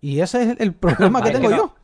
Y 0.00 0.20
ese 0.20 0.42
es 0.52 0.60
el 0.60 0.72
problema 0.72 1.20
que 1.22 1.30
tengo 1.32 1.50
no. 1.50 1.56
yo. 1.56 1.74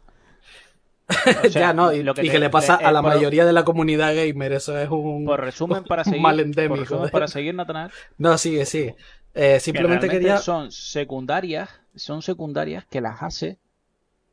O 1.45 1.49
sea, 1.49 1.71
ya, 1.71 1.73
¿no? 1.73 1.93
Y, 1.93 2.03
lo 2.03 2.15
que 2.15 2.25
y 2.25 2.31
te- 2.31 2.33
que 2.33 2.39
le 2.39 2.51
pasa 2.51 2.77
eh, 2.77 2.85
a 2.85 2.93
la 2.93 3.01
por- 3.01 3.11
mayoría 3.13 3.45
de 3.47 3.53
la 3.53 3.65
comunidad 3.65 4.15
gamer, 4.15 4.53
eso 4.53 4.79
es 4.79 4.89
un, 4.91 5.25
Por 5.25 5.41
resumen, 5.41 5.85
para 5.85 6.05
seguir, 6.05 6.23
mal 6.23 6.41
por 6.67 6.79
endémico. 6.79 6.79
resumen, 6.81 7.11
para 7.11 7.29
seguir, 7.29 7.55
Natanael, 7.55 7.93
No, 8.19 8.37
sigue, 8.39 8.67
sigue. 8.67 8.97
Eh, 9.35 9.61
simplemente 9.61 10.09
quería... 10.09 10.37
son 10.39 10.71
secundarias, 10.73 11.69
son 11.95 12.23
secundarias 12.23 12.87
que 12.87 13.01
las 13.01 13.23
hace, 13.23 13.59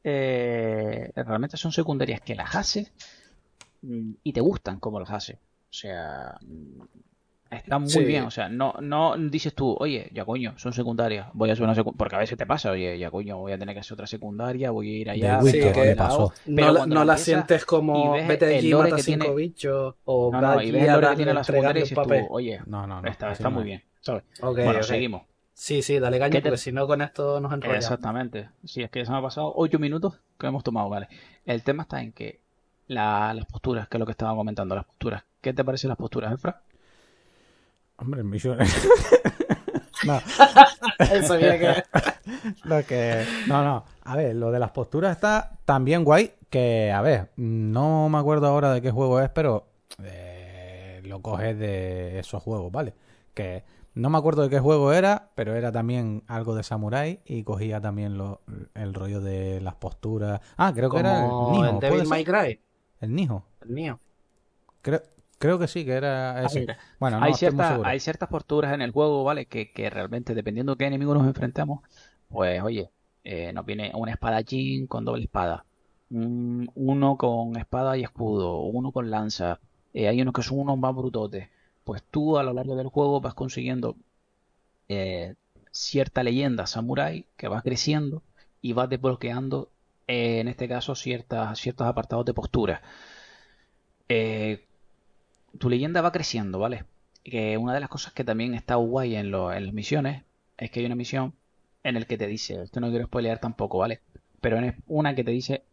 eh, 0.03 1.11
realmente 1.15 1.57
son 1.57 1.71
secundarias 1.71 2.21
que 2.21 2.35
las 2.35 2.55
hace 2.55 2.93
mm, 3.81 4.11
y 4.23 4.33
te 4.33 4.41
gustan 4.41 4.79
como 4.79 4.99
las 4.99 5.11
hace. 5.11 5.35
O 5.35 5.73
sea, 5.77 6.37
están 7.57 7.81
muy 7.81 7.89
Sí. 7.91 8.03
bien. 8.05 8.23
O 8.25 8.31
sea, 8.31 8.49
no, 8.49 8.73
no 8.81 9.15
dices 9.17 9.53
tú, 9.53 9.75
oye, 9.79 10.09
ya 10.13 10.25
coño, 10.25 10.53
son 10.57 10.73
secundarias, 10.73 11.27
voy 11.33 11.49
a 11.49 11.53
hacer 11.53 11.63
una 11.63 11.75
secundaria, 11.75 11.97
porque 11.97 12.15
a 12.15 12.19
veces 12.19 12.37
te 12.37 12.45
pasa, 12.45 12.71
oye, 12.71 12.97
ya 12.99 13.09
coño, 13.11 13.37
voy 13.37 13.51
a 13.53 13.57
tener 13.57 13.75
que 13.75 13.79
hacer 13.81 13.93
otra 13.93 14.07
secundaria, 14.07 14.71
voy 14.71 14.89
a 14.89 14.97
ir 14.99 15.09
allá, 15.09 15.39
un 15.39 15.45
lado. 15.95 15.95
pasó. 15.97 16.33
Pero 16.45 16.85
No, 16.87 17.03
la- 17.03 17.13
no 17.13 17.17
sientes 17.17 17.65
como 17.65 18.13
vete 18.13 18.57
allí, 18.57 18.69
lore 18.69 18.89
mata 18.91 18.95
que 18.97 19.03
cinco 19.03 19.19
tiene- 19.25 19.35
bichos 19.35 19.95
o 20.05 20.31
No, 20.31 20.41
no, 20.41 20.61
y 20.61 20.71
ves 20.71 20.83
el 20.87 20.99
que 21.01 21.15
tiene 21.15 21.33
la 21.33 21.43
secundaria 21.43 21.79
y 21.79 21.81
entregarle 21.81 21.81
dices 21.81 21.97
un 21.97 22.03
papel. 22.03 22.25
tú, 22.27 22.33
oye, 22.33 22.59
No, 22.65 22.87
no, 22.87 23.01
no. 23.01 23.07
está, 23.09 23.31
está 23.31 23.49
muy 23.49 23.63
bien, 23.63 23.83
Bueno, 24.41 24.83
seguimos. 24.83 25.23
Sí, 25.57 25.81
sí, 25.81 25.99
dale 25.99 26.19
caña 26.19 26.31
¿Qué 26.31 26.41
te- 26.41 26.49
porque 26.49 26.57
si 26.57 26.71
no 26.73 26.85
con 26.85 27.01
esto 27.01 27.39
nos 27.39 27.53
enrollamos. 27.53 27.83
Exactamente. 27.85 28.49
Sí, 28.65 28.83
es 28.83 28.89
que 28.89 29.05
se 29.05 29.11
me 29.11 29.17
ha 29.19 29.21
pasado 29.21 29.53
ocho 29.55 29.79
minutos 29.79 30.19
que 30.37 30.47
hemos 30.47 30.63
tomado, 30.65 30.89
vale. 30.89 31.07
El 31.45 31.63
tema 31.63 31.83
está 31.83 32.01
en 32.01 32.11
que 32.11 32.39
la- 32.87 33.33
las 33.33 33.45
posturas, 33.45 33.87
que 33.87 33.95
es 33.95 33.99
lo 33.99 34.05
que 34.05 34.11
estaba 34.11 34.35
comentando, 34.35 34.75
las 34.75 34.83
posturas. 34.83 35.23
¿Qué 35.39 35.53
te 35.53 35.63
parecen 35.63 35.87
las 35.87 35.97
posturas, 35.97 36.33
Efra? 36.33 36.61
Hombre, 37.97 38.23
misión. 38.23 38.57
no, 40.05 40.19
que... 40.19 41.83
lo 42.63 42.85
que. 42.85 43.25
No, 43.47 43.63
no. 43.63 43.85
A 44.03 44.15
ver, 44.15 44.35
lo 44.35 44.51
de 44.51 44.59
las 44.59 44.71
posturas 44.71 45.15
está 45.15 45.57
también 45.65 46.03
guay. 46.03 46.33
Que, 46.49 46.91
a 46.91 47.01
ver, 47.01 47.31
no 47.35 48.07
me 48.09 48.17
acuerdo 48.17 48.47
ahora 48.47 48.71
de 48.73 48.81
qué 48.81 48.91
juego 48.91 49.19
es, 49.19 49.29
pero 49.29 49.67
eh, 50.03 51.01
lo 51.03 51.21
coges 51.21 51.57
de 51.57 52.19
esos 52.19 52.41
juegos, 52.41 52.71
¿vale? 52.71 52.93
Que 53.33 53.63
no 53.93 54.09
me 54.09 54.17
acuerdo 54.17 54.43
de 54.43 54.49
qué 54.49 54.59
juego 54.59 54.91
era, 54.93 55.31
pero 55.35 55.55
era 55.55 55.71
también 55.71 56.23
algo 56.27 56.55
de 56.55 56.63
Samurai 56.63 57.21
y 57.25 57.43
cogía 57.43 57.81
también 57.81 58.17
lo, 58.17 58.41
el 58.73 58.93
rollo 58.93 59.21
de 59.21 59.59
las 59.61 59.75
posturas. 59.75 60.41
Ah, 60.57 60.73
creo 60.73 60.89
que 60.89 60.99
era 60.99 61.25
el 61.25 61.31
Nijo. 61.51 61.65
el 61.65 61.79
¿puede 61.79 61.79
Devil 61.79 61.99
ser? 62.01 62.07
May 62.09 62.23
Cry, 62.25 62.59
El 62.99 63.15
Nijo. 63.15 63.45
el 63.61 63.69
mío. 63.69 63.99
Creo, 64.81 65.01
creo 65.37 65.59
que 65.59 65.67
sí, 65.67 65.85
que 65.85 65.93
era 65.93 66.43
ese. 66.45 66.65
ver, 66.65 66.77
Bueno, 66.99 67.19
no 67.21 67.27
hay, 67.27 67.63
seguro. 67.63 67.83
hay 67.83 67.99
ciertas 67.99 68.29
posturas 68.29 68.73
en 68.73 68.81
el 68.81 68.91
juego, 68.91 69.23
¿vale? 69.23 69.45
Que, 69.47 69.71
que 69.71 69.89
realmente, 69.89 70.33
dependiendo 70.35 70.73
de 70.73 70.77
qué 70.79 70.85
enemigo 70.85 71.13
nos 71.13 71.27
enfrentamos, 71.27 71.81
pues, 72.29 72.61
oye, 72.61 72.89
eh, 73.23 73.51
nos 73.53 73.65
viene 73.65 73.91
un 73.95 74.09
espadachín 74.09 74.87
con 74.87 75.05
doble 75.05 75.23
espada, 75.25 75.65
un- 76.09 76.69
uno 76.75 77.17
con 77.17 77.55
espada 77.57 77.97
y 77.97 78.03
escudo, 78.03 78.59
uno 78.61 78.91
con 78.91 79.09
lanza, 79.09 79.59
eh, 79.93 80.07
hay 80.07 80.21
unos 80.21 80.33
que 80.33 80.43
son 80.43 80.59
unos 80.59 80.77
más 80.77 80.93
brutotes. 80.95 81.49
Pues 81.83 82.03
tú 82.11 82.37
a 82.37 82.43
lo 82.43 82.53
largo 82.53 82.75
del 82.75 82.87
juego 82.87 83.21
vas 83.21 83.33
consiguiendo 83.35 83.95
eh, 84.89 85.35
cierta 85.71 86.23
leyenda 86.23 86.67
samurai 86.67 87.25
que 87.37 87.47
va 87.47 87.61
creciendo 87.61 88.23
y 88.61 88.73
vas 88.73 88.89
desbloqueando, 88.89 89.69
eh, 90.07 90.39
en 90.41 90.47
este 90.47 90.67
caso, 90.67 90.95
ciertas, 90.95 91.59
ciertos 91.59 91.87
apartados 91.87 92.25
de 92.25 92.33
postura. 92.33 92.81
Eh, 94.09 94.65
tu 95.59 95.69
leyenda 95.69 96.01
va 96.01 96.11
creciendo, 96.11 96.59
¿vale? 96.59 96.85
que 97.23 97.57
una 97.57 97.73
de 97.73 97.79
las 97.79 97.89
cosas 97.89 98.13
que 98.13 98.23
también 98.23 98.53
está 98.53 98.75
guay 98.75 99.15
en, 99.15 99.31
lo- 99.31 99.51
en 99.53 99.65
las 99.65 99.73
misiones 99.73 100.23
es 100.57 100.69
que 100.71 100.79
hay 100.81 100.85
una 100.85 100.95
misión 100.95 101.33
en 101.83 101.97
el 101.97 102.05
que 102.07 102.17
te 102.17 102.27
dice, 102.27 102.61
esto 102.61 102.79
no 102.79 102.89
quiero 102.89 103.05
spoilear 103.05 103.39
tampoco, 103.39 103.79
¿vale? 103.79 104.01
Pero 104.41 104.59
es 104.59 104.75
una 104.87 105.15
que 105.15 105.23
te 105.23 105.31
dice 105.31 105.63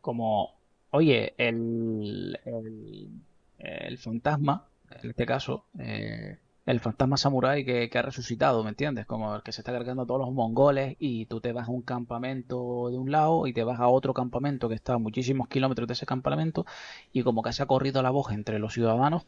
como, 0.00 0.54
oye, 0.90 1.34
el, 1.38 2.38
el, 2.44 3.10
el 3.58 3.98
fantasma, 3.98 4.66
en 5.02 5.10
este 5.10 5.26
caso, 5.26 5.66
eh, 5.78 6.38
el 6.66 6.80
fantasma 6.80 7.16
samurái 7.16 7.64
que, 7.64 7.90
que 7.90 7.98
ha 7.98 8.02
resucitado, 8.02 8.62
¿me 8.64 8.70
entiendes? 8.70 9.06
Como 9.06 9.34
el 9.36 9.42
que 9.42 9.52
se 9.52 9.60
está 9.60 9.72
cargando 9.72 10.02
a 10.02 10.06
todos 10.06 10.20
los 10.20 10.32
mongoles 10.32 10.96
y 10.98 11.26
tú 11.26 11.40
te 11.40 11.52
vas 11.52 11.68
a 11.68 11.70
un 11.70 11.82
campamento 11.82 12.88
de 12.90 12.98
un 12.98 13.10
lado 13.10 13.46
y 13.46 13.52
te 13.52 13.64
vas 13.64 13.80
a 13.80 13.88
otro 13.88 14.14
campamento 14.14 14.68
que 14.68 14.74
está 14.74 14.94
a 14.94 14.98
muchísimos 14.98 15.48
kilómetros 15.48 15.86
de 15.88 15.92
ese 15.94 16.06
campamento 16.06 16.64
y 17.12 17.22
como 17.22 17.42
que 17.42 17.52
se 17.52 17.62
ha 17.62 17.66
corrido 17.66 18.02
la 18.02 18.10
voz 18.10 18.32
entre 18.32 18.58
los 18.58 18.72
ciudadanos 18.72 19.26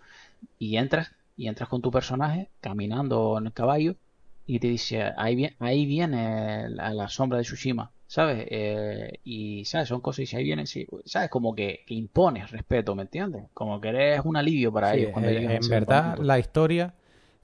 y 0.59 0.77
entras 0.77 1.13
y 1.37 1.49
entras 1.49 1.69
con 1.69 1.83
tu 1.83 1.91
personaje 1.91 2.49
caminando 2.61 3.37
en 3.39 3.47
el 3.47 3.53
caballo 3.53 3.97
y 4.47 4.59
te 4.61 4.69
dice 4.69 5.13
ahí 5.17 5.35
viene, 5.37 5.57
ahí 5.59 5.87
viene 5.87 6.69
la, 6.71 6.93
la 6.95 7.09
sombra 7.09 7.39
de 7.39 7.45
Tsushima 7.45 7.91
¿sabes? 8.07 8.47
Eh, 8.51 9.19
y 9.25 9.65
sabes 9.65 9.89
son 9.89 10.01
cosas 10.01 10.21
y 10.21 10.27
si 10.27 10.37
ahí 10.37 10.45
viene 10.45 10.67
sí, 10.67 10.87
sabes 11.05 11.29
como 11.31 11.55
que, 11.55 11.81
que 11.87 11.95
impones 11.95 12.51
respeto 12.51 12.95
¿me 12.95 13.03
entiendes? 13.03 13.45
como 13.55 13.81
que 13.81 13.89
eres 13.89 14.23
un 14.25 14.37
alivio 14.37 14.73
para 14.73 14.93
Sí, 14.93 14.99
ellos 14.99 15.13
cuando 15.13 15.31
eh, 15.31 15.57
en 15.57 15.69
verdad 15.69 16.19
la 16.19 16.39
historia 16.39 16.95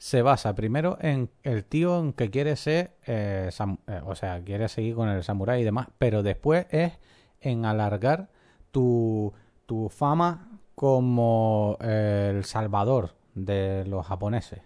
se 0.02 0.20
basa 0.20 0.56
primero 0.56 0.98
en 1.00 1.30
el 1.44 1.64
tío 1.64 2.00
en 2.00 2.12
que 2.12 2.28
quiere 2.28 2.56
ser, 2.56 2.96
eh, 3.06 3.50
eh, 3.86 4.00
o 4.04 4.16
sea, 4.16 4.42
quiere 4.42 4.68
seguir 4.68 4.96
con 4.96 5.08
el 5.08 5.22
samurái 5.22 5.60
y 5.60 5.64
demás, 5.64 5.86
pero 5.96 6.24
después 6.24 6.66
es 6.70 6.98
en 7.40 7.64
alargar 7.64 8.28
tu, 8.72 9.32
tu 9.64 9.88
fama 9.90 10.58
como 10.74 11.78
eh, 11.80 12.32
el 12.34 12.44
salvador 12.44 13.14
de 13.36 13.84
los 13.86 14.04
japoneses. 14.04 14.62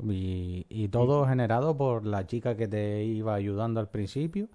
Y, 0.00 0.64
y 0.68 0.86
todo 0.86 1.26
generado 1.26 1.76
por 1.76 2.06
la 2.06 2.24
chica 2.28 2.56
que 2.56 2.68
te 2.68 3.02
iba 3.02 3.34
ayudando 3.34 3.80
al 3.80 3.88
principio. 3.88 4.48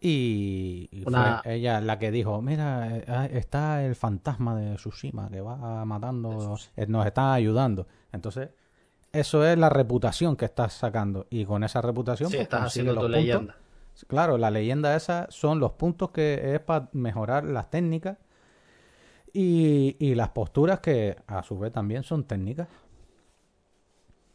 Y, 0.00 0.88
y 0.90 1.02
fue 1.02 1.20
ella 1.44 1.82
la 1.82 1.98
que 1.98 2.10
dijo, 2.10 2.40
mira, 2.40 3.02
ah, 3.08 3.26
está 3.26 3.84
el 3.84 3.94
fantasma 3.94 4.56
de 4.56 4.76
Tsushima 4.76 5.28
que 5.28 5.42
va 5.42 5.84
matando, 5.84 6.56
nos 6.88 7.06
está 7.06 7.34
ayudando. 7.34 7.86
Entonces, 8.10 8.48
eso 9.18 9.44
es 9.44 9.58
la 9.58 9.68
reputación 9.68 10.36
que 10.36 10.44
estás 10.44 10.72
sacando. 10.72 11.26
Y 11.30 11.44
con 11.44 11.64
esa 11.64 11.80
reputación, 11.82 12.30
Sí, 12.30 12.36
pues, 12.36 12.44
estás 12.44 12.62
haciendo 12.66 12.92
los 12.92 13.02
tu 13.02 13.06
puntos. 13.08 13.22
leyenda. 13.22 13.56
Claro, 14.08 14.36
la 14.38 14.50
leyenda 14.50 14.94
esa 14.94 15.26
son 15.30 15.58
los 15.58 15.72
puntos 15.72 16.10
que 16.10 16.54
es 16.54 16.60
para 16.60 16.88
mejorar 16.92 17.44
las 17.44 17.70
técnicas 17.70 18.18
y, 19.32 19.96
y 19.98 20.14
las 20.14 20.30
posturas 20.30 20.80
que 20.80 21.16
a 21.26 21.42
su 21.42 21.58
vez 21.58 21.72
también 21.72 22.02
son 22.02 22.24
técnicas. 22.24 22.68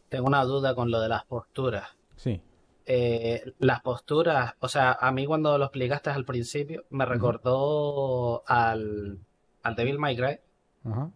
Tengo 0.10 0.28
una 0.28 0.44
duda 0.44 0.76
con 0.76 0.90
lo 0.92 1.00
de 1.00 1.10
las 1.10 1.24
posturas. 1.26 1.88
Sí. 2.16 2.42
Eh, 2.86 3.54
las 3.60 3.82
posturas, 3.82 4.56
o 4.60 4.68
sea, 4.68 4.94
a 5.00 5.12
mí 5.12 5.26
cuando 5.26 5.58
lo 5.58 5.66
explicaste 5.66 6.10
al 6.10 6.26
principio, 6.26 6.86
me 6.90 7.06
recordó 7.06 8.44
al, 8.48 9.20
al 9.64 9.76
Devil 9.76 10.00
May 10.00 10.18
Cry. 10.18 10.40
Ajá. 10.86 11.12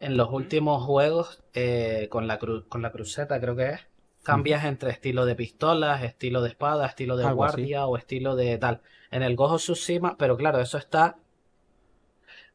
En 0.00 0.16
los 0.16 0.30
últimos 0.30 0.84
juegos, 0.84 1.42
eh, 1.54 2.08
con 2.10 2.26
la 2.26 2.38
cru- 2.38 2.66
con 2.68 2.82
la 2.82 2.92
cruceta 2.92 3.40
creo 3.40 3.56
que 3.56 3.70
es, 3.70 3.80
cambias 4.22 4.64
entre 4.64 4.90
estilo 4.90 5.24
de 5.24 5.34
pistolas, 5.34 6.02
estilo 6.02 6.42
de 6.42 6.48
espada, 6.50 6.86
estilo 6.86 7.16
de 7.16 7.24
Algo 7.26 7.44
así. 7.44 7.56
guardia 7.56 7.86
o 7.86 7.96
estilo 7.96 8.36
de 8.36 8.58
tal. 8.58 8.82
En 9.10 9.22
el 9.22 9.36
Gojo 9.36 9.56
Tsushima, 9.56 10.16
pero 10.18 10.36
claro, 10.36 10.60
eso 10.60 10.76
está 10.78 11.16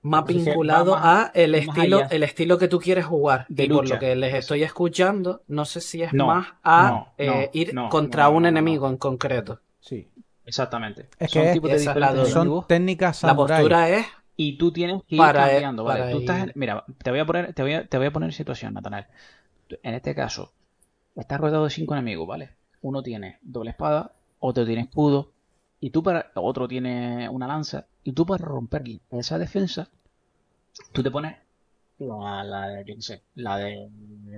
más 0.04 0.26
vinculado 0.26 0.94
más- 0.96 1.28
a 1.28 1.32
el 1.36 1.56
estilo, 1.56 1.98
allá. 1.98 2.08
el 2.12 2.24
estilo 2.24 2.58
que 2.58 2.68
tú 2.68 2.80
quieres 2.80 3.06
jugar. 3.06 3.46
De 3.50 3.66
y 3.66 3.70
por 3.70 3.88
lo 3.88 4.00
que 4.00 4.16
les 4.16 4.34
estoy 4.34 4.64
escuchando, 4.64 5.44
no 5.48 5.66
sé 5.66 5.80
si 5.82 6.02
es 6.04 6.14
No, 6.14 6.28
más 6.28 6.48
a 6.64 6.90
no, 6.90 7.14
eh, 7.18 7.28
no, 7.28 7.60
ir 7.60 7.74
no, 7.74 7.90
contra 7.90 8.24
no, 8.26 8.32
un 8.32 8.46
enemigo 8.46 8.86
no. 8.88 8.92
en 8.94 8.98
concreto. 8.98 9.60
Sí. 9.80 10.08
exactamente 10.46 11.08
Es 11.20 11.32
son 11.32 11.44
que 11.44 11.54
tipos 11.54 11.70
de 11.72 11.78
es. 11.78 12.30
Son 12.30 12.68
técnicas 12.68 13.24
La 13.24 13.36
postura 13.36 13.90
es 13.90 14.06
y 14.36 14.58
tú 14.58 14.72
tienes 14.72 15.04
que 15.08 15.16
ir 15.16 15.22
Para, 15.22 15.36
cambiando, 15.36 15.84
¿vale? 15.84 16.02
para 16.02 16.12
Tú 16.12 16.20
estás 16.20 16.44
en- 16.44 16.52
Mira, 16.56 16.84
te 17.04 17.12
voy 17.12 17.20
a 17.20 17.26
poner, 17.26 17.54
te 17.54 17.62
voy 17.64 17.74
a, 17.74 17.88
te 17.88 17.98
voy 17.98 18.08
a 18.08 18.12
poner 18.14 18.30
en 18.30 18.34
situación, 18.34 18.74
Natanael. 18.74 19.06
En 19.84 19.94
este 19.96 20.16
caso, 20.16 20.52
estás 21.16 21.40
rodeado 21.40 21.66
de 21.66 21.72
cinco 21.72 21.94
enemigos, 21.96 22.28
¿vale? 22.28 22.52
Uno 22.82 23.04
tiene 23.04 23.40
doble 23.44 23.72
espada, 23.72 24.14
otro 24.40 24.66
tiene 24.66 24.84
escudo, 24.84 25.32
y 25.82 25.92
tú 25.92 26.04
para, 26.04 26.32
otro 26.36 26.68
tiene 26.68 27.30
una 27.30 27.48
lanza, 27.48 27.88
y 28.04 28.14
tú 28.14 28.26
para 28.26 28.46
romper 28.46 28.84
esa 29.12 29.40
defensa, 29.40 29.90
tú 30.94 31.04
te 31.04 31.12
pones 31.12 31.36
la, 32.00 32.44
la 32.44 32.68
de, 32.70 32.86
yo 32.88 32.96
qué 32.96 33.02
sé, 33.02 33.24
la 33.36 33.58
de, 33.58 33.90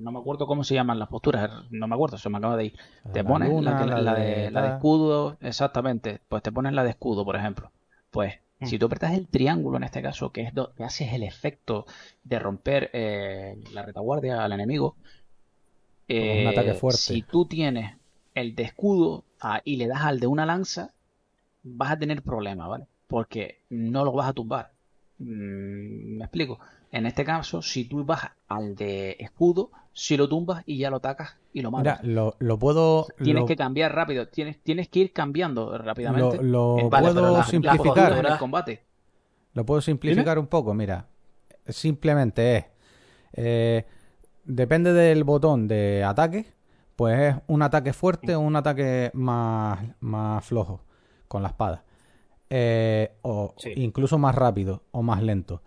no 0.02 0.12
me 0.12 0.20
acuerdo 0.20 0.48
cómo 0.48 0.64
se 0.64 0.76
llaman 0.76 1.00
las 1.00 1.10
posturas, 1.10 1.50
no 1.72 1.88
me 1.88 1.96
acuerdo, 1.96 2.18
se 2.18 2.30
me 2.30 2.38
acaba 2.40 2.58
de 2.58 2.66
ir. 2.68 2.80
La 3.06 3.12
Te 3.12 3.24
pones 3.24 3.56
luna, 3.56 3.76
la, 3.76 3.76
que- 3.76 3.86
la 3.86 4.02
la 4.02 4.16
de 4.16 4.16
de, 4.16 4.52
la 4.52 4.62
de 4.62 4.70
escudo, 4.70 5.38
exactamente. 5.42 6.22
Pues 6.28 6.44
te 6.44 6.52
pones 6.52 6.74
la 6.74 6.84
de 6.84 6.90
escudo, 6.92 7.24
por 7.26 7.36
ejemplo. 7.36 7.72
Pues. 8.12 8.34
Si 8.64 8.80
tú 8.80 8.86
apretas 8.88 9.14
el 9.14 9.28
triángulo 9.28 9.78
en 9.78 9.84
este 9.84 10.02
caso, 10.02 10.32
que 10.32 10.42
es 10.42 10.54
do- 10.54 10.74
que 10.76 10.84
haces 10.84 11.14
el 11.14 11.24
efecto 11.24 11.86
de 12.24 12.40
romper 12.40 12.90
eh, 12.94 13.56
la 13.72 13.84
retaguardia 13.84 14.44
al 14.44 14.54
enemigo, 14.54 14.98
Como 16.18 16.34
un 16.34 16.48
ataque 16.48 16.74
eh, 16.74 16.74
fuerte. 16.74 17.14
si 17.14 17.24
tú 17.24 17.46
tienes 17.46 17.96
el 18.34 18.56
de 18.56 18.64
escudo 18.64 19.24
ah, 19.42 19.62
y 19.64 19.78
le 19.78 19.88
das 19.88 20.02
al 20.04 20.20
de 20.20 20.28
una 20.28 20.46
lanza, 20.46 20.94
vas 21.64 21.92
a 21.94 22.00
tener 22.00 22.24
problemas, 22.24 22.70
¿vale? 22.70 22.88
Porque 23.08 23.60
no 23.70 24.06
lo 24.06 24.14
vas 24.14 24.30
a 24.30 24.34
tumbar. 24.34 24.74
Mm, 25.20 26.18
¿Me 26.18 26.26
explico? 26.26 26.60
En 26.94 27.06
este 27.08 27.26
caso, 27.26 27.62
si 27.64 27.86
tú 27.86 28.06
vas 28.06 28.22
al 28.48 28.76
de 28.76 29.18
escudo, 29.20 29.72
si 29.94 30.16
lo 30.16 30.30
tumbas 30.30 30.62
y 30.68 30.78
ya 30.78 30.90
lo 30.92 30.98
atacas 30.98 31.38
y 31.52 31.62
lo 31.62 31.72
Mira, 31.72 31.94
matas. 31.96 32.06
lo, 32.06 32.36
lo 32.40 32.60
puedo. 32.60 33.08
Tienes 33.22 33.42
lo, 33.42 33.48
que 33.48 33.56
cambiar 33.56 33.96
rápido, 33.96 34.28
tienes, 34.28 34.62
tienes 34.62 34.90
que 34.90 35.00
ir 35.00 35.12
cambiando 35.12 35.76
rápidamente. 35.78 36.38
lo- 36.38 36.44
lo 36.76 36.80
en- 36.80 36.90
Vale, 36.92 37.08
puedo 37.12 37.32
la- 37.32 37.38
la 37.40 37.44
simplificar. 37.46 38.14
en 38.20 38.26
el 38.28 38.38
combate. 38.38 38.84
Lo 39.54 39.66
puedo 39.66 39.82
simplificar 39.82 40.38
un 40.38 40.46
poco, 40.48 40.74
mira. 40.76 41.08
Simplemente 41.68 42.58
es. 42.58 42.66
eh, 43.34 43.86
depende 44.44 44.94
del 44.94 45.24
botón 45.24 45.68
de 45.68 46.04
ataque. 46.04 46.46
Pues 46.96 47.20
es 47.20 47.36
un 47.48 47.64
ataque 47.64 47.92
fuerte 47.92 48.36
o 48.36 48.40
un 48.40 48.56
ataque 48.56 49.10
más, 49.16 49.80
más 50.00 50.46
flojo 50.46 50.82
con 51.28 51.42
la 51.42 51.50
espada. 51.50 51.84
Eh, 52.52 53.14
o 53.24 53.56
Sí. 53.58 53.74
incluso 53.78 54.20
más 54.20 54.36
rápido 54.36 54.84
o 54.92 55.02
más 55.02 55.24
lento. 55.24 55.64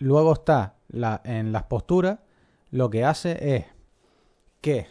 Luego 0.00 0.32
está 0.32 0.74
la, 0.88 1.20
en 1.24 1.52
las 1.52 1.62
posturas. 1.64 2.18
Lo 2.70 2.90
que 2.90 3.04
hace 3.04 3.56
es 3.56 3.64
que, 4.60 4.86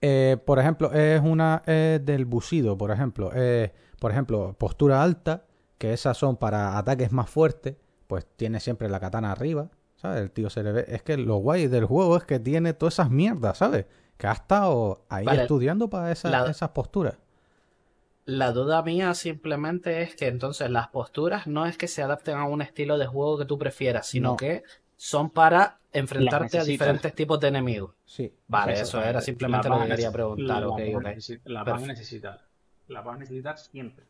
eh, 0.00 0.36
por 0.44 0.58
ejemplo, 0.58 0.92
es 0.92 1.20
una 1.22 1.62
es 1.66 2.04
del 2.04 2.24
busido, 2.24 2.76
por 2.76 2.90
ejemplo. 2.90 3.30
eh, 3.34 3.72
por 3.98 4.10
ejemplo, 4.10 4.54
postura 4.58 5.02
alta, 5.02 5.44
que 5.78 5.92
esas 5.92 6.16
son 6.16 6.36
para 6.36 6.76
ataques 6.76 7.12
más 7.12 7.30
fuertes, 7.30 7.76
pues 8.08 8.26
tiene 8.36 8.58
siempre 8.58 8.88
la 8.88 8.98
katana 8.98 9.30
arriba, 9.30 9.68
¿sabes? 9.96 10.20
El 10.22 10.30
tío 10.32 10.50
se 10.50 10.62
le 10.64 10.72
ve. 10.72 10.84
Es 10.88 11.02
que 11.02 11.16
lo 11.16 11.36
guay 11.36 11.68
del 11.68 11.84
juego 11.84 12.16
es 12.16 12.24
que 12.24 12.40
tiene 12.40 12.72
todas 12.72 12.94
esas 12.94 13.10
mierdas, 13.10 13.58
¿sabes? 13.58 13.86
Que 14.16 14.26
ha 14.26 14.32
estado 14.32 15.04
ahí 15.08 15.24
Vale. 15.24 15.42
estudiando 15.42 15.88
para 15.88 16.10
esas, 16.10 16.32
La- 16.32 16.50
esas 16.50 16.70
posturas. 16.70 17.14
La 18.24 18.52
duda 18.52 18.82
mía 18.82 19.14
simplemente 19.14 20.02
es 20.02 20.14
que 20.14 20.28
entonces 20.28 20.70
las 20.70 20.88
posturas 20.88 21.46
no 21.48 21.66
es 21.66 21.76
que 21.76 21.88
se 21.88 22.02
adapten 22.02 22.36
a 22.36 22.44
un 22.46 22.62
estilo 22.62 22.96
de 22.98 23.06
juego 23.06 23.36
que 23.38 23.44
tú 23.46 23.58
prefieras, 23.58 24.06
sino 24.06 24.30
No. 24.30 24.36
que 24.36 24.62
son 24.96 25.30
para 25.30 25.78
enfrentarte 25.92 26.58
a 26.58 26.64
diferentes 26.64 27.12
tipos 27.14 27.40
de 27.40 27.48
enemigos. 27.48 27.92
Sí. 28.04 28.32
Vale, 28.46 28.74
eso 28.80 29.02
era 29.02 29.20
simplemente 29.20 29.68
lo 29.68 29.80
que 29.82 29.88
quería 29.88 30.12
preguntar. 30.12 30.46
La 30.46 30.60
la 31.44 31.64
vas 31.64 31.82
a 31.82 31.86
necesitar. 31.86 32.40
La 32.88 33.00
vas 33.00 33.16
a 33.16 33.18
necesitar 33.18 33.58
siempre. 33.58 34.04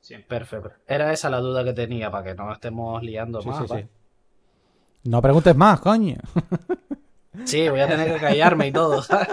Siempre. 0.00 0.28
Perfecto. 0.28 0.72
Era 0.86 1.12
esa 1.12 1.28
la 1.28 1.40
duda 1.40 1.64
que 1.64 1.72
tenía 1.72 2.10
para 2.10 2.22
que 2.24 2.34
no 2.36 2.52
estemos 2.52 3.02
liando 3.02 3.42
Sí, 3.42 3.48
más. 3.48 3.68
sí, 3.68 3.74
sí. 3.76 3.88
No 5.10 5.20
preguntes 5.20 5.56
más, 5.56 5.80
coño. 5.80 6.16
Sí, 7.44 7.68
voy 7.68 7.80
a 7.80 7.88
tener 7.88 8.12
que 8.14 8.20
callarme 8.20 8.68
y 8.68 8.72
todo. 8.72 9.02
¿sabes? 9.02 9.28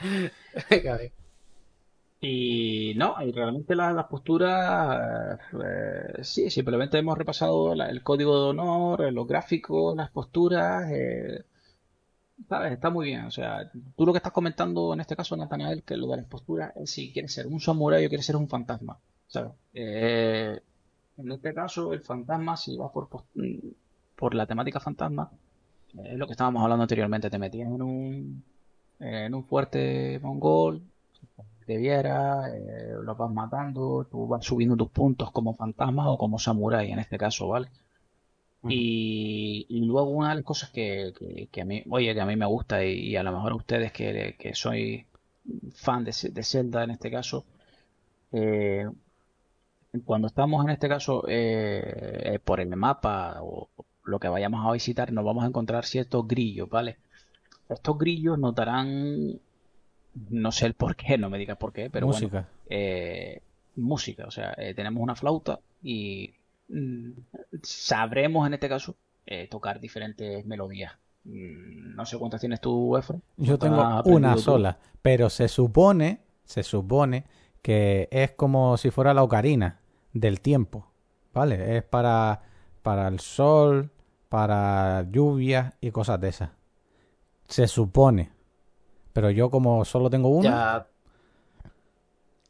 Y 2.20 2.94
no, 2.96 3.14
y 3.24 3.30
realmente 3.32 3.74
la- 3.76 3.92
las 3.92 4.06
posturas, 4.06 5.38
eh, 5.64 6.22
sí, 6.24 6.50
simplemente 6.50 6.98
hemos 6.98 7.16
repasado 7.16 7.74
la- 7.74 7.88
el 7.90 8.02
código 8.02 8.34
de 8.42 8.50
honor, 8.50 9.02
eh, 9.02 9.12
los 9.12 9.26
gráficos, 9.26 9.94
las 9.96 10.10
posturas, 10.10 10.90
eh, 10.92 11.44
sabes, 12.48 12.72
está 12.72 12.90
muy 12.90 13.06
bien. 13.06 13.24
O 13.26 13.30
sea, 13.30 13.70
tú 13.96 14.06
lo 14.06 14.12
que 14.12 14.18
estás 14.18 14.32
comentando 14.32 14.92
en 14.94 15.00
este 15.00 15.16
caso, 15.16 15.36
Nathanael, 15.36 15.82
que 15.84 15.96
lo 15.96 16.06
de 16.08 16.16
las 16.18 16.26
posturas 16.26 16.72
es 16.76 16.90
si 16.90 17.12
quieres 17.12 17.32
ser 17.32 17.46
un 17.46 17.60
samurái 17.60 18.06
o 18.06 18.08
quieres 18.08 18.26
ser 18.26 18.36
un 18.36 18.48
fantasma, 18.48 18.98
¿sabes? 19.26 19.52
En 21.18 21.30
este 21.32 21.52
caso, 21.52 21.92
el 21.92 22.00
fantasma, 22.00 22.56
si 22.56 22.76
vas 22.76 22.90
por, 22.92 23.08
por 24.16 24.34
la 24.34 24.46
temática 24.46 24.80
fantasma, 24.80 25.30
es 26.04 26.18
lo 26.18 26.26
que 26.26 26.32
estábamos 26.32 26.62
hablando 26.62 26.82
anteriormente, 26.82 27.30
te 27.30 27.38
metías 27.38 27.68
en 27.68 27.82
un, 27.82 28.44
en 29.00 29.34
un 29.34 29.44
fuerte 29.44 30.20
mongol 30.22 30.82
te 31.68 31.76
viera, 31.78 32.48
eh, 32.56 32.94
los 33.04 33.16
vas 33.18 33.30
matando, 33.32 34.06
tú 34.10 34.26
vas 34.28 34.44
subiendo 34.44 34.76
tus 34.76 34.90
puntos 34.90 35.30
como 35.32 35.54
fantasma 35.54 36.10
o 36.10 36.18
como 36.18 36.38
samurái 36.40 36.92
en 36.92 37.00
este 37.00 37.18
caso, 37.18 37.48
¿vale? 37.48 37.68
Y, 38.66 39.66
y 39.68 39.80
luego 39.86 40.10
una 40.10 40.30
de 40.30 40.36
las 40.36 40.44
cosas 40.44 40.70
que, 40.70 41.12
que- 41.18 41.48
que 41.52 41.60
a 41.62 41.64
mí, 41.64 41.82
oye, 41.90 42.14
que 42.14 42.20
a 42.20 42.26
mí 42.26 42.36
me 42.36 42.46
gusta 42.46 42.84
y, 42.84 42.92
y 43.10 43.16
a 43.16 43.22
lo 43.22 43.32
mejor 43.32 43.52
a 43.52 43.56
ustedes 43.56 43.92
que, 43.92 44.36
que 44.38 44.54
soy 44.54 45.06
fan 45.74 46.04
de, 46.04 46.12
de 46.32 46.42
Zelda 46.44 46.84
en 46.84 46.90
este 46.92 47.10
caso, 47.10 47.46
eh, 48.32 48.86
cuando 50.04 50.28
estamos 50.28 50.64
en 50.64 50.70
este 50.70 50.88
caso 50.88 51.24
eh, 51.28 52.34
eh, 52.34 52.38
por 52.38 52.60
el 52.60 52.68
mapa 52.76 53.38
o 53.42 53.68
lo 54.04 54.18
que 54.20 54.28
vayamos 54.28 54.66
a 54.66 54.72
visitar, 54.72 55.12
nos 55.12 55.24
vamos 55.24 55.44
a 55.44 55.48
encontrar 55.48 55.84
ciertos 55.84 56.26
grillos, 56.26 56.68
¿vale? 56.68 56.98
Estos 57.68 57.98
grillos 57.98 58.38
nos 58.38 58.54
darán, 58.54 59.40
no 60.14 60.52
sé 60.52 60.66
el 60.66 60.74
por 60.74 60.96
qué, 60.96 61.18
no 61.18 61.30
me 61.30 61.38
digas 61.38 61.56
por 61.58 61.72
qué, 61.72 61.90
pero 61.90 62.08
bueno, 62.08 62.28
Música. 62.28 62.48
eh, 62.68 63.40
música, 63.76 64.26
o 64.26 64.30
sea, 64.30 64.54
eh, 64.56 64.74
tenemos 64.74 65.02
una 65.02 65.14
flauta 65.16 65.60
y 65.82 66.34
mm, 66.68 67.10
sabremos 67.62 68.46
en 68.46 68.54
este 68.54 68.68
caso 68.68 68.96
eh, 69.26 69.48
tocar 69.48 69.80
diferentes 69.80 70.44
melodías. 70.46 70.92
Mm, 71.24 71.94
No 71.94 72.04
sé 72.06 72.18
cuántas 72.18 72.40
tienes 72.40 72.60
tú, 72.60 72.96
Efra. 72.96 73.18
Yo 73.36 73.58
¿Cuántas 73.58 73.58
tengo 73.58 74.02
una 74.04 74.36
tú? 74.36 74.42
sola, 74.42 74.78
pero 75.02 75.30
se 75.30 75.48
supone, 75.48 76.20
se 76.44 76.62
supone 76.62 77.24
que 77.62 78.08
es 78.10 78.32
como 78.32 78.76
si 78.76 78.90
fuera 78.90 79.14
la 79.14 79.22
ocarina 79.22 79.80
del 80.12 80.40
tiempo, 80.40 80.90
¿vale? 81.32 81.76
Es 81.76 81.84
para, 81.84 82.42
para 82.82 83.06
el 83.08 83.20
sol, 83.20 83.90
para 84.28 85.06
lluvia 85.10 85.76
y 85.80 85.90
cosas 85.92 86.20
de 86.20 86.28
esas. 86.28 86.50
Se 87.48 87.66
supone. 87.68 88.30
Pero 89.18 89.32
yo 89.32 89.50
como 89.50 89.84
solo 89.84 90.08
tengo 90.08 90.28
una, 90.28 90.48
Ya 90.48 90.86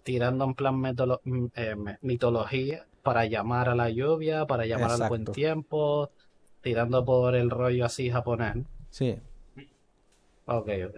tirando 0.02 0.44
en 0.44 0.52
plan 0.54 0.74
metolo- 0.76 1.22
mm, 1.24 1.46
eh, 1.56 1.74
mitología 2.02 2.84
para 3.02 3.24
llamar 3.24 3.70
a 3.70 3.74
la 3.74 3.88
lluvia, 3.88 4.44
para 4.46 4.66
llamar 4.66 4.90
al 4.90 5.08
buen 5.08 5.24
tiempo, 5.32 6.10
tirando 6.60 7.06
por 7.06 7.34
el 7.34 7.48
rollo 7.48 7.86
así 7.86 8.10
japonés. 8.10 8.56
sí, 8.90 9.16
Ok, 10.44 10.68
ok. 10.88 10.96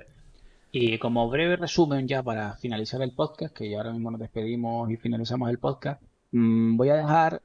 Y 0.73 0.99
como 0.99 1.29
breve 1.31 1.55
resumen 1.55 2.09
ya 2.09 2.21
para 2.21 2.57
finalizar 2.57 3.01
el 3.03 3.13
podcast, 3.13 3.55
que 3.57 3.71
ya 3.71 3.77
ahora 3.79 3.93
mismo 3.93 4.11
nos 4.11 4.19
despedimos 4.21 4.91
y 4.91 4.97
finalizamos 4.97 5.51
el 5.51 5.61
podcast, 5.61 6.03
mm, 6.33 6.77
voy 6.77 6.89
a 6.89 6.95
dejar 6.97 7.43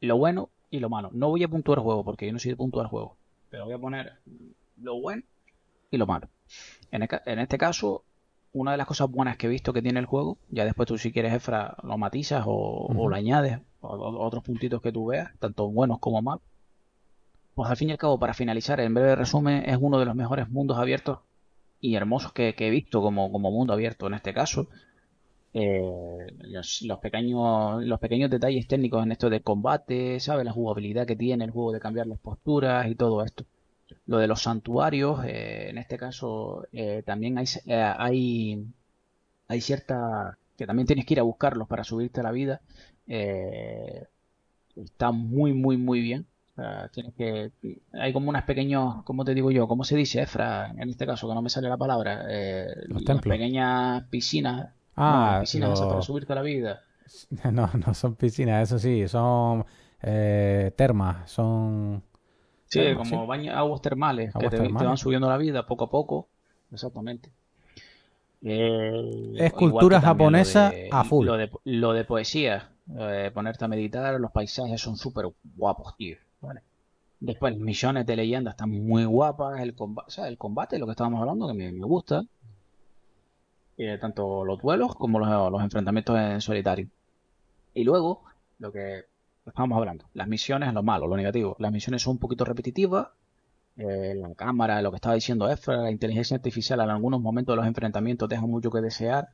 lo 0.00 0.16
bueno 0.16 0.48
y 0.70 0.80
lo 0.80 0.88
malo. 0.88 1.10
No 1.12 1.28
voy 1.28 1.44
a 1.44 1.48
puntuar 1.48 1.78
juego 1.80 2.04
porque 2.04 2.24
yo 2.26 2.32
no 2.32 2.38
soy 2.38 2.52
de 2.52 2.56
puntuar 2.56 2.86
juego, 2.86 3.18
pero 3.50 3.66
voy 3.66 3.74
a 3.74 3.78
poner 3.78 4.14
lo 4.80 4.98
bueno 4.98 5.22
y 5.90 5.98
lo 5.98 6.06
malo. 6.06 6.26
En, 6.90 7.02
el 7.02 7.08
ca- 7.08 7.22
en 7.26 7.38
este 7.40 7.58
caso, 7.58 8.04
una 8.52 8.72
de 8.72 8.76
las 8.78 8.86
cosas 8.86 9.10
buenas 9.10 9.36
que 9.36 9.46
he 9.46 9.50
visto 9.50 9.72
que 9.72 9.82
tiene 9.82 10.00
el 10.00 10.06
juego, 10.06 10.38
ya 10.50 10.64
después 10.64 10.86
tú 10.88 10.98
si 10.98 11.12
quieres, 11.12 11.32
Efra, 11.34 11.76
lo 11.82 11.98
matizas 11.98 12.44
o, 12.46 12.92
lo 13.08 13.14
añades, 13.16 13.60
o, 13.80 13.88
o- 13.88 14.26
otros 14.26 14.42
puntitos 14.44 14.82
que 14.82 14.92
tú 14.92 15.06
veas, 15.06 15.30
tanto 15.38 15.68
buenos 15.70 15.98
como 16.00 16.22
malos. 16.22 16.42
Pues 17.54 17.70
al 17.70 17.76
fin 17.76 17.88
y 17.88 17.92
al 17.92 17.98
cabo, 17.98 18.18
para 18.18 18.34
finalizar, 18.34 18.78
en 18.80 18.92
breve 18.94 19.14
resumen, 19.16 19.62
es 19.68 19.78
uno 19.80 19.98
de 19.98 20.04
los 20.06 20.14
mejores 20.14 20.48
mundos 20.50 20.78
abiertos 20.78 21.20
y 21.80 21.94
hermosos 21.96 22.32
que, 22.32 22.54
que 22.54 22.68
he 22.68 22.70
visto 22.70 23.02
como, 23.02 23.32
como 23.32 23.50
mundo 23.52 23.72
abierto 23.74 24.06
en 24.08 24.14
este 24.14 24.34
caso. 24.34 24.68
Eh, 25.54 25.82
los, 26.40 26.82
los 26.82 26.98
pequeños, 27.00 27.84
los 27.84 28.00
pequeños 28.00 28.30
detalles 28.30 28.68
técnicos 28.68 29.04
en 29.04 29.12
esto 29.12 29.30
de 29.30 29.42
combate, 29.42 30.20
¿sabes? 30.20 30.44
La 30.46 30.52
jugabilidad 30.52 31.06
que 31.06 31.16
tiene 31.16 31.44
el 31.44 31.50
juego 31.52 31.72
de 31.72 31.80
cambiar 31.80 32.06
las 32.08 32.20
posturas 32.20 32.86
y 32.88 32.94
todo 32.96 33.24
esto. 33.24 33.44
Lo 34.06 34.18
de 34.18 34.26
los 34.26 34.42
santuarios, 34.42 35.24
eh, 35.24 35.70
en 35.70 35.78
este 35.78 35.96
caso 35.96 36.66
eh, 36.72 37.02
también 37.04 37.38
hay, 37.38 37.46
eh, 37.66 37.94
hay, 37.96 38.66
hay 39.48 39.60
cierta... 39.60 40.38
que 40.56 40.66
también 40.66 40.86
tienes 40.86 41.06
que 41.06 41.14
ir 41.14 41.20
a 41.20 41.24
buscarlos 41.24 41.68
para 41.68 41.84
subirte 41.84 42.20
a 42.20 42.24
la 42.24 42.32
vida. 42.32 42.60
Eh, 43.06 44.06
está 44.76 45.12
muy, 45.12 45.52
muy, 45.52 45.76
muy 45.76 46.00
bien. 46.00 46.26
Tienes 46.92 47.14
que... 47.14 47.50
Hay 47.92 48.12
como 48.12 48.28
unas 48.28 48.44
pequeños, 48.44 49.02
¿cómo 49.04 49.24
te 49.24 49.34
digo 49.34 49.50
yo? 49.50 49.66
¿Cómo 49.66 49.84
se 49.84 49.96
dice, 49.96 50.22
Efra? 50.22 50.70
En 50.76 50.90
este 50.90 51.06
caso, 51.06 51.26
que 51.26 51.34
no 51.34 51.42
me 51.42 51.48
sale 51.48 51.68
la 51.68 51.76
palabra. 51.76 52.22
Los 52.86 52.88
las 52.88 53.04
templos. 53.04 53.32
pequeñas 53.32 54.04
piscinas. 54.10 54.68
Ah, 54.94 55.34
no, 55.36 55.40
piscinas 55.40 55.72
esas 55.72 55.88
para 55.88 56.02
subirte 56.02 56.32
a 56.32 56.36
la 56.36 56.42
vida. 56.42 56.82
no, 57.52 57.70
no 57.74 57.94
son 57.94 58.14
piscinas, 58.14 58.68
eso 58.68 58.78
sí, 58.78 59.08
son 59.08 59.64
eh, 60.02 60.72
termas, 60.76 61.30
son... 61.30 62.02
Sí, 62.72 62.94
como 62.96 63.04
sí. 63.22 63.26
baños, 63.26 63.54
aguas 63.56 63.82
termales, 63.82 64.32
que 64.32 64.38
Aguas 64.38 64.50
te, 64.50 64.56
te 64.56 64.62
termales. 64.64 64.88
van 64.88 64.96
subiendo 64.96 65.28
la 65.28 65.36
vida 65.36 65.66
poco 65.66 65.84
a 65.84 65.90
poco. 65.90 66.28
Exactamente. 66.72 67.30
Eh, 68.44 69.32
Es 69.36 69.52
cultura 69.52 70.00
japonesa 70.00 70.70
de- 70.70 70.88
a 70.90 71.04
full. 71.04 71.26
Lo 71.26 71.36
de, 71.36 71.50
lo 71.64 71.92
de 71.92 72.04
poesía, 72.04 72.70
eh, 72.98 73.30
ponerte 73.32 73.64
a 73.64 73.68
meditar, 73.68 74.18
los 74.20 74.32
paisajes 74.32 74.80
son 74.80 74.96
súper 74.96 75.26
guapos, 75.56 75.96
tío. 75.96 76.16
¿vale? 76.40 76.62
Después, 77.20 77.56
misiones 77.56 78.04
de 78.06 78.16
leyendas 78.16 78.54
están 78.54 78.70
muy 78.70 79.04
guapas, 79.04 79.60
el 79.60 79.74
combate, 79.74 80.08
o 80.08 80.10
sea, 80.10 80.26
el 80.28 80.38
combate, 80.38 80.78
lo 80.78 80.86
que 80.86 80.92
estábamos 80.92 81.20
hablando, 81.20 81.46
que 81.46 81.54
me, 81.54 81.70
me 81.70 81.86
gusta. 81.86 82.24
Eh, 83.78 83.98
tanto 84.00 84.44
los 84.44 84.60
duelos 84.60 84.94
como 84.96 85.18
los, 85.18 85.28
los 85.50 85.62
enfrentamientos 85.62 86.18
en 86.18 86.40
solitario. 86.40 86.88
Y 87.74 87.84
luego, 87.84 88.22
lo 88.58 88.72
que 88.72 89.04
estábamos 89.46 89.78
hablando, 89.78 90.06
las 90.14 90.28
misiones, 90.28 90.72
lo 90.74 90.82
malo, 90.82 91.06
lo 91.06 91.16
negativo. 91.16 91.56
Las 91.58 91.72
misiones 91.72 92.02
son 92.02 92.12
un 92.12 92.18
poquito 92.18 92.44
repetitivas. 92.44 93.08
eh, 93.76 94.14
la 94.16 94.34
cámara, 94.34 94.82
lo 94.82 94.90
que 94.90 94.96
estaba 94.96 95.14
diciendo 95.14 95.48
Efra, 95.50 95.76
la 95.78 95.90
inteligencia 95.90 96.36
artificial 96.36 96.80
en 96.80 96.90
algunos 96.90 97.20
momentos 97.22 97.52
de 97.54 97.56
los 97.58 97.66
enfrentamientos 97.66 98.28
deja 98.28 98.46
mucho 98.46 98.70
que 98.70 98.80
desear. 98.82 99.30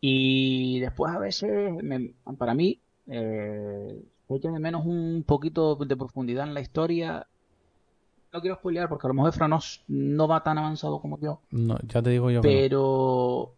Y 0.00 0.80
después 0.80 1.14
a 1.14 1.18
veces, 1.18 1.72
me- 1.82 2.14
para 2.38 2.54
mí, 2.54 2.80
eh, 3.06 4.02
de 4.28 4.58
menos 4.58 4.86
un 4.86 5.24
poquito 5.26 5.76
de 5.76 5.96
profundidad 5.96 6.46
en 6.46 6.54
la 6.54 6.60
historia. 6.60 7.26
No 8.32 8.40
quiero 8.40 8.56
spoilear 8.56 8.88
porque 8.88 9.06
a 9.06 9.08
lo 9.08 9.14
mejor 9.14 9.28
Efra 9.30 9.46
no, 9.46 9.58
no 9.88 10.26
va 10.28 10.42
tan 10.42 10.56
avanzado 10.58 11.00
como 11.00 11.20
yo. 11.20 11.40
No, 11.50 11.78
ya 11.86 12.02
te 12.02 12.10
digo 12.10 12.30
yo 12.30 12.40
que 12.40 12.48
no. 12.48 12.54
Pero 12.54 13.54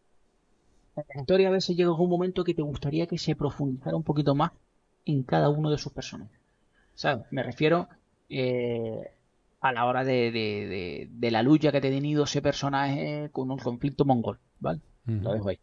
en 0.96 1.04
la 1.14 1.20
historia 1.20 1.48
a 1.48 1.52
veces 1.52 1.76
llega 1.76 1.92
un 1.92 2.10
momento 2.10 2.42
que 2.44 2.54
te 2.54 2.62
gustaría 2.62 3.06
que 3.06 3.18
se 3.18 3.36
profundizara 3.36 3.96
un 3.96 4.02
poquito 4.02 4.34
más 4.34 4.50
en 5.06 5.22
cada 5.22 5.48
uno 5.48 5.70
de 5.70 5.78
sus 5.78 5.92
personajes. 5.92 6.38
¿Sabes? 6.94 7.26
Me 7.30 7.42
refiero 7.42 7.88
eh, 8.28 9.10
a 9.60 9.72
la 9.72 9.84
hora 9.86 10.04
de, 10.04 10.30
de- 10.30 10.66
de- 10.68 11.08
de 11.10 11.30
la 11.30 11.42
lucha 11.42 11.70
que 11.72 11.78
ha 11.78 11.80
tenido 11.80 12.24
ese 12.24 12.40
personaje 12.42 13.28
con 13.32 13.50
un 13.50 13.58
conflicto 13.58 14.04
mongol, 14.04 14.38
¿vale? 14.60 14.80
Lo 15.06 15.32
dejo 15.32 15.48
ahí. 15.50 15.58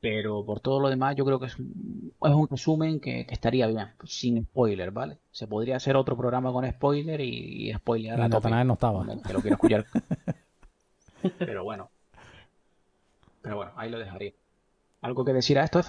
Pero 0.00 0.44
por 0.44 0.60
todo 0.60 0.78
lo 0.78 0.88
demás, 0.90 1.16
yo 1.16 1.24
creo 1.24 1.40
que 1.40 1.46
es, 1.46 1.58
un- 1.58 2.12
es 2.22 2.30
un 2.32 2.46
resumen 2.48 3.00
que, 3.00 3.26
que 3.26 3.34
estaría 3.34 3.66
bien, 3.66 3.88
sin 4.04 4.44
spoiler, 4.44 4.90
¿vale? 4.92 5.18
Se 5.32 5.46
podría 5.48 5.76
hacer 5.76 5.96
otro 5.96 6.16
programa 6.16 6.52
con 6.52 6.68
spoiler 6.70 7.20
y, 7.20 7.70
y 7.70 7.74
spoilear 7.74 8.18
Y 8.18 8.22
a 8.22 8.28
tope. 8.30 8.48
No 9.04 9.10
estaba. 9.10 9.22
Que 9.26 9.32
lo 9.32 9.40
quiero 9.40 9.54
escuchar. 9.56 9.86
Pero 11.38 11.64
bueno. 11.64 11.90
Pero 13.42 13.56
bueno, 13.56 13.72
ahí 13.76 13.90
lo 13.90 13.98
dejaría. 13.98 14.32
¿Algo 15.00 15.24
que 15.24 15.32
decir 15.32 15.58
a 15.58 15.64
esto, 15.64 15.80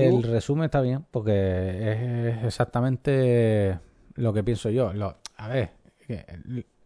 el 0.07 0.24
resumen 0.24 0.66
está 0.66 0.82
bien, 0.82 1.06
porque 1.12 1.91
es 2.38 2.44
exactamente 2.45 3.80
lo 4.16 4.34
que 4.34 4.44
pienso 4.44 4.70
yo. 4.70 4.94
Lo- 4.94 5.18
a 5.38 5.48
ver, 5.49 5.72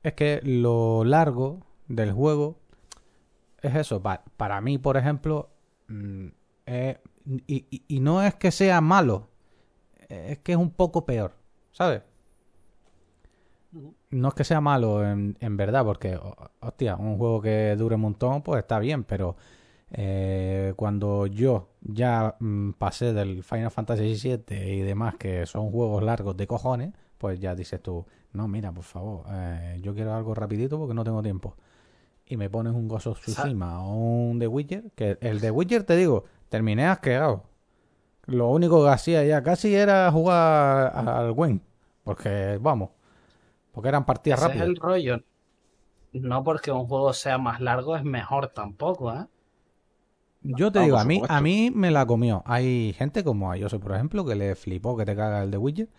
es 0.03 0.13
que 0.13 0.39
lo 0.43 1.03
largo 1.03 1.59
del 1.87 2.11
juego 2.11 2.57
es 3.61 3.75
eso. 3.75 4.01
Pa- 4.01 4.23
para 4.37 4.61
mí, 4.61 4.77
por 4.77 4.97
ejemplo, 4.97 5.49
mm, 5.87 6.27
y, 7.47 7.65
y- 7.69 7.83
y 7.87 7.99
no 7.99 8.23
es 8.23 8.35
que 8.35 8.51
sea 8.51 8.81
malo, 8.81 9.29
es 10.07 10.39
que 10.39 10.53
es 10.53 10.57
un 10.57 10.71
poco 10.71 11.05
peor, 11.05 11.33
¿sabes? 11.71 12.01
No 14.09 14.29
es 14.29 14.33
que 14.33 14.43
sea 14.43 14.61
malo 14.61 15.05
en, 15.07 15.37
en 15.39 15.55
verdad, 15.57 15.85
porque, 15.85 16.15
ho- 16.15 16.35
hostia, 16.61 16.95
un 16.95 17.17
juego 17.17 17.41
que 17.41 17.75
dure 17.77 17.95
un 17.95 18.01
montón, 18.01 18.41
pues 18.41 18.59
está 18.61 18.79
bien, 18.79 19.03
pero 19.03 19.35
eh, 19.91 20.73
cuando 20.75 21.25
yo 21.27 21.69
ya 21.81 22.35
mm, 22.39 22.71
pasé 22.73 23.13
del 23.13 23.43
Final 23.43 23.71
Fantasy 23.71 24.15
VII 24.15 24.55
y 24.55 24.81
demás, 24.81 25.15
que 25.15 25.45
son 25.45 25.71
juegos 25.71 26.03
largos 26.03 26.37
de 26.37 26.47
cojones, 26.47 26.93
pues 27.17 27.39
ya 27.39 27.55
dices 27.55 27.81
tú, 27.81 28.05
no, 28.33 28.47
mira, 28.47 28.71
por 28.71 28.83
favor, 28.83 29.25
eh, 29.31 29.79
yo 29.81 29.93
quiero 29.93 30.13
algo 30.13 30.35
rapidito 30.35 30.77
porque 30.77 30.93
no 30.93 31.03
tengo 31.03 31.21
tiempo. 31.23 31.55
Y 32.25 32.37
me 32.37 32.49
pones 32.49 32.73
un 32.73 32.87
Ghost 32.87 33.07
of 33.07 33.19
Tsushima 33.19 33.83
o 33.83 33.95
un 33.95 34.37
The 34.39 34.47
Witcher, 34.47 34.91
que 34.95 35.17
el 35.21 35.41
The 35.41 35.49
Witcher, 35.49 35.83
te 35.83 35.95
digo, 35.95 36.25
terminé 36.49 36.85
asqueado. 36.85 37.43
Lo 38.25 38.49
único 38.49 38.83
que 38.83 38.89
hacía 38.91 39.23
ya 39.25 39.41
casi 39.41 39.73
era 39.73 40.11
jugar 40.11 40.91
al 40.95 41.31
Gwen, 41.33 41.61
porque, 42.03 42.59
vamos, 42.61 42.91
porque 43.71 43.89
eran 43.89 44.05
partidas 44.05 44.39
Ese 44.39 44.45
es 44.45 44.49
rápidas. 44.49 44.67
el 44.69 44.75
rollo. 44.75 45.23
No 46.13 46.43
porque 46.43 46.71
un 46.71 46.87
juego 46.87 47.13
sea 47.13 47.37
más 47.39 47.59
largo 47.61 47.95
es 47.95 48.03
mejor 48.03 48.49
tampoco, 48.49 49.11
¿eh? 49.13 49.25
Yo 50.41 50.71
te 50.71 50.79
No, 50.79 50.85
digo, 50.85 50.97
a 50.97 51.03
mí, 51.05 51.15
supuesto. 51.15 51.35
a 51.35 51.41
mí 51.41 51.71
me 51.73 51.91
la 51.91 52.05
comió. 52.05 52.43
Hay 52.45 52.93
gente 52.97 53.23
como 53.23 53.51
a 53.51 53.57
Jose, 53.59 53.77
por 53.79 53.93
ejemplo, 53.93 54.25
que 54.25 54.35
le 54.35 54.55
flipó 54.55 54.95
que 54.95 55.05
te 55.05 55.15
caga 55.15 55.43
el 55.43 55.51
de 55.51 55.57
Witcher. 55.57 55.89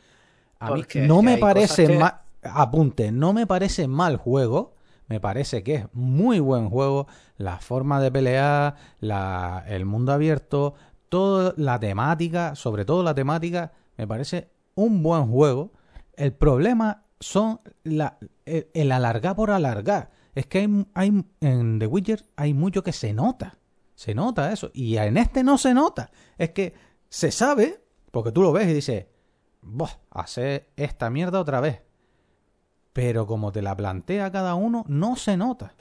A 0.58 0.66
mí 0.70 0.80
Porque 0.80 1.02
es 1.02 1.08
no 1.08 1.22
me 1.22 1.36
parece 1.38 1.86
que- 1.86 1.98
mal, 1.98 2.20
apunte, 2.42 3.12
no 3.12 3.32
me 3.32 3.46
parece 3.46 3.86
mal 3.88 4.16
juego. 4.16 4.74
Me 5.08 5.20
parece 5.20 5.62
que 5.62 5.74
es 5.74 5.86
muy 5.92 6.38
buen 6.40 6.70
juego. 6.70 7.06
La 7.36 7.58
forma 7.58 8.00
de 8.00 8.12
pelear, 8.12 8.76
la, 9.00 9.64
el 9.68 9.84
mundo 9.84 10.12
abierto, 10.12 10.74
toda 11.08 11.52
la 11.56 11.80
temática, 11.80 12.54
sobre 12.54 12.84
todo 12.84 13.02
la 13.02 13.14
temática, 13.14 13.72
me 13.98 14.06
parece 14.06 14.50
un 14.74 15.02
buen 15.02 15.26
juego. 15.30 15.72
El 16.16 16.32
problema 16.32 17.02
son 17.18 17.60
la, 17.82 18.18
el, 18.46 18.68
el 18.72 18.92
alargar 18.92 19.34
por 19.36 19.50
alargar. 19.50 20.10
Es 20.34 20.46
que 20.46 20.60
hay, 20.60 20.86
hay 20.94 21.24
en 21.40 21.78
The 21.80 21.86
Witcher 21.88 22.24
hay 22.36 22.54
mucho 22.54 22.82
que 22.84 22.92
se 22.92 23.12
nota. 23.12 23.58
Se 24.00 24.14
nota 24.14 24.50
eso. 24.50 24.70
Y 24.72 24.96
en 24.96 25.18
este 25.18 25.44
no 25.44 25.58
se 25.58 25.74
nota. 25.74 26.10
Es 26.38 26.52
que 26.52 26.72
se 27.10 27.30
sabe, 27.30 27.82
porque 28.10 28.32
tú 28.32 28.40
lo 28.40 28.50
ves 28.50 28.66
y 28.66 28.72
dices, 28.72 29.04
Boh, 29.60 29.90
hacer 30.10 30.70
esta 30.76 31.10
mierda 31.10 31.38
otra 31.38 31.60
vez. 31.60 31.82
Pero 32.94 33.26
como 33.26 33.52
te 33.52 33.60
la 33.60 33.76
plantea 33.76 34.32
cada 34.32 34.54
uno, 34.54 34.86
no 34.88 35.16
se 35.16 35.36
nota. 35.36 35.74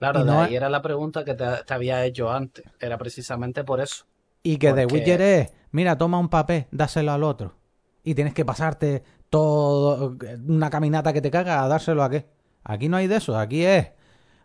Claro, 0.00 0.22
Y 0.22 0.24
de 0.24 0.32
ahí 0.32 0.56
era 0.56 0.68
la 0.68 0.82
pregunta 0.82 1.24
que 1.24 1.34
te, 1.34 1.44
te 1.64 1.72
había 1.72 2.04
hecho 2.04 2.32
antes. 2.32 2.64
Era 2.80 2.98
precisamente 2.98 3.62
por 3.62 3.80
eso. 3.80 4.04
Y 4.42 4.56
que 4.56 4.72
The 4.72 4.82
Porque- 4.88 4.94
Witcher 4.94 5.20
es, 5.22 5.52
mira, 5.70 5.96
toma 5.96 6.18
un 6.18 6.28
papel, 6.28 6.66
dáselo 6.72 7.12
al 7.12 7.22
otro. 7.22 7.54
Y 8.02 8.16
tienes 8.16 8.34
que 8.34 8.44
pasarte 8.44 9.04
todo, 9.30 10.16
una 10.48 10.68
caminata 10.68 11.12
que 11.12 11.20
te 11.22 11.30
caga 11.30 11.62
a 11.62 11.68
dárselo 11.68 12.02
a 12.02 12.10
qué. 12.10 12.26
Aquí 12.64 12.88
no 12.88 12.96
hay 12.96 13.06
de 13.06 13.18
eso, 13.18 13.38
aquí 13.38 13.64
es, 13.64 13.92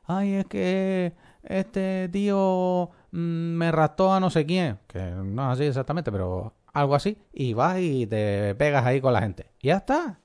ay, 0.04 0.34
es 0.36 0.46
que 0.46 1.14
este 1.44 2.10
tío 2.10 2.90
mm, 3.12 3.18
me 3.18 3.72
raptó 3.72 4.14
a 4.14 4.20
no 4.20 4.30
sé 4.30 4.46
quién. 4.46 4.80
Que 4.88 5.00
no 5.00 5.52
es 5.52 5.60
así 5.60 5.66
exactamente, 5.68 6.12
pero 6.12 6.54
algo 6.74 6.96
así. 6.96 7.18
Y 7.34 7.54
vas 7.54 7.80
y 7.80 8.06
te 8.08 8.56
pegas 8.56 8.86
ahí 8.86 9.02
con 9.02 9.14
la 9.14 9.22
gente. 9.22 9.52
Y 9.62 9.68
ya 9.68 9.78
está. 9.78 10.20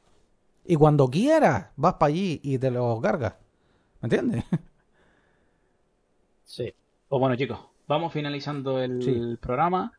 Y 0.64 0.76
cuando 0.76 1.09
quieras, 1.09 1.68
vas 1.76 1.94
para 1.94 2.09
allí 2.09 2.40
y 2.43 2.59
te 2.59 2.70
lo 2.70 3.01
cargas. 3.01 3.34
¿Me 4.01 4.06
entiendes? 4.06 4.44
Sí. 6.44 6.72
Pues 7.09 7.20
bueno, 7.20 7.36
chicos, 7.36 7.59
vamos 7.86 8.12
finalizando 8.12 8.80
el 8.80 9.02
Sí. 9.02 9.36
programa. 9.40 9.93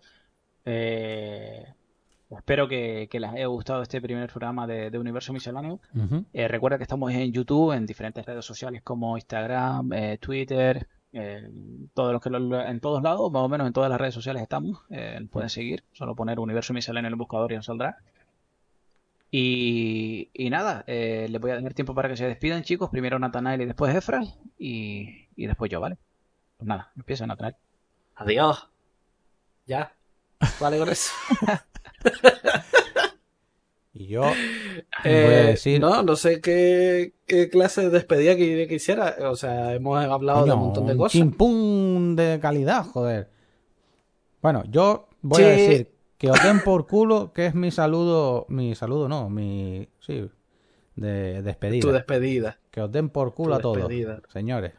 Eh, 0.65 1.65
espero 2.29 2.67
que, 2.67 3.07
que 3.09 3.19
les 3.19 3.31
haya 3.31 3.45
gustado 3.47 3.81
este 3.81 4.01
primer 4.01 4.29
programa 4.29 4.67
de, 4.67 4.89
de 4.89 4.99
Universo 4.99 5.31
Misceláneo. 5.33 5.79
Eh, 6.33 6.47
recuerda 6.47 6.77
que 6.77 6.83
estamos 6.83 7.11
en 7.13 7.31
YouTube, 7.31 7.71
en 7.73 7.85
diferentes 7.85 8.25
redes 8.25 8.45
sociales 8.45 8.81
como 8.83 9.17
Instagram, 9.17 9.93
eh, 9.93 10.17
Twitter, 10.19 10.87
eh, 11.17 11.49
todos 11.93 12.13
los 12.13 12.21
que 12.21 12.29
lo- 12.29 12.61
en 12.61 12.79
todos 12.79 13.01
lados, 13.03 13.31
más 13.31 13.41
o 13.43 13.49
menos 13.49 13.67
en 13.67 13.73
todas 13.73 13.89
las 13.89 13.99
redes 13.99 14.13
sociales 14.13 14.41
estamos. 14.43 14.79
Eh, 14.89 15.19
pueden 15.31 15.49
seguir, 15.49 15.83
solo 15.93 16.15
poner 16.15 16.39
Universo 16.39 16.73
Misceláneo 16.73 17.07
en 17.07 17.13
el 17.13 17.17
buscador 17.17 17.51
y 17.51 17.55
nos 17.55 17.65
saldrá. 17.65 17.97
Y, 19.29 20.29
y 20.33 20.49
nada, 20.49 20.83
eh, 20.87 21.27
les 21.29 21.41
voy 21.41 21.51
a 21.51 21.55
tener 21.57 21.73
tiempo 21.73 21.93
para 21.93 22.07
que 22.09 22.15
se 22.17 22.25
despidan, 22.27 22.63
chicos. 22.63 22.89
Primero 22.89 23.19
Nathanael 23.19 23.61
y 23.61 23.65
después 23.65 23.93
Efra. 23.95 24.21
Y, 24.57 25.27
y 25.35 25.47
después 25.47 25.69
yo, 25.69 25.81
¿vale? 25.81 25.97
Pues 26.57 26.67
nada, 26.67 26.91
empieza 26.95 27.27
Nathanael. 27.27 27.55
Adiós. 28.15 28.69
Ya. 29.65 29.93
Vale 30.59 30.77
con 30.79 30.89
eso. 30.89 31.11
Y 33.99 34.07
yo 34.07 34.21
voy 34.21 34.31
a 34.31 35.09
Eh, 35.09 35.43
decir... 35.47 35.79
No, 35.81 36.03
no 36.03 36.15
sé 36.15 36.39
qué, 36.41 37.13
qué 37.25 37.49
clase 37.49 37.81
de 37.81 37.89
despedida 37.89 38.35
que 38.35 38.67
quisiera. 38.67 39.15
O 39.29 39.35
sea, 39.35 39.73
hemos 39.73 39.97
hablado 40.03 40.45
de 40.45 40.51
un 40.53 40.59
montón 40.59 40.85
de 40.85 40.91
un 40.93 40.97
cosas. 40.99 41.13
chimpún 41.13 42.15
de 42.15 42.39
calidad, 42.41 42.85
joder. 42.85 43.29
Bueno, 44.41 44.63
yo 44.69 45.07
voy 45.21 45.43
a 45.43 45.47
decir 45.47 45.91
que 46.17 46.29
os 46.29 46.41
den 46.43 46.61
por 46.63 46.87
culo, 46.87 47.33
que 47.33 47.47
es 47.47 47.55
mi 47.55 47.71
saludo, 47.71 48.45
mi 48.49 48.75
saludo 48.75 49.07
no, 49.09 49.29
mi, 49.29 49.87
sí, 49.99 50.29
de 50.95 51.41
despedida. 51.41 51.81
Tu 51.81 51.91
despedida. 51.91 52.59
que 52.71 52.81
os 52.81 52.91
den 52.91 53.09
por 53.09 53.33
culo 53.33 53.55
tu 53.59 53.59
a 53.59 53.61
todos, 53.61 53.91
señores. 54.31 54.73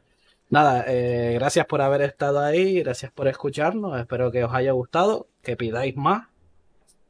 Nada, 0.50 0.84
eh, 0.88 1.32
gracias 1.34 1.66
por 1.66 1.82
haber 1.82 2.00
estado 2.02 2.40
ahí, 2.40 2.80
gracias 2.82 3.12
por 3.12 3.28
escucharnos, 3.28 3.98
espero 4.00 4.30
que 4.32 4.44
os 4.44 4.54
haya 4.54 4.72
gustado, 4.72 5.26
que 5.42 5.56
pidáis 5.56 5.94
más. 5.96 6.28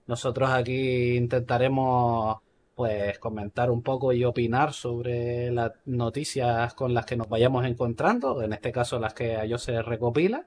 Nosotros 0.08 0.48
aquí 0.50 1.16
intentaremos 1.16 2.38
pues 2.74 3.18
comentar 3.18 3.70
un 3.70 3.82
poco 3.82 4.12
y 4.12 4.24
opinar 4.24 4.72
sobre 4.72 5.50
las 5.50 5.72
noticias 5.84 6.72
con 6.74 6.94
las 6.94 7.04
que 7.04 7.16
nos 7.16 7.28
vayamos 7.28 7.66
encontrando, 7.66 8.40
en 8.42 8.52
este 8.52 8.72
caso 8.72 8.98
las 8.98 9.12
que 9.14 9.36
a 9.36 9.44
ellos 9.44 9.62
se 9.62 9.82
recopila, 9.82 10.46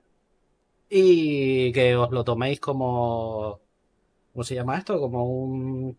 y 0.90 1.72
que 1.74 1.96
os 1.96 2.10
lo 2.12 2.24
toméis 2.24 2.60
como, 2.60 3.60
¿cómo 4.34 4.44
se 4.44 4.56
llama 4.56 4.78
esto? 4.78 5.00
Como 5.00 5.26
un, 5.26 5.98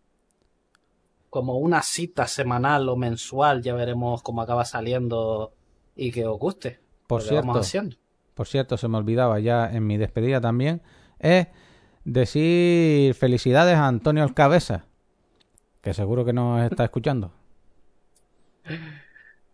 como 1.29 1.57
una 1.57 1.81
cita 1.81 2.27
semanal 2.27 2.89
o 2.89 2.97
mensual, 2.97 3.61
ya 3.61 3.73
veremos 3.75 4.21
cómo 4.23 4.41
acaba 4.41 4.65
saliendo 4.65 5.53
y 5.95 6.11
que 6.11 6.25
os 6.25 6.37
guste. 6.37 6.79
Por 7.07 7.21
cierto, 7.21 7.51
haciendo. 7.59 7.95
por 8.33 8.47
cierto, 8.47 8.75
se 8.75 8.89
me 8.89 8.97
olvidaba 8.97 9.39
ya 9.39 9.71
en 9.71 9.87
mi 9.87 9.97
despedida 9.97 10.41
también, 10.41 10.81
es 11.19 11.47
decir 12.03 13.13
felicidades 13.15 13.75
a 13.75 13.87
Antonio 13.87 14.23
el 14.23 14.33
Cabeza, 14.33 14.85
que 15.81 15.93
seguro 15.93 16.25
que 16.25 16.33
nos 16.33 16.61
está 16.63 16.83
escuchando. 16.85 17.31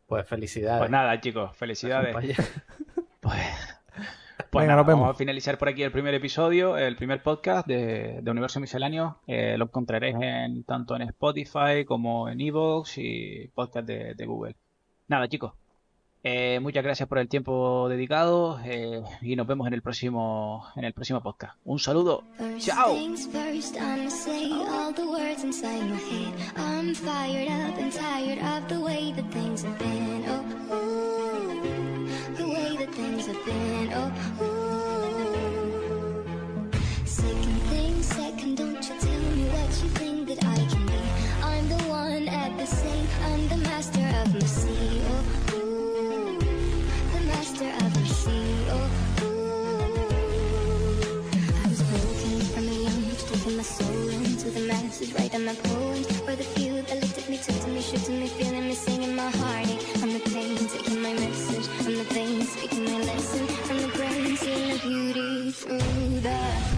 Pues 0.08 0.28
felicidades. 0.28 0.80
Pues 0.80 0.92
nada, 0.92 1.20
chicos, 1.22 1.56
felicidades. 1.56 2.14
Pues, 2.14 2.38
pues 3.20 3.38
Venga, 4.52 4.68
nada, 4.68 4.78
nos 4.78 4.88
vemos. 4.88 5.02
vamos 5.02 5.16
a 5.16 5.18
finalizar 5.18 5.58
por 5.58 5.70
aquí 5.70 5.84
el 5.84 5.92
primer 5.92 6.14
episodio, 6.16 6.78
el 6.78 6.96
primer 6.96 7.22
podcast 7.22 7.68
de, 7.68 8.20
de 8.22 8.32
Universo 8.32 8.60
Misceláneo. 8.60 9.20
Eh, 9.28 9.56
lo 9.58 9.66
encontraréis 9.66 10.16
en, 10.20 10.64
tanto 10.64 10.96
en 10.96 11.04
Spotify 11.04 11.86
como 11.86 12.30
en 12.30 12.42
Evox 12.42 12.98
y 12.98 13.48
podcast 13.54 13.86
de, 13.86 14.16
de 14.16 14.26
Google. 14.26 14.56
Nada, 15.08 15.28
chicos. 15.28 15.54
Eh, 16.24 16.60
muchas 16.62 16.84
gracias 16.84 17.08
por 17.08 17.18
el 17.18 17.28
tiempo 17.28 17.88
dedicado 17.90 18.60
eh, 18.66 19.02
y 19.22 19.36
nos 19.36 19.48
vemos 19.48 19.68
en 19.68 19.74
el 19.74 19.82
próximo 19.82 20.66
en 20.76 20.84
el 20.86 20.94
próximo 20.94 21.22
podcast. 21.22 21.56
Un 21.64 21.80
saludo. 21.80 22.24
First 22.38 22.66
Ciao. 22.66 22.94
things 22.94 23.28
first, 23.28 23.76
I'ma 23.78 24.10
say 24.10 24.52
all 24.52 24.94
the 24.94 25.06
words 25.06 25.44
inside 25.44 25.82
my 25.90 25.96
head. 25.96 26.34
I'm 26.58 26.94
fired 26.94 27.48
up 27.50 27.78
and 27.80 27.92
tired 27.92 28.40
of 28.40 28.68
the 28.68 28.80
way 28.80 29.14
that 29.14 29.32
things 29.32 29.64
have 29.64 29.78
been. 29.80 30.26
Oh, 30.28 30.76
ooh, 30.76 32.36
the 32.36 32.48
way 32.48 32.78
that 32.78 32.94
things 32.94 33.28
have 33.28 33.46
been. 33.46 33.94
Oh, 33.94 34.44
ooh. 34.44 34.59
Writing 55.40 55.46
my 55.46 55.70
poems. 55.70 56.08
For 56.22 56.36
the 56.36 56.44
few 56.44 56.82
that 56.82 57.02
looked 57.02 57.18
at 57.18 57.30
me, 57.30 57.38
took 57.38 57.60
to 57.62 57.68
me, 57.68 57.82
shook 57.82 58.02
to 58.04 58.12
me, 58.12 58.28
feeling 58.28 58.68
me, 58.68 58.74
singing 58.74 59.16
my 59.16 59.30
heartache. 59.30 59.82
From 60.00 60.14
the 60.14 60.20
pain, 60.20 60.58
taking 60.68 61.02
my 61.02 61.14
message, 61.14 61.68
from 61.84 61.98
the 61.98 62.06
pain, 62.06 62.42
speaking 62.44 62.86
my 62.86 62.98
lesson, 63.00 63.48
from 63.48 63.78
the 63.78 63.88
brain, 63.90 64.38
seeing 64.38 64.74
the 64.74 64.80
beauty 64.80 65.52
through 65.52 66.20
the 66.22 66.69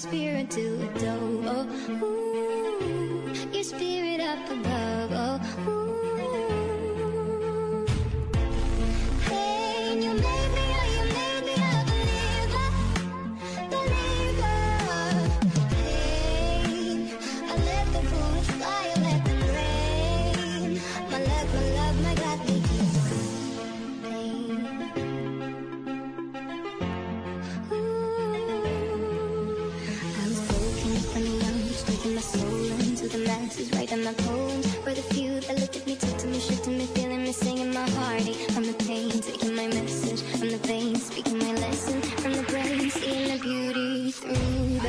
spirit 0.00 0.50
to 0.50 0.82
a 0.82 0.98
dove. 0.98 1.44
Oh, 1.46 1.66
ooh, 2.02 3.34
your 3.52 3.62
spirit 3.62 4.20
up 4.22 4.50
above. 4.50 4.79
in 33.92 34.04
my 34.04 34.12
poems 34.12 34.66
were 34.84 34.94
the 34.94 35.02
few 35.14 35.40
that 35.40 35.58
looked 35.58 35.76
at 35.76 35.86
me, 35.86 35.96
took 35.96 36.16
to 36.18 36.26
me, 36.28 36.38
shook 36.38 36.62
to 36.62 36.70
me, 36.70 36.86
feeling 36.86 37.22
me, 37.24 37.32
singing 37.32 37.72
my 37.72 37.88
heart. 37.90 38.22
from 38.52 38.64
the 38.64 38.74
pain, 38.84 39.10
taking 39.10 39.54
my 39.54 39.66
message 39.66 40.22
from 40.38 40.50
the 40.50 40.58
veins, 40.58 41.06
speaking 41.06 41.38
my 41.38 41.52
lesson 41.54 42.00
from 42.22 42.32
the 42.32 42.42
brain, 42.44 42.90
seeing 42.90 43.32
the 43.32 43.38
beauty 43.42 44.12
through. 44.12 44.79